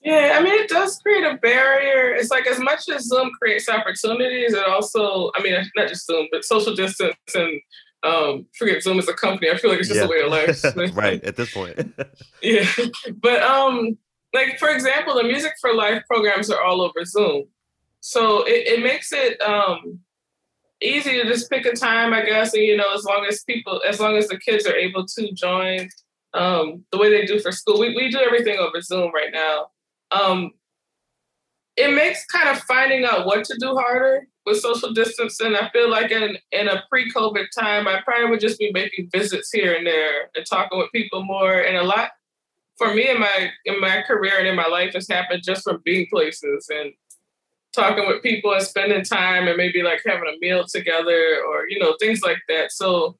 Yeah, 0.02 0.36
I 0.38 0.42
mean, 0.42 0.54
it 0.58 0.68
does 0.70 0.98
create 0.98 1.24
a 1.24 1.36
barrier. 1.36 2.14
It's 2.14 2.30
like 2.30 2.46
as 2.46 2.58
much 2.58 2.88
as 2.88 3.04
Zoom 3.06 3.30
creates 3.40 3.68
opportunities, 3.68 4.54
it 4.54 4.66
also, 4.66 5.30
I 5.36 5.42
mean, 5.42 5.54
not 5.76 5.88
just 5.88 6.06
Zoom, 6.06 6.26
but 6.32 6.42
social 6.44 6.74
distance 6.74 7.14
and 7.34 7.60
um, 8.02 8.46
forget 8.58 8.82
Zoom 8.82 8.98
as 8.98 9.08
a 9.08 9.12
company. 9.12 9.50
I 9.50 9.58
feel 9.58 9.70
like 9.70 9.80
it's 9.80 9.88
just 9.88 10.00
Yeah. 10.00 10.06
a 10.06 10.08
way 10.08 10.20
of 10.22 10.30
life. 10.30 10.64
right 10.96 11.22
at 11.22 11.36
this 11.36 11.52
point. 11.52 11.94
Yeah. 12.42 12.66
But 13.20 13.42
um, 13.42 13.98
like 14.32 14.58
for 14.58 14.70
example, 14.70 15.14
the 15.14 15.24
Music 15.24 15.52
for 15.60 15.74
Life 15.74 16.02
programs 16.08 16.50
are 16.50 16.62
all 16.62 16.80
over 16.80 17.04
Zoom. 17.04 17.48
So 18.00 18.44
it, 18.46 18.66
it 18.78 18.82
makes 18.82 19.12
it 19.12 19.38
um 19.42 19.98
easy 20.80 21.12
to 21.20 21.24
just 21.24 21.50
pick 21.50 21.66
a 21.66 21.72
time, 21.72 22.14
I 22.14 22.24
guess, 22.24 22.54
and 22.54 22.62
you 22.62 22.74
know, 22.78 22.94
as 22.94 23.04
long 23.04 23.26
as 23.28 23.44
people 23.44 23.82
as 23.86 24.00
long 24.00 24.16
as 24.16 24.28
the 24.28 24.38
kids 24.38 24.66
are 24.66 24.74
able 24.74 25.04
to 25.04 25.32
join 25.34 25.90
um 26.32 26.84
the 26.90 26.96
way 26.96 27.10
they 27.10 27.26
do 27.26 27.38
for 27.40 27.52
school. 27.52 27.78
We 27.78 27.94
we 27.94 28.08
do 28.10 28.18
everything 28.20 28.56
over 28.58 28.80
Zoom 28.80 29.12
right 29.12 29.30
now. 29.30 29.66
Um 30.10 30.52
it 31.76 31.94
makes 31.94 32.26
kind 32.26 32.48
of 32.48 32.62
finding 32.64 33.04
out 33.04 33.26
what 33.26 33.44
to 33.44 33.56
do 33.58 33.74
harder 33.74 34.26
with 34.44 34.60
social 34.60 34.92
distancing. 34.92 35.54
I 35.54 35.70
feel 35.70 35.90
like 35.90 36.10
in 36.10 36.36
in 36.52 36.68
a 36.68 36.82
pre-COVID 36.90 37.46
time, 37.58 37.88
I 37.88 38.00
probably 38.02 38.30
would 38.30 38.40
just 38.40 38.58
be 38.58 38.70
making 38.72 39.08
visits 39.12 39.50
here 39.52 39.74
and 39.74 39.86
there 39.86 40.30
and 40.34 40.44
talking 40.44 40.78
with 40.78 40.92
people 40.92 41.22
more. 41.22 41.60
And 41.60 41.76
a 41.76 41.82
lot 41.82 42.10
for 42.76 42.94
me 42.94 43.08
in 43.10 43.20
my 43.20 43.50
in 43.64 43.80
my 43.80 44.02
career 44.02 44.38
and 44.38 44.48
in 44.48 44.56
my 44.56 44.66
life 44.66 44.94
has 44.94 45.08
happened 45.08 45.42
just 45.44 45.62
from 45.62 45.82
being 45.84 46.06
places 46.10 46.68
and 46.70 46.92
talking 47.74 48.06
with 48.08 48.22
people 48.22 48.52
and 48.52 48.62
spending 48.62 49.04
time 49.04 49.46
and 49.46 49.56
maybe 49.56 49.82
like 49.82 50.00
having 50.04 50.28
a 50.28 50.38
meal 50.40 50.64
together 50.66 51.42
or 51.46 51.68
you 51.68 51.78
know 51.78 51.94
things 52.00 52.22
like 52.22 52.38
that. 52.48 52.72
So 52.72 53.16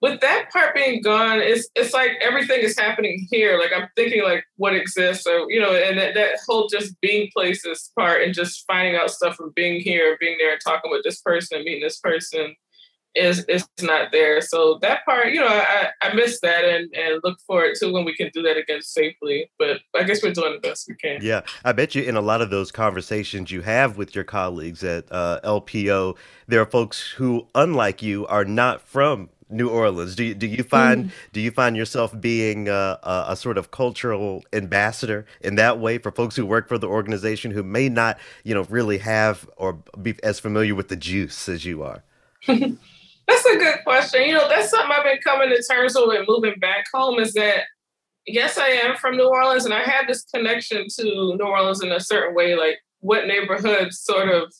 with 0.00 0.20
that 0.20 0.50
part 0.52 0.74
being 0.74 1.02
gone, 1.02 1.40
it's 1.40 1.68
it's 1.74 1.92
like 1.92 2.12
everything 2.20 2.60
is 2.60 2.78
happening 2.78 3.26
here. 3.30 3.58
Like 3.58 3.72
I'm 3.74 3.88
thinking 3.96 4.22
like 4.22 4.44
what 4.56 4.74
exists, 4.74 5.26
or 5.26 5.50
you 5.50 5.60
know, 5.60 5.74
and 5.74 5.98
that, 5.98 6.14
that 6.14 6.38
whole 6.46 6.68
just 6.68 7.00
being 7.00 7.30
places 7.34 7.90
part 7.98 8.22
and 8.22 8.32
just 8.32 8.64
finding 8.66 8.96
out 8.96 9.10
stuff 9.10 9.36
from 9.36 9.52
being 9.56 9.80
here, 9.80 10.16
being 10.20 10.36
there, 10.38 10.52
and 10.52 10.60
talking 10.64 10.90
with 10.90 11.02
this 11.02 11.20
person 11.20 11.56
and 11.56 11.64
meeting 11.64 11.82
this 11.82 11.98
person 11.98 12.54
is 13.16 13.44
is 13.46 13.66
not 13.82 14.12
there. 14.12 14.40
So 14.40 14.78
that 14.82 15.04
part, 15.04 15.32
you 15.32 15.40
know, 15.40 15.48
I 15.48 15.88
I 16.00 16.14
miss 16.14 16.40
that 16.42 16.64
and 16.64 16.94
and 16.94 17.20
look 17.24 17.40
forward 17.40 17.74
to 17.80 17.90
when 17.92 18.04
we 18.04 18.14
can 18.14 18.30
do 18.32 18.42
that 18.42 18.56
again 18.56 18.82
safely. 18.82 19.50
But 19.58 19.80
I 19.96 20.04
guess 20.04 20.22
we're 20.22 20.32
doing 20.32 20.52
the 20.52 20.60
best 20.60 20.86
we 20.88 20.94
can. 20.94 21.18
Yeah, 21.22 21.40
I 21.64 21.72
bet 21.72 21.96
you 21.96 22.02
in 22.02 22.16
a 22.16 22.20
lot 22.20 22.40
of 22.40 22.50
those 22.50 22.70
conversations 22.70 23.50
you 23.50 23.62
have 23.62 23.96
with 23.96 24.14
your 24.14 24.24
colleagues 24.24 24.84
at 24.84 25.10
uh, 25.10 25.40
LPO, 25.42 26.16
there 26.46 26.60
are 26.60 26.66
folks 26.66 27.10
who, 27.10 27.48
unlike 27.56 28.00
you, 28.00 28.26
are 28.28 28.44
not 28.44 28.80
from 28.80 29.30
New 29.50 29.68
Orleans. 29.68 30.14
Do 30.14 30.24
you, 30.24 30.34
do 30.34 30.46
you 30.46 30.62
find 30.62 31.10
do 31.32 31.40
you 31.40 31.50
find 31.50 31.76
yourself 31.76 32.18
being 32.20 32.68
uh, 32.68 32.98
a, 33.02 33.32
a 33.32 33.36
sort 33.36 33.58
of 33.58 33.70
cultural 33.70 34.44
ambassador 34.52 35.26
in 35.40 35.56
that 35.56 35.78
way 35.78 35.98
for 35.98 36.10
folks 36.10 36.36
who 36.36 36.44
work 36.44 36.68
for 36.68 36.78
the 36.78 36.88
organization 36.88 37.50
who 37.50 37.62
may 37.62 37.88
not, 37.88 38.18
you 38.44 38.54
know, 38.54 38.64
really 38.64 38.98
have 38.98 39.48
or 39.56 39.74
be 40.00 40.14
as 40.22 40.38
familiar 40.38 40.74
with 40.74 40.88
the 40.88 40.96
juice 40.96 41.48
as 41.48 41.64
you 41.64 41.82
are? 41.82 42.02
That's 42.46 43.44
a 43.44 43.56
good 43.58 43.78
question. 43.84 44.22
You 44.22 44.32
know, 44.32 44.48
that's 44.48 44.70
something 44.70 44.90
I've 44.90 45.04
been 45.04 45.18
coming 45.22 45.50
to 45.50 45.62
terms 45.62 45.94
with 45.94 46.08
with 46.08 46.26
moving 46.26 46.58
back 46.60 46.86
home 46.94 47.18
is 47.18 47.34
that 47.34 47.64
yes, 48.26 48.56
I 48.56 48.68
am 48.68 48.96
from 48.96 49.16
New 49.16 49.28
Orleans 49.28 49.66
and 49.66 49.74
I 49.74 49.82
have 49.82 50.06
this 50.06 50.24
connection 50.24 50.86
to 50.98 51.04
New 51.36 51.44
Orleans 51.44 51.82
in 51.82 51.92
a 51.92 52.00
certain 52.00 52.34
way, 52.34 52.54
like 52.54 52.78
what 53.00 53.26
neighborhoods 53.26 54.00
sort 54.00 54.30
of 54.30 54.52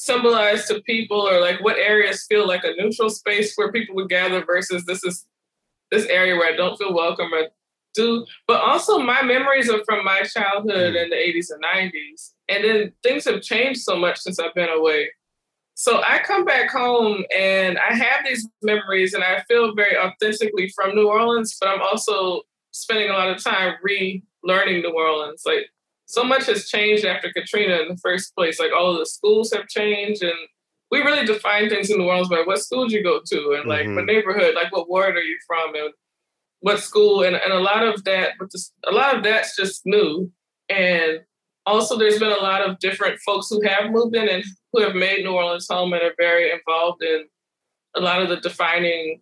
symbolize 0.00 0.64
to 0.64 0.80
people 0.80 1.28
or 1.28 1.42
like 1.42 1.62
what 1.62 1.76
areas 1.76 2.24
feel 2.26 2.48
like 2.48 2.64
a 2.64 2.72
neutral 2.78 3.10
space 3.10 3.52
where 3.56 3.70
people 3.70 3.94
would 3.94 4.08
gather 4.08 4.42
versus 4.42 4.82
this 4.86 5.04
is 5.04 5.26
this 5.90 6.06
area 6.06 6.34
where 6.36 6.50
I 6.50 6.56
don't 6.56 6.78
feel 6.78 6.94
welcome 6.94 7.30
or 7.34 7.48
do. 7.94 8.24
But 8.46 8.62
also 8.62 8.98
my 8.98 9.20
memories 9.20 9.68
are 9.68 9.84
from 9.84 10.02
my 10.02 10.22
childhood 10.22 10.96
in 10.96 11.10
the 11.10 11.16
80s 11.16 11.50
and 11.50 11.62
90s. 11.62 12.30
And 12.48 12.64
then 12.64 12.92
things 13.02 13.26
have 13.26 13.42
changed 13.42 13.80
so 13.80 13.94
much 13.94 14.18
since 14.18 14.38
I've 14.38 14.54
been 14.54 14.70
away. 14.70 15.10
So 15.74 16.00
I 16.00 16.20
come 16.20 16.46
back 16.46 16.70
home 16.70 17.22
and 17.36 17.76
I 17.76 17.94
have 17.94 18.24
these 18.24 18.48
memories 18.62 19.12
and 19.12 19.22
I 19.22 19.42
feel 19.48 19.74
very 19.74 19.98
authentically 19.98 20.72
from 20.74 20.94
New 20.94 21.08
Orleans, 21.08 21.58
but 21.60 21.68
I'm 21.68 21.82
also 21.82 22.40
spending 22.70 23.10
a 23.10 23.12
lot 23.12 23.28
of 23.28 23.44
time 23.44 23.74
relearning 23.86 24.82
New 24.82 24.94
Orleans. 24.94 25.42
Like 25.44 25.66
so 26.10 26.24
much 26.24 26.46
has 26.46 26.68
changed 26.68 27.04
after 27.04 27.32
Katrina 27.32 27.78
in 27.82 27.88
the 27.88 27.96
first 28.02 28.34
place. 28.36 28.58
Like 28.60 28.72
all 28.76 28.92
of 28.92 28.98
the 28.98 29.06
schools 29.06 29.52
have 29.52 29.66
changed 29.68 30.22
and 30.22 30.34
we 30.90 31.00
really 31.02 31.24
define 31.24 31.68
things 31.68 31.88
in 31.90 31.98
New 31.98 32.06
Orleans 32.08 32.28
by 32.28 32.42
what 32.44 32.58
school 32.60 32.86
did 32.88 32.92
you 32.92 33.02
go 33.04 33.20
to 33.24 33.52
and 33.58 33.68
like 33.68 33.86
what 33.86 34.04
Mhm. 34.04 34.06
neighborhood, 34.06 34.54
like 34.54 34.72
what 34.72 34.88
ward 34.88 35.16
are 35.16 35.22
you 35.22 35.38
from 35.46 35.74
and 35.76 35.92
what 36.60 36.80
school 36.80 37.22
and, 37.22 37.36
and 37.36 37.52
a 37.52 37.60
lot 37.60 37.84
of 37.86 38.02
that 38.04 38.32
but 38.38 38.50
this, 38.52 38.72
a 38.86 38.90
lot 38.92 39.16
of 39.16 39.22
that's 39.22 39.54
just 39.56 39.82
new. 39.86 40.30
And 40.68 41.20
also 41.64 41.96
there's 41.96 42.18
been 42.18 42.32
a 42.32 42.42
lot 42.42 42.62
of 42.68 42.78
different 42.80 43.20
folks 43.20 43.48
who 43.48 43.60
have 43.62 43.90
moved 43.90 44.16
in 44.16 44.28
and 44.28 44.42
who 44.72 44.82
have 44.82 44.94
made 44.94 45.24
New 45.24 45.32
Orleans 45.32 45.68
home 45.70 45.92
and 45.92 46.02
are 46.02 46.14
very 46.18 46.50
involved 46.50 47.02
in 47.02 47.26
a 47.96 48.00
lot 48.00 48.22
of 48.22 48.28
the 48.28 48.36
defining 48.36 49.20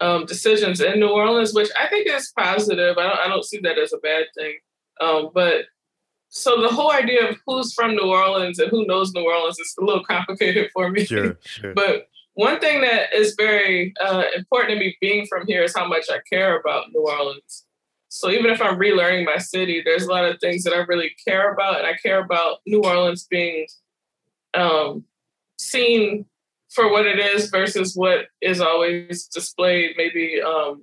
um, 0.00 0.26
decisions 0.26 0.80
in 0.80 0.98
New 1.00 1.08
Orleans, 1.08 1.54
which 1.54 1.70
I 1.78 1.86
think 1.88 2.08
is 2.08 2.32
positive. 2.36 2.98
I 2.98 3.04
don't 3.08 3.18
I 3.20 3.28
don't 3.28 3.44
see 3.44 3.58
that 3.60 3.78
as 3.78 3.92
a 3.92 3.98
bad 3.98 4.24
thing. 4.36 4.58
Um, 5.00 5.30
but 5.34 5.66
so 6.34 6.60
the 6.60 6.68
whole 6.68 6.90
idea 6.90 7.28
of 7.28 7.36
who's 7.46 7.72
from 7.72 7.94
New 7.94 8.10
Orleans 8.10 8.58
and 8.58 8.68
who 8.68 8.84
knows 8.86 9.12
New 9.12 9.24
Orleans 9.24 9.58
is 9.60 9.74
a 9.80 9.84
little 9.84 10.04
complicated 10.10 10.68
for 10.72 10.90
me. 10.90 11.04
Sure, 11.04 11.38
sure. 11.44 11.74
but 11.74 12.08
one 12.34 12.58
thing 12.58 12.80
that 12.80 13.14
is 13.14 13.36
very 13.38 13.94
uh, 14.04 14.24
important 14.34 14.72
to 14.72 14.80
me 14.80 14.96
being 15.00 15.26
from 15.26 15.46
here 15.46 15.62
is 15.62 15.74
how 15.76 15.86
much 15.86 16.06
I 16.10 16.18
care 16.28 16.58
about 16.58 16.86
New 16.92 17.02
Orleans. 17.02 17.64
So 18.08 18.30
even 18.30 18.50
if 18.50 18.60
I'm 18.60 18.78
relearning 18.78 19.24
my 19.24 19.38
city, 19.38 19.80
there's 19.84 20.04
a 20.04 20.10
lot 20.10 20.24
of 20.24 20.40
things 20.40 20.64
that 20.64 20.72
I 20.72 20.78
really 20.78 21.12
care 21.26 21.52
about, 21.52 21.78
and 21.78 21.86
I 21.86 21.94
care 21.94 22.18
about 22.18 22.58
New 22.66 22.82
Orleans 22.82 23.26
being 23.30 23.66
um, 24.54 25.04
seen 25.58 26.26
for 26.70 26.90
what 26.90 27.06
it 27.06 27.20
is 27.20 27.50
versus 27.50 27.94
what 27.94 28.26
is 28.40 28.60
always 28.60 29.28
displayed, 29.28 29.94
maybe 29.96 30.40
um, 30.44 30.82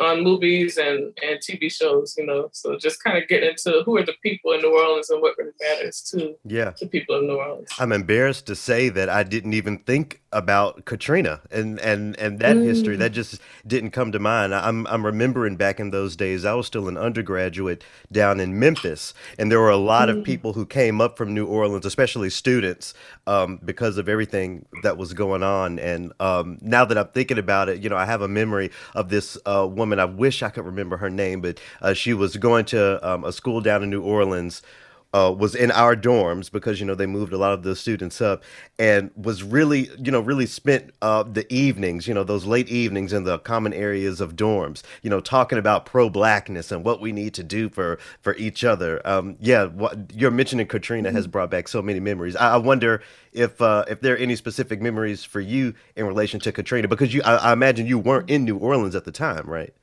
on 0.00 0.22
movies 0.22 0.78
and, 0.78 1.12
and 1.22 1.38
TV 1.40 1.70
shows. 1.72 2.14
You 2.16 2.26
know, 2.26 2.48
so 2.52 2.76
just 2.78 3.02
kind 3.02 3.18
of 3.18 3.28
get 3.28 3.42
into 3.42 3.82
who 3.84 3.96
are 3.96 4.04
the 4.04 4.14
people 4.22 4.52
in 4.52 4.60
New 4.60 4.74
Orleans 4.76 5.10
and 5.10 5.20
what 5.22 5.36
really 5.38 5.52
matters 5.60 6.00
to 6.12 6.34
Yeah. 6.44 6.70
to 6.72 6.86
people 6.86 7.18
in 7.18 7.26
New 7.26 7.36
Orleans. 7.36 7.68
I'm 7.78 7.92
embarrassed 7.92 8.46
to 8.46 8.56
say 8.56 8.88
that 8.90 9.08
I 9.08 9.22
didn't 9.22 9.54
even 9.54 9.78
think 9.78 10.20
about 10.32 10.86
Katrina 10.86 11.42
and 11.50 11.78
and 11.80 12.18
and 12.18 12.38
that 12.38 12.56
history. 12.56 12.96
That 12.96 13.12
just 13.12 13.40
didn't 13.66 13.90
come 13.90 14.12
to 14.12 14.18
mind. 14.18 14.54
I'm 14.54 14.86
I'm 14.86 15.04
remembering 15.04 15.56
back 15.56 15.78
in 15.78 15.90
those 15.90 16.16
days. 16.16 16.44
I 16.44 16.54
was 16.54 16.66
still 16.66 16.88
an 16.88 16.96
undergraduate 16.96 17.84
down 18.10 18.40
in 18.40 18.58
Memphis, 18.58 19.12
and 19.38 19.50
there 19.52 19.60
were 19.60 19.70
a 19.70 19.76
lot 19.76 20.08
of 20.08 20.24
people 20.24 20.54
who 20.54 20.64
came 20.64 21.00
up 21.00 21.16
from 21.18 21.34
New 21.34 21.46
Orleans, 21.46 21.84
especially 21.84 22.30
students, 22.30 22.94
um, 23.26 23.60
because 23.64 23.98
of 23.98 24.08
everything 24.08 24.64
that 24.82 24.96
was 24.96 25.12
going 25.12 25.42
on. 25.42 25.78
And 25.78 26.12
um, 26.20 26.58
now 26.62 26.84
that 26.86 26.96
I'm 26.96 27.08
thinking 27.08 27.38
about 27.38 27.68
it, 27.68 27.82
you 27.82 27.88
know, 27.90 27.96
I 27.96 28.06
have 28.06 28.22
a 28.22 28.28
memory 28.28 28.70
of 28.94 29.10
this 29.10 29.36
uh, 29.46 29.66
woman. 29.82 29.98
I 29.98 30.04
wish 30.04 30.44
I 30.44 30.48
could 30.48 30.64
remember 30.64 30.96
her 30.98 31.10
name, 31.10 31.40
but 31.40 31.60
uh, 31.80 31.92
she 31.92 32.14
was 32.14 32.36
going 32.36 32.64
to 32.66 32.80
um, 33.08 33.24
a 33.24 33.32
school 33.32 33.60
down 33.60 33.82
in 33.82 33.90
New 33.90 34.02
Orleans 34.02 34.62
uh, 35.12 35.34
was 35.36 35.54
in 35.54 35.70
our 35.72 35.96
dorms 35.96 36.50
because 36.50 36.80
you 36.80 36.86
know 36.86 36.94
they 36.94 37.06
moved 37.06 37.32
a 37.32 37.38
lot 37.38 37.52
of 37.52 37.62
the 37.62 37.76
students 37.76 38.20
up 38.20 38.42
and 38.78 39.10
was 39.16 39.42
really 39.42 39.90
you 39.98 40.10
know 40.10 40.20
really 40.20 40.46
spent 40.46 40.90
uh, 41.02 41.22
the 41.22 41.50
evenings 41.52 42.08
you 42.08 42.14
know 42.14 42.24
those 42.24 42.44
late 42.46 42.68
evenings 42.68 43.12
in 43.12 43.24
the 43.24 43.38
common 43.40 43.72
areas 43.72 44.20
of 44.20 44.36
dorms 44.36 44.82
you 45.02 45.10
know 45.10 45.20
talking 45.20 45.58
about 45.58 45.86
pro 45.86 46.08
blackness 46.10 46.72
and 46.72 46.84
what 46.84 47.00
we 47.00 47.12
need 47.12 47.34
to 47.34 47.42
do 47.42 47.68
for 47.68 47.98
for 48.20 48.34
each 48.36 48.64
other. 48.64 49.00
Um, 49.06 49.36
yeah 49.40 49.64
what 49.66 50.12
you're 50.14 50.30
mentioning 50.30 50.66
Katrina 50.66 51.12
has 51.12 51.26
brought 51.26 51.50
back 51.50 51.68
so 51.68 51.82
many 51.82 52.00
memories. 52.00 52.36
I, 52.36 52.54
I 52.54 52.56
wonder 52.56 53.02
if 53.32 53.60
uh, 53.60 53.84
if 53.88 54.00
there 54.00 54.14
are 54.14 54.18
any 54.18 54.36
specific 54.36 54.80
memories 54.80 55.24
for 55.24 55.40
you 55.40 55.74
in 55.96 56.06
relation 56.06 56.40
to 56.40 56.52
Katrina 56.52 56.88
because 56.88 57.14
you 57.14 57.22
I, 57.24 57.36
I 57.36 57.52
imagine 57.52 57.86
you 57.86 57.98
weren't 57.98 58.30
in 58.30 58.44
New 58.44 58.56
Orleans 58.58 58.94
at 58.94 59.04
the 59.04 59.12
time 59.12 59.46
right? 59.46 59.74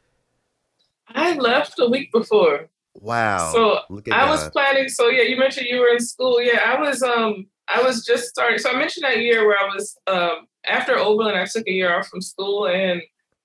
I 1.07 1.35
left 1.35 1.79
a 1.79 1.87
week 1.89 2.11
before. 2.11 2.69
Wow 2.99 3.51
So 3.51 3.79
look 3.89 4.07
at 4.07 4.13
I 4.13 4.29
was 4.29 4.49
planning. 4.49 4.89
So 4.89 5.07
yeah, 5.07 5.23
you 5.23 5.37
mentioned 5.37 5.67
you 5.69 5.79
were 5.79 5.89
in 5.89 5.99
school. 5.99 6.41
Yeah, 6.41 6.59
I 6.65 6.79
was. 6.79 7.01
Um, 7.03 7.47
I 7.67 7.81
was 7.83 8.03
just 8.05 8.25
starting. 8.29 8.57
So 8.57 8.71
I 8.71 8.75
mentioned 8.77 9.03
that 9.05 9.19
year 9.19 9.45
where 9.47 9.57
I 9.57 9.67
was 9.73 9.97
um 10.07 10.47
after 10.67 10.97
Oberlin. 10.97 11.35
I 11.35 11.45
took 11.45 11.67
a 11.67 11.71
year 11.71 11.95
off 11.97 12.07
from 12.07 12.21
school 12.21 12.67
and 12.67 13.01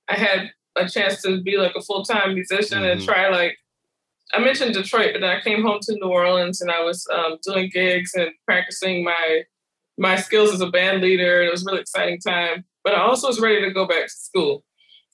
I 0.08 0.14
had 0.14 0.50
a 0.76 0.88
chance 0.88 1.22
to 1.22 1.40
be 1.42 1.56
like 1.56 1.74
a 1.76 1.82
full 1.82 2.04
time 2.04 2.34
musician 2.34 2.82
and 2.84 3.00
Mhm. 3.00 3.04
try 3.04 3.28
like. 3.28 3.56
I 4.32 4.38
mentioned 4.38 4.74
Detroit, 4.74 5.10
but 5.12 5.20
then 5.20 5.30
I 5.30 5.40
came 5.40 5.62
home 5.62 5.78
to 5.82 5.94
New 6.00 6.08
Orleans 6.08 6.60
and 6.60 6.70
I 6.70 6.82
was 6.82 7.06
um, 7.12 7.36
doing 7.46 7.70
gigs 7.72 8.12
and 8.14 8.30
practicing 8.46 9.04
my 9.04 9.42
my 9.98 10.16
skills 10.16 10.52
as 10.52 10.60
a 10.60 10.70
band 10.70 11.02
leader. 11.02 11.42
It 11.42 11.50
was 11.52 11.62
a 11.62 11.66
really 11.66 11.82
exciting 11.82 12.18
time, 12.18 12.64
but 12.82 12.94
I 12.94 13.00
also 13.02 13.28
was 13.28 13.38
ready 13.40 13.60
to 13.60 13.70
go 13.70 13.86
back 13.86 14.04
to 14.04 14.08
school. 14.08 14.64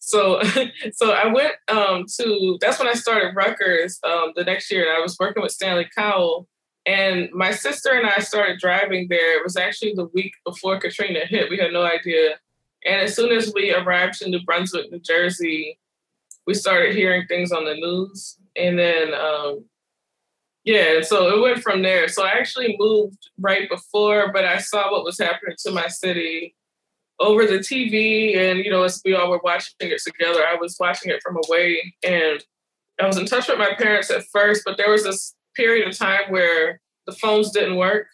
So, 0.00 0.42
so 0.92 1.12
I 1.12 1.26
went 1.28 1.52
um, 1.68 2.06
to. 2.18 2.58
That's 2.60 2.78
when 2.78 2.88
I 2.88 2.94
started 2.94 3.36
Rutgers 3.36 4.00
um, 4.02 4.32
the 4.34 4.44
next 4.44 4.70
year, 4.72 4.92
I 4.94 5.00
was 5.00 5.16
working 5.20 5.42
with 5.42 5.52
Stanley 5.52 5.88
Cowell. 5.96 6.48
And 6.86 7.28
my 7.32 7.52
sister 7.52 7.92
and 7.92 8.06
I 8.06 8.20
started 8.20 8.58
driving 8.58 9.06
there. 9.08 9.38
It 9.38 9.44
was 9.44 9.56
actually 9.56 9.92
the 9.94 10.08
week 10.14 10.32
before 10.44 10.80
Katrina 10.80 11.20
hit. 11.26 11.50
We 11.50 11.58
had 11.58 11.72
no 11.72 11.82
idea. 11.82 12.38
And 12.86 13.02
as 13.02 13.14
soon 13.14 13.30
as 13.32 13.52
we 13.54 13.72
arrived 13.72 14.14
to 14.14 14.28
New 14.28 14.42
Brunswick, 14.42 14.90
New 14.90 14.98
Jersey, 15.00 15.78
we 16.46 16.54
started 16.54 16.96
hearing 16.96 17.26
things 17.26 17.52
on 17.52 17.66
the 17.66 17.74
news. 17.74 18.38
And 18.56 18.78
then, 18.78 19.12
um, 19.12 19.66
yeah, 20.64 21.02
so 21.02 21.36
it 21.36 21.42
went 21.42 21.62
from 21.62 21.82
there. 21.82 22.08
So 22.08 22.24
I 22.24 22.30
actually 22.30 22.76
moved 22.78 23.28
right 23.38 23.68
before, 23.68 24.32
but 24.32 24.46
I 24.46 24.56
saw 24.56 24.90
what 24.90 25.04
was 25.04 25.18
happening 25.18 25.56
to 25.64 25.72
my 25.72 25.86
city 25.88 26.54
over 27.20 27.46
the 27.46 27.58
TV, 27.58 28.36
and 28.36 28.58
you 28.58 28.70
know, 28.70 28.82
as 28.82 29.00
we 29.04 29.14
all 29.14 29.30
were 29.30 29.40
watching 29.44 29.74
it 29.80 30.02
together, 30.02 30.40
I 30.46 30.56
was 30.56 30.76
watching 30.80 31.12
it 31.12 31.22
from 31.22 31.36
away, 31.46 31.94
and 32.02 32.42
I 33.00 33.06
was 33.06 33.18
in 33.18 33.26
touch 33.26 33.48
with 33.48 33.58
my 33.58 33.74
parents 33.78 34.10
at 34.10 34.24
first, 34.32 34.62
but 34.64 34.76
there 34.78 34.90
was 34.90 35.04
this 35.04 35.34
period 35.54 35.86
of 35.86 35.96
time 35.96 36.30
where 36.30 36.80
the 37.06 37.12
phones 37.12 37.50
didn't 37.50 37.76
work 37.76 38.06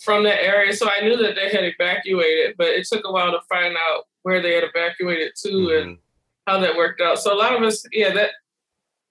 from 0.00 0.24
that 0.24 0.42
area, 0.42 0.72
so 0.74 0.88
I 0.88 1.02
knew 1.02 1.16
that 1.16 1.34
they 1.34 1.48
had 1.50 1.64
evacuated, 1.64 2.54
but 2.56 2.68
it 2.68 2.86
took 2.86 3.02
a 3.04 3.10
while 3.12 3.32
to 3.32 3.40
find 3.48 3.74
out 3.76 4.04
where 4.22 4.40
they 4.40 4.54
had 4.54 4.64
evacuated 4.64 5.32
to 5.44 5.48
and 5.78 5.96
Mhm. 5.96 6.00
how 6.46 6.60
that 6.60 6.76
worked 6.76 7.00
out. 7.00 7.18
So 7.18 7.32
a 7.32 7.34
lot 7.34 7.54
of 7.56 7.62
us, 7.62 7.84
yeah, 7.92 8.12
that 8.12 8.32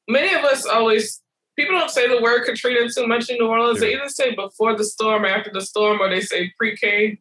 many 0.07 0.33
of 0.33 0.43
us 0.45 0.65
always 0.65 1.21
people 1.57 1.75
don't 1.77 1.89
say 1.89 2.07
the 2.07 2.21
word 2.21 2.45
Katrina 2.45 2.87
too 2.87 3.07
much 3.07 3.29
in 3.31 3.37
New 3.39 3.47
Orleans. 3.47 3.79
They 3.79 3.95
either 3.95 4.09
say 4.09 4.35
before 4.35 4.77
the 4.77 4.83
storm, 4.83 5.25
after 5.25 5.49
the 5.51 5.61
storm, 5.61 5.99
or 5.99 6.07
they 6.07 6.21
say 6.21 6.53
pre-K, 6.55 7.19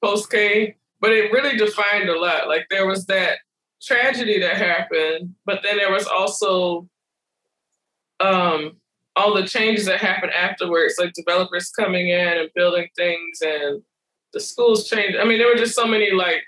post-K. 0.00 0.76
But 1.06 1.12
it 1.12 1.30
really 1.30 1.56
defined 1.56 2.08
a 2.08 2.18
lot. 2.18 2.48
Like 2.48 2.66
there 2.68 2.84
was 2.84 3.06
that 3.06 3.38
tragedy 3.80 4.40
that 4.40 4.56
happened, 4.56 5.36
but 5.44 5.60
then 5.62 5.76
there 5.76 5.92
was 5.92 6.08
also 6.08 6.88
um, 8.18 8.78
all 9.14 9.32
the 9.32 9.46
changes 9.46 9.86
that 9.86 10.00
happened 10.00 10.32
afterwards, 10.32 10.96
like 10.98 11.12
developers 11.12 11.70
coming 11.70 12.08
in 12.08 12.38
and 12.38 12.50
building 12.56 12.88
things, 12.96 13.40
and 13.40 13.82
the 14.32 14.40
schools 14.40 14.88
changed. 14.88 15.16
I 15.16 15.24
mean, 15.24 15.38
there 15.38 15.46
were 15.46 15.54
just 15.54 15.76
so 15.76 15.86
many 15.86 16.10
like 16.10 16.42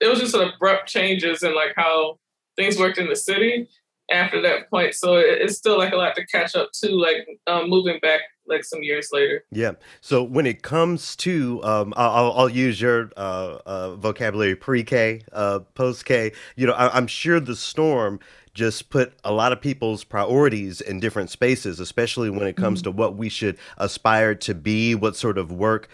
it 0.00 0.08
was 0.08 0.18
just 0.18 0.34
abrupt 0.34 0.88
changes 0.88 1.44
in 1.44 1.54
like 1.54 1.74
how 1.76 2.18
things 2.56 2.80
worked 2.80 2.98
in 2.98 3.08
the 3.08 3.14
city 3.14 3.68
after 4.10 4.42
that 4.42 4.68
point. 4.70 4.94
So 4.94 5.18
it, 5.18 5.40
it's 5.40 5.56
still 5.56 5.78
like 5.78 5.92
a 5.92 5.96
lot 5.96 6.16
to 6.16 6.26
catch 6.26 6.56
up 6.56 6.70
to, 6.82 6.90
like 6.90 7.28
um, 7.46 7.70
moving 7.70 8.00
back 8.02 8.22
like 8.46 8.64
some 8.64 8.82
years 8.82 9.08
later. 9.12 9.44
Yeah. 9.50 9.72
So 10.00 10.22
when 10.22 10.46
it 10.46 10.62
comes 10.62 11.16
to, 11.16 11.62
um, 11.64 11.94
I'll, 11.96 12.10
I'll- 12.10 12.32
I'll 12.32 12.48
use 12.48 12.80
your 12.80 13.10
uh, 13.16 13.58
uh, 13.64 13.96
vocabulary, 13.96 14.56
pre-K, 14.56 15.22
uh, 15.32 15.60
post-K. 15.74 16.32
You 16.56 16.66
know, 16.66 16.72
I, 16.74 16.94
I'm 16.96 17.06
sure 17.06 17.40
the 17.40 17.56
storm 17.56 18.20
just 18.52 18.88
put 18.90 19.12
a 19.24 19.32
lot 19.32 19.52
of 19.52 19.60
people's 19.60 20.04
priorities 20.04 20.80
in 20.80 21.00
different 21.00 21.28
spaces, 21.30 21.80
especially 21.80 22.30
when 22.30 22.46
it 22.46 22.56
comes 22.56 22.82
to 22.82 22.90
what 22.90 23.16
we 23.16 23.28
should 23.28 23.58
aspire 23.78 24.34
to 24.36 24.54
be, 24.54 24.94
what 24.94 25.16
sort 25.16 25.38
of 25.38 25.50
work 25.50 25.88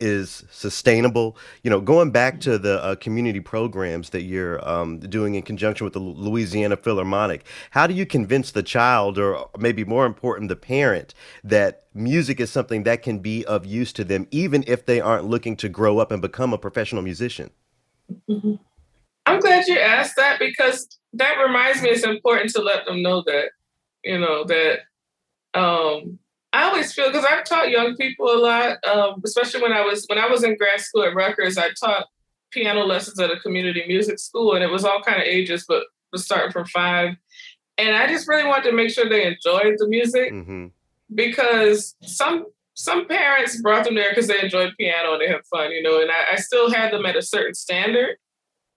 is 0.00 0.44
sustainable. 0.50 1.36
You 1.62 1.70
know, 1.70 1.80
going 1.80 2.10
back 2.10 2.40
to 2.40 2.58
the 2.58 2.82
uh, 2.82 2.94
community 2.96 3.40
programs 3.40 4.10
that 4.10 4.22
you're 4.22 4.66
um, 4.68 4.98
doing 5.00 5.34
in 5.34 5.42
conjunction 5.42 5.84
with 5.84 5.94
the 5.94 6.00
Louisiana 6.00 6.76
Philharmonic, 6.76 7.44
how 7.70 7.86
do 7.86 7.94
you 7.94 8.06
convince 8.06 8.50
the 8.50 8.62
child, 8.62 9.18
or 9.18 9.48
maybe 9.58 9.84
more 9.84 10.06
important, 10.06 10.48
the 10.48 10.56
parent, 10.56 11.14
that 11.44 11.84
music 11.94 12.40
is 12.40 12.50
something 12.50 12.82
that 12.82 13.02
can 13.02 13.18
be 13.20 13.44
of 13.46 13.64
use 13.64 13.92
to 13.94 14.04
them, 14.04 14.26
even 14.30 14.64
if 14.66 14.86
they 14.86 15.00
aren't 15.00 15.24
looking 15.24 15.56
to 15.56 15.68
grow 15.68 15.98
up 15.98 16.10
and 16.10 16.20
become 16.20 16.52
a 16.52 16.58
professional 16.58 17.02
musician? 17.02 17.50
I'm 19.26 19.40
glad 19.40 19.66
you 19.66 19.78
asked 19.78 20.16
that 20.16 20.38
because 20.38 20.86
that 21.14 21.42
reminds 21.44 21.82
me 21.82 21.90
it's 21.90 22.04
important 22.04 22.50
to 22.50 22.62
let 22.62 22.84
them 22.86 23.02
know 23.02 23.22
that, 23.26 23.46
you 24.04 24.18
know, 24.18 24.44
that 24.44 24.80
um 25.54 26.18
I 26.56 26.62
always 26.64 26.92
feel 26.92 27.08
because 27.08 27.26
I've 27.30 27.44
taught 27.44 27.70
young 27.70 27.96
people 27.96 28.32
a 28.32 28.38
lot, 28.38 28.86
um, 28.86 29.20
especially 29.24 29.62
when 29.62 29.72
I 29.72 29.82
was 29.82 30.04
when 30.06 30.18
I 30.18 30.26
was 30.26 30.42
in 30.42 30.56
grad 30.56 30.80
school 30.80 31.02
at 31.04 31.14
Rutgers, 31.14 31.58
I 31.58 31.70
taught 31.78 32.06
piano 32.50 32.84
lessons 32.84 33.20
at 33.20 33.30
a 33.30 33.38
community 33.40 33.84
music 33.86 34.18
school 34.18 34.54
and 34.54 34.64
it 34.64 34.70
was 34.70 34.84
all 34.84 35.02
kind 35.02 35.20
of 35.20 35.26
ages, 35.26 35.66
but 35.68 35.84
was 36.12 36.24
starting 36.24 36.52
from 36.52 36.64
five. 36.66 37.16
And 37.76 37.94
I 37.94 38.06
just 38.06 38.26
really 38.26 38.48
wanted 38.48 38.70
to 38.70 38.76
make 38.76 38.90
sure 38.90 39.06
they 39.06 39.26
enjoyed 39.26 39.74
the 39.78 39.88
music 39.88 40.30
hmm 40.30 40.66
because 41.14 41.94
some 42.02 42.46
some 42.74 43.06
parents 43.06 43.60
brought 43.62 43.84
them 43.84 43.94
there 43.94 44.10
because 44.10 44.26
they 44.26 44.42
enjoyed 44.42 44.74
piano 44.78 45.12
and 45.12 45.22
they 45.22 45.28
had 45.28 45.44
fun, 45.46 45.70
you 45.70 45.82
know, 45.82 46.00
and 46.00 46.10
I, 46.10 46.32
I 46.32 46.36
still 46.36 46.70
had 46.70 46.92
them 46.92 47.06
at 47.06 47.16
a 47.16 47.22
certain 47.22 47.54
standard 47.54 48.16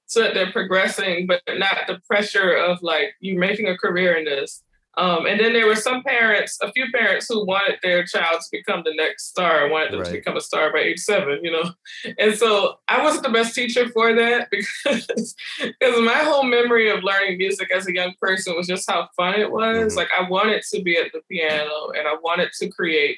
so 0.06 0.22
that 0.22 0.34
they're 0.34 0.51
progressing, 0.51 1.27
but 1.27 1.41
not 1.57 1.88
the 1.88 1.99
pressure 2.07 2.53
of 2.53 2.81
like 2.81 3.14
you 3.19 3.38
making 3.38 3.68
a 3.68 3.77
career 3.77 4.15
in 4.15 4.26
this. 4.26 4.64
Um, 4.98 5.28
and 5.28 5.40
then 5.40 5.53
there 5.53 5.68
were 5.68 5.76
some 5.76 6.03
parents, 6.03 6.57
a 6.61 6.72
few 6.72 6.86
parents 6.91 7.28
who 7.30 7.45
wanted 7.45 7.78
their 7.82 8.03
child 8.03 8.41
to 8.41 8.48
become 8.52 8.82
the 8.84 8.94
next 8.95 9.30
star, 9.30 9.70
wanted 9.70 9.94
them 9.94 10.03
to 10.03 10.11
become 10.11 10.36
a 10.36 10.41
star 10.41 10.74
by 10.74 10.80
age 10.80 10.99
seven, 10.99 11.40
you 11.44 11.52
know. 11.52 11.72
And 12.18 12.36
so 12.36 12.80
I 12.88 13.02
wasn't 13.02 13.24
the 13.24 13.30
best 13.30 13.56
teacher 13.56 13.88
for 13.90 14.14
that 14.14 14.49
because 14.52 15.36
because 15.60 16.02
my 16.02 16.20
whole 16.24 16.44
memory 16.44 16.90
of 16.90 17.03
learning 17.03 17.38
music 17.38 17.70
as 17.72 17.88
a 17.88 17.94
young 17.94 18.14
person 18.20 18.56
was 18.56 18.68
just 18.68 18.90
how 18.90 19.07
fun 19.16 19.40
it 19.40 19.52
was. 19.52 19.94
Mhm. 19.94 19.98
Like 19.98 20.10
I 20.18 20.28
wanted 20.28 20.64
to 20.72 20.82
be 20.82 20.98
at 20.98 21.11
the 21.14 21.22
piano 21.30 21.91
and 21.95 22.07
I 22.07 22.16
wanted 22.22 22.49
to 22.60 22.70
create 22.70 23.18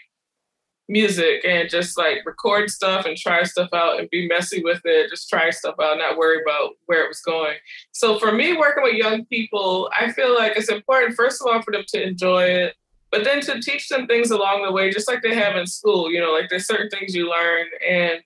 music 0.90 1.46
and 1.46 1.70
just 1.70 1.98
like 1.98 2.26
record 2.26 2.70
stuff 2.70 3.06
and 3.06 3.16
try 3.18 3.44
stuff 3.44 3.70
out 3.74 4.00
and 4.00 4.10
be 4.10 4.28
messy 4.28 4.62
with 4.64 4.82
it, 4.86 5.10
just 5.10 5.30
try 5.30 5.50
stuff 5.50 5.76
out, 5.82 5.98
not 5.98 6.18
worry 6.18 6.42
about 6.42 6.72
where 6.86 7.04
it 7.04 7.08
was 7.08 7.22
going. 7.22 7.56
So 7.92 8.20
for 8.20 8.32
me, 8.32 8.58
working 8.58 8.84
with 8.84 8.96
young 8.96 9.26
people, 9.26 9.90
I 9.98 10.12
feel 10.12 10.36
like 10.36 10.58
it's 10.58 10.70
important, 10.70 11.16
first 11.16 11.42
of 11.42 11.48
all, 11.48 11.62
for 11.62 11.72
them 11.72 11.84
to 11.90 12.08
enjoy 12.08 12.44
it, 12.44 12.76
but 13.10 13.24
then 13.24 13.42
to 13.42 13.62
teach 13.62 13.90
them 13.90 14.08
things 14.08 14.32
along 14.32 14.64
the 14.64 14.72
way, 14.72 14.92
just 14.92 15.08
like 15.08 15.22
they 15.22 15.36
have 15.36 15.56
in 15.56 15.68
school. 15.68 16.12
You 16.12 16.20
know, 16.20 16.32
like 16.32 16.50
there's 16.50 16.68
certain 16.68 16.90
things 16.90 17.16
you 17.16 17.30
learn 17.30 17.66
and 17.88 18.22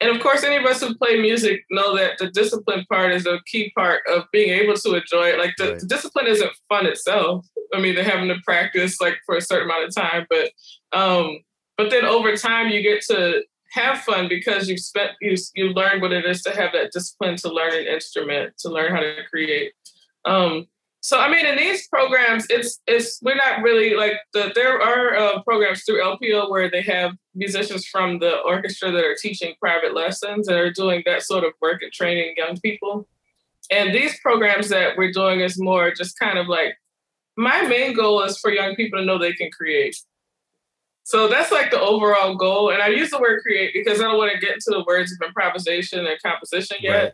and 0.00 0.10
of 0.14 0.22
course, 0.22 0.44
any 0.44 0.56
of 0.56 0.64
us 0.64 0.80
who 0.80 0.94
play 0.94 1.20
music 1.20 1.64
know 1.70 1.96
that 1.96 2.18
the 2.18 2.30
discipline 2.30 2.84
part 2.88 3.12
is 3.12 3.26
a 3.26 3.40
key 3.46 3.72
part 3.76 4.02
of 4.08 4.24
being 4.32 4.50
able 4.50 4.74
to 4.74 4.94
enjoy 4.94 5.30
it. 5.30 5.38
Like 5.38 5.54
the, 5.58 5.70
Right. 5.70 5.80
the 5.80 5.86
discipline 5.86 6.26
isn't 6.28 6.52
fun 6.68 6.86
itself. 6.86 7.46
I 7.74 7.80
mean, 7.80 7.94
they're 7.94 8.04
having 8.04 8.28
to 8.28 8.36
practice 8.44 9.00
like 9.00 9.16
for 9.26 9.36
a 9.36 9.40
certain 9.40 9.68
amount 9.68 9.88
of 9.88 9.94
time, 9.94 10.26
but 10.30 10.50
um, 10.92 11.40
but 11.76 11.90
then 11.90 12.04
over 12.04 12.36
time 12.36 12.68
you 12.68 12.82
get 12.82 13.02
to 13.06 13.42
have 13.72 13.98
fun 13.98 14.28
because 14.28 14.68
you've 14.68 14.80
spent 14.80 15.12
you 15.20 15.36
you 15.54 15.70
learned 15.70 16.00
what 16.00 16.12
it 16.12 16.24
is 16.24 16.42
to 16.42 16.50
have 16.54 16.72
that 16.72 16.92
discipline 16.92 17.36
to 17.36 17.52
learn 17.52 17.74
an 17.74 17.86
instrument, 17.86 18.56
to 18.58 18.68
learn 18.68 18.94
how 18.94 19.00
to 19.00 19.16
create. 19.28 19.72
Um, 20.24 20.66
so 21.00 21.18
I 21.18 21.30
mean, 21.30 21.46
in 21.46 21.56
these 21.56 21.86
programs, 21.88 22.46
it's 22.50 22.80
it's 22.86 23.20
we're 23.22 23.36
not 23.36 23.62
really 23.62 23.94
like 23.94 24.14
the 24.32 24.50
there 24.54 24.80
are 24.80 25.14
uh, 25.16 25.42
programs 25.42 25.84
through 25.84 26.02
LPO 26.02 26.50
where 26.50 26.70
they 26.70 26.82
have 26.82 27.12
musicians 27.34 27.86
from 27.86 28.18
the 28.18 28.38
orchestra 28.40 28.90
that 28.90 29.04
are 29.04 29.16
teaching 29.20 29.54
private 29.60 29.94
lessons 29.94 30.48
and 30.48 30.58
are 30.58 30.72
doing 30.72 31.02
that 31.06 31.22
sort 31.22 31.44
of 31.44 31.52
work 31.62 31.82
and 31.82 31.92
training 31.92 32.34
young 32.36 32.58
people. 32.60 33.06
And 33.70 33.94
these 33.94 34.18
programs 34.20 34.70
that 34.70 34.96
we're 34.96 35.12
doing 35.12 35.40
is 35.40 35.60
more 35.60 35.92
just 35.92 36.18
kind 36.18 36.38
of 36.38 36.48
like 36.48 36.76
my 37.36 37.62
main 37.62 37.94
goal 37.94 38.22
is 38.22 38.38
for 38.38 38.50
young 38.50 38.74
people 38.74 38.98
to 38.98 39.04
know 39.04 39.18
they 39.18 39.32
can 39.34 39.50
create. 39.50 39.96
So 41.04 41.28
that's 41.28 41.50
like 41.52 41.70
the 41.70 41.80
overall 41.80 42.34
goal. 42.34 42.70
And 42.70 42.82
I 42.82 42.88
use 42.88 43.10
the 43.10 43.18
word 43.20 43.40
create 43.42 43.72
because 43.72 44.00
I 44.00 44.04
don't 44.04 44.18
want 44.18 44.32
to 44.32 44.38
get 44.38 44.54
into 44.54 44.70
the 44.70 44.84
words 44.86 45.12
of 45.12 45.26
improvisation 45.26 46.06
and 46.06 46.20
composition 46.22 46.78
yet 46.80 47.02
Right. 47.02 47.12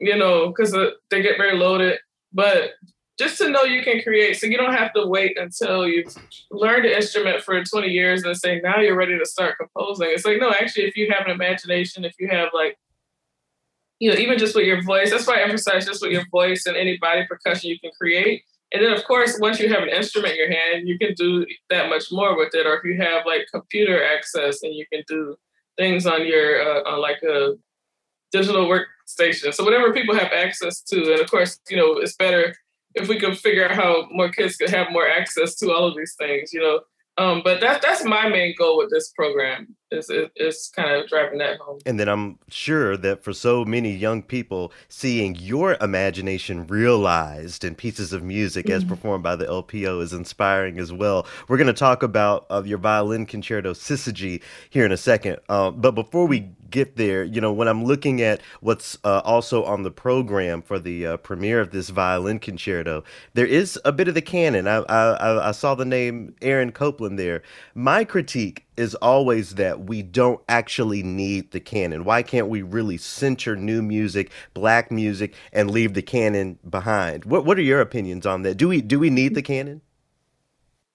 you 0.00 0.16
know, 0.16 0.48
because 0.48 0.76
they 1.10 1.22
get 1.22 1.38
very 1.38 1.56
loaded. 1.56 1.98
But 2.32 2.72
just 3.18 3.38
to 3.38 3.48
know 3.48 3.62
you 3.62 3.82
can 3.82 4.02
create, 4.02 4.36
so 4.36 4.46
you 4.46 4.56
don't 4.56 4.74
have 4.74 4.92
to 4.94 5.06
wait 5.06 5.38
until 5.38 5.86
you've 5.86 6.14
learned 6.50 6.84
the 6.84 6.94
instrument 6.94 7.42
for 7.42 7.62
20 7.62 7.86
years 7.88 8.24
and 8.24 8.36
say, 8.36 8.60
now 8.60 8.80
you're 8.80 8.96
ready 8.96 9.16
to 9.16 9.24
start 9.24 9.56
composing. 9.56 10.08
It's 10.10 10.24
like, 10.24 10.40
no, 10.40 10.50
actually, 10.50 10.84
if 10.84 10.96
you 10.96 11.12
have 11.12 11.26
an 11.26 11.30
imagination, 11.30 12.04
if 12.04 12.14
you 12.18 12.28
have 12.28 12.48
like, 12.52 12.76
you 14.00 14.10
know, 14.10 14.16
even 14.16 14.36
just 14.36 14.56
with 14.56 14.66
your 14.66 14.82
voice, 14.82 15.10
that's 15.10 15.26
why 15.26 15.38
I 15.38 15.42
emphasize 15.42 15.86
just 15.86 16.02
with 16.02 16.10
your 16.10 16.24
voice 16.30 16.66
and 16.66 16.76
any 16.76 16.98
body 16.98 17.24
percussion 17.28 17.70
you 17.70 17.78
can 17.78 17.92
create. 17.98 18.42
And 18.72 18.84
then, 18.84 18.92
of 18.92 19.04
course, 19.04 19.38
once 19.38 19.60
you 19.60 19.68
have 19.72 19.84
an 19.84 19.90
instrument 19.90 20.32
in 20.32 20.38
your 20.38 20.50
hand, 20.50 20.88
you 20.88 20.98
can 20.98 21.14
do 21.14 21.46
that 21.70 21.88
much 21.88 22.10
more 22.10 22.36
with 22.36 22.52
it. 22.54 22.66
Or 22.66 22.76
if 22.76 22.84
you 22.84 23.00
have 23.00 23.24
like 23.24 23.46
computer 23.52 24.02
access 24.04 24.64
and 24.64 24.74
you 24.74 24.84
can 24.92 25.04
do 25.06 25.36
things 25.78 26.06
on 26.06 26.26
your, 26.26 26.60
uh, 26.60 26.90
on 26.90 27.00
like 27.00 27.22
a 27.22 27.54
digital 28.32 28.66
workstation. 28.66 29.54
So 29.54 29.62
whatever 29.62 29.92
people 29.92 30.16
have 30.16 30.32
access 30.32 30.80
to, 30.82 31.12
and 31.12 31.20
of 31.20 31.30
course, 31.30 31.60
you 31.70 31.76
know, 31.76 31.98
it's 31.98 32.16
better 32.16 32.56
if 32.94 33.08
we 33.08 33.18
could 33.18 33.38
figure 33.38 33.64
out 33.64 33.74
how 33.74 34.08
more 34.10 34.30
kids 34.30 34.56
could 34.56 34.70
have 34.70 34.90
more 34.90 35.08
access 35.08 35.54
to 35.56 35.72
all 35.72 35.86
of 35.86 35.96
these 35.96 36.14
things, 36.18 36.52
you 36.52 36.60
know. 36.60 36.80
Um, 37.16 37.42
but 37.44 37.60
that's 37.60 37.84
that's 37.84 38.04
my 38.04 38.28
main 38.28 38.54
goal 38.58 38.76
with 38.78 38.90
this 38.90 39.12
program 39.14 39.76
is, 39.90 40.10
is 40.36 40.70
kind 40.74 40.90
of 40.92 41.08
driving 41.08 41.38
that 41.38 41.58
home. 41.58 41.78
And 41.86 41.98
then 42.00 42.08
I'm 42.08 42.38
sure 42.48 42.96
that 42.96 43.22
for 43.22 43.32
so 43.32 43.64
many 43.64 43.92
young 43.94 44.22
people, 44.22 44.72
seeing 44.88 45.34
your 45.36 45.76
imagination 45.80 46.66
realized 46.66 47.64
in 47.64 47.74
pieces 47.74 48.12
of 48.12 48.22
music 48.22 48.70
as 48.70 48.84
performed 48.84 49.22
by 49.22 49.36
the 49.36 49.46
LPO 49.46 50.02
is 50.02 50.12
inspiring 50.12 50.78
as 50.78 50.92
well. 50.92 51.26
We're 51.48 51.56
going 51.58 51.66
to 51.68 51.72
talk 51.72 52.02
about 52.02 52.46
uh, 52.50 52.62
your 52.64 52.78
violin 52.78 53.26
concerto, 53.26 53.72
Syzygy, 53.74 54.42
here 54.70 54.84
in 54.84 54.92
a 54.92 54.96
second. 54.96 55.38
Uh, 55.48 55.70
but 55.70 55.92
before 55.92 56.26
we 56.26 56.50
get 56.70 56.96
there, 56.96 57.22
you 57.22 57.40
know, 57.40 57.52
when 57.52 57.68
I'm 57.68 57.84
looking 57.84 58.20
at 58.20 58.40
what's 58.60 58.98
uh, 59.04 59.20
also 59.24 59.64
on 59.64 59.82
the 59.84 59.90
program 59.92 60.60
for 60.62 60.78
the 60.78 61.06
uh, 61.06 61.16
premiere 61.18 61.60
of 61.60 61.70
this 61.70 61.90
violin 61.90 62.40
concerto, 62.40 63.04
there 63.34 63.46
is 63.46 63.78
a 63.84 63.92
bit 63.92 64.08
of 64.08 64.14
the 64.14 64.22
canon. 64.22 64.66
I, 64.66 64.78
I, 64.88 65.10
I- 65.12 65.48
I 65.48 65.52
saw 65.52 65.74
the 65.74 65.84
name 65.84 66.34
Aaron 66.42 66.72
Copland 66.72 67.18
there. 67.18 67.42
My 67.74 68.04
critique 68.04 68.63
is 68.76 68.94
always 68.96 69.54
that 69.54 69.80
we 69.80 70.02
don't 70.02 70.40
actually 70.48 71.02
need 71.02 71.52
the 71.52 71.60
canon. 71.60 72.04
Why 72.04 72.22
can't 72.22 72.48
we 72.48 72.62
really 72.62 72.96
center 72.96 73.56
new 73.56 73.82
music, 73.82 74.30
black 74.52 74.90
music, 74.90 75.34
and 75.52 75.70
leave 75.70 75.94
the 75.94 76.02
canon 76.02 76.58
behind? 76.68 77.24
What 77.24 77.44
What 77.44 77.58
are 77.58 77.62
your 77.62 77.80
opinions 77.80 78.26
on 78.26 78.42
that? 78.42 78.56
Do 78.56 78.68
we 78.68 78.80
do 78.80 78.98
we 78.98 79.10
need 79.10 79.34
the 79.34 79.42
canon? 79.42 79.80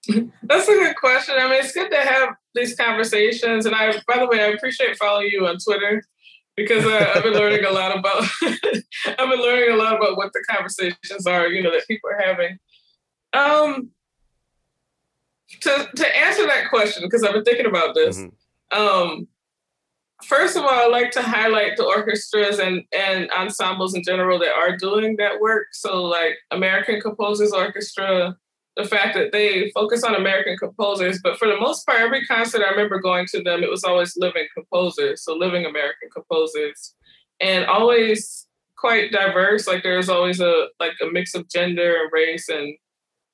That's 0.42 0.68
a 0.68 0.72
good 0.72 0.96
question. 0.96 1.36
I 1.38 1.44
mean, 1.48 1.60
it's 1.60 1.72
good 1.72 1.90
to 1.90 2.00
have 2.00 2.30
these 2.54 2.74
conversations. 2.74 3.66
And 3.66 3.74
I, 3.74 3.92
by 4.08 4.18
the 4.18 4.26
way, 4.26 4.42
I 4.42 4.48
appreciate 4.48 4.96
following 4.96 5.28
you 5.30 5.46
on 5.46 5.58
Twitter 5.58 6.02
because 6.56 6.84
uh, 6.84 7.12
I've 7.14 7.22
been 7.22 7.34
learning 7.34 7.64
a 7.64 7.70
lot 7.70 7.96
about. 7.96 8.24
I've 8.42 9.30
been 9.30 9.40
learning 9.40 9.72
a 9.72 9.76
lot 9.76 9.96
about 9.96 10.16
what 10.16 10.32
the 10.32 10.42
conversations 10.48 11.26
are, 11.26 11.48
you 11.48 11.62
know, 11.62 11.70
that 11.70 11.86
people 11.86 12.10
are 12.10 12.22
having. 12.22 12.58
Um, 13.32 13.90
to 15.60 15.88
to 15.94 16.18
answer 16.18 16.46
that 16.46 16.70
question, 16.70 17.02
because 17.02 17.22
I've 17.22 17.34
been 17.34 17.44
thinking 17.44 17.66
about 17.66 17.94
this. 17.94 18.18
Mhm. 18.18 18.32
Um, 18.72 19.28
first 20.24 20.56
of 20.56 20.62
all, 20.62 20.70
I 20.70 20.86
like 20.86 21.10
to 21.12 21.22
highlight 21.22 21.76
the 21.76 21.84
orchestras 21.84 22.58
and, 22.58 22.84
and 22.96 23.30
ensembles 23.32 23.94
in 23.94 24.02
general 24.02 24.38
that 24.38 24.52
are 24.52 24.76
doing 24.76 25.16
that 25.16 25.40
work. 25.40 25.68
So, 25.72 26.02
like 26.04 26.38
American 26.50 27.00
Composers 27.00 27.52
Orchestra, 27.52 28.36
the 28.76 28.84
fact 28.84 29.14
that 29.14 29.32
they 29.32 29.70
focus 29.70 30.04
on 30.04 30.14
American 30.14 30.56
composers, 30.56 31.20
but 31.22 31.38
for 31.38 31.48
the 31.48 31.58
most 31.58 31.84
part, 31.84 32.00
every 32.00 32.24
concert 32.26 32.62
I 32.62 32.70
remember 32.70 33.00
going 33.00 33.26
to 33.32 33.42
them, 33.42 33.62
it 33.62 33.70
was 33.70 33.84
always 33.84 34.16
living 34.16 34.46
composers, 34.54 35.24
so 35.24 35.34
living 35.34 35.66
American 35.66 36.08
composers, 36.14 36.94
and 37.40 37.64
always 37.66 38.46
quite 38.76 39.10
diverse. 39.12 39.66
Like 39.66 39.82
there's 39.82 40.08
always 40.08 40.40
a 40.40 40.68
like 40.78 40.94
a 41.02 41.06
mix 41.10 41.34
of 41.34 41.48
gender 41.48 41.96
and 42.00 42.10
race 42.12 42.48
and 42.48 42.76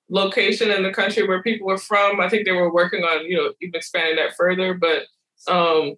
location 0.08 0.70
in 0.70 0.82
the 0.82 0.92
country 0.92 1.26
where 1.26 1.42
people 1.42 1.66
were 1.66 1.78
from. 1.78 2.20
I 2.20 2.28
think 2.28 2.44
they 2.44 2.52
were 2.52 2.72
working 2.72 3.02
on 3.04 3.24
you 3.26 3.36
know 3.36 3.52
even 3.60 3.74
expanding 3.74 4.16
that 4.16 4.36
further, 4.36 4.74
but 4.74 5.04
um, 5.52 5.94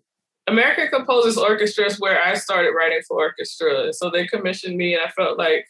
American 0.46 0.88
Composers 0.88 1.36
Orchestra 1.36 1.84
is 1.86 2.00
where 2.00 2.22
I 2.22 2.34
started 2.34 2.70
writing 2.72 3.00
for 3.06 3.18
orchestra. 3.18 3.92
So 3.92 4.10
they 4.10 4.26
commissioned 4.26 4.76
me, 4.76 4.94
and 4.94 5.02
I 5.04 5.10
felt 5.10 5.38
like, 5.38 5.66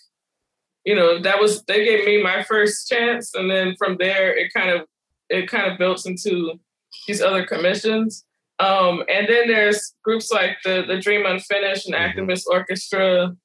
you 0.85 0.95
know, 0.95 1.19
that 1.21 1.41
was 1.41 1.65
they 1.65 1.85
gave 1.85 2.05
me 2.07 2.23
my 2.23 2.43
first 2.45 2.89
chance, 2.89 3.35
and 3.35 3.51
then 3.51 3.75
from 3.77 3.97
there 3.99 4.37
it 4.37 4.53
kind 4.55 4.71
of 4.71 4.87
it 5.29 5.49
kind 5.51 5.71
of 5.71 5.79
built 5.79 6.07
into 6.07 6.59
these 7.07 7.21
other 7.21 7.45
commissions. 7.45 8.25
Um, 8.61 9.05
and 9.09 9.29
then 9.29 9.47
there's 9.49 9.95
groups 10.05 10.31
like 10.33 10.57
the 10.65 10.85
the 10.87 10.99
Dream 10.99 11.27
Unfinished 11.27 11.87
and 11.87 11.95
Mhm. 11.95 12.15
Activist 12.15 12.45
Orchestra. 12.51 13.37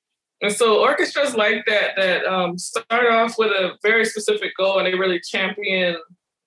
And 0.44 0.52
so 0.52 0.82
orchestras 0.82 1.36
like 1.36 1.65
that 1.68 1.95
that 1.95 2.26
um, 2.26 2.57
start 2.57 3.07
off 3.11 3.36
with 3.38 3.52
a 3.52 3.78
very 3.82 4.06
specific 4.06 4.52
goal, 4.57 4.78
and 4.78 4.86
they 4.86 4.94
really 4.94 5.20
champion 5.22 5.95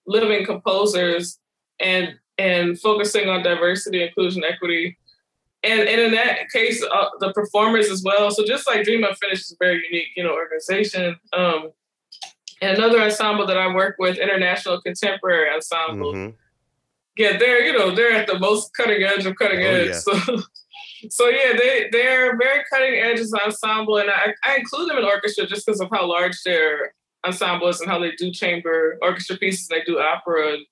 living 0.06 0.44
composers 0.44 1.38
and 1.80 2.14
and 2.38 2.78
focusing 2.78 3.28
on 3.30 3.42
diversity, 3.42 4.02
inclusion, 4.02 4.44
equity, 4.44 4.98
and, 5.62 5.80
and 5.88 6.00
in 6.00 6.10
that 6.12 6.50
case, 6.50 6.84
uh, 6.84 7.06
the 7.20 7.32
performers 7.32 7.90
as 7.90 8.02
well. 8.04 8.30
So 8.30 8.44
just 8.44 8.66
like 8.68 8.84
Dream 8.84 9.02
Unfinished 9.04 9.44
is 9.46 9.52
a 9.52 9.56
very 9.58 9.82
unique, 9.90 10.08
you 10.14 10.22
know, 10.22 10.34
organization. 10.34 11.16
Um, 11.32 11.70
and 12.60 12.76
another 12.76 13.00
ensemble 13.00 13.46
that 13.46 13.56
I 13.56 13.74
work 13.74 13.96
with, 13.98 14.18
International 14.18 14.80
Contemporary 14.82 15.48
Ensemble. 15.50 16.12
Mhm. 16.12 16.34
Yeah, 17.16 17.38
they're 17.38 17.64
you 17.64 17.72
know 17.72 17.94
they're 17.94 18.12
at 18.12 18.26
the 18.26 18.38
most 18.38 18.74
cutting 18.76 19.02
edge 19.02 19.24
of 19.24 19.36
cutting 19.36 19.60
Oh, 19.64 19.66
edge. 19.70 19.88
yeah. 19.88 19.92
So, 19.94 20.12
so 21.10 21.28
yeah, 21.28 21.52
they 21.56 21.88
they're 21.92 22.36
very 22.36 22.64
cutting 22.72 22.94
edge 22.94 23.20
as 23.20 23.32
an 23.32 23.40
ensemble, 23.44 23.98
and 23.98 24.10
I, 24.10 24.34
I 24.44 24.56
include 24.56 24.88
them 24.88 24.98
in 24.98 25.04
orchestra 25.04 25.46
just 25.46 25.66
because 25.66 25.80
of 25.80 25.88
how 25.92 26.06
large 26.06 26.42
their 26.44 26.94
ensemble 27.26 27.68
is 27.68 27.80
and 27.80 27.90
how 27.90 27.98
they 27.98 28.12
do 28.12 28.30
chamber 28.30 28.98
orchestra 29.02 29.36
pieces, 29.36 29.68
they 29.68 29.82
do 29.84 29.98
opera 29.98 30.54
and 30.54 30.66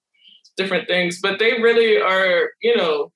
different 0.56 0.88
things. 0.88 1.20
But 1.20 1.38
they 1.38 1.60
really 1.60 2.00
are, 2.00 2.50
you 2.62 2.76
know, 2.76 3.12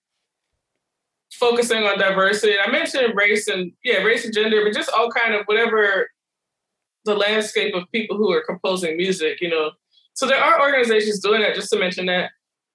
focusing 1.33 1.85
on 1.85 1.99
diversity. 1.99 2.55
I 2.59 2.71
mentioned 2.71 3.15
race 3.17 3.49
and 3.49 3.73
yeah, 3.85 3.99
race 3.99 4.25
and 4.25 4.35
gender, 4.35 4.63
but 4.65 4.75
just 4.75 4.91
all 4.91 5.11
kind 5.11 5.35
of 5.35 5.47
whatever 5.47 6.09
the 7.05 7.15
landscape 7.15 7.75
of 7.75 7.85
people 7.93 8.17
who 8.17 8.31
are 8.33 8.43
composing 8.45 8.97
music, 8.97 9.41
you 9.41 9.49
know. 9.49 9.71
So 10.15 10.27
there 10.27 10.43
are 10.43 10.61
organizations 10.61 11.21
doing 11.21 11.41
that, 11.43 11.55
just 11.55 11.71
to 11.71 11.79
mention 11.79 12.07
that. 12.07 12.31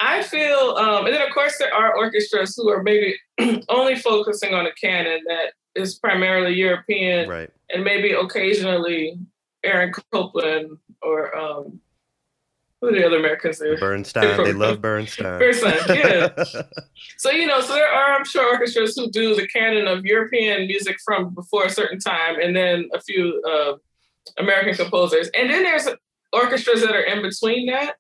I 0.06 0.22
feel, 0.24 0.76
um, 0.78 1.06
and 1.06 1.14
then 1.16 1.22
of 1.28 1.34
course 1.34 1.56
there 1.60 1.74
are 1.74 1.96
orchestras 1.96 2.56
who 2.58 2.70
are 2.70 2.84
maybe 2.84 3.16
only 3.70 3.96
focusing 3.96 4.54
on 4.54 4.66
a 4.66 4.72
canon 4.74 5.22
that 5.28 5.54
is 5.76 5.96
primarily 5.96 6.54
European 6.56 7.30
Right. 7.30 7.50
and 7.70 7.84
maybe 7.84 8.12
occasionally 8.12 9.18
Aaron 9.64 9.94
Copland 10.12 10.78
or 11.02 11.36
um, 11.38 11.80
who 12.82 12.90
are 12.90 12.92
the 12.92 13.06
other 13.08 13.18
Americans 13.18 13.60
there? 13.60 13.78
Bernstein. 13.78 14.44
They 14.44 14.52
love 14.52 14.82
Bernstein. 14.82 15.40
Bernstein, 15.40 15.80
yeah. 15.88 16.30
So 17.18 17.32
you 17.32 17.48
know, 17.48 17.62
so 17.62 17.74
there 17.74 17.88
are 17.88 18.16
I'm 18.16 18.26
sure 18.26 18.46
orchestras 18.54 18.98
who 18.98 19.10
do 19.10 19.36
the 19.36 19.48
canon 19.48 19.88
of 19.88 20.04
European 20.06 20.68
music 20.68 20.98
from 21.06 21.34
before 21.34 21.64
a 21.64 21.70
certain 21.70 22.00
time, 22.00 22.36
and 22.42 22.54
then 22.54 22.90
a 22.94 23.00
few 23.00 23.42
uh, 23.50 23.74
American 24.38 24.76
composers, 24.76 25.30
and 25.38 25.50
then 25.50 25.64
there's 25.64 25.88
orchestras 26.34 26.82
that 26.82 26.92
are 26.94 27.02
in 27.14 27.22
between 27.22 27.68
that. 27.68 27.96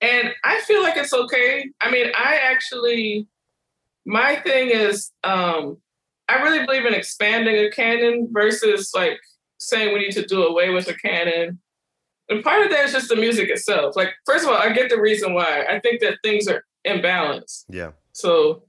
And 0.00 0.32
I 0.44 0.60
feel 0.60 0.82
like 0.82 0.96
it's 0.96 1.12
okay. 1.12 1.70
I 1.80 1.90
mean, 1.90 2.08
I 2.14 2.36
actually, 2.36 3.26
my 4.04 4.36
thing 4.36 4.70
is, 4.70 5.12
um, 5.24 5.78
I 6.28 6.42
really 6.42 6.66
believe 6.66 6.84
in 6.84 6.94
expanding 6.94 7.56
a 7.56 7.70
canon 7.70 8.28
versus 8.30 8.90
like 8.94 9.18
saying 9.58 9.94
we 9.94 10.00
need 10.00 10.12
to 10.12 10.26
do 10.26 10.44
away 10.44 10.70
with 10.70 10.88
a 10.88 10.94
canon. 10.94 11.60
And 12.28 12.42
part 12.42 12.64
of 12.64 12.70
that 12.72 12.86
is 12.86 12.92
just 12.92 13.08
the 13.08 13.16
music 13.16 13.48
itself. 13.48 13.96
Like, 13.96 14.10
first 14.26 14.44
of 14.44 14.50
all, 14.50 14.56
I 14.56 14.72
get 14.72 14.90
the 14.90 15.00
reason 15.00 15.32
why. 15.32 15.64
I 15.68 15.78
think 15.80 16.00
that 16.00 16.18
things 16.22 16.48
are 16.48 16.64
imbalanced. 16.86 17.64
yeah. 17.68 17.92
So 18.12 18.62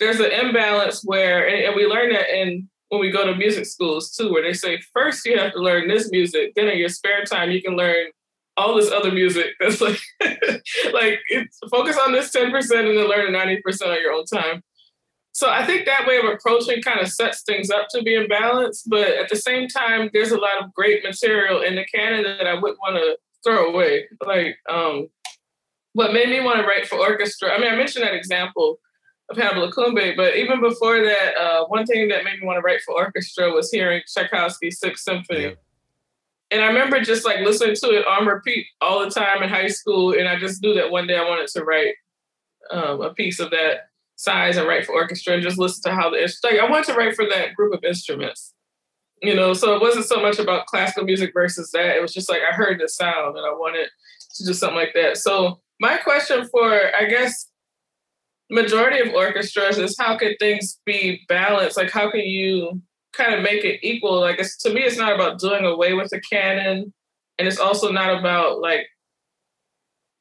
there's 0.00 0.20
an 0.20 0.32
imbalance 0.32 1.02
where, 1.04 1.46
and, 1.46 1.64
and 1.64 1.76
we 1.76 1.86
learn 1.86 2.12
that 2.12 2.28
in 2.28 2.68
when 2.88 3.00
we 3.00 3.10
go 3.10 3.24
to 3.26 3.34
music 3.34 3.66
schools 3.66 4.10
too, 4.10 4.32
where 4.32 4.42
they 4.42 4.52
say 4.52 4.80
first 4.92 5.24
you 5.26 5.38
have 5.38 5.52
to 5.52 5.60
learn 5.60 5.88
this 5.88 6.10
music, 6.10 6.54
then 6.54 6.68
in 6.68 6.78
your 6.78 6.88
spare 6.88 7.24
time 7.24 7.50
you 7.50 7.62
can 7.62 7.76
learn 7.76 8.06
all 8.58 8.74
this 8.76 8.90
other 8.90 9.12
music. 9.12 9.46
That's 9.60 9.80
like, 9.80 10.00
like 10.92 11.20
it's, 11.28 11.58
focus 11.70 11.96
on 11.96 12.12
this 12.12 12.30
ten 12.30 12.50
percent 12.50 12.88
and 12.88 12.98
then 12.98 13.08
learn 13.08 13.32
ninety 13.32 13.60
percent 13.62 13.92
of 13.92 13.98
your 13.98 14.12
own 14.12 14.24
time. 14.24 14.62
So 15.32 15.48
I 15.48 15.64
think 15.64 15.86
that 15.86 16.06
way 16.06 16.18
of 16.18 16.24
approaching 16.24 16.82
kind 16.82 17.00
of 17.00 17.08
sets 17.08 17.42
things 17.42 17.70
up 17.70 17.86
to 17.90 18.02
be 18.02 18.16
in 18.16 18.26
balance, 18.26 18.82
but 18.82 19.08
at 19.08 19.28
the 19.28 19.36
same 19.36 19.68
time, 19.68 20.10
there's 20.12 20.32
a 20.32 20.36
lot 20.36 20.60
of 20.60 20.74
great 20.74 21.04
material 21.04 21.62
in 21.62 21.76
the 21.76 21.84
canon 21.94 22.24
that 22.24 22.48
I 22.48 22.54
wouldn't 22.54 22.80
want 22.80 22.96
to 22.96 23.16
throw 23.44 23.68
away. 23.68 24.08
Like, 24.26 24.56
um, 24.68 25.08
what 25.92 26.12
made 26.12 26.28
me 26.28 26.40
want 26.40 26.60
to 26.60 26.66
write 26.66 26.88
for 26.88 26.98
orchestra? 26.98 27.52
I 27.52 27.58
mean, 27.60 27.72
I 27.72 27.76
mentioned 27.76 28.04
that 28.04 28.14
example 28.14 28.80
of 29.30 29.36
Hannibal 29.36 29.70
Lokumbe, 29.70 30.16
but 30.16 30.36
even 30.36 30.60
before 30.60 31.04
that, 31.04 31.36
uh, 31.36 31.66
one 31.66 31.86
thing 31.86 32.08
that 32.08 32.24
made 32.24 32.40
me 32.40 32.46
want 32.46 32.56
to 32.56 32.62
write 32.62 32.80
for 32.82 32.94
orchestra 32.94 33.52
was 33.52 33.70
hearing 33.70 34.02
Tchaikovsky's 34.12 34.80
Sixth 34.80 35.04
Symphony. 35.04 35.42
Yeah. 35.42 35.50
And 36.50 36.62
I 36.62 36.66
remember 36.68 37.00
just 37.00 37.24
like 37.24 37.40
listening 37.40 37.76
to 37.76 37.90
it 37.90 38.06
on 38.06 38.26
repeat 38.26 38.66
all 38.80 39.00
the 39.00 39.10
time 39.10 39.42
in 39.42 39.48
high 39.48 39.68
school, 39.68 40.12
and 40.12 40.28
I 40.28 40.38
just 40.38 40.62
knew 40.62 40.74
that 40.74 40.90
one 40.90 41.06
day 41.06 41.16
I 41.16 41.28
wanted 41.28 41.48
to 41.48 41.64
write 41.64 41.94
um, 42.70 43.02
a 43.02 43.12
piece 43.12 43.38
of 43.38 43.50
that 43.50 43.88
size 44.16 44.56
and 44.56 44.66
write 44.66 44.84
for 44.84 44.92
orchestra 44.92 45.34
and 45.34 45.42
just 45.42 45.58
listen 45.58 45.82
to 45.84 45.94
how 45.94 46.10
the 46.10 46.32
like 46.42 46.58
I 46.58 46.68
wanted 46.68 46.86
to 46.86 46.94
write 46.94 47.14
for 47.14 47.24
that 47.26 47.54
group 47.54 47.72
of 47.72 47.84
instruments. 47.84 48.54
You 49.22 49.34
know, 49.34 49.52
so 49.52 49.74
it 49.74 49.80
wasn't 49.80 50.04
so 50.04 50.20
much 50.20 50.38
about 50.38 50.66
classical 50.66 51.04
music 51.04 51.32
versus 51.34 51.70
that. 51.72 51.96
It 51.96 52.02
was 52.02 52.14
just 52.14 52.30
like 52.30 52.40
I 52.48 52.54
heard 52.54 52.80
the 52.80 52.88
sound 52.88 53.36
and 53.36 53.44
I 53.44 53.50
wanted 53.50 53.88
to 54.34 54.44
do 54.44 54.52
something 54.52 54.76
like 54.76 54.94
that. 54.94 55.16
So 55.16 55.60
my 55.80 55.96
question 55.98 56.48
for 56.48 56.72
I 56.96 57.04
guess 57.04 57.50
majority 58.50 59.00
of 59.00 59.14
orchestras 59.14 59.78
is 59.78 59.96
how 59.98 60.16
could 60.16 60.36
things 60.38 60.80
be 60.84 61.22
balanced? 61.28 61.76
Like 61.76 61.90
how 61.90 62.10
can 62.10 62.20
you 62.20 62.80
kind 63.12 63.34
of 63.34 63.42
make 63.42 63.64
it 63.64 63.80
equal? 63.82 64.20
Like 64.20 64.38
it's 64.38 64.56
to 64.58 64.72
me 64.72 64.82
it's 64.82 64.98
not 64.98 65.14
about 65.14 65.38
doing 65.38 65.64
away 65.64 65.94
with 65.94 66.10
the 66.10 66.20
canon 66.20 66.92
and 67.38 67.48
it's 67.48 67.58
also 67.58 67.90
not 67.90 68.18
about 68.18 68.60
like 68.60 68.86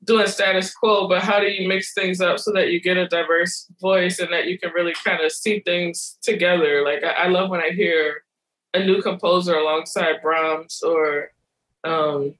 doing 0.03 0.27
status 0.27 0.73
quo, 0.73 1.07
but 1.07 1.22
how 1.22 1.39
do 1.39 1.47
you 1.47 1.68
mix 1.68 1.93
things 1.93 2.22
up 2.22 2.39
so 2.39 2.51
that 2.53 2.69
you 2.69 2.80
get 2.80 2.97
a 2.97 3.07
diverse 3.07 3.68
voice 3.81 4.19
and 4.19 4.31
that 4.31 4.45
you 4.45 4.57
can 4.57 4.72
really 4.72 4.93
kind 5.03 5.23
of 5.23 5.31
see 5.31 5.59
things 5.59 6.18
together? 6.22 6.84
Like 6.84 7.03
I, 7.03 7.26
I 7.26 7.27
love 7.27 7.49
when 7.49 7.61
I 7.61 7.72
hear 7.72 8.23
a 8.73 8.84
new 8.84 9.01
composer 9.01 9.55
alongside 9.55 10.22
Brahms 10.22 10.81
or 10.81 11.31
um 11.84 12.35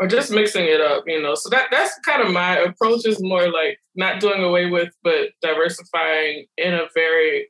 or 0.00 0.08
just 0.08 0.32
mixing 0.32 0.64
it 0.64 0.80
up, 0.80 1.04
you 1.06 1.22
know. 1.22 1.34
So 1.34 1.48
that 1.50 1.68
that's 1.70 1.98
kind 2.00 2.22
of 2.22 2.32
my 2.32 2.56
approach 2.56 3.06
is 3.06 3.22
more 3.22 3.50
like 3.50 3.78
not 3.94 4.20
doing 4.20 4.42
away 4.42 4.66
with, 4.66 4.92
but 5.04 5.28
diversifying 5.40 6.46
in 6.56 6.74
a 6.74 6.86
very 6.94 7.48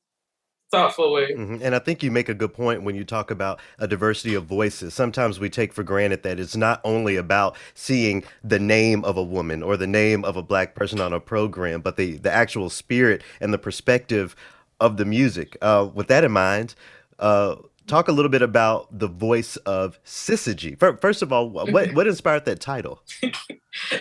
thoughtful 0.75 1.13
way. 1.13 1.33
Mhm. 1.33 1.61
And 1.63 1.75
I 1.75 1.79
think 1.79 2.03
you 2.03 2.11
make 2.11 2.29
a 2.29 2.35
good 2.35 2.53
point 2.55 2.83
when 2.83 2.95
you 2.95 3.05
talk 3.05 3.31
about 3.31 3.61
a 3.79 3.87
diversity 3.89 4.35
of 4.35 4.45
voices. 4.45 4.95
Sometimes 4.95 5.39
we 5.41 5.49
take 5.51 5.73
for 5.73 5.83
granted 5.83 6.23
that 6.23 6.39
it's 6.41 6.57
not 6.57 6.81
only 6.85 7.17
about 7.17 7.57
seeing 7.75 8.25
the 8.43 8.59
name 8.59 9.05
of 9.05 9.17
a 9.17 9.23
woman 9.23 9.63
or 9.63 9.77
the 9.77 9.87
name 9.87 10.25
of 10.25 10.37
a 10.37 10.43
black 10.43 10.75
person 10.75 11.01
on 11.01 11.13
a 11.13 11.21
program, 11.21 11.81
but 11.81 11.97
the, 11.97 12.17
the 12.19 12.33
actual 12.33 12.71
spirit 12.71 13.23
and 13.41 13.53
the 13.53 13.59
perspective 13.59 14.35
of 14.81 14.97
the 14.97 15.05
music. 15.05 15.57
Uh, 15.63 15.89
with 15.95 16.09
that 16.09 16.25
in 16.25 16.33
mind, 16.33 16.75
uh, 17.19 17.57
talk 17.87 18.09
a 18.09 18.13
little 18.13 18.31
bit 18.31 18.43
about 18.43 18.99
the 18.99 19.07
voice 19.09 19.57
of 19.59 20.03
Syzygy. 20.05 20.79
First 21.01 21.23
of 21.23 21.33
all, 21.33 21.49
what, 21.51 21.93
what 21.95 22.07
inspired 22.07 22.45
that 22.47 22.61
title? 22.61 23.03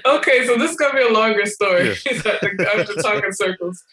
Okay, 0.05 0.45
so 0.45 0.55
this 0.55 0.69
is 0.69 0.77
gonna 0.77 0.93
be 0.93 1.01
a 1.01 1.09
longer 1.11 1.47
story. 1.47 1.95
Yeah. 2.05 2.21
I 2.31 2.77
have 2.77 2.87
to 2.87 2.99
talk 3.01 3.23
in 3.23 3.33
circles. 3.33 3.83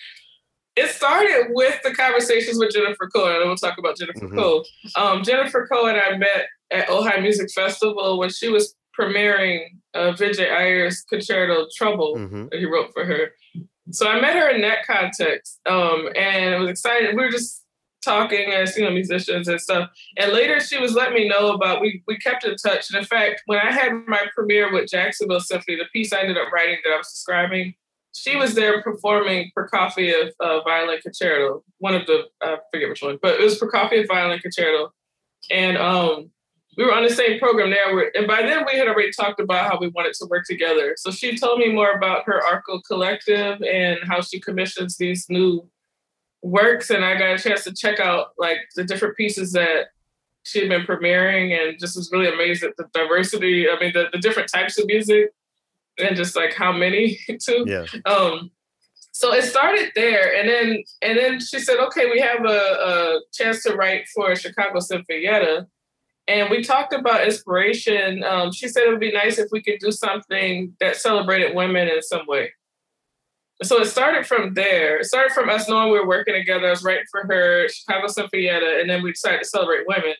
It 0.77 0.89
started 0.91 1.49
with 1.51 1.81
the 1.83 1.93
conversations 1.95 2.59
with 2.59 2.73
Jennifer 2.73 3.09
Koh, 3.15 3.27
and 3.41 3.47
we'll 3.47 3.57
talk 3.57 3.79
about 3.79 3.97
Jennifer 3.97 4.27
Mhm. 4.29 4.37
Koh. 4.37 4.65
Um, 4.97 5.23
Jennifer 5.25 5.67
Koh 5.71 5.87
and 5.87 5.99
I 6.01 6.17
met 6.17 6.49
at 6.71 6.89
Ojai 6.89 7.21
Music 7.21 7.51
Festival 7.53 8.19
when 8.19 8.31
she 8.31 8.49
was 8.49 8.75
premiering 8.99 9.65
uh, 9.95 10.13
Vijay 10.13 10.49
Iyer's 10.51 11.03
concerto 11.03 11.67
Trouble 11.77 12.17
hmm 12.17 12.47
that 12.51 12.59
he 12.61 12.67
wrote 12.67 12.93
for 12.93 13.05
her. 13.05 13.33
So 13.91 14.07
I 14.09 14.21
met 14.21 14.37
her 14.37 14.49
in 14.49 14.61
that 14.61 14.87
context, 14.87 15.59
um, 15.67 16.09
and 16.15 16.55
I 16.55 16.59
was 16.59 16.71
excited. 16.71 17.17
We 17.17 17.23
were 17.25 17.31
just 17.31 17.65
talking 18.05 18.53
as 18.53 18.77
you 18.77 18.85
know 18.85 18.91
musicians 18.91 19.49
and 19.49 19.61
stuff. 19.61 19.91
And 20.17 20.33
later 20.33 20.61
she 20.61 20.79
was 20.79 20.95
letting 20.95 21.15
me 21.15 21.29
know 21.29 21.53
about 21.53 21.81
we 21.81 22.03
we 22.07 22.17
kept 22.19 22.45
in 22.45 22.55
touch. 22.57 22.91
And 22.91 22.99
in 22.99 23.05
fact, 23.05 23.43
when 23.47 23.59
I 23.59 23.73
had 23.73 23.93
my 24.07 24.27
premiere 24.35 24.73
with 24.73 24.89
Jacksonville 24.89 25.41
Symphony, 25.41 25.77
the 25.77 25.87
piece 25.93 26.13
I 26.13 26.21
ended 26.21 26.39
up 26.39 26.53
writing 26.53 26.79
that 26.85 26.93
I 26.93 26.97
was 26.97 27.09
describing, 27.13 27.75
she 28.15 28.37
was 28.37 28.55
there 28.55 28.83
performing 28.83 29.51
Prokofiev 29.57 30.31
uh, 30.41 30.61
violin 30.63 30.99
concerto. 31.01 31.63
One 31.79 31.95
of 31.95 32.07
the 32.07 32.25
I 32.43 32.59
forget 32.73 32.89
which 32.89 33.03
one, 33.03 33.19
but 33.23 33.41
it 33.41 33.45
was 33.45 33.59
Prokofiev 33.59 34.09
violin 34.09 34.41
concerto. 34.41 34.93
And 35.51 35.79
um, 35.79 36.31
we 36.77 36.85
were 36.85 36.95
on 36.95 37.03
the 37.03 37.11
same 37.11 37.39
program 37.39 37.71
there. 37.71 38.11
And 38.15 38.27
by 38.27 38.43
then 38.43 38.65
we 38.67 38.79
had 38.79 38.89
already 38.89 39.11
talked 39.13 39.41
about 39.41 39.71
how 39.71 39.79
we 39.79 39.89
wanted 39.89 40.15
to 40.15 40.27
work 40.27 40.45
together. 40.47 40.95
So 40.97 41.11
she 41.11 41.37
told 41.37 41.59
me 41.59 41.73
more 41.73 41.93
about 41.93 42.25
her 42.27 42.43
Arco 42.45 42.81
Collective 42.81 43.63
and 43.63 43.99
how 44.05 44.21
she 44.21 44.41
commissions 44.41 44.97
these 44.97 45.27
new 45.29 45.69
works. 46.43 46.91
And 46.91 47.05
I 47.05 47.19
got 47.19 47.35
a 47.35 47.39
chance 47.39 47.65
to 47.65 47.75
check 47.75 48.01
out 48.01 48.29
like 48.39 48.59
the 48.77 48.85
different 48.85 49.17
pieces 49.17 49.53
that 49.53 49.89
she 50.43 50.61
had 50.61 50.69
been 50.69 50.83
premiering 50.83 51.53
and 51.53 51.79
just 51.79 51.97
was 51.97 52.11
really 52.13 52.33
amazed 52.33 52.65
at 52.65 52.77
the 52.77 52.87
diversity. 52.95 53.69
I 53.69 53.79
mean, 53.79 53.93
the, 53.93 54.07
the 54.13 54.19
different 54.19 54.51
types 54.51 54.79
of 54.79 54.87
music 54.87 55.33
and 56.01 56.17
just 56.17 56.37
like 56.37 56.55
how 56.55 56.73
many 56.73 57.19
too. 57.41 57.65
Yeah. 57.67 57.87
Um, 58.05 58.51
so 59.13 59.35
it 59.35 59.43
started 59.43 59.91
there, 59.95 60.35
and 60.35 60.49
then 60.49 60.83
and 61.03 61.19
then 61.19 61.41
she 61.41 61.59
said, 61.59 61.79
"Okay, 61.79 62.07
we 62.07 62.21
have 62.21 62.45
a, 62.45 62.49
a 62.49 63.21
chance 63.33 63.63
to 63.65 63.75
write 63.75 64.07
for 64.15 64.35
Chicago 64.35 64.79
Sinfonietta," 64.79 65.67
and 66.27 66.49
we 66.49 66.63
talked 66.63 66.93
about 66.93 67.25
inspiration. 67.25 68.23
Um, 68.25 68.53
she 68.53 68.69
said 68.69 68.85
it 68.85 68.89
would 68.89 69.01
be 69.01 69.13
nice 69.13 69.39
if 69.39 69.49
we 69.53 69.63
could 69.63 69.79
do 69.79 69.91
something 69.91 70.75
that 70.81 70.97
celebrated 70.97 71.55
women 71.55 71.89
in 71.89 72.03
some 72.03 72.27
way. 72.27 72.53
So 73.63 73.79
it 73.81 73.87
started 73.87 74.27
from 74.27 74.55
there. 74.55 75.01
It 75.01 75.05
started 75.05 75.33
from 75.33 75.51
us 75.51 75.69
knowing 75.69 75.93
we 75.93 75.99
were 75.99 76.09
working 76.09 76.35
together. 76.35 76.69
I 76.69 76.71
was 76.71 76.83
writing 76.83 77.05
for 77.11 77.27
her, 77.27 77.69
Chicago 77.69 78.07
Sinfonietta, 78.07 78.81
and 78.81 78.89
then 78.89 79.03
we 79.03 79.13
decided 79.13 79.43
to 79.43 79.49
celebrate 79.49 79.87
women. 79.87 80.15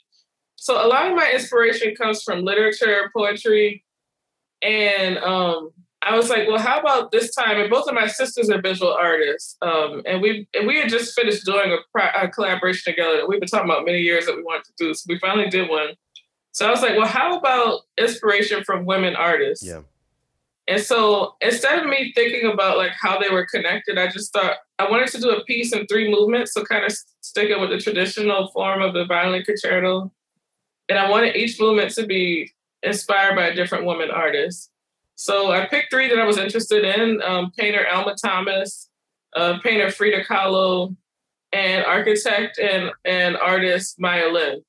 So 0.57 0.75
a 0.75 0.87
lot 0.87 1.07
of 1.07 1.17
my 1.17 1.31
inspiration 1.33 1.95
comes 1.95 2.23
from 2.23 2.45
literature, 2.45 3.11
poetry, 3.17 3.83
and 4.63 5.19
um, 5.19 5.71
I 6.03 6.17
was 6.17 6.31
like, 6.31 6.49
well, 6.49 6.59
how 6.59 6.81
about 6.81 7.13
this 7.13 7.35
time? 7.35 7.61
And 7.61 7.71
both 7.71 7.87
of 7.87 7.95
my 7.95 8.07
sisters 8.07 8.49
are 8.49 8.61
visual 8.61 8.93
artists, 8.93 9.57
um, 9.63 10.03
and 10.07 10.23
we 10.23 10.49
and 10.55 10.67
we 10.67 10.79
had 10.79 10.89
just 10.89 11.15
finished 11.19 11.45
doing 11.45 11.73
a, 11.73 11.79
pro- 11.93 12.23
a 12.23 12.29
collaboration 12.29 12.93
together 12.93 13.17
that 13.19 13.29
we've 13.29 13.41
been 13.41 13.49
talking 13.49 13.71
about 13.71 13.85
many 13.85 14.01
years 14.01 14.27
that 14.27 14.37
we 14.37 14.43
wanted 14.43 14.65
to 14.65 14.73
do. 14.79 14.95
So 14.95 15.05
we 15.09 15.19
finally 15.19 15.49
did 15.49 15.69
one. 15.69 15.91
So 16.53 16.67
I 16.67 16.71
was 16.71 16.83
like, 16.83 16.97
well, 16.97 17.07
how 17.07 17.39
about 17.39 17.83
inspiration 17.99 18.65
from 18.65 18.85
women 18.85 19.15
artists? 19.15 19.65
Yeah. 19.65 19.83
And 20.67 20.81
so 20.81 21.35
instead 21.41 21.81
of 21.81 21.87
me 21.87 22.13
thinking 22.15 22.51
about 22.51 22.77
like 22.77 22.93
how 22.99 23.19
they 23.19 23.29
were 23.29 23.45
connected, 23.45 23.99
I 23.99 24.07
just 24.09 24.33
thought 24.33 24.57
I 24.79 24.89
wanted 24.89 25.09
to 25.09 25.21
do 25.21 25.31
a 25.31 25.45
piece 25.45 25.73
in 25.73 25.87
three 25.87 26.11
movements. 26.11 26.55
So 26.55 26.65
kind 26.65 26.85
of 26.85 26.97
sticking 27.21 27.61
with 27.61 27.71
the 27.71 27.79
traditional 27.79 28.49
form 28.53 28.81
of 28.81 28.95
the 28.95 29.05
violin 29.05 29.43
concerto. 29.43 30.13
And 30.89 30.99
I 30.99 31.11
wanted 31.11 31.37
each 31.37 31.61
movement 31.61 31.93
to 31.95 32.07
be 32.07 32.53
inspired 32.83 33.37
by 33.37 33.47
a 33.47 33.55
different 33.55 33.85
woman 33.85 34.11
artist. 34.11 34.71
So 35.17 35.53
I 35.53 35.67
picked 35.67 35.91
three 35.93 36.09
that 36.09 36.19
I 36.19 36.25
was 36.25 36.39
interested 36.39 36.85
in: 36.85 37.21
um, 37.23 37.51
painter 37.57 37.87
Alma 37.93 38.15
Thomas, 38.23 38.89
uh, 39.37 39.59
painter 39.63 39.91
Frida 39.91 40.25
Kahlo, 40.25 40.97
and 41.53 41.85
architect 41.85 42.59
and, 42.59 42.91
and 43.05 43.37
artist 43.37 43.97
Maya 43.99 44.29
Lin. 44.29 44.63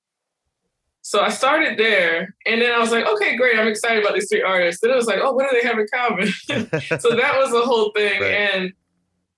So 1.03 1.21
I 1.21 1.29
started 1.29 1.79
there, 1.79 2.35
and 2.45 2.61
then 2.61 2.71
I 2.71 2.77
was 2.77 2.91
like, 2.91 3.07
okay, 3.07 3.35
great, 3.35 3.57
I'm 3.57 3.67
excited 3.67 4.03
about 4.03 4.13
these 4.13 4.29
three 4.29 4.43
artists. 4.43 4.81
Then 4.81 4.91
it 4.91 4.95
was 4.95 5.07
like, 5.07 5.19
oh, 5.19 5.31
what 5.33 5.49
do 5.49 5.59
they 5.59 5.67
have 5.67 5.79
in 5.79 5.87
common? 5.91 6.27
so 6.99 7.15
that 7.15 7.37
was 7.39 7.51
the 7.51 7.61
whole 7.65 7.91
thing, 7.95 8.21
Right. 8.21 8.31
and 8.33 8.73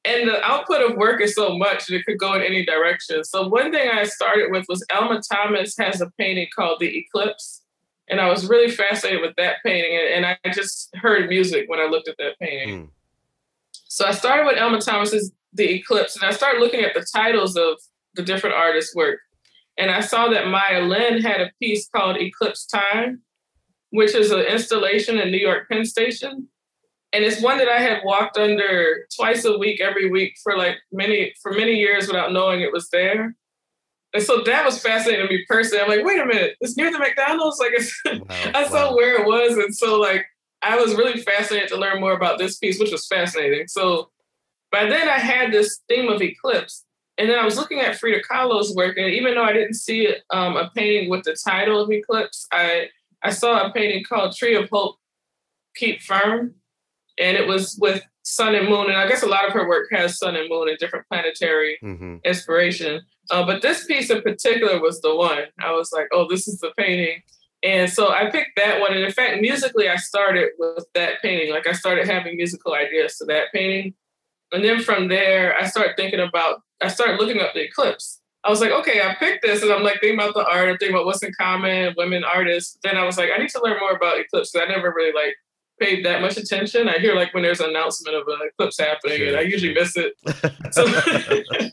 and 0.05 0.27
the 0.27 0.43
output 0.43 0.81
of 0.81 0.97
work 0.97 1.21
is 1.21 1.33
so 1.33 1.57
much 1.57 1.85
that 1.87 1.95
it 1.95 2.05
could 2.05 2.17
go 2.19 2.33
in 2.33 2.41
any 2.41 2.65
direction. 2.65 3.23
So 3.23 3.47
one 3.47 3.71
thing 3.71 3.87
I 3.89 4.03
started 4.03 4.51
with 4.51 4.65
was 4.67 4.85
Alma 4.93 5.21
Thomas 5.31 5.77
has 5.77 6.01
a 6.01 6.11
painting 6.19 6.47
called 6.53 6.81
The 6.81 6.97
Eclipse, 6.97 7.61
and 8.09 8.19
I 8.19 8.29
was 8.29 8.47
really 8.47 8.69
fascinated 8.69 9.21
with 9.21 9.35
that 9.37 9.57
painting, 9.65 9.97
and, 9.97 10.25
and 10.25 10.37
I 10.43 10.53
just 10.53 10.95
heard 10.95 11.29
music 11.29 11.69
when 11.69 11.79
I 11.79 11.85
looked 11.85 12.07
at 12.07 12.15
that 12.17 12.37
painting. 12.39 12.83
Mm. 12.83 12.89
So 13.87 14.05
I 14.05 14.11
started 14.11 14.45
with 14.45 14.57
Alma 14.57 14.81
Thomas's 14.81 15.31
The 15.53 15.69
Eclipse, 15.69 16.15
and 16.15 16.25
I 16.25 16.31
started 16.31 16.59
looking 16.59 16.81
at 16.81 16.93
the 16.93 17.05
titles 17.13 17.55
of 17.55 17.77
the 18.15 18.23
different 18.23 18.55
artists' 18.55 18.95
work. 18.95 19.19
And 19.77 19.89
I 19.89 20.01
saw 20.01 20.29
that 20.29 20.47
Maya 20.47 20.81
Lin 20.81 21.21
had 21.21 21.41
a 21.41 21.51
piece 21.59 21.87
called 21.89 22.17
Eclipse 22.17 22.65
Time, 22.65 23.21
which 23.89 24.13
is 24.15 24.31
an 24.31 24.41
installation 24.41 25.19
in 25.19 25.31
New 25.31 25.37
York 25.37 25.67
Penn 25.69 25.85
Station. 25.85 26.47
And 27.11 27.23
it's 27.23 27.41
one 27.41 27.59
that 27.59 27.69
I 27.69 27.79
had 27.79 28.01
walked 28.03 28.37
under 28.37 29.07
twice 29.15 29.45
a 29.45 29.57
week, 29.57 29.79
every 29.79 30.09
week 30.09 30.35
for 30.43 30.57
like 30.57 30.77
many 30.91 31.33
for 31.41 31.51
many 31.51 31.73
years 31.73 32.07
without 32.07 32.33
knowing 32.33 32.61
it 32.61 32.71
was 32.71 32.89
there. 32.89 33.35
And 34.13 34.21
so 34.21 34.41
that 34.45 34.63
was 34.63 34.79
fascinating 34.79 35.25
to 35.25 35.33
me 35.33 35.43
personally. 35.47 35.83
I'm 35.83 35.89
like, 35.89 36.05
wait 36.05 36.21
a 36.21 36.25
minute, 36.25 36.55
it's 36.61 36.77
near 36.77 36.91
the 36.91 36.99
McDonald's. 36.99 37.59
Like 37.59 37.71
it's, 37.73 38.01
Wow, 38.05 38.21
I 38.53 38.67
saw 38.67 38.91
wow. 38.91 38.95
where 38.95 39.19
it 39.21 39.25
was, 39.25 39.57
and 39.57 39.75
so 39.75 39.99
like 39.99 40.25
I 40.61 40.77
was 40.77 40.95
really 40.95 41.19
fascinated 41.21 41.69
to 41.69 41.77
learn 41.77 41.99
more 41.99 42.13
about 42.13 42.37
this 42.37 42.57
piece, 42.57 42.79
which 42.79 42.91
was 42.91 43.07
fascinating. 43.07 43.67
So 43.67 44.09
by 44.71 44.85
then 44.85 45.09
I 45.09 45.19
had 45.19 45.51
this 45.51 45.79
theme 45.89 46.09
of 46.09 46.21
eclipse, 46.21 46.85
and 47.17 47.29
then 47.29 47.37
I 47.37 47.45
was 47.45 47.57
looking 47.57 47.79
at 47.79 47.97
Frida 47.97 48.21
Kahlo's 48.29 48.75
work, 48.75 48.97
and 48.97 49.07
even 49.07 49.35
though 49.35 49.43
I 49.43 49.53
didn't 49.53 49.75
see 49.75 50.15
um, 50.29 50.57
a 50.57 50.71
painting 50.75 51.09
with 51.09 51.23
the 51.23 51.35
title 51.45 51.81
of 51.81 51.91
eclipse, 51.91 52.47
I 52.51 52.89
I 53.23 53.31
saw 53.31 53.65
a 53.65 53.73
painting 53.73 54.03
called 54.03 54.35
Tree 54.35 54.55
of 54.55 54.69
Hope, 54.69 54.95
Keep 55.75 56.01
Firm, 56.01 56.55
and 57.19 57.37
it 57.37 57.47
was 57.47 57.77
with 57.79 58.03
sun 58.23 58.55
and 58.55 58.69
moon, 58.69 58.87
and 58.87 58.97
I 58.97 59.07
guess 59.07 59.23
a 59.23 59.27
lot 59.27 59.45
of 59.47 59.53
her 59.53 59.67
work 59.67 59.89
has 59.91 60.17
sun 60.17 60.35
and 60.35 60.49
moon 60.49 60.69
and 60.69 60.77
different 60.77 61.07
planetary 61.07 61.77
hmm 61.81 62.17
inspiration. 62.23 63.01
Uh, 63.31 63.45
but 63.45 63.61
this 63.61 63.85
piece 63.85 64.09
in 64.09 64.21
particular 64.21 64.79
was 64.81 65.01
the 65.01 65.15
one. 65.15 65.43
I 65.59 65.71
was 65.71 65.91
like, 65.91 66.07
oh, 66.11 66.27
this 66.29 66.47
is 66.47 66.59
the 66.59 66.71
painting. 66.77 67.21
And 67.63 67.89
so 67.89 68.09
I 68.09 68.29
picked 68.29 68.57
that 68.57 68.81
one. 68.81 68.93
And 68.93 69.03
in 69.03 69.11
fact, 69.11 69.41
musically, 69.41 69.87
I 69.87 69.95
started 69.95 70.49
with 70.59 70.85
that 70.95 71.21
painting. 71.21 71.51
Like 71.51 71.67
I 71.67 71.71
started 71.71 72.07
having 72.07 72.35
musical 72.35 72.73
ideas 72.73 73.17
to 73.17 73.25
that 73.25 73.53
painting. 73.53 73.93
And 74.51 74.63
then 74.63 74.81
from 74.81 75.07
there, 75.07 75.55
I 75.57 75.65
started 75.65 75.95
thinking 75.95 76.19
about, 76.19 76.61
I 76.81 76.89
started 76.89 77.19
looking 77.19 77.41
up 77.41 77.53
the 77.53 77.63
eclipse. 77.63 78.19
I 78.43 78.49
was 78.49 78.59
like, 78.59 78.71
okay, 78.71 79.01
I 79.01 79.15
picked 79.15 79.43
this. 79.43 79.63
And 79.63 79.71
I'm 79.71 79.83
like 79.83 80.01
thinking 80.01 80.19
about 80.19 80.33
the 80.33 80.45
art, 80.45 80.67
I'm 80.67 80.77
thinking 80.77 80.95
about 80.95 81.05
what's 81.05 81.23
in 81.23 81.31
common, 81.39 81.93
women 81.97 82.25
artists. 82.25 82.77
Then 82.83 82.97
I 82.97 83.05
was 83.05 83.17
like, 83.17 83.29
I 83.33 83.37
need 83.37 83.49
to 83.49 83.61
learn 83.63 83.79
more 83.79 83.93
about 83.93 84.19
eclipse 84.19 84.51
because 84.51 84.67
I 84.67 84.71
never 84.71 84.93
really 84.93 85.13
like 85.13 85.35
paid 85.79 86.05
that 86.05 86.21
much 86.21 86.37
attention. 86.37 86.89
I 86.89 86.99
hear 86.99 87.15
like 87.15 87.33
when 87.33 87.43
there's 87.43 87.61
an 87.61 87.69
announcement 87.69 88.15
of 88.15 88.27
an 88.27 88.39
eclipse 88.45 88.77
happening, 88.77 89.27
and 89.27 89.37
I 89.37 89.41
usually 89.41 89.73
miss 89.73 89.95
it. 89.95 90.13
So, 90.71 90.85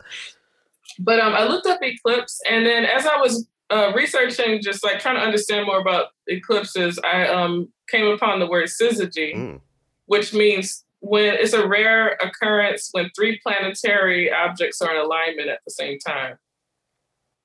but 1.01 1.19
um, 1.19 1.35
I 1.35 1.45
looked 1.45 1.67
up 1.67 1.81
eclipse, 1.83 2.41
and 2.49 2.67
then 2.67 2.85
as 2.85 3.07
I 3.07 3.17
was 3.17 3.49
uh, 3.71 3.93
researching, 3.95 4.61
just 4.63 4.85
like 4.85 5.01
trying 5.01 5.17
to 5.17 5.23
understand 5.23 5.67
more 5.67 5.81
about 5.81 6.09
eclipses, 6.27 6.99
I 7.03 7.27
um, 7.27 7.69
came 7.89 8.07
upon 8.07 8.39
the 8.39 8.47
word 8.47 8.69
syzygy, 8.69 9.35
Mm. 9.35 9.61
which 10.07 10.35
means 10.35 10.85
when 11.01 11.35
it's 11.35 11.55
a 11.55 11.67
rare 11.67 12.19
occurrence 12.21 12.91
when 12.93 13.11
three 13.17 13.41
planetary 13.43 14.31
objects 14.31 14.83
are 14.83 14.95
in 14.95 15.01
alignment 15.01 15.49
at 15.49 15.61
the 15.65 15.71
same 15.71 15.99
time. 15.99 16.37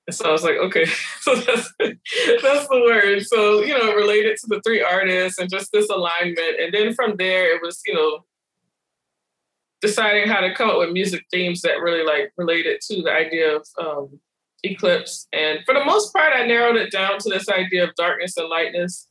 And 0.07 0.15
so 0.15 0.27
I 0.29 0.31
was 0.33 0.43
like, 0.43 0.57
okay, 0.57 0.85
so 1.21 1.35
that's 1.35 1.73
that's 1.79 2.67
the 2.67 2.81
word. 2.85 3.23
So 3.25 3.61
you 3.63 3.77
know, 3.77 3.95
related 3.95 4.37
to 4.41 4.47
the 4.47 4.61
three 4.65 4.81
artists 4.81 5.39
and 5.39 5.49
just 5.49 5.71
this 5.71 5.89
alignment, 5.89 6.59
and 6.59 6.73
then 6.73 6.93
from 6.93 7.15
there 7.17 7.55
it 7.55 7.61
was 7.61 7.81
you 7.85 7.93
know 7.93 8.25
deciding 9.85 10.27
how 10.27 10.41
to 10.41 10.53
come 10.53 10.69
up 10.69 10.79
with 10.79 10.91
music 10.91 11.25
themes 11.31 11.61
that 11.61 11.81
really 11.81 12.03
like 12.03 12.31
related 12.37 12.81
to 12.81 13.01
the 13.01 13.11
idea 13.11 13.57
of 13.57 13.67
um, 13.79 14.19
eclipse. 14.63 15.27
And 15.33 15.59
for 15.65 15.73
the 15.73 15.85
most 15.85 16.13
part, 16.13 16.33
I 16.35 16.45
narrowed 16.45 16.77
it 16.77 16.91
down 16.91 17.19
to 17.19 17.29
this 17.29 17.47
idea 17.49 17.83
of 17.83 17.95
darkness 17.95 18.37
and 18.37 18.49
lightness. 18.49 19.07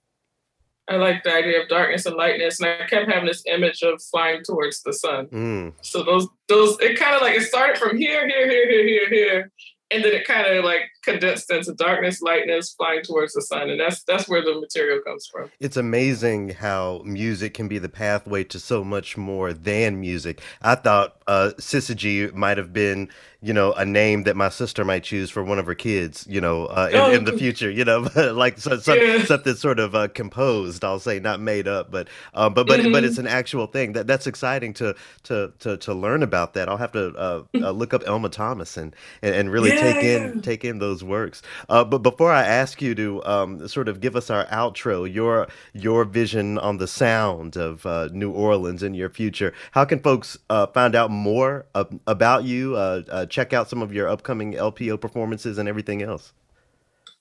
I 0.87 0.97
like 0.97 1.23
the 1.23 1.35
idea 1.35 1.63
of 1.63 1.69
darkness 1.69 2.05
and 2.05 2.17
lightness, 2.17 2.61
and 2.61 2.69
I 2.69 2.87
kept 2.87 3.11
having 3.11 3.27
this 3.27 3.43
image 3.47 3.83
of 3.83 4.03
flying 4.11 4.43
towards 4.45 4.83
the 4.83 4.93
sun. 4.93 5.27
Mm. 5.29 5.73
So 5.81 6.03
those 6.03 6.29
those 6.49 6.79
it 6.81 6.99
kind 6.99 7.17
of 7.17 7.23
like 7.23 7.37
it 7.37 7.45
started 7.45 7.79
from 7.79 7.97
here, 7.97 8.29
here, 8.29 8.47
here, 8.51 8.69
here, 8.69 8.87
here, 8.87 9.09
here, 9.09 9.51
and 9.91 10.05
then 10.05 10.13
it 10.13 10.27
kind 10.27 10.47
of 10.47 10.65
like 10.65 10.83
condensed 11.05 11.51
into 11.51 11.75
darkness, 11.75 12.21
lightness, 12.23 12.75
flying 12.77 13.03
towards 13.03 13.33
the 13.35 13.43
sun, 13.43 13.71
and 13.71 13.81
that's 13.81 14.03
that's 14.05 14.29
where 14.29 14.43
the 14.43 14.59
material 14.61 15.01
comes 15.07 15.27
from. 15.31 15.51
It's 15.61 15.77
amazing 15.77 16.51
how 16.51 17.03
music 17.05 17.55
can 17.55 17.69
be 17.69 17.79
the 17.79 17.89
pathway 17.89 18.45
to 18.45 18.59
so 18.59 18.85
much 18.85 19.17
more 19.17 19.53
than 19.53 20.01
music. 20.01 20.41
I 20.63 20.75
thought 20.75 21.17
uh, 21.27 21.53
Syzygy 21.59 22.33
might 22.35 22.59
have 22.59 22.73
been, 22.73 23.09
you 23.41 23.53
know, 23.53 23.73
a 23.73 23.85
name 23.85 24.25
that 24.25 24.37
my 24.37 24.49
sister 24.49 24.85
might 24.85 25.05
choose 25.05 25.31
for 25.31 25.43
one 25.43 25.59
of 25.59 25.67
her 25.67 25.75
kids, 25.75 26.27
you 26.29 26.41
know, 26.41 26.67
uh, 26.67 26.89
in, 26.93 26.97
Oh, 26.97 27.11
in 27.11 27.25
the 27.25 27.33
future, 27.33 27.71
you 27.71 27.85
know, 27.85 28.01
like 28.35 28.59
so, 28.59 28.79
so, 28.79 28.95
Yeah. 28.95 29.25
something 29.25 29.55
sort 29.55 29.79
of 29.79 29.95
uh, 29.95 30.09
composed. 30.09 30.85
I'll 30.85 30.99
say 30.99 31.19
not 31.21 31.41
made 31.41 31.67
up, 31.69 31.91
but 31.91 32.09
um, 32.35 32.55
but 32.55 32.67
but 32.67 32.91
but 32.91 33.03
Mhm. 33.03 33.07
it's 33.07 33.19
an 33.19 33.27
actual 33.27 33.67
thing. 33.67 33.93
That 33.93 34.07
that's 34.07 34.27
exciting 34.27 34.73
to 34.75 34.95
to 35.25 35.53
to 35.61 35.77
to 35.79 35.95
learn 35.95 36.23
about 36.23 36.55
that. 36.55 36.69
I'll 36.69 36.77
have 36.77 36.93
to 36.93 37.15
uh, 37.17 37.43
uh, 37.61 37.71
look 37.71 37.95
up 37.95 38.03
Alma 38.09 38.29
Thomas 38.29 38.77
and 38.77 38.95
and, 39.23 39.35
and 39.35 39.51
really 39.53 39.73
take 39.73 40.03
in 40.03 40.35
take 40.43 40.65
in 40.65 40.79
those 40.79 40.94
works. 41.03 41.43
Uh, 41.69 41.85
but 41.85 41.99
before 41.99 42.31
I 42.31 42.43
ask 42.43 42.81
you 42.83 42.95
to 42.95 43.25
um, 43.25 43.67
sort 43.67 43.89
of 43.89 44.01
give 44.01 44.15
us 44.15 44.31
our 44.31 44.47
outro, 44.47 45.13
your 45.13 45.49
your 45.73 46.05
vision 46.05 46.59
on 46.59 46.77
the 46.77 46.87
sound 46.87 47.57
of 47.57 47.85
uh, 47.87 48.09
New 48.13 48.31
Orleans 48.31 48.83
in 48.83 48.95
your 48.95 49.09
future, 49.09 49.53
how 49.73 49.85
can 49.85 50.01
folks 50.01 50.39
uh, 50.51 50.67
find 50.67 50.95
out 50.95 51.11
more 51.11 51.67
ab- 51.75 52.01
about 52.07 52.45
you? 52.45 52.77
Uh, 52.77 53.03
uh, 53.11 53.27
check 53.27 53.53
out 53.53 53.69
some 53.69 53.83
of 53.83 53.93
your 53.93 54.09
upcoming 54.09 54.53
LPO 54.53 55.01
performances 55.01 55.59
and 55.59 55.69
everything 55.69 56.03
else. 56.03 56.33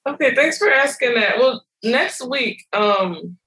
Okay, 0.06 0.36
thanks 0.36 0.58
for 0.58 0.70
asking 0.70 1.16
that. 1.16 1.38
Well, 1.40 1.64
next 1.82 2.28
week, 2.28 2.62
um, 2.74 3.38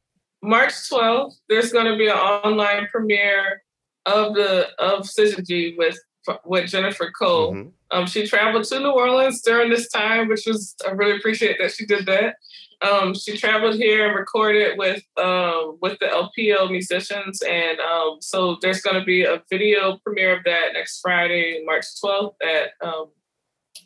March 0.42 0.72
12th, 0.90 1.34
there's 1.48 1.72
going 1.72 1.86
to 1.86 1.96
be 1.96 2.06
an 2.06 2.16
online 2.16 2.86
premiere 2.86 3.62
of 4.06 4.34
the 4.34 4.68
of 4.78 5.02
Syzygy 5.02 5.76
with 5.76 5.98
with 6.44 6.70
Jennifer 6.70 7.10
Koh. 7.18 7.52
Mhm. 7.52 7.72
Um, 7.90 8.06
she 8.06 8.26
traveled 8.26 8.64
to 8.64 8.80
New 8.80 8.90
Orleans 8.90 9.42
during 9.42 9.70
this 9.70 9.88
time, 9.88 10.28
which 10.28 10.46
was 10.46 10.74
I 10.86 10.90
really 10.90 11.16
appreciate 11.16 11.58
that 11.60 11.72
she 11.72 11.86
did 11.86 12.06
that. 12.06 12.36
Um, 12.82 13.14
she 13.14 13.36
traveled 13.36 13.76
here 13.76 14.06
and 14.06 14.14
recorded 14.14 14.76
with 14.76 15.02
um, 15.16 15.78
with 15.80 15.98
the 15.98 16.06
LPO 16.06 16.70
musicians, 16.70 17.40
and 17.42 17.80
um, 17.80 18.18
so 18.20 18.58
there's 18.60 18.82
going 18.82 18.98
to 18.98 19.04
be 19.04 19.24
a 19.24 19.42
video 19.50 19.98
premiere 20.04 20.36
of 20.36 20.44
that 20.44 20.74
next 20.74 21.00
Friday, 21.00 21.62
March 21.64 21.86
12th. 22.02 22.34
At 22.42 22.70
um, 22.86 23.06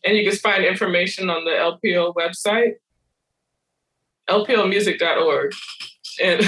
and 0.05 0.17
you 0.17 0.29
can 0.29 0.39
find 0.39 0.65
information 0.65 1.31
on 1.31 1.45
the 1.45 1.51
LPO 1.51 2.15
website, 2.15 2.75
lpomusic.org. 4.29 5.53
And 6.23 6.41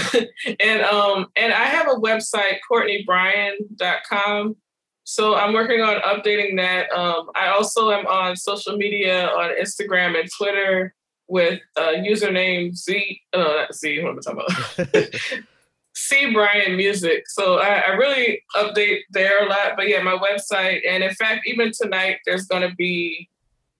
and 0.61 0.83
um 0.83 1.27
and 1.37 1.53
I 1.53 1.65
have 1.65 1.87
a 1.87 1.95
website, 1.95 2.59
CourtneyBryan.com. 2.71 4.57
So 5.05 5.35
I'm 5.35 5.53
working 5.53 5.81
on 5.81 6.01
updating 6.03 6.57
that. 6.57 6.91
Um, 6.93 7.31
I 7.35 7.49
also 7.49 7.91
am 7.91 8.07
on 8.07 8.37
social 8.37 8.77
media 8.77 9.29
on 9.29 9.51
Instagram 9.61 10.19
and 10.19 10.31
Twitter 10.37 10.95
with 11.29 11.61
uh, 11.77 11.95
username 11.97 12.75
Z. 12.75 13.21
No, 13.35 13.43
not 13.43 13.75
Z. 13.75 14.03
What 14.03 14.11
am 14.11 14.19
I 14.19 14.21
talking 14.21 14.87
about? 14.87 15.15
C 15.95 16.33
Bryan 16.33 16.77
Music. 16.77 17.29
So 17.29 17.59
I, 17.59 17.83
I 17.87 17.91
really 17.91 18.43
update 18.57 19.01
there 19.11 19.45
a 19.45 19.49
lot. 19.49 19.73
But 19.77 19.89
yeah, 19.89 20.03
my 20.03 20.17
website, 20.17 20.81
and 20.89 21.03
in 21.03 21.15
fact, 21.15 21.47
even 21.47 21.71
tonight 21.73 22.19
there's 22.27 22.47
going 22.47 22.69
to 22.69 22.75
be, 22.77 23.29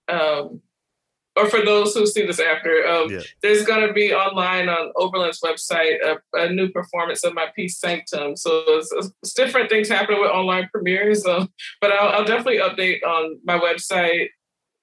um, 0.09 0.61
or 1.35 1.49
for 1.49 1.63
those 1.65 1.93
who 1.93 2.05
see 2.05 2.25
this 2.25 2.39
after, 2.39 2.85
um, 2.87 3.09
Yeah. 3.11 3.21
there's 3.41 3.65
going 3.65 3.87
to 3.87 3.93
be 3.93 4.13
online 4.13 4.69
on 4.69 4.91
Oberlin's 4.95 5.39
website 5.41 5.97
a, 6.03 6.17
a 6.37 6.49
new 6.49 6.69
performance 6.69 7.23
of 7.23 7.33
my 7.33 7.47
piece 7.55 7.79
Sanctum. 7.79 8.35
So 8.35 8.63
it's, 8.67 8.93
it's 9.21 9.33
different 9.33 9.69
things 9.69 9.89
happening 9.89 10.21
with 10.21 10.31
online 10.31 10.69
premieres. 10.71 11.25
Um, 11.25 11.49
but 11.81 11.91
I'll, 11.91 12.09
I'll 12.09 12.25
definitely 12.25 12.59
update 12.59 13.03
on 13.03 13.39
my 13.43 13.57
website, 13.57 14.27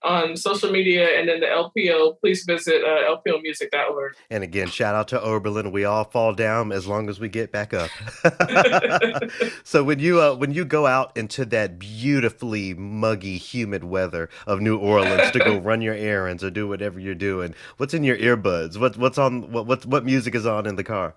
on 0.02 0.36
social 0.36 0.70
media, 0.70 1.18
and 1.18 1.28
then 1.28 1.40
the 1.40 1.46
LPO. 1.46 2.20
Please 2.20 2.44
visit 2.44 2.82
uh, 2.82 3.16
lpomusic.org. 3.16 4.14
And 4.30 4.42
again, 4.42 4.68
shout 4.68 4.94
out 4.94 5.08
to 5.08 5.20
Oberlin. 5.20 5.72
We 5.72 5.84
all 5.84 6.04
fall 6.04 6.34
down 6.34 6.72
as 6.72 6.86
long 6.86 7.08
as 7.08 7.20
we 7.20 7.28
get 7.28 7.52
back 7.52 7.74
up. 7.74 7.90
so 9.64 9.84
when 9.84 9.98
you 9.98 10.20
uh, 10.20 10.34
when 10.34 10.52
you 10.52 10.64
go 10.64 10.86
out 10.86 11.16
into 11.16 11.44
that 11.46 11.78
beautifully 11.78 12.74
muggy, 12.74 13.38
humid 13.38 13.84
weather 13.84 14.28
of 14.46 14.60
New 14.60 14.78
Orleans 14.78 15.30
to 15.32 15.38
go 15.38 15.58
run 15.60 15.82
your 15.82 15.94
errands 15.94 16.42
or 16.42 16.50
do 16.50 16.66
whatever 16.68 16.98
you're 16.98 17.14
doing, 17.14 17.54
what's 17.76 17.94
in 17.94 18.04
your 18.04 18.16
earbuds? 18.16 18.78
What 18.78 18.96
what's 18.96 19.18
on 19.18 19.52
what 19.52 19.66
what 19.66 19.86
what 19.86 20.04
music 20.04 20.34
is 20.34 20.46
on 20.46 20.66
in 20.66 20.76
the 20.76 20.84
car? 20.84 21.14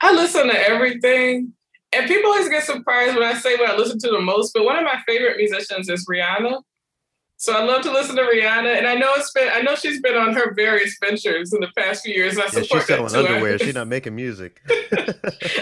I 0.00 0.12
listen 0.12 0.46
to 0.48 0.68
everything. 0.68 1.52
And 1.92 2.06
people 2.06 2.30
always 2.30 2.48
get 2.48 2.62
surprised 2.62 3.16
when 3.16 3.24
I 3.24 3.34
say 3.34 3.56
what 3.56 3.68
I 3.68 3.76
listen 3.76 3.98
to 3.98 4.10
the 4.10 4.20
most, 4.20 4.52
but 4.54 4.64
one 4.64 4.76
of 4.76 4.84
my 4.84 5.00
favorite 5.08 5.36
musicians 5.36 5.88
is 5.88 6.06
Rihanna. 6.06 6.62
So 7.40 7.54
I 7.54 7.64
love 7.64 7.80
to 7.84 7.90
listen 7.90 8.16
to 8.16 8.22
Rihanna, 8.22 8.76
and 8.76 8.86
I 8.86 8.96
know 8.96 9.14
it's 9.14 9.32
been 9.32 9.48
I 9.50 9.62
know 9.62 9.74
she's 9.74 9.98
been 10.02 10.14
on 10.14 10.34
her 10.34 10.52
various 10.52 10.94
ventures 11.02 11.54
in 11.54 11.60
the 11.60 11.70
past 11.74 12.04
few 12.04 12.12
years. 12.12 12.36
I 12.36 12.42
Yeah, 12.42 12.50
support 12.50 12.82
she's 12.82 12.86
selling 12.88 13.16
underwear. 13.16 13.58
She's 13.58 13.74
not 13.74 13.88
making 13.96 14.14
music. 14.14 14.60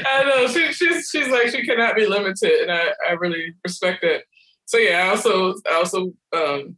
I 0.05 0.25
know 0.25 0.49
she, 0.49 0.73
she's 0.73 1.09
she's 1.09 1.29
like 1.29 1.51
she 1.51 1.65
cannot 1.65 1.95
be 1.95 2.05
limited, 2.05 2.63
and 2.63 2.73
I, 2.73 2.89
I 3.09 3.13
really 3.13 3.55
respect 3.65 4.03
it. 4.03 4.25
So 4.67 4.77
yeah, 4.77 5.05
I 5.05 5.11
also 5.11 5.55
I 5.71 5.75
also 5.75 6.13
um 6.33 6.77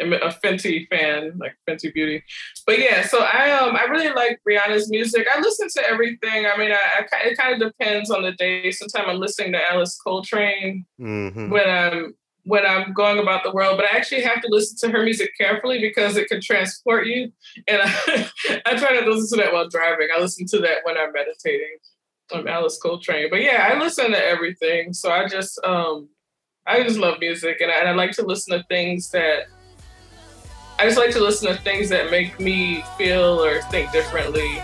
am 0.00 0.14
a 0.14 0.30
Fenty 0.42 0.88
fan, 0.88 1.32
like 1.36 1.54
Fenty 1.68 1.92
Beauty. 1.92 2.24
But 2.66 2.78
yeah, 2.78 3.06
so 3.06 3.18
I 3.20 3.50
um 3.50 3.76
I 3.76 3.82
really 3.82 4.14
like 4.14 4.40
Rihanna's 4.48 4.88
music. 4.90 5.26
I 5.30 5.40
listen 5.40 5.68
to 5.76 5.86
everything. 5.86 6.46
I 6.46 6.56
mean, 6.56 6.72
I, 6.72 7.04
I 7.12 7.26
it 7.26 7.36
kind 7.36 7.52
of 7.52 7.70
depends 7.70 8.10
on 8.10 8.22
the 8.22 8.32
day. 8.32 8.70
Sometimes 8.70 9.08
I'm 9.10 9.20
listening 9.20 9.52
to 9.52 9.70
Alice 9.70 10.00
Coltrane 10.02 10.86
hmm 10.98 11.50
when 11.50 11.68
I'm 11.68 12.14
when 12.48 12.64
I'm 12.64 12.94
going 12.94 13.18
about 13.18 13.44
the 13.44 13.50
world, 13.50 13.76
but 13.76 13.84
I 13.84 13.94
actually 13.94 14.22
have 14.22 14.40
to 14.40 14.48
listen 14.48 14.76
to 14.78 14.96
her 14.96 15.04
music 15.04 15.32
carefully 15.36 15.80
because 15.80 16.16
it 16.16 16.28
can 16.28 16.40
transport 16.40 17.06
you. 17.06 17.30
And 17.68 17.82
I, 17.84 18.30
I 18.66 18.74
try 18.74 18.94
not 18.94 19.04
to 19.04 19.10
listen 19.12 19.38
to 19.38 19.44
that 19.44 19.52
while 19.52 19.68
driving. 19.68 20.08
I 20.16 20.18
listen 20.18 20.46
to 20.46 20.58
that 20.60 20.78
when 20.82 20.96
I'm 20.96 21.12
meditating. 21.12 21.76
I'm 22.32 22.48
Alice 22.48 22.78
Coltrane, 22.82 23.28
but 23.30 23.42
yeah, 23.42 23.70
I 23.70 23.78
listen 23.78 24.12
to 24.12 24.26
everything. 24.26 24.94
So 24.94 25.10
I 25.10 25.28
just 25.28 25.62
um 25.62 26.08
I 26.66 26.82
just 26.82 26.98
love 26.98 27.18
music, 27.20 27.60
and 27.60 27.70
I, 27.70 27.76
and 27.80 27.88
I 27.88 27.92
like 27.92 28.12
to 28.12 28.22
listen 28.24 28.58
to 28.58 28.64
things 28.68 29.10
that 29.10 29.44
I 30.78 30.84
just 30.84 30.98
like 30.98 31.10
to 31.12 31.20
listen 31.20 31.48
to 31.48 31.62
things 31.62 31.90
that 31.90 32.10
make 32.10 32.40
me 32.40 32.82
feel 32.96 33.44
or 33.44 33.60
think 33.62 33.92
differently. 33.92 34.62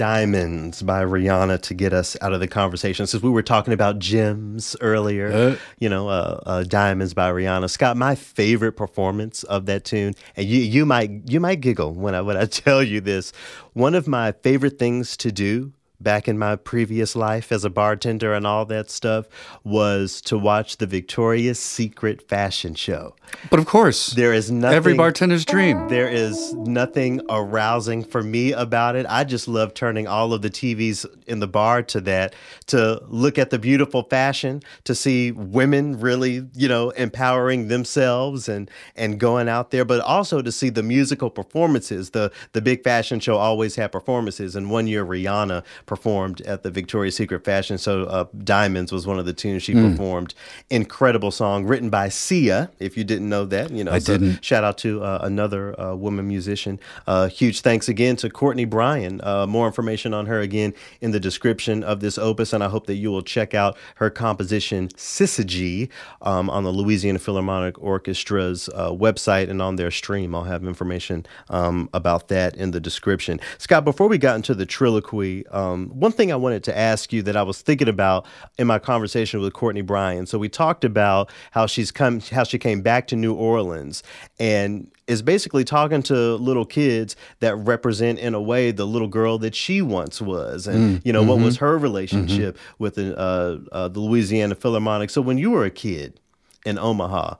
Diamonds 0.00 0.80
by 0.80 1.04
Rihanna 1.04 1.60
to 1.60 1.74
get 1.74 1.92
us 1.92 2.16
out 2.22 2.32
of 2.32 2.40
the 2.40 2.48
conversation. 2.48 3.06
Since 3.06 3.22
we 3.22 3.28
were 3.28 3.42
talking 3.42 3.74
about 3.74 3.98
gems 3.98 4.74
earlier, 4.80 5.30
Uh. 5.30 5.56
you 5.78 5.90
know, 5.90 6.08
uh, 6.08 6.40
uh, 6.46 6.62
Diamonds 6.62 7.12
by 7.12 7.30
Rihanna. 7.30 7.68
Scott, 7.68 7.98
my 7.98 8.14
favorite 8.14 8.72
performance 8.72 9.42
of 9.42 9.66
that 9.66 9.84
tune, 9.84 10.14
and 10.36 10.46
you 10.46 10.60
you 10.60 10.86
might 10.86 11.10
you 11.26 11.38
might 11.38 11.60
giggle 11.60 11.92
when 11.92 12.14
I 12.14 12.22
when 12.22 12.38
I 12.38 12.46
tell 12.64 12.82
you 12.82 13.02
this. 13.02 13.30
One 13.74 13.94
of 13.94 14.08
my 14.08 14.32
favorite 14.32 14.78
things 14.78 15.18
to 15.18 15.30
do 15.30 15.72
back 16.00 16.28
in 16.28 16.38
my 16.38 16.56
previous 16.56 17.14
life 17.14 17.52
as 17.52 17.64
a 17.64 17.70
bartender 17.70 18.32
and 18.32 18.46
all 18.46 18.64
that 18.66 18.90
stuff 18.90 19.26
was 19.64 20.20
to 20.22 20.38
watch 20.38 20.78
the 20.78 20.86
Victoria's 20.86 21.58
Secret 21.58 22.26
fashion 22.28 22.74
show. 22.74 23.14
But 23.50 23.60
of 23.60 23.66
course, 23.66 24.08
There 24.08 24.32
is 24.32 24.50
nothing 24.50 24.76
every 24.76 24.94
bartender's 24.94 25.44
dream. 25.44 25.88
there 25.88 26.08
is 26.08 26.52
nothing 26.54 27.20
arousing 27.28 28.02
for 28.02 28.22
me 28.22 28.52
about 28.52 28.96
it. 28.96 29.06
I 29.08 29.24
just 29.24 29.46
love 29.46 29.72
turning 29.74 30.08
all 30.08 30.32
of 30.32 30.42
the 30.42 30.50
TVs 30.50 31.06
in 31.28 31.38
the 31.38 31.46
bar 31.46 31.82
to 31.84 32.00
that, 32.02 32.34
to 32.66 33.00
look 33.06 33.38
at 33.38 33.50
the 33.50 33.58
beautiful 33.58 34.02
fashion, 34.02 34.62
to 34.84 34.94
see 34.94 35.30
women 35.30 36.00
really, 36.00 36.46
you 36.54 36.68
know, 36.68 36.90
empowering 36.90 37.68
themselves 37.68 38.48
and 38.48 38.68
and 38.96 39.20
going 39.20 39.48
out 39.48 39.70
there, 39.70 39.84
but 39.84 40.00
also 40.00 40.42
to 40.42 40.50
see 40.50 40.68
the 40.70 40.82
musical 40.82 41.30
performances. 41.30 42.10
The 42.10 42.32
the 42.52 42.60
big 42.60 42.82
fashion 42.82 43.20
show 43.20 43.36
always 43.36 43.76
had 43.76 43.92
performances, 43.92 44.56
and 44.56 44.70
one 44.70 44.86
year 44.88 45.04
Rihanna 45.04 45.62
performed 45.90 46.40
at 46.42 46.62
the 46.62 46.70
Victoria's 46.70 47.16
Secret 47.16 47.44
fashion 47.44 47.76
show. 47.76 48.04
Uh, 48.04 48.26
Diamonds 48.44 48.92
was 48.92 49.08
one 49.08 49.18
of 49.18 49.26
the 49.26 49.32
tunes 49.32 49.64
she 49.64 49.74
performed. 49.74 50.34
Incredible 50.70 51.32
song 51.32 51.64
written 51.66 51.90
by 51.90 52.08
Sia. 52.08 52.70
If 52.78 52.96
you 52.96 53.02
didn't 53.02 53.28
know 53.28 53.44
that, 53.46 53.72
you 53.72 53.82
know, 53.82 53.90
I 53.90 53.98
so 53.98 54.16
didn't. 54.16 54.44
Shout 54.44 54.62
out 54.62 54.78
to 54.78 55.02
uh, 55.02 55.18
another 55.22 55.78
uh, 55.80 55.96
woman 55.96 56.28
musician. 56.28 56.78
Uh, 57.08 57.26
huge 57.26 57.62
thanks 57.62 57.88
again 57.88 58.14
to 58.16 58.30
Courtney 58.30 58.66
Bryan. 58.66 59.20
Uh, 59.24 59.48
more 59.48 59.66
information 59.66 60.14
on 60.14 60.26
her 60.26 60.38
again 60.38 60.74
in 61.00 61.10
the 61.10 61.18
description 61.18 61.82
of 61.82 61.98
this 61.98 62.18
opus, 62.18 62.52
and 62.52 62.62
I 62.62 62.68
hope 62.68 62.86
that 62.86 62.94
you 62.94 63.10
will 63.10 63.22
check 63.22 63.52
out 63.52 63.76
her 63.96 64.10
composition 64.10 64.90
Syzygy 64.90 65.88
um, 66.22 66.48
on 66.48 66.62
the 66.62 66.70
Louisiana 66.70 67.18
Philharmonic 67.18 67.74
Orchestra's 67.78 68.68
uh, 68.68 68.92
website 68.92 69.50
and 69.50 69.60
on 69.60 69.74
their 69.74 69.90
stream. 69.90 70.36
I'll 70.36 70.44
have 70.44 70.62
information 70.64 71.26
um, 71.48 71.90
about 71.92 72.28
that 72.28 72.54
in 72.54 72.70
the 72.70 72.78
description. 72.78 73.40
Scott, 73.58 73.84
before 73.84 74.06
we 74.06 74.18
got 74.18 74.36
into 74.36 74.54
the 74.54 74.66
triloquy, 74.66 75.52
um, 75.52 75.79
one 75.88 76.12
thing 76.12 76.32
I 76.32 76.36
wanted 76.36 76.64
to 76.64 76.76
ask 76.76 77.12
you 77.12 77.22
that 77.22 77.36
I 77.36 77.42
was 77.42 77.62
thinking 77.62 77.88
about 77.88 78.26
in 78.58 78.66
my 78.66 78.78
conversation 78.78 79.40
with 79.40 79.52
Courtney 79.52 79.82
Bryan. 79.82 80.26
So 80.26 80.38
we 80.38 80.48
talked 80.48 80.84
about 80.84 81.30
how 81.50 81.66
she's 81.66 81.90
come, 81.90 82.20
how 82.20 82.44
she 82.44 82.58
came 82.58 82.82
back 82.82 83.06
to 83.08 83.16
New 83.16 83.34
Orleans, 83.34 84.02
and 84.38 84.90
is 85.06 85.22
basically 85.22 85.64
talking 85.64 86.02
to 86.04 86.36
little 86.36 86.64
kids 86.64 87.16
that 87.40 87.56
represent 87.56 88.18
in 88.20 88.32
a 88.32 88.40
way 88.40 88.70
the 88.70 88.86
little 88.86 89.08
girl 89.08 89.38
that 89.38 89.56
she 89.56 89.82
once 89.82 90.20
was 90.20 90.68
and 90.68 91.02
you 91.04 91.12
know 91.12 91.22
what 91.24 91.40
was 91.40 91.56
her 91.56 91.76
relationship 91.76 92.56
with 92.78 92.94
the, 92.94 93.18
uh, 93.18 93.58
uh, 93.72 93.88
the 93.88 93.98
louisiana 93.98 94.54
philharmonic. 94.54 95.10
So 95.10 95.20
when 95.20 95.36
you 95.36 95.50
were 95.50 95.64
a 95.64 95.70
kid 95.70 96.20
in 96.64 96.78
omaha 96.78 97.34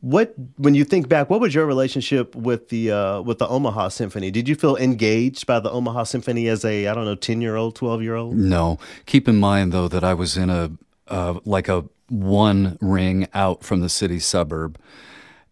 what 0.00 0.32
when 0.56 0.74
you 0.74 0.84
think 0.84 1.08
back 1.08 1.28
what 1.28 1.40
was 1.40 1.54
your 1.54 1.66
relationship 1.66 2.34
with 2.36 2.68
the 2.68 2.92
uh, 2.92 3.20
with 3.22 3.38
the 3.38 3.48
omaha 3.48 3.88
symphony? 3.88 4.30
Did 4.30 4.48
you 4.48 4.54
feel 4.54 4.76
engaged 4.76 5.46
by 5.46 5.58
the 5.58 5.70
omaha 5.70 6.04
symphony 6.04 6.46
as 6.48 6.64
a 6.64 6.86
i 6.86 6.94
don't 6.94 7.04
know 7.04 7.16
10 7.16 7.40
year 7.40 7.56
old 7.56 7.74
12 7.74 8.02
year 8.02 8.14
old 8.14 8.36
No. 8.36 8.78
Keep 9.06 9.28
in 9.28 9.36
mind 9.40 9.72
though 9.72 9.88
that 9.88 10.04
I 10.04 10.14
was 10.14 10.36
in 10.36 10.50
a 10.50 10.70
uh, 11.08 11.40
like 11.44 11.68
a 11.68 11.84
one 12.08 12.78
ring 12.80 13.26
out 13.34 13.64
from 13.64 13.80
the 13.80 13.88
city 13.88 14.18
suburb, 14.18 14.78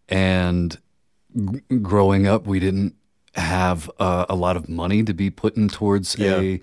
and 0.08 0.78
g- 1.34 1.60
growing 1.82 2.26
up, 2.26 2.46
we 2.46 2.60
didn't 2.60 2.94
have 3.34 3.90
uh, 3.98 4.26
a 4.28 4.34
lot 4.34 4.56
of 4.56 4.68
money 4.68 5.02
to 5.02 5.12
be 5.12 5.28
putting 5.30 5.68
towards 5.68 6.18
a 6.18 6.60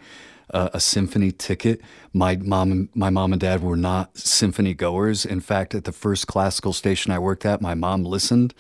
uh, 0.54 0.70
a 0.74 0.80
symphony 0.80 1.32
ticket. 1.32 1.82
My 2.14 2.36
mom 2.38 2.72
and 2.72 2.90
my 2.96 3.10
mom 3.10 3.34
and 3.34 3.42
dad 3.42 3.62
were 3.64 3.76
not 3.78 4.18
symphony 4.18 4.74
goers. 4.74 5.26
In 5.26 5.42
fact, 5.42 5.74
at 5.76 5.84
the 5.84 5.92
first 5.92 6.28
classical 6.28 6.74
station 6.74 7.12
I 7.12 7.20
worked 7.20 7.46
at, 7.46 7.62
my 7.62 7.74
mom 7.76 8.04
listened. 8.06 8.54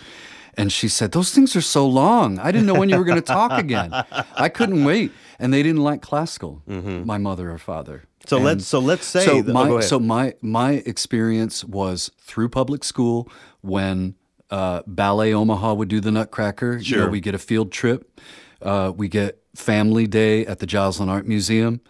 And 0.56 0.72
she 0.72 0.88
said, 0.88 1.11
Those 1.14 1.32
things 1.34 1.56
are 1.56 1.61
so 1.61 1.88
long. 1.88 2.38
I 2.40 2.52
didn't 2.52 2.68
know 2.68 2.76
when 2.76 2.90
you 2.90 2.98
were 2.98 3.06
going 3.06 3.22
to 3.22 3.34
talk 3.34 3.52
again. 3.53 3.91
I 4.36 4.49
couldn't 4.49 4.84
wait. 4.86 5.11
And 5.40 5.52
they 5.53 5.64
didn't 5.64 5.82
like 5.84 6.02
classical, 6.02 6.61
my 6.68 7.18
mother 7.18 7.52
or 7.52 7.57
father. 7.57 8.03
so 8.28 8.38
And 8.38 8.45
let's 8.45 8.68
so 8.68 8.80
let's 8.80 9.06
say 9.06 9.26
so 9.26 9.40
oh, 9.40 9.44
my 9.44 9.68
go 9.68 9.82
so 9.82 9.99
my 9.99 10.34
my 10.41 10.74
experience 10.86 11.64
was 11.65 12.11
through 12.22 12.49
public 12.49 12.84
school 12.84 13.28
when 13.61 14.15
Uh, 14.52 14.82
Ballet 14.86 15.34
Omaha 15.34 15.74
would 15.74 15.90
do 15.90 15.99
the 15.99 16.11
Nutcracker. 16.11 16.74
You 16.74 16.98
know, 16.98 17.03
Sure. 17.03 17.10
we 17.10 17.20
get 17.20 17.34
a 17.34 17.40
field 17.40 17.72
trip. 17.72 18.22
Uh, 18.61 18.91
we 18.95 19.07
get 19.07 19.41
Family 19.56 20.08
Day 20.08 20.46
at 20.46 20.60
the 20.60 20.66
Joslyn 20.66 21.10
Art 21.10 21.28
Museum, 21.28 21.82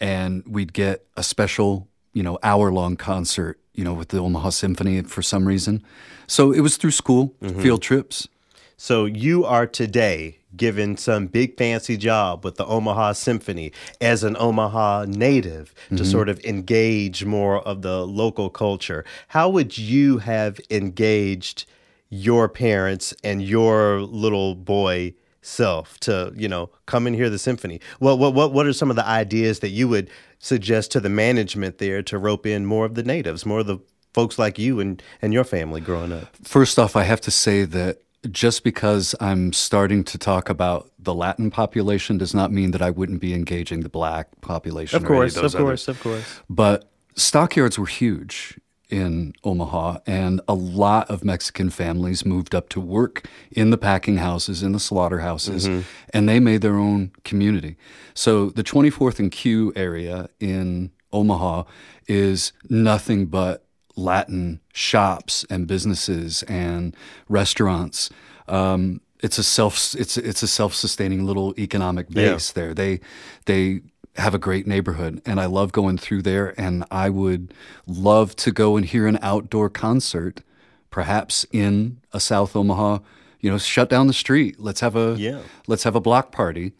and 0.00 0.42
we'd 0.46 0.72
get 0.72 1.06
a 1.16 1.22
special, 1.22 1.88
you 2.12 2.22
know, 2.22 2.38
hour 2.42 2.72
long 2.72 2.96
concert, 2.96 3.58
you 3.74 3.84
know, 3.84 3.94
with 3.94 4.08
the 4.08 4.18
Omaha 4.18 4.50
Symphony 4.50 5.02
for 5.02 5.22
some 5.22 5.46
reason. 5.46 5.82
So 6.26 6.52
it 6.52 6.60
was 6.60 6.76
through 6.76 6.92
school, 6.92 7.34
mm-hmm. 7.42 7.60
field 7.60 7.82
trips. 7.82 8.28
So 8.76 9.04
you 9.04 9.44
are 9.44 9.66
today 9.66 10.38
given 10.56 10.96
some 10.96 11.26
big 11.26 11.56
fancy 11.56 11.96
job 11.96 12.44
with 12.44 12.56
the 12.56 12.64
Omaha 12.64 13.12
Symphony 13.12 13.72
as 14.00 14.24
an 14.24 14.36
Omaha 14.38 15.04
native 15.06 15.74
to 15.90 15.96
mm-hmm. 15.96 16.04
sort 16.04 16.28
of 16.28 16.40
engage 16.44 17.24
more 17.24 17.60
of 17.60 17.82
the 17.82 18.06
local 18.06 18.48
culture. 18.50 19.04
How 19.28 19.48
would 19.50 19.76
you 19.76 20.18
have 20.18 20.58
engaged 20.70 21.66
your 22.08 22.48
parents 22.48 23.14
and 23.22 23.42
your 23.42 24.00
little 24.00 24.54
boy 24.54 25.14
self 25.42 25.98
to, 26.00 26.32
you 26.36 26.48
know, 26.48 26.70
come 26.86 27.06
and 27.06 27.16
hear 27.16 27.30
the 27.30 27.38
symphony? 27.38 27.80
What 27.98 28.18
what 28.18 28.34
what 28.34 28.52
what 28.52 28.66
are 28.66 28.72
some 28.72 28.90
of 28.90 28.96
the 28.96 29.06
ideas 29.06 29.60
that 29.60 29.70
you 29.70 29.88
would 29.88 30.10
suggest 30.38 30.90
to 30.92 31.00
the 31.00 31.08
management 31.08 31.78
there 31.78 32.02
to 32.02 32.18
rope 32.18 32.46
in 32.46 32.66
more 32.66 32.84
of 32.84 32.94
the 32.94 33.02
natives, 33.02 33.44
more 33.46 33.60
of 33.60 33.66
the 33.66 33.78
folks 34.12 34.38
like 34.38 34.58
you 34.58 34.80
and 34.80 35.02
and 35.22 35.32
your 35.32 35.44
family 35.44 35.80
growing 35.80 36.12
up? 36.12 36.36
First 36.42 36.78
off, 36.78 36.96
I 36.96 37.04
have 37.04 37.20
to 37.22 37.30
say 37.30 37.64
that 37.64 38.02
just 38.30 38.64
because 38.64 39.14
I'm 39.20 39.52
starting 39.52 40.04
to 40.04 40.18
talk 40.18 40.50
about 40.50 40.90
the 40.98 41.14
Latin 41.14 41.50
population 41.50 42.18
does 42.18 42.34
not 42.34 42.52
mean 42.52 42.72
that 42.72 42.82
I 42.82 42.90
wouldn't 42.90 43.20
be 43.20 43.32
engaging 43.32 43.80
the 43.80 43.88
black 43.88 44.40
population. 44.42 44.96
Of 44.96 45.04
course, 45.04 45.34
those 45.34 45.54
of 45.54 45.60
course, 45.60 45.88
others. 45.88 45.96
of 45.96 46.02
course. 46.02 46.40
But 46.50 46.90
stockyards 47.16 47.78
were 47.78 47.86
huge 47.86 48.58
in 48.90 49.32
Omaha, 49.44 49.98
and 50.06 50.40
a 50.48 50.54
lot 50.54 51.10
of 51.10 51.24
Mexican 51.24 51.70
families 51.70 52.24
moved 52.24 52.54
up 52.54 52.68
to 52.70 52.80
work 52.80 53.26
in 53.50 53.70
the 53.70 53.78
packing 53.78 54.18
houses, 54.18 54.62
in 54.62 54.72
the 54.72 54.80
slaughterhouses, 54.80 55.68
and 56.12 56.28
they 56.28 56.40
made 56.40 56.62
their 56.62 56.76
own 56.76 57.12
community. 57.24 57.76
So 58.14 58.50
the 58.50 58.62
24th 58.64 59.18
and 59.18 59.30
Q 59.30 59.72
area 59.76 60.28
in 60.40 60.90
Omaha 61.12 61.64
is 62.06 62.52
nothing 62.68 63.26
but 63.26 63.64
Latin 63.96 64.60
shops 64.72 65.44
and 65.50 65.66
businesses 65.66 66.42
and 66.44 66.96
restaurants. 67.28 68.10
Um, 68.48 69.00
it's 69.22 69.36
a 69.36 69.42
self 69.42 69.94
it's 69.96 70.16
it's 70.16 70.42
a 70.42 70.48
self 70.48 70.72
sustaining 70.74 71.26
little 71.26 71.52
economic 71.58 72.06
Yeah. 72.08 72.32
base 72.32 72.52
there. 72.52 72.72
They 72.72 73.00
they 73.44 73.82
have 74.16 74.34
a 74.34 74.38
great 74.38 74.66
neighborhood, 74.66 75.22
and 75.24 75.40
I 75.40 75.46
love 75.46 75.72
going 75.72 75.98
through 75.98 76.22
there. 76.22 76.54
And 76.60 76.84
I 76.90 77.10
would 77.10 77.54
love 77.86 78.34
to 78.36 78.52
go 78.52 78.76
and 78.76 78.84
hear 78.84 79.06
an 79.06 79.18
outdoor 79.22 79.70
concert, 79.70 80.42
perhaps 80.90 81.46
in 81.52 82.00
a 82.12 82.20
South 82.20 82.56
Omaha. 82.56 82.98
You 83.40 83.50
know, 83.50 83.58
shut 83.58 83.88
down 83.88 84.06
the 84.06 84.12
street. 84.12 84.60
Let's 84.60 84.80
have 84.80 84.96
a 84.96 85.16
Yeah. 85.18 85.40
let's 85.66 85.84
have 85.84 85.96
a 85.96 86.00
block 86.00 86.32
party, 86.32 86.72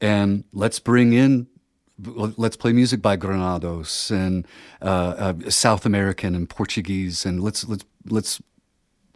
and 0.00 0.44
let's 0.52 0.78
bring 0.78 1.12
in 1.12 1.48
let's 2.00 2.56
play 2.56 2.72
music 2.72 3.02
by 3.02 3.16
Granados 3.16 4.10
and 4.10 4.46
uh, 4.80 4.84
uh, 5.44 5.50
South 5.50 5.84
American 5.84 6.34
and 6.34 6.48
Portuguese, 6.48 7.26
and 7.26 7.42
let's 7.42 7.66
let's 7.68 7.84
let's 8.06 8.40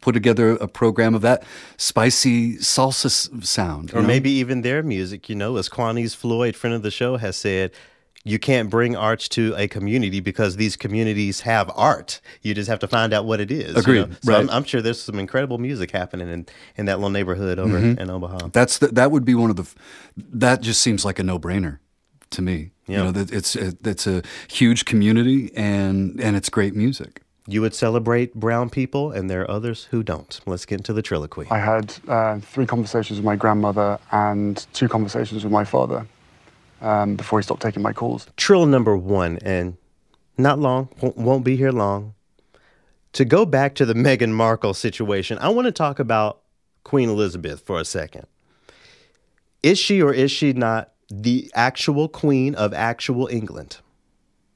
put 0.02 0.12
together 0.12 0.50
a 0.56 0.68
program 0.68 1.14
of 1.14 1.22
that 1.22 1.42
spicy 1.78 2.56
salsa 2.58 3.08
sound. 3.42 3.94
or 3.94 4.02
know? 4.02 4.06
maybe 4.06 4.30
even 4.32 4.60
their 4.60 4.82
music, 4.82 5.30
you 5.30 5.34
know, 5.34 5.56
as 5.56 5.68
Quanies 5.70 6.14
Floyd, 6.14 6.54
friend 6.54 6.76
of 6.76 6.82
the 6.82 6.90
show, 6.90 7.16
has 7.16 7.36
said, 7.36 7.70
you 8.24 8.38
can't 8.38 8.70
bring 8.70 8.94
arts 8.94 9.28
to 9.30 9.52
a 9.56 9.66
community 9.66 10.20
because 10.20 10.54
these 10.56 10.76
communities 10.76 11.40
have 11.40 11.68
art. 11.74 12.20
You 12.42 12.54
just 12.54 12.68
have 12.68 12.78
to 12.80 12.86
find 12.86 13.12
out 13.12 13.24
what 13.24 13.40
it 13.40 13.50
is. 13.50 13.74
you 13.74 13.80
Agreed, 13.80 14.10
know? 14.10 14.16
So 14.22 14.32
right. 14.32 14.40
I'm, 14.40 14.50
I'm 14.50 14.64
sure 14.64 14.80
there's 14.80 15.00
some 15.02 15.18
incredible 15.18 15.58
music 15.58 15.90
happening 15.90 16.28
in, 16.28 16.46
in 16.76 16.84
that 16.86 16.98
little 16.98 17.10
neighborhood 17.10 17.58
over 17.58 17.80
Mm-hmm. 17.80 17.98
in 18.00 18.10
Omaha. 18.10 18.50
That's 18.52 18.78
the, 18.78 18.88
that 18.88 19.10
would 19.10 19.24
be 19.24 19.34
one 19.34 19.50
of 19.50 19.56
the. 19.56 19.66
That 20.16 20.60
just 20.60 20.80
seems 20.82 21.04
like 21.04 21.18
a 21.18 21.24
no 21.24 21.36
brainer 21.38 21.78
to 22.30 22.42
me. 22.42 22.70
Yeah. 22.86 23.06
You 23.06 23.12
know, 23.12 23.26
it's 23.32 23.56
it's 23.56 24.06
a 24.06 24.22
huge 24.48 24.84
community 24.84 25.50
and 25.56 26.20
and 26.20 26.36
it's 26.36 26.48
great 26.48 26.76
music. 26.76 27.22
You 27.46 27.60
would 27.60 27.74
celebrate 27.74 28.34
brown 28.34 28.70
people, 28.70 29.10
and 29.10 29.28
there 29.28 29.42
are 29.42 29.50
others 29.50 29.88
who 29.90 30.02
don't. 30.04 30.40
Let's 30.46 30.64
get 30.64 30.76
into 30.76 30.92
the 30.92 31.02
triloquy. 31.02 31.48
I 31.50 31.58
had 31.58 31.94
uh, 32.06 32.38
three 32.38 32.66
conversations 32.66 33.18
with 33.18 33.24
my 33.24 33.34
grandmother 33.34 33.98
and 34.12 34.64
two 34.72 34.88
conversations 34.88 35.42
with 35.42 35.52
my 35.52 35.64
father 35.64 36.06
um, 36.80 37.16
before 37.16 37.40
he 37.40 37.42
stopped 37.42 37.62
taking 37.62 37.82
my 37.82 37.92
calls. 37.92 38.28
Trill 38.36 38.66
number 38.66 38.96
one, 38.96 39.38
and 39.38 39.76
not 40.38 40.60
long, 40.60 40.88
won't, 41.00 41.16
won't 41.16 41.44
be 41.44 41.56
here 41.56 41.72
long. 41.72 42.14
To 43.14 43.24
go 43.24 43.44
back 43.44 43.74
to 43.76 43.84
the 43.84 43.94
Meghan 43.94 44.30
Markle 44.30 44.74
situation, 44.74 45.36
I 45.38 45.48
want 45.48 45.66
to 45.66 45.72
talk 45.72 45.98
about 45.98 46.42
Queen 46.84 47.08
Elizabeth 47.08 47.60
for 47.60 47.80
a 47.80 47.84
second. 47.84 48.26
Is 49.64 49.78
she 49.78 50.00
or 50.00 50.12
is 50.12 50.30
she 50.30 50.52
not 50.52 50.92
the 51.10 51.50
actual 51.54 52.08
queen 52.08 52.54
of 52.54 52.72
actual 52.72 53.26
England? 53.28 53.78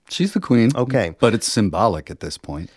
She's 0.09 0.33
the 0.33 0.41
queen. 0.41 0.70
Okay. 0.74 1.15
but 1.19 1.35
it's 1.35 1.51
symbolic 1.51 2.11
at 2.11 2.20
this 2.20 2.39
point. 2.39 2.70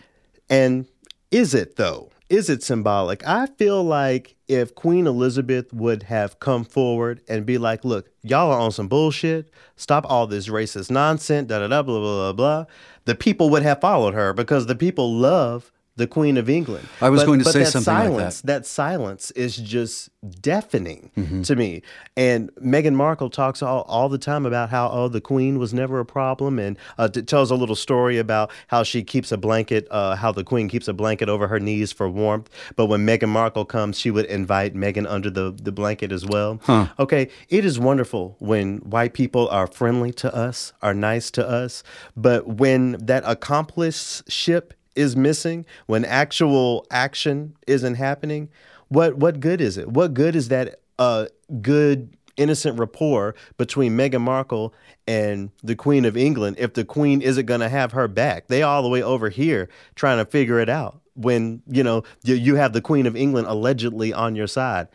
And 0.50 0.88
is 1.32 1.54
it 1.54 1.76
though? 1.76 2.10
Is 2.30 2.50
it 2.50 2.62
symbolic? 2.62 3.26
I 3.28 3.48
feel 3.48 3.84
like 3.84 4.36
if 4.48 4.76
Queen 4.76 5.08
Elizabeth 5.08 5.74
would 5.74 6.04
have 6.04 6.40
come 6.40 6.64
forward 6.64 7.22
and 7.28 7.44
be 7.44 7.58
like, 7.58 7.84
look, 7.84 8.10
y'all 8.22 8.52
are 8.52 8.60
on 8.60 8.72
some 8.72 8.88
bullshit. 8.88 9.50
Stop 9.78 10.06
all 10.08 10.28
this 10.28 10.48
racist 10.48 10.92
nonsense, 10.92 11.48
da 11.48 11.60
da 11.60 11.68
da, 11.68 11.82
blah, 11.82 12.00
blah, 12.00 12.32
blah, 12.32 12.34
blah. 12.34 12.66
The 13.06 13.16
people 13.16 13.50
would 13.50 13.64
have 13.64 13.82
followed 13.82 14.14
her 14.14 14.34
because 14.34 14.68
the 14.68 14.76
people 14.76 15.12
love 15.12 15.72
the 16.00 16.08
Queen 16.08 16.36
of 16.38 16.50
England. 16.50 16.88
I 17.02 17.10
was 17.10 17.22
But- 17.22 17.28
going 17.28 17.40
to 17.40 17.46
say 17.46 17.64
something 17.66 17.94
like 17.94 18.04
that. 18.08 18.10
silence, 18.10 18.42
that 18.42 18.66
silence 18.66 19.32
is 19.32 19.56
just 19.58 20.10
deafening 20.42 21.12
Mm-hmm. 21.18 21.42
to 21.44 21.56
me. 21.56 21.82
And 22.18 22.50
Meghan 22.56 22.94
Markle 22.96 23.30
talks 23.30 23.62
all, 23.62 23.84
all 23.88 24.10
the 24.10 24.18
time 24.18 24.46
about 24.46 24.70
how, 24.70 24.90
oh, 24.90 25.08
the 25.08 25.22
Queen 25.22 25.60
was 25.60 25.74
never 25.74 26.00
a 26.00 26.06
problem 26.06 26.58
and 26.60 26.78
uh, 26.98 27.08
t- 27.08 27.22
tells 27.22 27.52
a 27.52 27.56
little 27.56 27.76
story 27.76 28.18
about 28.18 28.50
how 28.68 28.84
she 28.84 29.04
keeps 29.04 29.32
a 29.32 29.38
blanket, 29.38 29.88
uh, 29.92 30.16
how 30.16 30.32
the 30.32 30.44
Queen 30.44 30.68
keeps 30.70 30.88
a 30.88 30.94
blanket 30.94 31.30
over 31.30 31.48
her 31.48 31.60
knees 31.60 31.92
for 31.92 32.10
warmth. 32.10 32.50
But 32.76 32.88
when 32.88 33.06
Meghan 33.06 33.30
Markle 33.30 33.66
comes, 33.66 33.98
she 34.00 34.12
would 34.12 34.26
invite 34.26 34.74
Meghan 34.76 35.06
under 35.10 35.30
the, 35.30 35.52
the 35.52 35.72
blanket 35.72 36.12
as 36.12 36.26
well. 36.26 36.60
Okay, 36.98 37.30
it 37.50 37.64
is 37.66 37.80
wonderful 37.80 38.36
when 38.40 38.78
white 38.80 39.14
people 39.14 39.48
are 39.50 39.68
friendly 39.68 40.12
to 40.14 40.34
us, 40.36 40.74
are 40.82 40.94
nice 40.94 41.30
to 41.32 41.48
us. 41.48 41.84
But 42.18 42.48
when 42.48 42.94
that 43.06 43.24
accomplished 43.26 44.30
ship 44.32 44.74
is 44.96 45.16
missing, 45.16 45.66
when 45.86 46.06
actual 46.06 46.86
action 46.92 47.56
isn't 47.68 47.96
happening, 47.96 48.50
what 48.90 49.18
what 49.18 49.40
good 49.40 49.62
is 49.62 49.78
it? 49.78 49.90
What 49.90 50.14
good 50.14 50.36
is 50.36 50.50
that 50.50 50.80
uh, 50.98 51.28
good 51.62 52.16
innocent 52.38 52.80
rapport 52.80 53.36
between 53.58 53.98
Meghan 53.98 54.22
Markle 54.22 54.74
and 55.08 55.52
the 55.62 55.76
Queen 55.76 56.06
of 56.06 56.16
England 56.16 56.56
if 56.58 56.74
the 56.74 56.86
Queen 56.86 57.22
isn't 57.22 57.46
going 57.46 57.60
to 57.60 57.70
have 57.70 57.92
her 57.92 58.08
back? 58.08 58.48
They 58.48 58.64
all 58.64 58.82
the 58.82 58.90
way 58.90 59.04
over 59.04 59.30
here 59.30 59.70
trying 59.96 60.18
to 60.18 60.30
figure 60.30 60.60
it 60.60 60.70
out 60.70 61.02
when 61.16 61.62
you 61.68 61.84
know 61.84 62.04
you, 62.24 62.36
you 62.36 62.56
have 62.56 62.74
the 62.74 62.82
Queen 62.82 63.06
of 63.06 63.16
England 63.16 63.48
allegedly 63.48 64.14
on 64.14 64.36
your 64.36 64.48
side. 64.48 64.88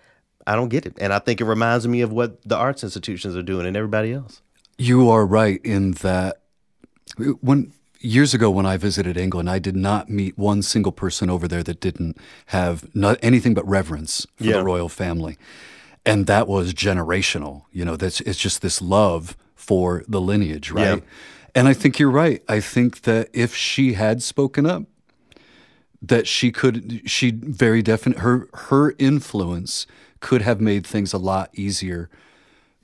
I 0.46 0.56
don't 0.56 0.68
get 0.68 0.84
it, 0.84 0.94
and 0.98 1.12
I 1.12 1.20
think 1.20 1.40
it 1.40 1.44
reminds 1.44 1.86
me 1.86 2.00
of 2.00 2.12
what 2.12 2.42
the 2.42 2.56
arts 2.56 2.82
institutions 2.82 3.36
are 3.36 3.42
doing 3.42 3.66
and 3.66 3.76
everybody 3.76 4.12
else. 4.12 4.42
You 4.76 5.08
are 5.08 5.24
right 5.24 5.60
in 5.64 5.92
that 5.92 6.40
when 7.40 7.72
years 8.04 8.34
ago 8.34 8.50
when 8.50 8.66
I 8.66 8.76
visited 8.76 9.16
England, 9.16 9.48
I 9.50 9.58
did 9.58 9.76
not 9.76 10.08
meet 10.10 10.36
one 10.38 10.62
single 10.62 10.92
person 10.92 11.30
over 11.30 11.48
there 11.48 11.62
that 11.62 11.80
didn't 11.80 12.16
have 12.46 12.94
not 12.94 13.18
anything 13.22 13.54
but 13.54 13.66
reverence 13.68 14.26
for 14.36 14.44
Yeah. 14.44 14.52
the 14.58 14.64
royal 14.64 14.88
family, 14.88 15.38
and 16.04 16.26
that 16.26 16.46
was 16.46 16.74
generational. 16.74 17.62
You 17.72 17.84
know, 17.84 17.96
that's 17.96 18.20
it's 18.22 18.38
just 18.38 18.62
this 18.62 18.80
love 18.82 19.36
for 19.54 20.04
the 20.08 20.20
lineage, 20.20 20.70
right? 20.70 20.98
Yeah. 20.98 21.04
And 21.54 21.68
I 21.68 21.72
think 21.74 21.98
you're 21.98 22.10
right. 22.10 22.42
I 22.48 22.60
think 22.60 23.02
that 23.02 23.28
if 23.32 23.54
she 23.54 23.92
had 23.94 24.22
spoken 24.22 24.66
up, 24.66 24.82
that 26.02 26.26
she 26.26 26.50
could, 26.52 27.02
she 27.08 27.30
very 27.30 27.80
definite 27.80 28.18
her 28.18 28.48
her 28.68 28.94
influence 28.98 29.86
could 30.20 30.42
have 30.42 30.60
made 30.60 30.86
things 30.86 31.12
a 31.12 31.18
lot 31.18 31.50
easier 31.54 32.10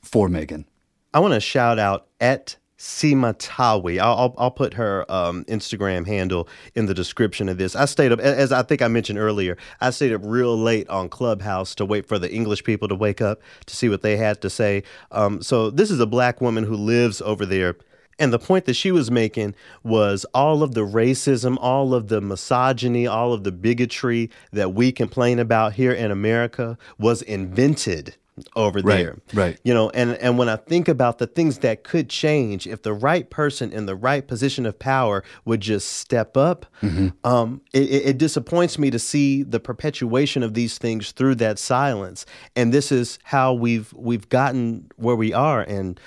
for 0.02 0.28
Meghan. 0.28 0.64
I 1.12 1.18
want 1.18 1.34
to 1.34 1.40
shout 1.40 1.78
out 1.78 2.06
at 2.20 2.56
Simatawi. 2.80 4.00
I'll, 4.00 4.16
I'll, 4.16 4.34
I'll 4.38 4.50
put 4.50 4.72
her 4.74 5.04
um, 5.12 5.44
Instagram 5.44 6.06
handle 6.06 6.48
in 6.74 6.86
the 6.86 6.94
description 6.94 7.50
of 7.50 7.58
this. 7.58 7.76
I 7.76 7.84
stayed 7.84 8.10
up, 8.10 8.20
as 8.20 8.52
I 8.52 8.62
think 8.62 8.80
I 8.80 8.88
mentioned 8.88 9.18
earlier, 9.18 9.58
I 9.82 9.90
stayed 9.90 10.14
up 10.14 10.22
real 10.24 10.56
late 10.56 10.88
on 10.88 11.10
Clubhouse 11.10 11.74
to 11.74 11.84
wait 11.84 12.08
for 12.08 12.18
the 12.18 12.32
English 12.32 12.64
people 12.64 12.88
to 12.88 12.94
wake 12.94 13.20
up 13.20 13.42
to 13.66 13.76
see 13.76 13.90
what 13.90 14.00
they 14.00 14.16
had 14.16 14.40
to 14.40 14.48
say. 14.48 14.82
Um, 15.10 15.42
so 15.42 15.68
this 15.68 15.90
is 15.90 16.00
a 16.00 16.06
black 16.06 16.40
woman 16.40 16.64
who 16.64 16.74
lives 16.74 17.20
over 17.20 17.44
there. 17.44 17.76
And 18.18 18.32
the 18.32 18.38
point 18.38 18.64
that 18.64 18.74
she 18.74 18.92
was 18.92 19.10
making 19.10 19.54
was 19.82 20.24
all 20.32 20.62
of 20.62 20.72
the 20.72 20.86
racism, 20.86 21.58
all 21.60 21.92
of 21.94 22.08
the 22.08 22.22
misogyny, 22.22 23.06
all 23.06 23.34
of 23.34 23.44
the 23.44 23.52
bigotry 23.52 24.30
that 24.52 24.72
we 24.72 24.90
complain 24.90 25.38
about 25.38 25.74
here 25.74 25.92
in 25.92 26.10
America 26.10 26.78
was 26.98 27.20
invented 27.20 28.16
over 28.56 28.80
Right, 28.80 28.96
there. 29.04 29.16
right. 29.34 29.58
You 29.64 29.74
know, 29.74 29.90
and 29.90 30.12
and 30.12 30.38
when 30.38 30.48
I 30.48 30.56
think 30.56 30.88
about 30.88 31.18
the 31.18 31.26
things 31.26 31.58
that 31.58 31.84
could 31.84 32.08
change 32.08 32.66
if 32.66 32.82
the 32.82 32.92
right 32.92 33.28
person 33.30 33.72
in 33.72 33.86
the 33.86 33.94
right 33.96 34.26
position 34.26 34.66
of 34.66 34.78
power 34.78 35.22
would 35.44 35.60
just 35.60 35.88
step 35.88 36.36
up, 36.36 36.66
Mm-hmm. 36.82 37.08
um, 37.24 37.60
it, 37.72 37.82
it 37.82 38.06
it 38.10 38.18
disappoints 38.18 38.78
me 38.78 38.90
to 38.90 38.98
see 38.98 39.42
the 39.42 39.60
perpetuation 39.60 40.42
of 40.42 40.54
these 40.54 40.78
things 40.78 41.12
through 41.12 41.34
that 41.36 41.58
silence. 41.58 42.26
And 42.56 42.72
this 42.72 42.90
is 42.92 43.18
how 43.24 43.52
we've 43.52 43.92
we've 43.94 44.28
gotten 44.28 44.90
where 44.96 45.16
we 45.16 45.32
are. 45.32 45.62
And 45.62 46.00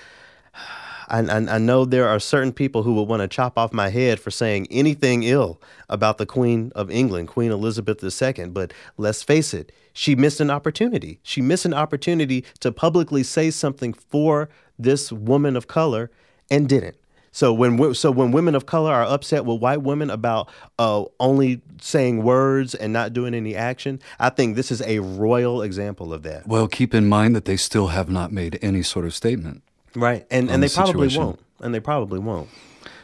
I, 1.08 1.20
I, 1.20 1.56
I 1.56 1.58
know 1.58 1.86
there 1.86 2.08
are 2.08 2.20
certain 2.20 2.52
people 2.52 2.84
who 2.84 2.94
will 2.94 3.06
want 3.06 3.22
to 3.22 3.28
chop 3.28 3.58
off 3.58 3.74
my 3.74 3.90
head 3.90 4.20
for 4.20 4.32
saying 4.32 4.68
anything 4.70 5.24
ill 5.24 5.62
about 5.90 6.18
the 6.18 6.26
Queen 6.26 6.72
of 6.76 6.90
England, 6.92 7.28
Queen 7.28 7.52
Elizabeth 7.52 8.04
II. 8.04 8.46
But 8.48 8.74
let's 8.98 9.24
face 9.24 9.54
it, 9.54 9.72
she 9.94 10.16
missed 10.16 10.40
an 10.40 10.50
opportunity. 10.50 11.20
She 11.24 11.42
missed 11.42 11.66
an 11.66 11.74
opportunity 11.74 12.44
to 12.60 12.72
publicly 12.72 13.24
say 13.24 13.52
something 13.52 13.94
for 13.94 14.50
this 14.78 15.12
woman 15.12 15.56
of 15.56 15.68
color 15.68 16.10
and 16.50 16.68
didn't. 16.68 16.98
So 17.34 17.52
when 17.52 17.96
so 17.96 18.12
when 18.12 18.32
women 18.32 18.54
of 18.54 18.68
color 18.68 18.94
are 18.94 19.06
upset 19.06 19.44
with 19.44 19.60
white 19.60 19.82
women 19.82 20.12
about 20.12 20.50
uh, 20.78 21.06
only 21.20 21.62
saying 21.82 22.22
words 22.22 22.76
and 22.76 22.94
not 22.94 23.12
doing 23.12 23.34
any 23.34 23.56
action, 23.56 24.00
I 24.20 24.30
think 24.30 24.56
this 24.56 24.72
is 24.72 24.84
a 24.84 25.00
royal 25.00 25.64
example 25.64 26.14
of 26.14 26.22
that. 26.24 26.48
Well, 26.48 26.68
keep 26.68 26.94
in 26.94 27.10
mind 27.10 27.36
that 27.36 27.46
they 27.46 27.58
still 27.58 27.88
have 27.88 28.08
not 28.08 28.32
made 28.32 28.60
any 28.62 28.84
sort 28.84 29.06
of 29.06 29.16
statement. 29.16 29.64
Right, 29.96 30.26
and 30.32 30.50
and 30.50 30.62
they 30.64 30.68
the 30.68 30.74
probably 30.74 31.10
situation. 31.10 31.24
won't, 31.24 31.40
and 31.60 31.74
they 31.74 31.80
probably 31.80 32.20
won't. 32.20 32.50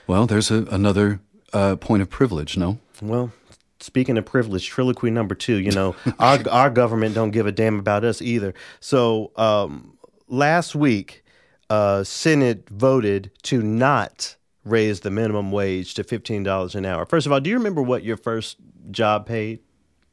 Well, 0.08 0.26
there's 0.26 0.50
a, 0.50 0.64
another 0.66 1.20
uh, 1.54 1.76
point 1.76 2.02
of 2.02 2.10
privilege, 2.10 2.58
no? 2.58 2.80
Well, 3.02 3.32
speaking 3.80 4.18
of 4.18 4.26
privilege, 4.26 4.70
triloquy 4.70 5.12
number 5.12 5.36
two. 5.36 5.58
You 5.58 5.72
know, 5.72 5.96
our 6.20 6.40
our 6.50 6.70
government 6.70 7.16
don't 7.16 7.32
give 7.32 7.46
a 7.46 7.52
damn 7.52 7.80
about 7.80 8.04
us 8.04 8.22
either. 8.22 8.54
So 8.80 9.32
um, 9.36 9.98
last 10.28 10.76
week, 10.76 11.24
uh, 11.70 12.04
Senate 12.04 12.68
voted 12.70 13.32
to 13.44 13.62
not 13.62 14.36
raise 14.66 15.02
the 15.02 15.12
minimum 15.12 15.52
wage 15.52 15.94
to 15.96 16.04
fifteen 16.04 16.44
dollars 16.44 16.76
an 16.76 16.86
hour. 16.86 17.06
First 17.06 17.26
of 17.26 17.32
all, 17.32 17.40
do 17.40 17.50
you 17.50 17.58
remember 17.58 17.82
what 17.82 18.04
your 18.04 18.18
first 18.18 18.58
job 18.92 19.26
paid? 19.26 19.60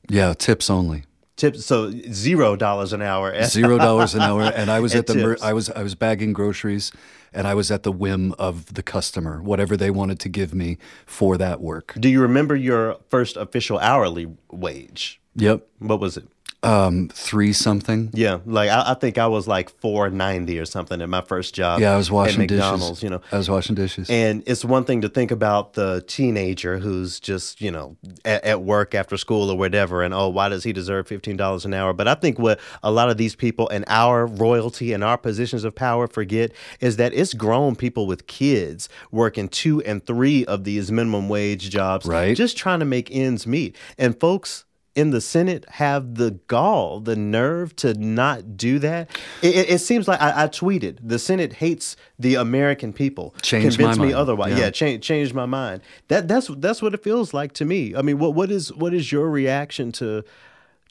Yeah, 0.09 0.35
tips 0.35 0.71
only. 0.71 1.05
Tips 1.37 1.67
so 1.67 1.91
zero 2.11 2.57
dollars 2.57 2.93
an 2.95 3.03
hour. 3.03 3.43
Zero 3.45 3.77
dollars 3.79 4.15
an 4.15 4.23
hour, 4.23 4.43
and 4.43 4.71
I 4.71 4.81
was 4.81 4.93
And 4.95 5.01
at 5.01 5.07
the 5.07 5.15
mer- 5.17 5.37
I 5.43 5.53
was 5.53 5.69
I 5.71 5.83
was 5.83 5.95
bagging 5.95 6.33
groceries, 6.33 6.93
and 7.33 7.47
I 7.47 7.53
was 7.55 7.71
at 7.71 7.83
the 7.83 7.93
whim 7.93 8.33
of 8.39 8.73
the 8.73 8.83
customer, 8.83 9.43
whatever 9.43 9.77
they 9.77 9.91
wanted 9.91 10.19
to 10.21 10.29
give 10.31 10.55
me 10.55 10.79
for 11.05 11.37
that 11.37 11.61
work. 11.61 11.95
Do 12.01 12.09
you 12.09 12.23
remember 12.23 12.57
your 12.57 12.97
first 13.11 13.37
official 13.37 13.79
hourly 13.79 14.27
wage? 14.51 15.21
Yep, 15.35 15.67
What 15.81 16.01
was 16.01 16.17
it? 16.17 16.27
Um, 16.67 17.09
three 17.13 17.53
something. 17.53 18.11
Yeah, 18.13 18.39
like 18.45 18.69
I, 18.71 18.91
I 18.93 18.95
think 18.95 19.19
I 19.19 19.27
was 19.27 19.47
like 19.47 19.71
four 19.81 20.11
ninety 20.11 20.59
or 20.59 20.65
something 20.65 21.01
at 21.01 21.09
my 21.09 21.21
first 21.21 21.55
job. 21.55 21.81
Yeah, 21.81 21.95
I 21.95 21.97
was 21.97 22.11
washing 22.11 22.43
at 22.43 22.51
McDonald's. 22.51 23.01
dishes. 23.01 23.03
You 23.03 23.11
know, 23.11 23.21
I 23.33 23.39
was 23.39 23.49
washing 23.49 23.75
dishes. 23.77 24.11
And 24.11 24.43
it's 24.47 24.65
one 24.65 24.85
thing 24.85 25.01
to 25.03 25.09
think 25.09 25.31
about 25.31 25.75
the 25.75 26.03
teenager 26.07 26.79
who's 26.79 27.21
just, 27.21 27.61
you 27.61 27.71
know, 27.71 27.97
at, 28.25 28.45
at 28.45 28.63
work 28.63 28.95
after 28.95 29.17
school 29.17 29.51
or 29.51 29.57
whatever, 29.57 30.03
and 30.03 30.13
oh, 30.13 30.29
why 30.29 30.49
does 30.49 30.65
he 30.65 30.73
deserve 30.73 31.07
$15 31.09 31.65
an 31.65 31.73
hour? 31.75 31.93
But 31.93 32.09
I 32.09 32.15
think 32.15 32.39
what 32.39 32.61
a 32.83 32.91
lot 32.91 33.09
of 33.11 33.17
these 33.17 33.35
people 33.35 33.69
and 33.69 33.85
our 33.89 34.27
royalty 34.27 34.93
and 34.93 35.03
our 35.03 35.17
positions 35.17 35.65
of 35.65 35.75
power 35.75 36.07
forget 36.07 36.53
is 36.81 36.97
that 36.97 37.15
it's 37.15 37.33
grown 37.33 37.77
people 37.77 38.07
with 38.07 38.27
kids 38.27 38.89
working 39.11 39.49
two 39.49 39.81
and 39.83 40.05
three 40.05 40.45
of 40.47 40.65
these 40.65 40.91
minimum 40.93 41.29
wage 41.29 41.71
jobs, 41.71 42.05
Right. 42.07 42.37
just 42.37 42.57
trying 42.57 42.81
to 42.81 42.85
make 42.85 43.09
ends 43.11 43.47
meet. 43.47 43.77
And 43.97 44.19
folks, 44.21 44.65
in 44.97 45.11
the 45.11 45.21
Senate 45.21 45.69
have 45.69 46.15
the 46.15 46.33
gall, 46.49 47.01
the 47.01 47.15
nerve 47.15 47.77
to 47.77 47.93
not 47.95 48.57
do 48.57 48.79
that. 48.79 49.11
It, 49.43 49.55
it, 49.55 49.71
it 49.71 49.79
seems 49.79 50.09
like 50.09 50.21
I, 50.21 50.45
I 50.45 50.49
tweeted 50.49 50.99
the 51.03 51.19
Senate 51.19 51.53
hates 51.53 51.97
the 52.19 52.37
American 52.37 52.95
people. 52.95 53.35
Changed 53.43 53.79
my 53.79 53.93
Convince 53.93 53.99
me 53.99 54.15
otherwise. 54.15 54.53
Yeah. 54.53 54.65
Yeah, 54.65 54.71
change 54.71 55.05
changed 55.05 55.35
my 55.35 55.45
mind. 55.45 55.83
That 56.09 56.27
that's 56.27 56.49
that's 56.57 56.81
what 56.81 56.95
it 56.95 57.05
feels 57.05 57.35
like 57.35 57.53
to 57.55 57.67
me. 57.67 57.95
I 57.95 58.01
mean, 58.01 58.19
what 58.19 58.35
what 58.35 58.51
is 58.51 58.73
what 58.73 58.95
is 58.95 59.13
your 59.13 59.29
reaction 59.29 59.93
to 59.93 60.25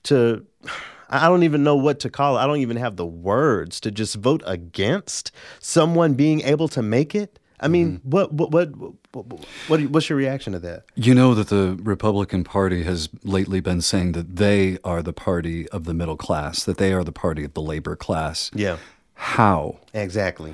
to 0.04 0.46
I 1.10 1.28
don't 1.28 1.44
even 1.44 1.64
know 1.64 1.76
what 1.76 2.00
to 2.00 2.10
call 2.10 2.38
it. 2.38 2.42
I 2.42 2.48
don't 2.48 2.58
even 2.58 2.78
have 2.78 2.96
the 2.96 3.06
words 3.06 3.80
to 3.82 3.92
just 3.92 4.16
vote 4.16 4.42
against 4.46 5.32
someone 5.60 6.16
being 6.16 6.42
able 6.42 6.68
to 6.70 6.82
make 6.82 7.14
it. 7.14 7.38
I 7.66 7.68
mean, 7.68 7.88
Mm-hmm. 7.98 8.10
what 8.10 8.28
what 8.40 8.50
what 8.52 8.70
what, 8.78 9.26
what 9.70 9.80
what's 9.94 10.08
your 10.10 10.18
reaction 10.18 10.54
to 10.54 10.60
that? 10.60 10.84
You 10.96 11.14
know 11.20 11.34
that 11.34 11.48
the 11.50 11.78
Republican 11.82 12.44
Party 12.44 12.84
has 12.84 13.10
lately 13.24 13.60
been 13.62 13.82
saying 13.82 14.12
that 14.14 14.36
they 14.36 14.78
are 14.84 15.02
the 15.02 15.14
party 15.14 15.68
of 15.70 15.84
the 15.86 15.94
middle 15.94 16.18
class, 16.18 16.64
that 16.66 16.78
they 16.78 16.92
are 16.94 17.04
the 17.04 17.12
party 17.26 17.44
of 17.44 17.54
the 17.54 17.62
labor 17.62 17.96
class. 17.96 18.52
Yeah, 18.54 18.78
How? 19.16 19.78
exactly. 19.94 20.54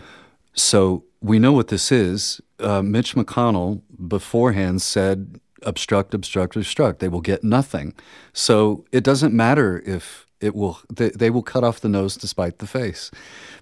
So 0.53 1.03
we 1.21 1.37
know 1.39 1.51
what 1.53 1.67
this 1.67 1.91
is. 1.91 2.41
Uh, 2.59 2.81
Mitch 2.81 3.15
McConnell 3.15 3.81
beforehand 4.07 4.81
said, 4.81 5.39
obstruct, 5.63 6.13
obstruct, 6.13 6.55
obstruct. 6.55 6.99
They 6.99 7.07
will 7.09 7.21
get 7.21 7.43
nothing. 7.43 7.93
So 8.33 8.85
it 8.91 9.03
doesn't 9.03 9.33
matter 9.33 9.81
if 9.85 10.25
it 10.39 10.53
will, 10.55 10.79
they, 10.89 11.09
they 11.09 11.29
will 11.29 11.43
cut 11.43 11.63
off 11.63 11.79
the 11.81 11.89
nose 11.89 12.17
to 12.17 12.27
spite 12.27 12.57
the 12.59 12.67
face. 12.67 13.11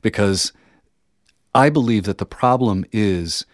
Because 0.02 0.54
I 1.60 1.70
believe 1.70 2.04
that 2.06 2.20
the 2.20 2.26
problem 2.26 2.86
is 2.94 3.46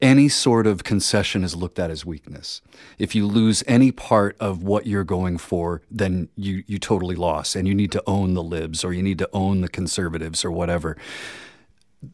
any 0.00 0.30
sort 0.30 0.66
of 0.66 0.84
concession 0.84 1.44
is 1.44 1.54
looked 1.54 1.78
at 1.78 1.90
as 1.90 2.06
weakness. 2.06 2.62
If 2.98 3.14
you 3.14 3.26
lose 3.26 3.62
any 3.66 3.92
part 3.92 4.38
of 4.40 4.62
what 4.62 4.86
you're 4.86 5.04
going 5.04 5.36
for, 5.36 5.82
then 5.90 6.30
you, 6.34 6.64
you 6.66 6.78
totally 6.78 7.14
lost 7.14 7.54
and 7.54 7.68
you 7.68 7.74
need 7.74 7.92
to 7.92 8.02
own 8.06 8.32
the 8.32 8.42
libs 8.42 8.82
or 8.82 8.94
you 8.94 9.02
need 9.02 9.18
to 9.18 9.28
own 9.34 9.60
the 9.60 9.68
conservatives 9.68 10.46
or 10.46 10.50
whatever. 10.50 10.96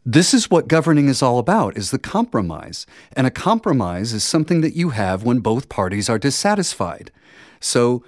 This 0.05 0.33
is 0.33 0.51
what 0.51 0.67
governing 0.67 1.07
is 1.07 1.21
all 1.21 1.39
about 1.39 1.77
is 1.77 1.91
the 1.91 1.99
compromise. 1.99 2.85
And 3.13 3.25
a 3.25 3.31
compromise 3.31 4.11
is 4.11 4.25
something 4.25 4.59
that 4.59 4.75
you 4.75 4.89
have 4.89 5.23
when 5.23 5.39
both 5.39 5.69
parties 5.69 6.09
are 6.09 6.19
dissatisfied. 6.19 7.11
So 7.61 8.03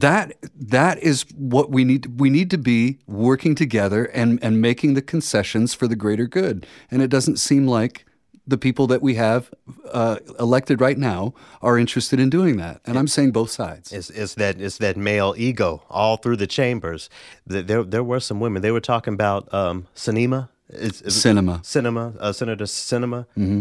that 0.00 0.32
that 0.76 0.98
is 1.02 1.24
what 1.36 1.70
we 1.70 1.84
need 1.84 2.18
we 2.20 2.28
need 2.30 2.50
to 2.50 2.58
be 2.58 2.98
working 3.06 3.54
together 3.54 4.06
and 4.06 4.42
and 4.42 4.60
making 4.60 4.94
the 4.94 5.02
concessions 5.02 5.74
for 5.74 5.86
the 5.88 5.96
greater 5.96 6.26
good 6.26 6.66
and 6.90 7.00
it 7.02 7.08
doesn't 7.08 7.38
seem 7.38 7.66
like 7.66 8.04
the 8.46 8.58
people 8.58 8.86
that 8.88 9.00
we 9.00 9.14
have 9.14 9.50
uh, 9.92 10.16
elected 10.38 10.80
right 10.80 10.98
now 10.98 11.32
are 11.62 11.78
interested 11.78 12.18
in 12.20 12.28
doing 12.28 12.56
that 12.56 12.80
and 12.86 12.98
i'm 12.98 13.06
saying 13.08 13.30
both 13.30 13.50
sides 13.50 13.92
It's, 13.92 14.10
it's 14.10 14.34
that 14.34 14.60
it's 14.60 14.78
that 14.78 14.96
male 14.96 15.34
ego 15.36 15.82
all 15.88 16.16
through 16.16 16.36
the 16.38 16.46
chambers. 16.58 17.08
Th- 17.48 17.64
There 17.66 17.82
there 17.84 18.04
were 18.04 18.20
some 18.20 18.40
women. 18.40 18.62
They 18.62 18.72
were 18.72 18.80
talking 18.94 19.14
about 19.14 19.42
um, 19.54 19.86
Sinema. 19.94 20.48
It's, 20.68 21.00
it's- 21.02 21.22
Sinema. 21.24 21.56
Sinema. 21.62 22.16
Uh, 22.18 22.32
Senator 22.32 22.64
Sinema. 22.66 23.26
Mm-hmm. 23.38 23.60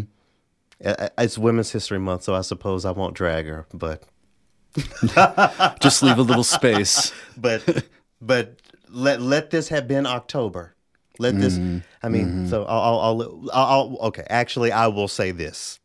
It's 1.18 1.38
Women's 1.38 1.72
History 1.72 2.00
Month, 2.00 2.24
so 2.24 2.34
I 2.36 2.42
suppose 2.42 2.84
I 2.86 2.92
won't 2.92 3.16
drag 3.16 3.46
her. 3.46 3.66
But 3.74 4.04
just 5.80 6.02
leave 6.02 6.18
a 6.18 6.22
little 6.22 6.44
space 6.44 7.12
but 7.38 7.86
but 8.22 8.60
let 8.90 9.22
let 9.22 9.50
this 9.50 9.70
have 9.70 9.88
been 9.88 10.06
October. 10.06 10.76
Let 11.20 11.40
this. 11.40 11.56
Mm-hmm. 11.56 11.80
I 12.02 12.10
mean, 12.10 12.48
so 12.48 12.64
I'll, 12.66 13.00
I'll, 13.00 13.22
I'll, 13.22 13.52
I'll. 13.54 13.98
Okay, 14.08 14.26
actually, 14.30 14.72
I 14.72 14.88
will 14.88 15.08
say 15.08 15.32
this. 15.32 15.80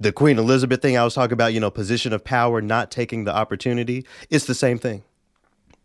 The 0.00 0.12
Queen 0.12 0.38
Elizabeth 0.38 0.82
thing 0.82 0.96
I 0.96 1.04
was 1.04 1.14
talking 1.14 1.32
about, 1.32 1.52
you 1.52 1.60
know, 1.60 1.70
position 1.70 2.12
of 2.12 2.24
power, 2.24 2.60
not 2.60 2.90
taking 2.90 3.24
the 3.24 3.34
opportunity. 3.34 4.04
It's 4.30 4.46
the 4.46 4.54
same 4.54 4.78
thing. 4.78 5.04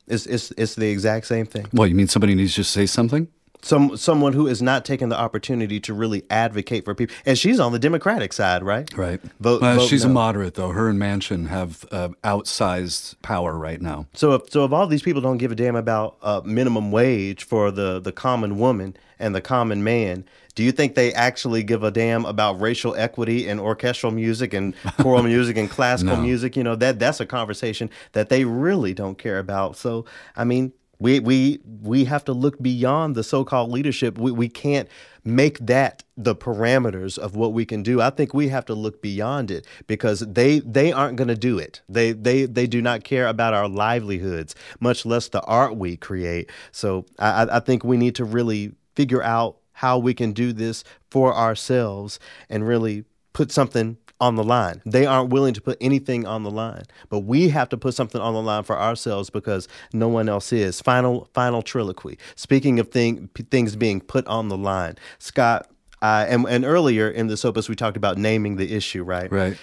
It's 0.08 0.26
it's 0.26 0.52
it's 0.58 0.76
the 0.76 0.90
exact 0.90 1.28
same 1.28 1.46
thing. 1.46 1.68
well 1.72 1.86
you 1.86 1.94
mean 1.94 2.08
somebody 2.08 2.34
needs 2.34 2.56
to 2.56 2.64
say 2.64 2.88
something 2.88 3.28
Some 3.62 3.98
someone 3.98 4.32
who 4.34 4.48
is 4.48 4.62
not 4.62 4.86
taking 4.86 5.10
the 5.10 5.20
opportunity 5.20 5.80
to 5.82 5.94
really 5.94 6.24
advocate 6.30 6.86
for 6.86 6.96
people, 6.96 7.14
and 7.26 7.38
she's 7.38 7.60
on 7.60 7.74
the 7.74 7.80
Democratic 7.80 8.32
side, 8.32 8.64
right? 8.64 8.90
Right. 8.98 9.20
Vote- 9.42 9.60
vote 9.62 9.88
she's 9.88 10.06
a 10.06 10.10
moderate, 10.10 10.54
though. 10.56 10.70
Her 10.70 10.88
and 10.90 10.98
Manchin 11.00 11.48
have 11.50 11.86
uh, 11.92 12.10
outsized 12.24 13.16
power 13.22 13.58
right 13.58 13.82
now. 13.82 14.08
So 14.14 14.34
if 14.34 14.50
so 14.50 14.64
if 14.66 14.72
all 14.72 14.88
these 14.88 15.02
people 15.02 15.22
don't 15.22 15.38
give 15.38 15.52
a 15.52 15.56
damn 15.56 15.76
about 15.76 16.18
uh, 16.22 16.42
minimum 16.46 16.92
wage 16.92 17.44
for 17.44 17.70
the 17.72 18.00
the 18.00 18.12
common 18.12 18.58
woman 18.58 18.96
and 19.20 19.36
the 19.36 19.42
common 19.42 19.84
man, 19.84 20.24
do 20.56 20.64
you 20.64 20.72
think 20.72 20.96
they 20.96 21.14
actually 21.14 21.62
give 21.64 21.84
a 21.84 21.92
damn 21.92 22.24
about 22.26 22.62
racial 22.62 22.96
equity 22.96 23.48
and 23.48 23.60
orchestral 23.60 24.12
music 24.14 24.54
and 24.54 24.74
choral 25.02 25.24
music 25.24 25.58
and 25.58 25.70
classical 25.70 26.16
No. 26.16 26.22
music? 26.24 26.56
You 26.56 26.64
know 26.64 26.76
that 26.78 26.98
that's 27.00 27.20
a 27.20 27.26
conversation 27.26 27.90
that 28.14 28.30
they 28.30 28.46
really 28.46 28.94
don't 28.94 29.18
care 29.18 29.40
about. 29.40 29.76
So 29.76 30.06
I 30.36 30.44
mean. 30.46 30.72
We, 31.00 31.20
we 31.22 31.60
we 31.82 32.04
have 32.06 32.26
to 32.26 32.34
look 32.34 32.62
beyond 32.62 33.16
the 33.16 33.24
so-called 33.24 33.72
leadership. 33.72 34.18
We, 34.18 34.32
we 34.32 34.50
can't 34.50 34.90
make 35.24 35.58
that 35.60 36.04
the 36.18 36.36
parameters 36.36 37.18
of 37.18 37.36
what 37.36 37.54
we 37.54 37.66
can 37.66 37.84
do. 37.84 38.02
I 38.02 38.10
think 38.10 38.34
we 38.34 38.50
have 38.50 38.66
to 38.66 38.74
look 38.74 39.02
beyond 39.02 39.50
it 39.50 39.66
because 39.88 40.20
they 40.20 40.60
they 40.60 40.92
aren't 40.92 41.16
going 41.16 41.30
to 41.30 41.38
do 41.38 41.58
it. 41.58 41.82
They 41.88 42.12
they 42.12 42.46
they 42.46 42.68
do 42.68 42.82
not 42.82 43.04
care 43.06 43.28
about 43.28 43.54
our 43.54 43.70
livelihoods, 43.70 44.56
much 44.82 45.06
less 45.06 45.30
the 45.30 45.42
art 45.44 45.78
we 45.78 45.96
create. 45.96 46.50
So 46.72 47.06
I, 47.18 47.44
I- 47.44 47.58
I 47.58 47.60
think 47.62 47.84
we 47.84 47.98
need 47.98 48.16
to 48.16 48.26
really 48.26 48.74
figure 48.96 49.24
out 49.24 49.58
how 49.74 49.98
we 49.98 50.14
can 50.14 50.34
do 50.34 50.52
this 50.52 50.84
for 51.10 51.34
ourselves 51.34 52.20
and 52.50 52.68
really 52.68 53.06
put 53.34 53.52
something 53.52 53.98
on 54.20 54.36
the 54.36 54.44
line. 54.44 54.82
They 54.86 55.06
aren't 55.06 55.30
willing 55.30 55.54
to 55.54 55.62
put 55.62 55.78
anything 55.80 56.26
on 56.26 56.44
the 56.44 56.52
line, 56.52 56.84
but 57.10 57.20
we 57.20 57.50
have 57.50 57.70
to 57.70 57.78
put 57.78 57.94
something 57.94 58.20
on 58.20 58.34
the 58.34 58.42
line 58.42 58.64
for 58.64 58.78
ourselves 58.78 59.30
because 59.30 59.68
no 59.94 60.08
one 60.08 60.28
else 60.28 60.52
is. 60.52 60.82
Final, 60.82 61.30
final 61.34 61.62
triloquy. 61.62 62.18
Speaking 62.36 62.80
of 62.80 62.90
thing, 62.90 63.30
p- 63.34 63.44
things 63.44 63.76
being 63.76 64.02
put 64.02 64.28
on 64.28 64.50
the 64.50 64.58
line, 64.58 64.98
Scott. 65.20 65.70
Uh, 66.02 66.26
and, 66.30 66.46
and 66.48 66.64
earlier 66.64 67.10
in 67.10 67.28
this 67.28 67.44
opus, 67.44 67.68
we 67.68 67.76
talked 67.76 67.98
about 67.98 68.18
naming 68.18 68.56
the 68.56 68.74
issue, 68.74 69.04
right? 69.04 69.30
Right. 69.30 69.58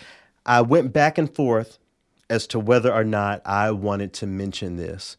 I 0.45 0.61
went 0.61 0.93
back 0.93 1.17
and 1.17 1.35
forth 1.35 1.79
as 2.29 2.47
to 2.49 2.59
whether 2.59 2.93
or 2.93 3.05
not 3.05 3.41
I 3.47 3.71
wanted 3.71 4.13
to 4.15 4.27
mention 4.27 4.77
this. 4.77 5.17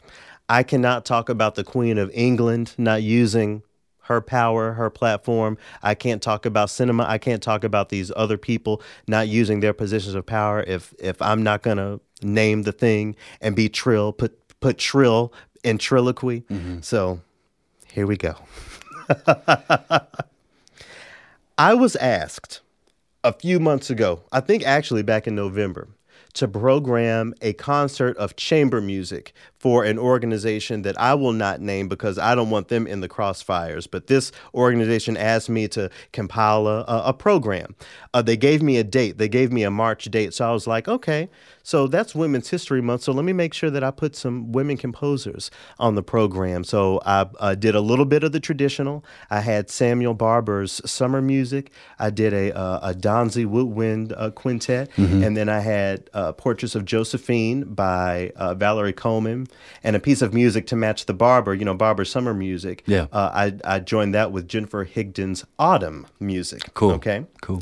I 0.49 0.64
cannot 0.64 1.05
talk 1.05 1.27
about 1.27 1.55
the 1.55 1.64
Queen 1.64 1.97
of 1.97 2.11
England 2.14 2.73
not 2.77 3.03
using 3.03 3.64
her 4.08 4.22
power, 4.22 4.74
her 4.74 4.90
platform. 4.90 5.58
I 5.84 5.96
can't 5.96 6.22
talk 6.22 6.46
about 6.46 6.70
Sinema. 6.70 7.06
I 7.06 7.18
can't 7.18 7.44
talk 7.44 7.64
about 7.64 7.90
these 7.90 8.12
other 8.16 8.38
people 8.38 8.82
not 9.08 9.28
using 9.28 9.60
their 9.60 9.74
positions 9.74 10.16
of 10.16 10.26
power 10.26 10.64
if 10.64 10.94
if 11.00 11.22
I'm 11.22 11.44
not 11.44 11.62
gonna 11.62 12.00
name 12.22 12.64
the 12.64 12.72
thing 12.72 13.16
and 13.42 13.56
be 13.56 13.70
trill, 13.70 14.14
put 14.14 14.38
put 14.60 14.78
trill 14.78 15.34
in 15.64 15.78
triloquy. 15.78 16.44
Mm-hmm. 16.46 16.80
So 16.82 17.22
here 17.92 18.08
we 18.08 18.18
go. 18.18 18.36
I 21.58 21.74
was 21.74 21.96
asked 21.98 22.62
a 23.24 23.34
few 23.34 23.60
months 23.60 23.90
ago, 23.90 24.22
I 24.32 24.40
think 24.40 24.66
actually 24.66 25.04
back 25.04 25.28
in 25.28 25.36
November, 25.36 25.90
to 26.34 26.48
program 26.48 27.34
a 27.42 27.54
concert 27.54 28.16
of 28.18 28.36
chamber 28.36 28.80
music 28.80 29.34
for 29.68 29.84
an 29.84 29.99
organization 29.99 30.84
that 30.84 30.98
I 30.98 31.14
will 31.14 31.34
not 31.34 31.60
name 31.60 31.89
because 31.89 32.18
I 32.18 32.35
don't 32.35 32.49
want 32.49 32.69
them 32.69 32.88
in 32.88 33.02
the 33.02 33.10
crossfires. 33.10 33.85
But 33.91 34.07
this 34.07 34.31
organization 34.53 35.18
asked 35.18 35.49
me 35.49 35.68
to 35.68 35.89
compile 36.14 36.68
a, 36.68 36.85
a, 36.88 37.02
a 37.07 37.14
program. 37.14 37.76
Uh, 38.14 38.22
they 38.22 38.38
gave 38.38 38.64
me 38.64 38.77
a 38.77 38.84
date, 38.85 39.18
they 39.18 39.27
gave 39.27 39.52
me 39.52 39.64
a 39.64 39.69
March 39.69 40.06
date. 40.06 40.34
So 40.34 40.48
I 40.48 40.53
was 40.53 40.68
like, 40.68 40.88
okay, 40.88 41.27
so 41.64 41.85
that's 41.85 42.15
Women's 42.15 42.48
History 42.48 42.81
Month. 42.81 43.02
So 43.02 43.11
let 43.11 43.26
me 43.26 43.34
make 43.34 43.53
sure 43.53 43.69
that 43.69 43.84
I 43.84 43.91
put 43.91 44.15
some 44.15 44.53
women 44.53 44.77
composers 44.77 45.52
on 45.80 45.95
the 45.95 46.02
program. 46.02 46.64
So 46.64 47.02
I 47.06 47.27
uh, 47.41 47.56
did 47.56 47.76
a 47.76 47.81
little 47.81 48.06
bit 48.06 48.23
of 48.23 48.31
the 48.31 48.39
traditional. 48.39 49.03
I 49.30 49.41
had 49.41 49.69
Samuel 49.69 50.14
Barber's 50.14 50.80
summer 50.89 51.22
music. 51.22 51.72
I 51.99 52.10
did 52.10 52.31
a, 52.31 52.57
uh, 52.57 52.91
a 52.91 52.94
Danzi 52.94 53.45
Woodwind 53.45 54.14
uh, 54.14 54.31
quintet. 54.31 54.91
And 55.26 55.35
then 55.35 55.49
I 55.49 55.60
had 55.60 56.10
uh, 56.14 56.31
Portraits 56.31 56.73
of 56.73 56.85
Josephine 56.85 57.65
by 57.65 58.31
uh, 58.38 58.53
Valerie 58.53 58.94
Coleman 58.94 59.48
and 59.84 59.96
a 59.96 60.00
piece 60.00 60.22
of 60.22 60.34
music 60.34 60.68
to 60.68 60.76
match 60.76 61.06
the 61.06 61.14
Barber, 61.14 61.54
you 61.54 61.66
know, 61.66 61.74
Barber's 61.74 62.10
summer 62.10 62.34
music. 62.34 62.84
Yeah. 62.86 63.08
Uh, 63.12 63.52
I, 63.66 63.76
I 63.76 63.80
joined 63.80 64.14
that 64.16 64.32
with 64.32 64.48
Jennifer 64.48 64.86
Higdon's 64.86 65.46
autumn 65.58 66.08
music. 66.20 66.74
Cool. 66.74 66.92
Okay. 66.94 67.26
Cool. 67.42 67.62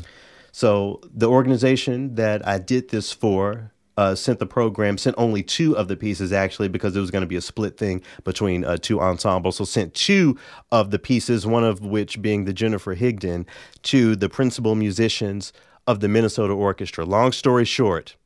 So 0.52 1.00
the 1.12 1.28
organization 1.28 2.14
that 2.14 2.46
I 2.46 2.58
did 2.58 2.88
this 2.88 3.12
for 3.12 3.72
uh, 3.96 4.14
sent 4.14 4.38
the 4.38 4.46
program, 4.46 4.98
sent 4.98 5.16
only 5.18 5.42
two 5.42 5.76
of 5.76 5.88
the 5.88 5.96
pieces 5.96 6.32
actually 6.32 6.68
because 6.68 6.94
it 6.96 7.00
was 7.00 7.10
going 7.10 7.22
to 7.22 7.26
be 7.26 7.36
a 7.36 7.40
split 7.40 7.76
thing 7.76 8.02
between 8.24 8.64
uh, 8.64 8.76
two 8.76 9.00
ensembles. 9.00 9.56
So 9.56 9.64
sent 9.64 9.94
two 9.94 10.38
of 10.70 10.90
the 10.90 10.98
pieces, 10.98 11.46
one 11.46 11.64
of 11.64 11.80
which 11.80 12.20
being 12.20 12.44
the 12.44 12.52
Jennifer 12.52 12.94
Higdon, 12.94 13.46
to 13.84 14.16
the 14.16 14.28
principal 14.28 14.74
musicians 14.74 15.52
of 15.86 16.00
the 16.00 16.08
Minnesota 16.08 16.52
Orchestra. 16.52 17.04
Long 17.04 17.32
story 17.32 17.64
short, 17.64 18.16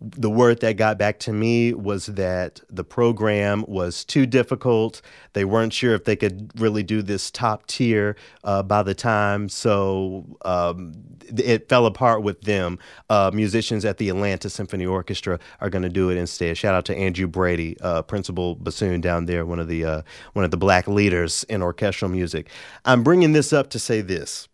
the 0.00 0.30
word 0.30 0.60
that 0.60 0.76
got 0.76 0.96
back 0.96 1.18
to 1.20 1.32
me 1.32 1.74
was 1.74 2.06
that 2.06 2.60
the 2.70 2.84
program 2.84 3.64
was 3.66 4.04
too 4.04 4.26
difficult. 4.26 5.02
They 5.32 5.44
weren't 5.44 5.72
sure 5.72 5.94
if 5.94 6.04
they 6.04 6.14
could 6.14 6.52
really 6.60 6.84
do 6.84 7.02
this 7.02 7.30
top 7.32 7.66
tier 7.66 8.14
uh, 8.44 8.62
by 8.62 8.84
the 8.84 8.94
time, 8.94 9.48
so 9.48 10.24
um, 10.44 10.94
it 11.36 11.68
fell 11.68 11.84
apart 11.86 12.22
with 12.22 12.42
them. 12.42 12.78
Uh, 13.10 13.32
musicians 13.34 13.84
at 13.84 13.98
the 13.98 14.08
Atlanta 14.08 14.48
Symphony 14.48 14.86
Orchestra 14.86 15.40
are 15.60 15.70
going 15.70 15.82
to 15.82 15.88
do 15.88 16.10
it 16.10 16.16
instead. 16.16 16.56
Shout 16.56 16.74
out 16.74 16.84
to 16.86 16.96
Andrew 16.96 17.26
Brady, 17.26 17.76
uh, 17.80 18.02
principal 18.02 18.54
bassoon 18.54 19.00
down 19.00 19.26
there, 19.26 19.44
one 19.44 19.58
of 19.58 19.66
the 19.66 19.84
uh, 19.84 20.02
one 20.34 20.44
of 20.44 20.52
the 20.52 20.56
black 20.56 20.86
leaders 20.86 21.44
in 21.44 21.60
orchestral 21.60 22.10
music. 22.10 22.48
I'm 22.84 23.02
bringing 23.02 23.32
this 23.32 23.52
up 23.52 23.68
to 23.70 23.80
say 23.80 24.00
this 24.00 24.48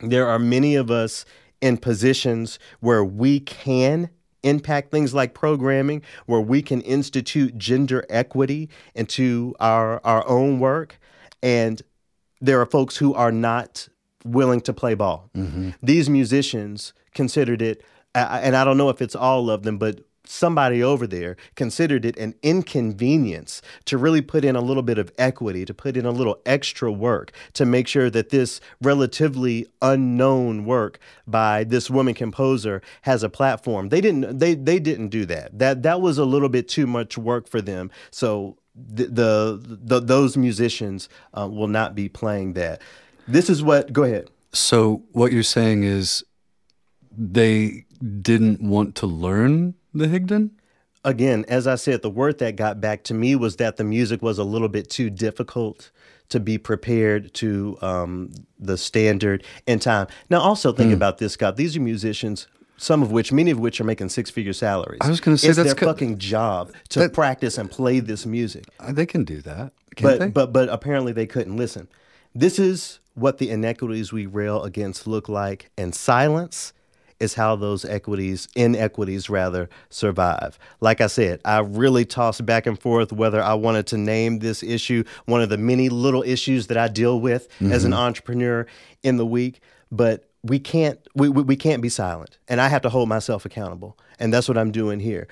there 0.00 0.28
are 0.28 0.38
many 0.38 0.74
of 0.74 0.90
us 0.90 1.24
in 1.60 1.76
positions 1.76 2.58
where 2.80 3.04
we 3.04 3.40
can 3.40 4.10
impact 4.42 4.90
things 4.90 5.14
like 5.14 5.34
programming, 5.34 6.02
where 6.26 6.40
we 6.40 6.62
can 6.62 6.80
institute 6.82 7.58
gender 7.58 8.04
equity 8.08 8.68
into 8.94 9.54
our 9.60 10.00
our 10.04 10.26
own 10.28 10.60
work, 10.60 10.98
and 11.42 11.82
there 12.40 12.60
are 12.60 12.66
folks 12.66 12.96
who 12.96 13.14
are 13.14 13.32
not 13.32 13.88
willing 14.24 14.60
to 14.60 14.72
play 14.72 14.94
ball. 14.94 15.30
Mm-hmm. 15.36 15.70
These 15.82 16.08
musicians 16.08 16.92
considered 17.14 17.62
it, 17.62 17.84
and 18.14 18.56
I 18.56 18.64
don't 18.64 18.76
know 18.76 18.90
if 18.90 19.02
it's 19.02 19.16
all 19.16 19.50
of 19.50 19.62
them, 19.62 19.78
but 19.78 20.00
somebody 20.28 20.82
over 20.82 21.06
there 21.06 21.36
considered 21.54 22.04
it 22.04 22.16
an 22.16 22.34
inconvenience 22.42 23.62
to 23.86 23.98
really 23.98 24.22
put 24.22 24.44
in 24.44 24.56
a 24.56 24.60
little 24.60 24.82
bit 24.82 24.98
of 24.98 25.10
equity, 25.18 25.64
to 25.64 25.74
put 25.74 25.96
in 25.96 26.04
a 26.06 26.10
little 26.10 26.40
extra 26.46 26.90
work 26.90 27.32
to 27.54 27.64
make 27.64 27.88
sure 27.88 28.10
that 28.10 28.30
this 28.30 28.60
relatively 28.82 29.66
unknown 29.82 30.64
work 30.64 30.98
by 31.26 31.64
this 31.64 31.90
woman 31.90 32.14
composer 32.14 32.82
has 33.02 33.22
a 33.22 33.28
platform. 33.28 33.88
They 33.88 34.00
didn't 34.00 34.38
they 34.38 34.54
they 34.54 34.78
didn't 34.78 35.08
do 35.08 35.24
that. 35.26 35.58
That 35.58 35.82
that 35.82 36.00
was 36.00 36.18
a 36.18 36.24
little 36.24 36.48
bit 36.48 36.68
too 36.68 36.86
much 36.86 37.16
work 37.18 37.48
for 37.48 37.60
them. 37.60 37.90
So 38.10 38.56
the, 38.74 39.06
the, 39.06 39.60
the 39.64 40.00
those 40.00 40.36
musicians 40.36 41.08
uh, 41.34 41.48
will 41.50 41.68
not 41.68 41.94
be 41.94 42.08
playing 42.08 42.52
that. 42.54 42.80
This 43.26 43.50
is 43.50 43.62
what 43.62 43.92
go 43.92 44.04
ahead. 44.04 44.30
So 44.52 45.02
what 45.12 45.32
you're 45.32 45.42
saying 45.42 45.84
is 45.84 46.24
they 47.16 47.84
didn't 48.22 48.62
want 48.62 48.94
to 48.96 49.06
learn 49.06 49.74
the 49.94 50.06
Higdon? 50.06 50.50
again, 51.04 51.44
as 51.48 51.66
I 51.66 51.76
said, 51.76 52.02
the 52.02 52.10
word 52.10 52.38
that 52.38 52.56
got 52.56 52.80
back 52.80 53.04
to 53.04 53.14
me 53.14 53.34
was 53.36 53.56
that 53.56 53.76
the 53.76 53.84
music 53.84 54.20
was 54.20 54.36
a 54.38 54.44
little 54.44 54.68
bit 54.68 54.90
too 54.90 55.08
difficult 55.10 55.90
to 56.28 56.38
be 56.40 56.58
prepared 56.58 57.32
to 57.34 57.78
um, 57.80 58.30
the 58.58 58.76
standard 58.76 59.42
in 59.66 59.78
time. 59.78 60.06
Now, 60.28 60.40
also 60.40 60.72
think 60.72 60.92
about 60.92 61.16
this, 61.18 61.32
Scott. 61.34 61.56
These 61.56 61.76
are 61.76 61.80
musicians. 61.80 62.46
Some 62.76 63.02
of 63.02 63.10
which, 63.10 63.32
many 63.32 63.50
of 63.50 63.58
which, 63.58 63.80
are 63.80 63.84
making 63.84 64.10
six-figure 64.10 64.52
salaries. 64.52 64.98
I 65.00 65.08
was 65.08 65.20
gonna 65.20 65.36
say 65.38 65.48
it's 65.48 65.56
that's 65.56 65.68
their 65.70 65.74
co- 65.74 65.86
fucking 65.86 66.18
job 66.18 66.72
to 66.90 67.00
that- 67.00 67.12
practice 67.12 67.58
and 67.58 67.68
play 67.70 67.98
this 68.00 68.24
music. 68.26 68.66
Uh, 68.78 68.92
They 68.92 69.06
can 69.06 69.24
do 69.24 69.40
that, 69.42 69.72
can't 69.96 70.02
but 70.02 70.18
they? 70.20 70.28
but 70.28 70.52
but 70.52 70.68
apparently 70.68 71.12
they 71.12 71.26
couldn't 71.26 71.56
listen. 71.56 71.88
This 72.36 72.58
is 72.58 73.00
what 73.14 73.38
the 73.38 73.50
inequities 73.50 74.12
we 74.12 74.26
rail 74.26 74.62
against 74.62 75.06
look 75.08 75.28
like, 75.28 75.70
and 75.76 75.92
silence 75.94 76.72
is 77.20 77.34
how 77.34 77.56
those 77.56 77.84
equities, 77.84 78.48
inequities 78.54 79.28
rather, 79.28 79.68
survive. 79.90 80.58
Like 80.80 81.00
I 81.00 81.08
said, 81.08 81.40
I 81.44 81.58
really 81.58 82.04
tossed 82.04 82.44
back 82.46 82.66
and 82.66 82.78
forth 82.80 83.12
whether 83.12 83.42
I 83.42 83.54
wanted 83.54 83.86
to 83.88 83.98
name 83.98 84.38
this 84.38 84.62
issue 84.62 85.04
one 85.26 85.42
of 85.42 85.48
the 85.48 85.58
many 85.58 85.88
little 85.88 86.22
issues 86.22 86.68
that 86.68 86.76
I 86.76 86.88
deal 86.88 87.20
with 87.20 87.48
as 87.60 87.84
an 87.84 87.92
mm-hmm. 87.92 88.00
entrepreneur 88.00 88.66
in 89.02 89.16
the 89.16 89.26
week, 89.26 89.60
but 89.90 90.28
we 90.42 90.58
can't 90.58 91.00
we, 91.14 91.28
we, 91.28 91.42
we 91.42 91.56
can't 91.56 91.82
be 91.82 91.88
silent 91.88 92.38
and 92.46 92.60
i 92.60 92.68
have 92.68 92.82
to 92.82 92.88
hold 92.88 93.08
myself 93.08 93.44
accountable 93.44 93.98
and 94.18 94.32
that's 94.32 94.48
what 94.48 94.58
i'm 94.58 94.70
doing 94.70 95.00
here 95.00 95.26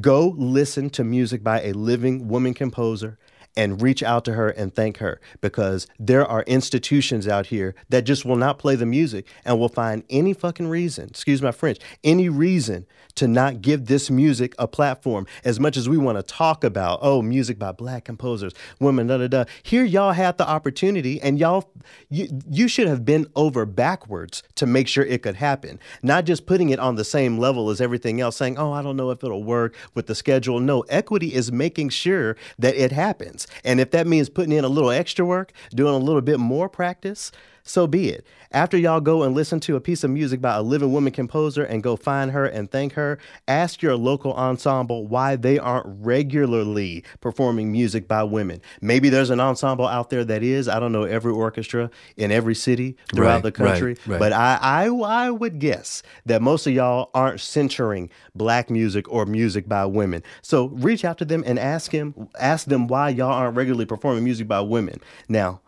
go 0.00 0.34
listen 0.36 0.90
to 0.90 1.04
music 1.04 1.42
by 1.42 1.62
a 1.62 1.72
living 1.72 2.28
woman 2.28 2.54
composer 2.54 3.18
and 3.56 3.82
reach 3.82 4.02
out 4.02 4.24
to 4.24 4.34
her 4.34 4.48
and 4.50 4.74
thank 4.74 4.98
her 4.98 5.20
because 5.40 5.86
there 5.98 6.26
are 6.26 6.42
institutions 6.42 7.26
out 7.26 7.46
here 7.46 7.74
that 7.88 8.02
just 8.02 8.24
will 8.24 8.36
not 8.36 8.58
play 8.58 8.74
the 8.74 8.86
music 8.86 9.26
and 9.44 9.58
will 9.58 9.68
find 9.68 10.04
any 10.10 10.32
fucking 10.32 10.68
reason, 10.68 11.08
excuse 11.08 11.42
my 11.42 11.52
French, 11.52 11.78
any 12.04 12.28
reason 12.28 12.86
to 13.14 13.26
not 13.26 13.60
give 13.60 13.86
this 13.86 14.10
music 14.10 14.54
a 14.58 14.68
platform 14.68 15.26
as 15.44 15.58
much 15.58 15.76
as 15.76 15.88
we 15.88 15.98
want 15.98 16.16
to 16.18 16.22
talk 16.22 16.62
about, 16.64 16.98
oh, 17.02 17.22
music 17.22 17.58
by 17.58 17.72
black 17.72 18.04
composers, 18.04 18.52
women, 18.80 19.06
da 19.06 19.18
da 19.18 19.28
da. 19.28 19.44
Here 19.62 19.84
y'all 19.84 20.12
had 20.12 20.38
the 20.38 20.48
opportunity 20.48 21.20
and 21.20 21.38
y'all 21.38 21.72
you, 22.08 22.28
you 22.48 22.68
should 22.68 22.86
have 22.86 23.04
been 23.04 23.26
over 23.36 23.66
backwards 23.66 24.42
to 24.56 24.66
make 24.66 24.88
sure 24.88 25.04
it 25.04 25.22
could 25.22 25.36
happen. 25.36 25.78
Not 26.02 26.24
just 26.24 26.46
putting 26.46 26.70
it 26.70 26.78
on 26.78 26.94
the 26.96 27.04
same 27.04 27.38
level 27.38 27.70
as 27.70 27.80
everything 27.80 28.20
else, 28.20 28.36
saying, 28.36 28.58
oh, 28.58 28.72
I 28.72 28.82
don't 28.82 28.96
know 28.96 29.10
if 29.10 29.22
it'll 29.22 29.44
work 29.44 29.74
with 29.94 30.06
the 30.06 30.14
schedule. 30.14 30.60
No, 30.60 30.80
equity 30.82 31.34
is 31.34 31.52
making 31.52 31.90
sure 31.90 32.36
that 32.58 32.74
it 32.74 32.92
happens. 32.92 33.37
And 33.64 33.80
if 33.80 33.90
that 33.92 34.06
means 34.06 34.28
putting 34.28 34.52
in 34.52 34.64
a 34.64 34.68
little 34.68 34.90
extra 34.90 35.24
work, 35.24 35.52
doing 35.74 35.94
a 35.94 35.98
little 35.98 36.22
bit 36.22 36.38
more 36.38 36.68
practice, 36.68 37.30
so 37.68 37.86
be 37.86 38.08
it. 38.08 38.26
After 38.50 38.78
y'all 38.78 39.00
go 39.00 39.22
and 39.24 39.34
listen 39.34 39.60
to 39.60 39.76
a 39.76 39.80
piece 39.80 40.02
of 40.02 40.10
music 40.10 40.40
by 40.40 40.54
a 40.56 40.62
living 40.62 40.90
woman 40.90 41.12
composer 41.12 41.62
and 41.62 41.82
go 41.82 41.96
find 41.96 42.30
her 42.30 42.46
and 42.46 42.70
thank 42.70 42.94
her, 42.94 43.18
ask 43.46 43.82
your 43.82 43.94
local 43.94 44.32
ensemble 44.32 45.06
why 45.06 45.36
they 45.36 45.58
aren't 45.58 45.84
regularly 45.86 47.04
performing 47.20 47.70
music 47.70 48.08
by 48.08 48.22
women. 48.22 48.62
Maybe 48.80 49.10
there's 49.10 49.28
an 49.28 49.38
ensemble 49.40 49.86
out 49.86 50.08
there 50.08 50.24
that 50.24 50.42
is. 50.42 50.66
I 50.66 50.80
don't 50.80 50.92
know 50.92 51.02
every 51.02 51.32
orchestra 51.32 51.90
in 52.16 52.32
every 52.32 52.54
city 52.54 52.96
throughout 53.14 53.34
Right, 53.34 53.42
the 53.42 53.52
country, 53.52 53.90
right, 54.06 54.06
right. 54.06 54.18
but 54.18 54.32
I, 54.32 54.58
I 54.62 54.86
I 54.88 55.30
would 55.30 55.58
guess 55.58 56.02
that 56.24 56.40
most 56.40 56.66
of 56.66 56.72
y'all 56.72 57.10
aren't 57.14 57.40
centering 57.40 58.08
black 58.34 58.70
music 58.70 59.06
or 59.12 59.26
music 59.26 59.68
by 59.68 59.84
women. 59.84 60.22
So 60.40 60.68
reach 60.68 61.04
out 61.04 61.18
to 61.18 61.24
them 61.26 61.44
and 61.46 61.58
ask 61.58 61.92
him 61.92 62.28
ask 62.40 62.66
them 62.66 62.86
why 62.86 63.10
y'all 63.10 63.30
aren't 63.32 63.56
regularly 63.56 63.84
performing 63.84 64.24
music 64.24 64.48
by 64.48 64.60
women. 64.60 65.00
Now, 65.28 65.60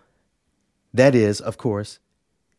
that 0.94 1.14
is, 1.14 1.40
of 1.40 1.58
course, 1.58 1.98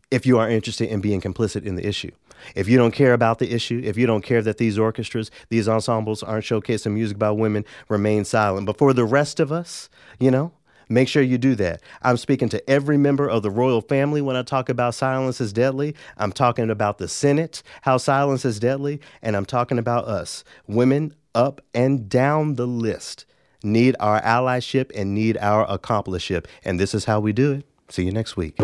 if 0.10 0.26
you 0.26 0.38
are 0.38 0.49
interested 0.49 0.90
in 0.90 1.02
being 1.02 1.22
complicit 1.22 1.66
in 1.66 1.76
the 1.76 1.88
issue. 1.88 2.12
If 2.56 2.68
you 2.68 2.78
don't 2.78 2.91
care 2.91 3.14
about 3.14 3.40
the 3.40 3.53
issue, 3.53 3.82
if 3.84 3.98
you 3.98 4.08
don't 4.08 4.24
care 4.24 4.41
that 4.41 4.58
these 4.58 4.78
orchestras, 4.78 5.32
these 5.49 5.70
ensembles 5.70 6.24
aren't 6.24 6.44
showcasing 6.44 6.94
music 6.94 7.18
by 7.20 7.32
women, 7.32 7.66
remain 7.88 8.26
silent. 8.26 8.66
But 8.66 8.78
for 8.78 8.94
the 8.94 9.06
rest 9.06 9.40
of 9.40 9.52
us, 9.52 9.90
you 10.20 10.32
know, 10.32 10.52
Make 10.91 11.08
sure 11.08 11.24
you 11.24 11.38
do 11.38 11.56
that. 11.56 11.82
I'm 12.02 12.18
speaking 12.18 12.49
to 12.49 12.70
every 12.70 12.98
member 12.98 13.26
of 13.26 13.44
the 13.44 13.49
royal 13.49 13.80
family 13.80 14.22
when 14.22 14.36
I 14.36 14.44
talk 14.44 14.68
about 14.68 14.94
silence 14.94 15.40
is 15.40 15.53
deadly. 15.53 15.95
I'm 16.18 16.34
talking 16.34 16.70
about 16.70 16.98
the 16.98 17.08
Senate, 17.08 17.64
how 17.84 17.95
silence 17.95 18.44
is 18.44 18.60
deadly, 18.60 18.99
and 19.22 19.38
I'm 19.38 19.45
talking 19.45 19.80
about 19.80 20.03
us, 20.03 20.44
women 20.68 21.16
up 21.34 21.62
and 21.74 22.10
down 22.10 22.56
the 22.56 22.68
list. 22.68 23.26
Need 23.64 23.95
our 24.02 24.22
allyship 24.22 24.91
and 24.94 25.16
need 25.16 25.38
our 25.38 25.66
accomplishship. 25.66 26.45
And 26.66 26.78
this 26.78 26.94
is 26.94 27.06
how 27.06 27.22
we 27.22 27.32
do 27.32 27.53
it. 27.53 27.66
See 27.92 28.06
you 28.06 28.12
next 28.14 28.38
week. 28.38 28.56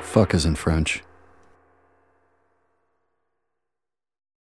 Fuck 0.00 0.32
is 0.32 0.46
in 0.46 0.54
French. 0.54 1.02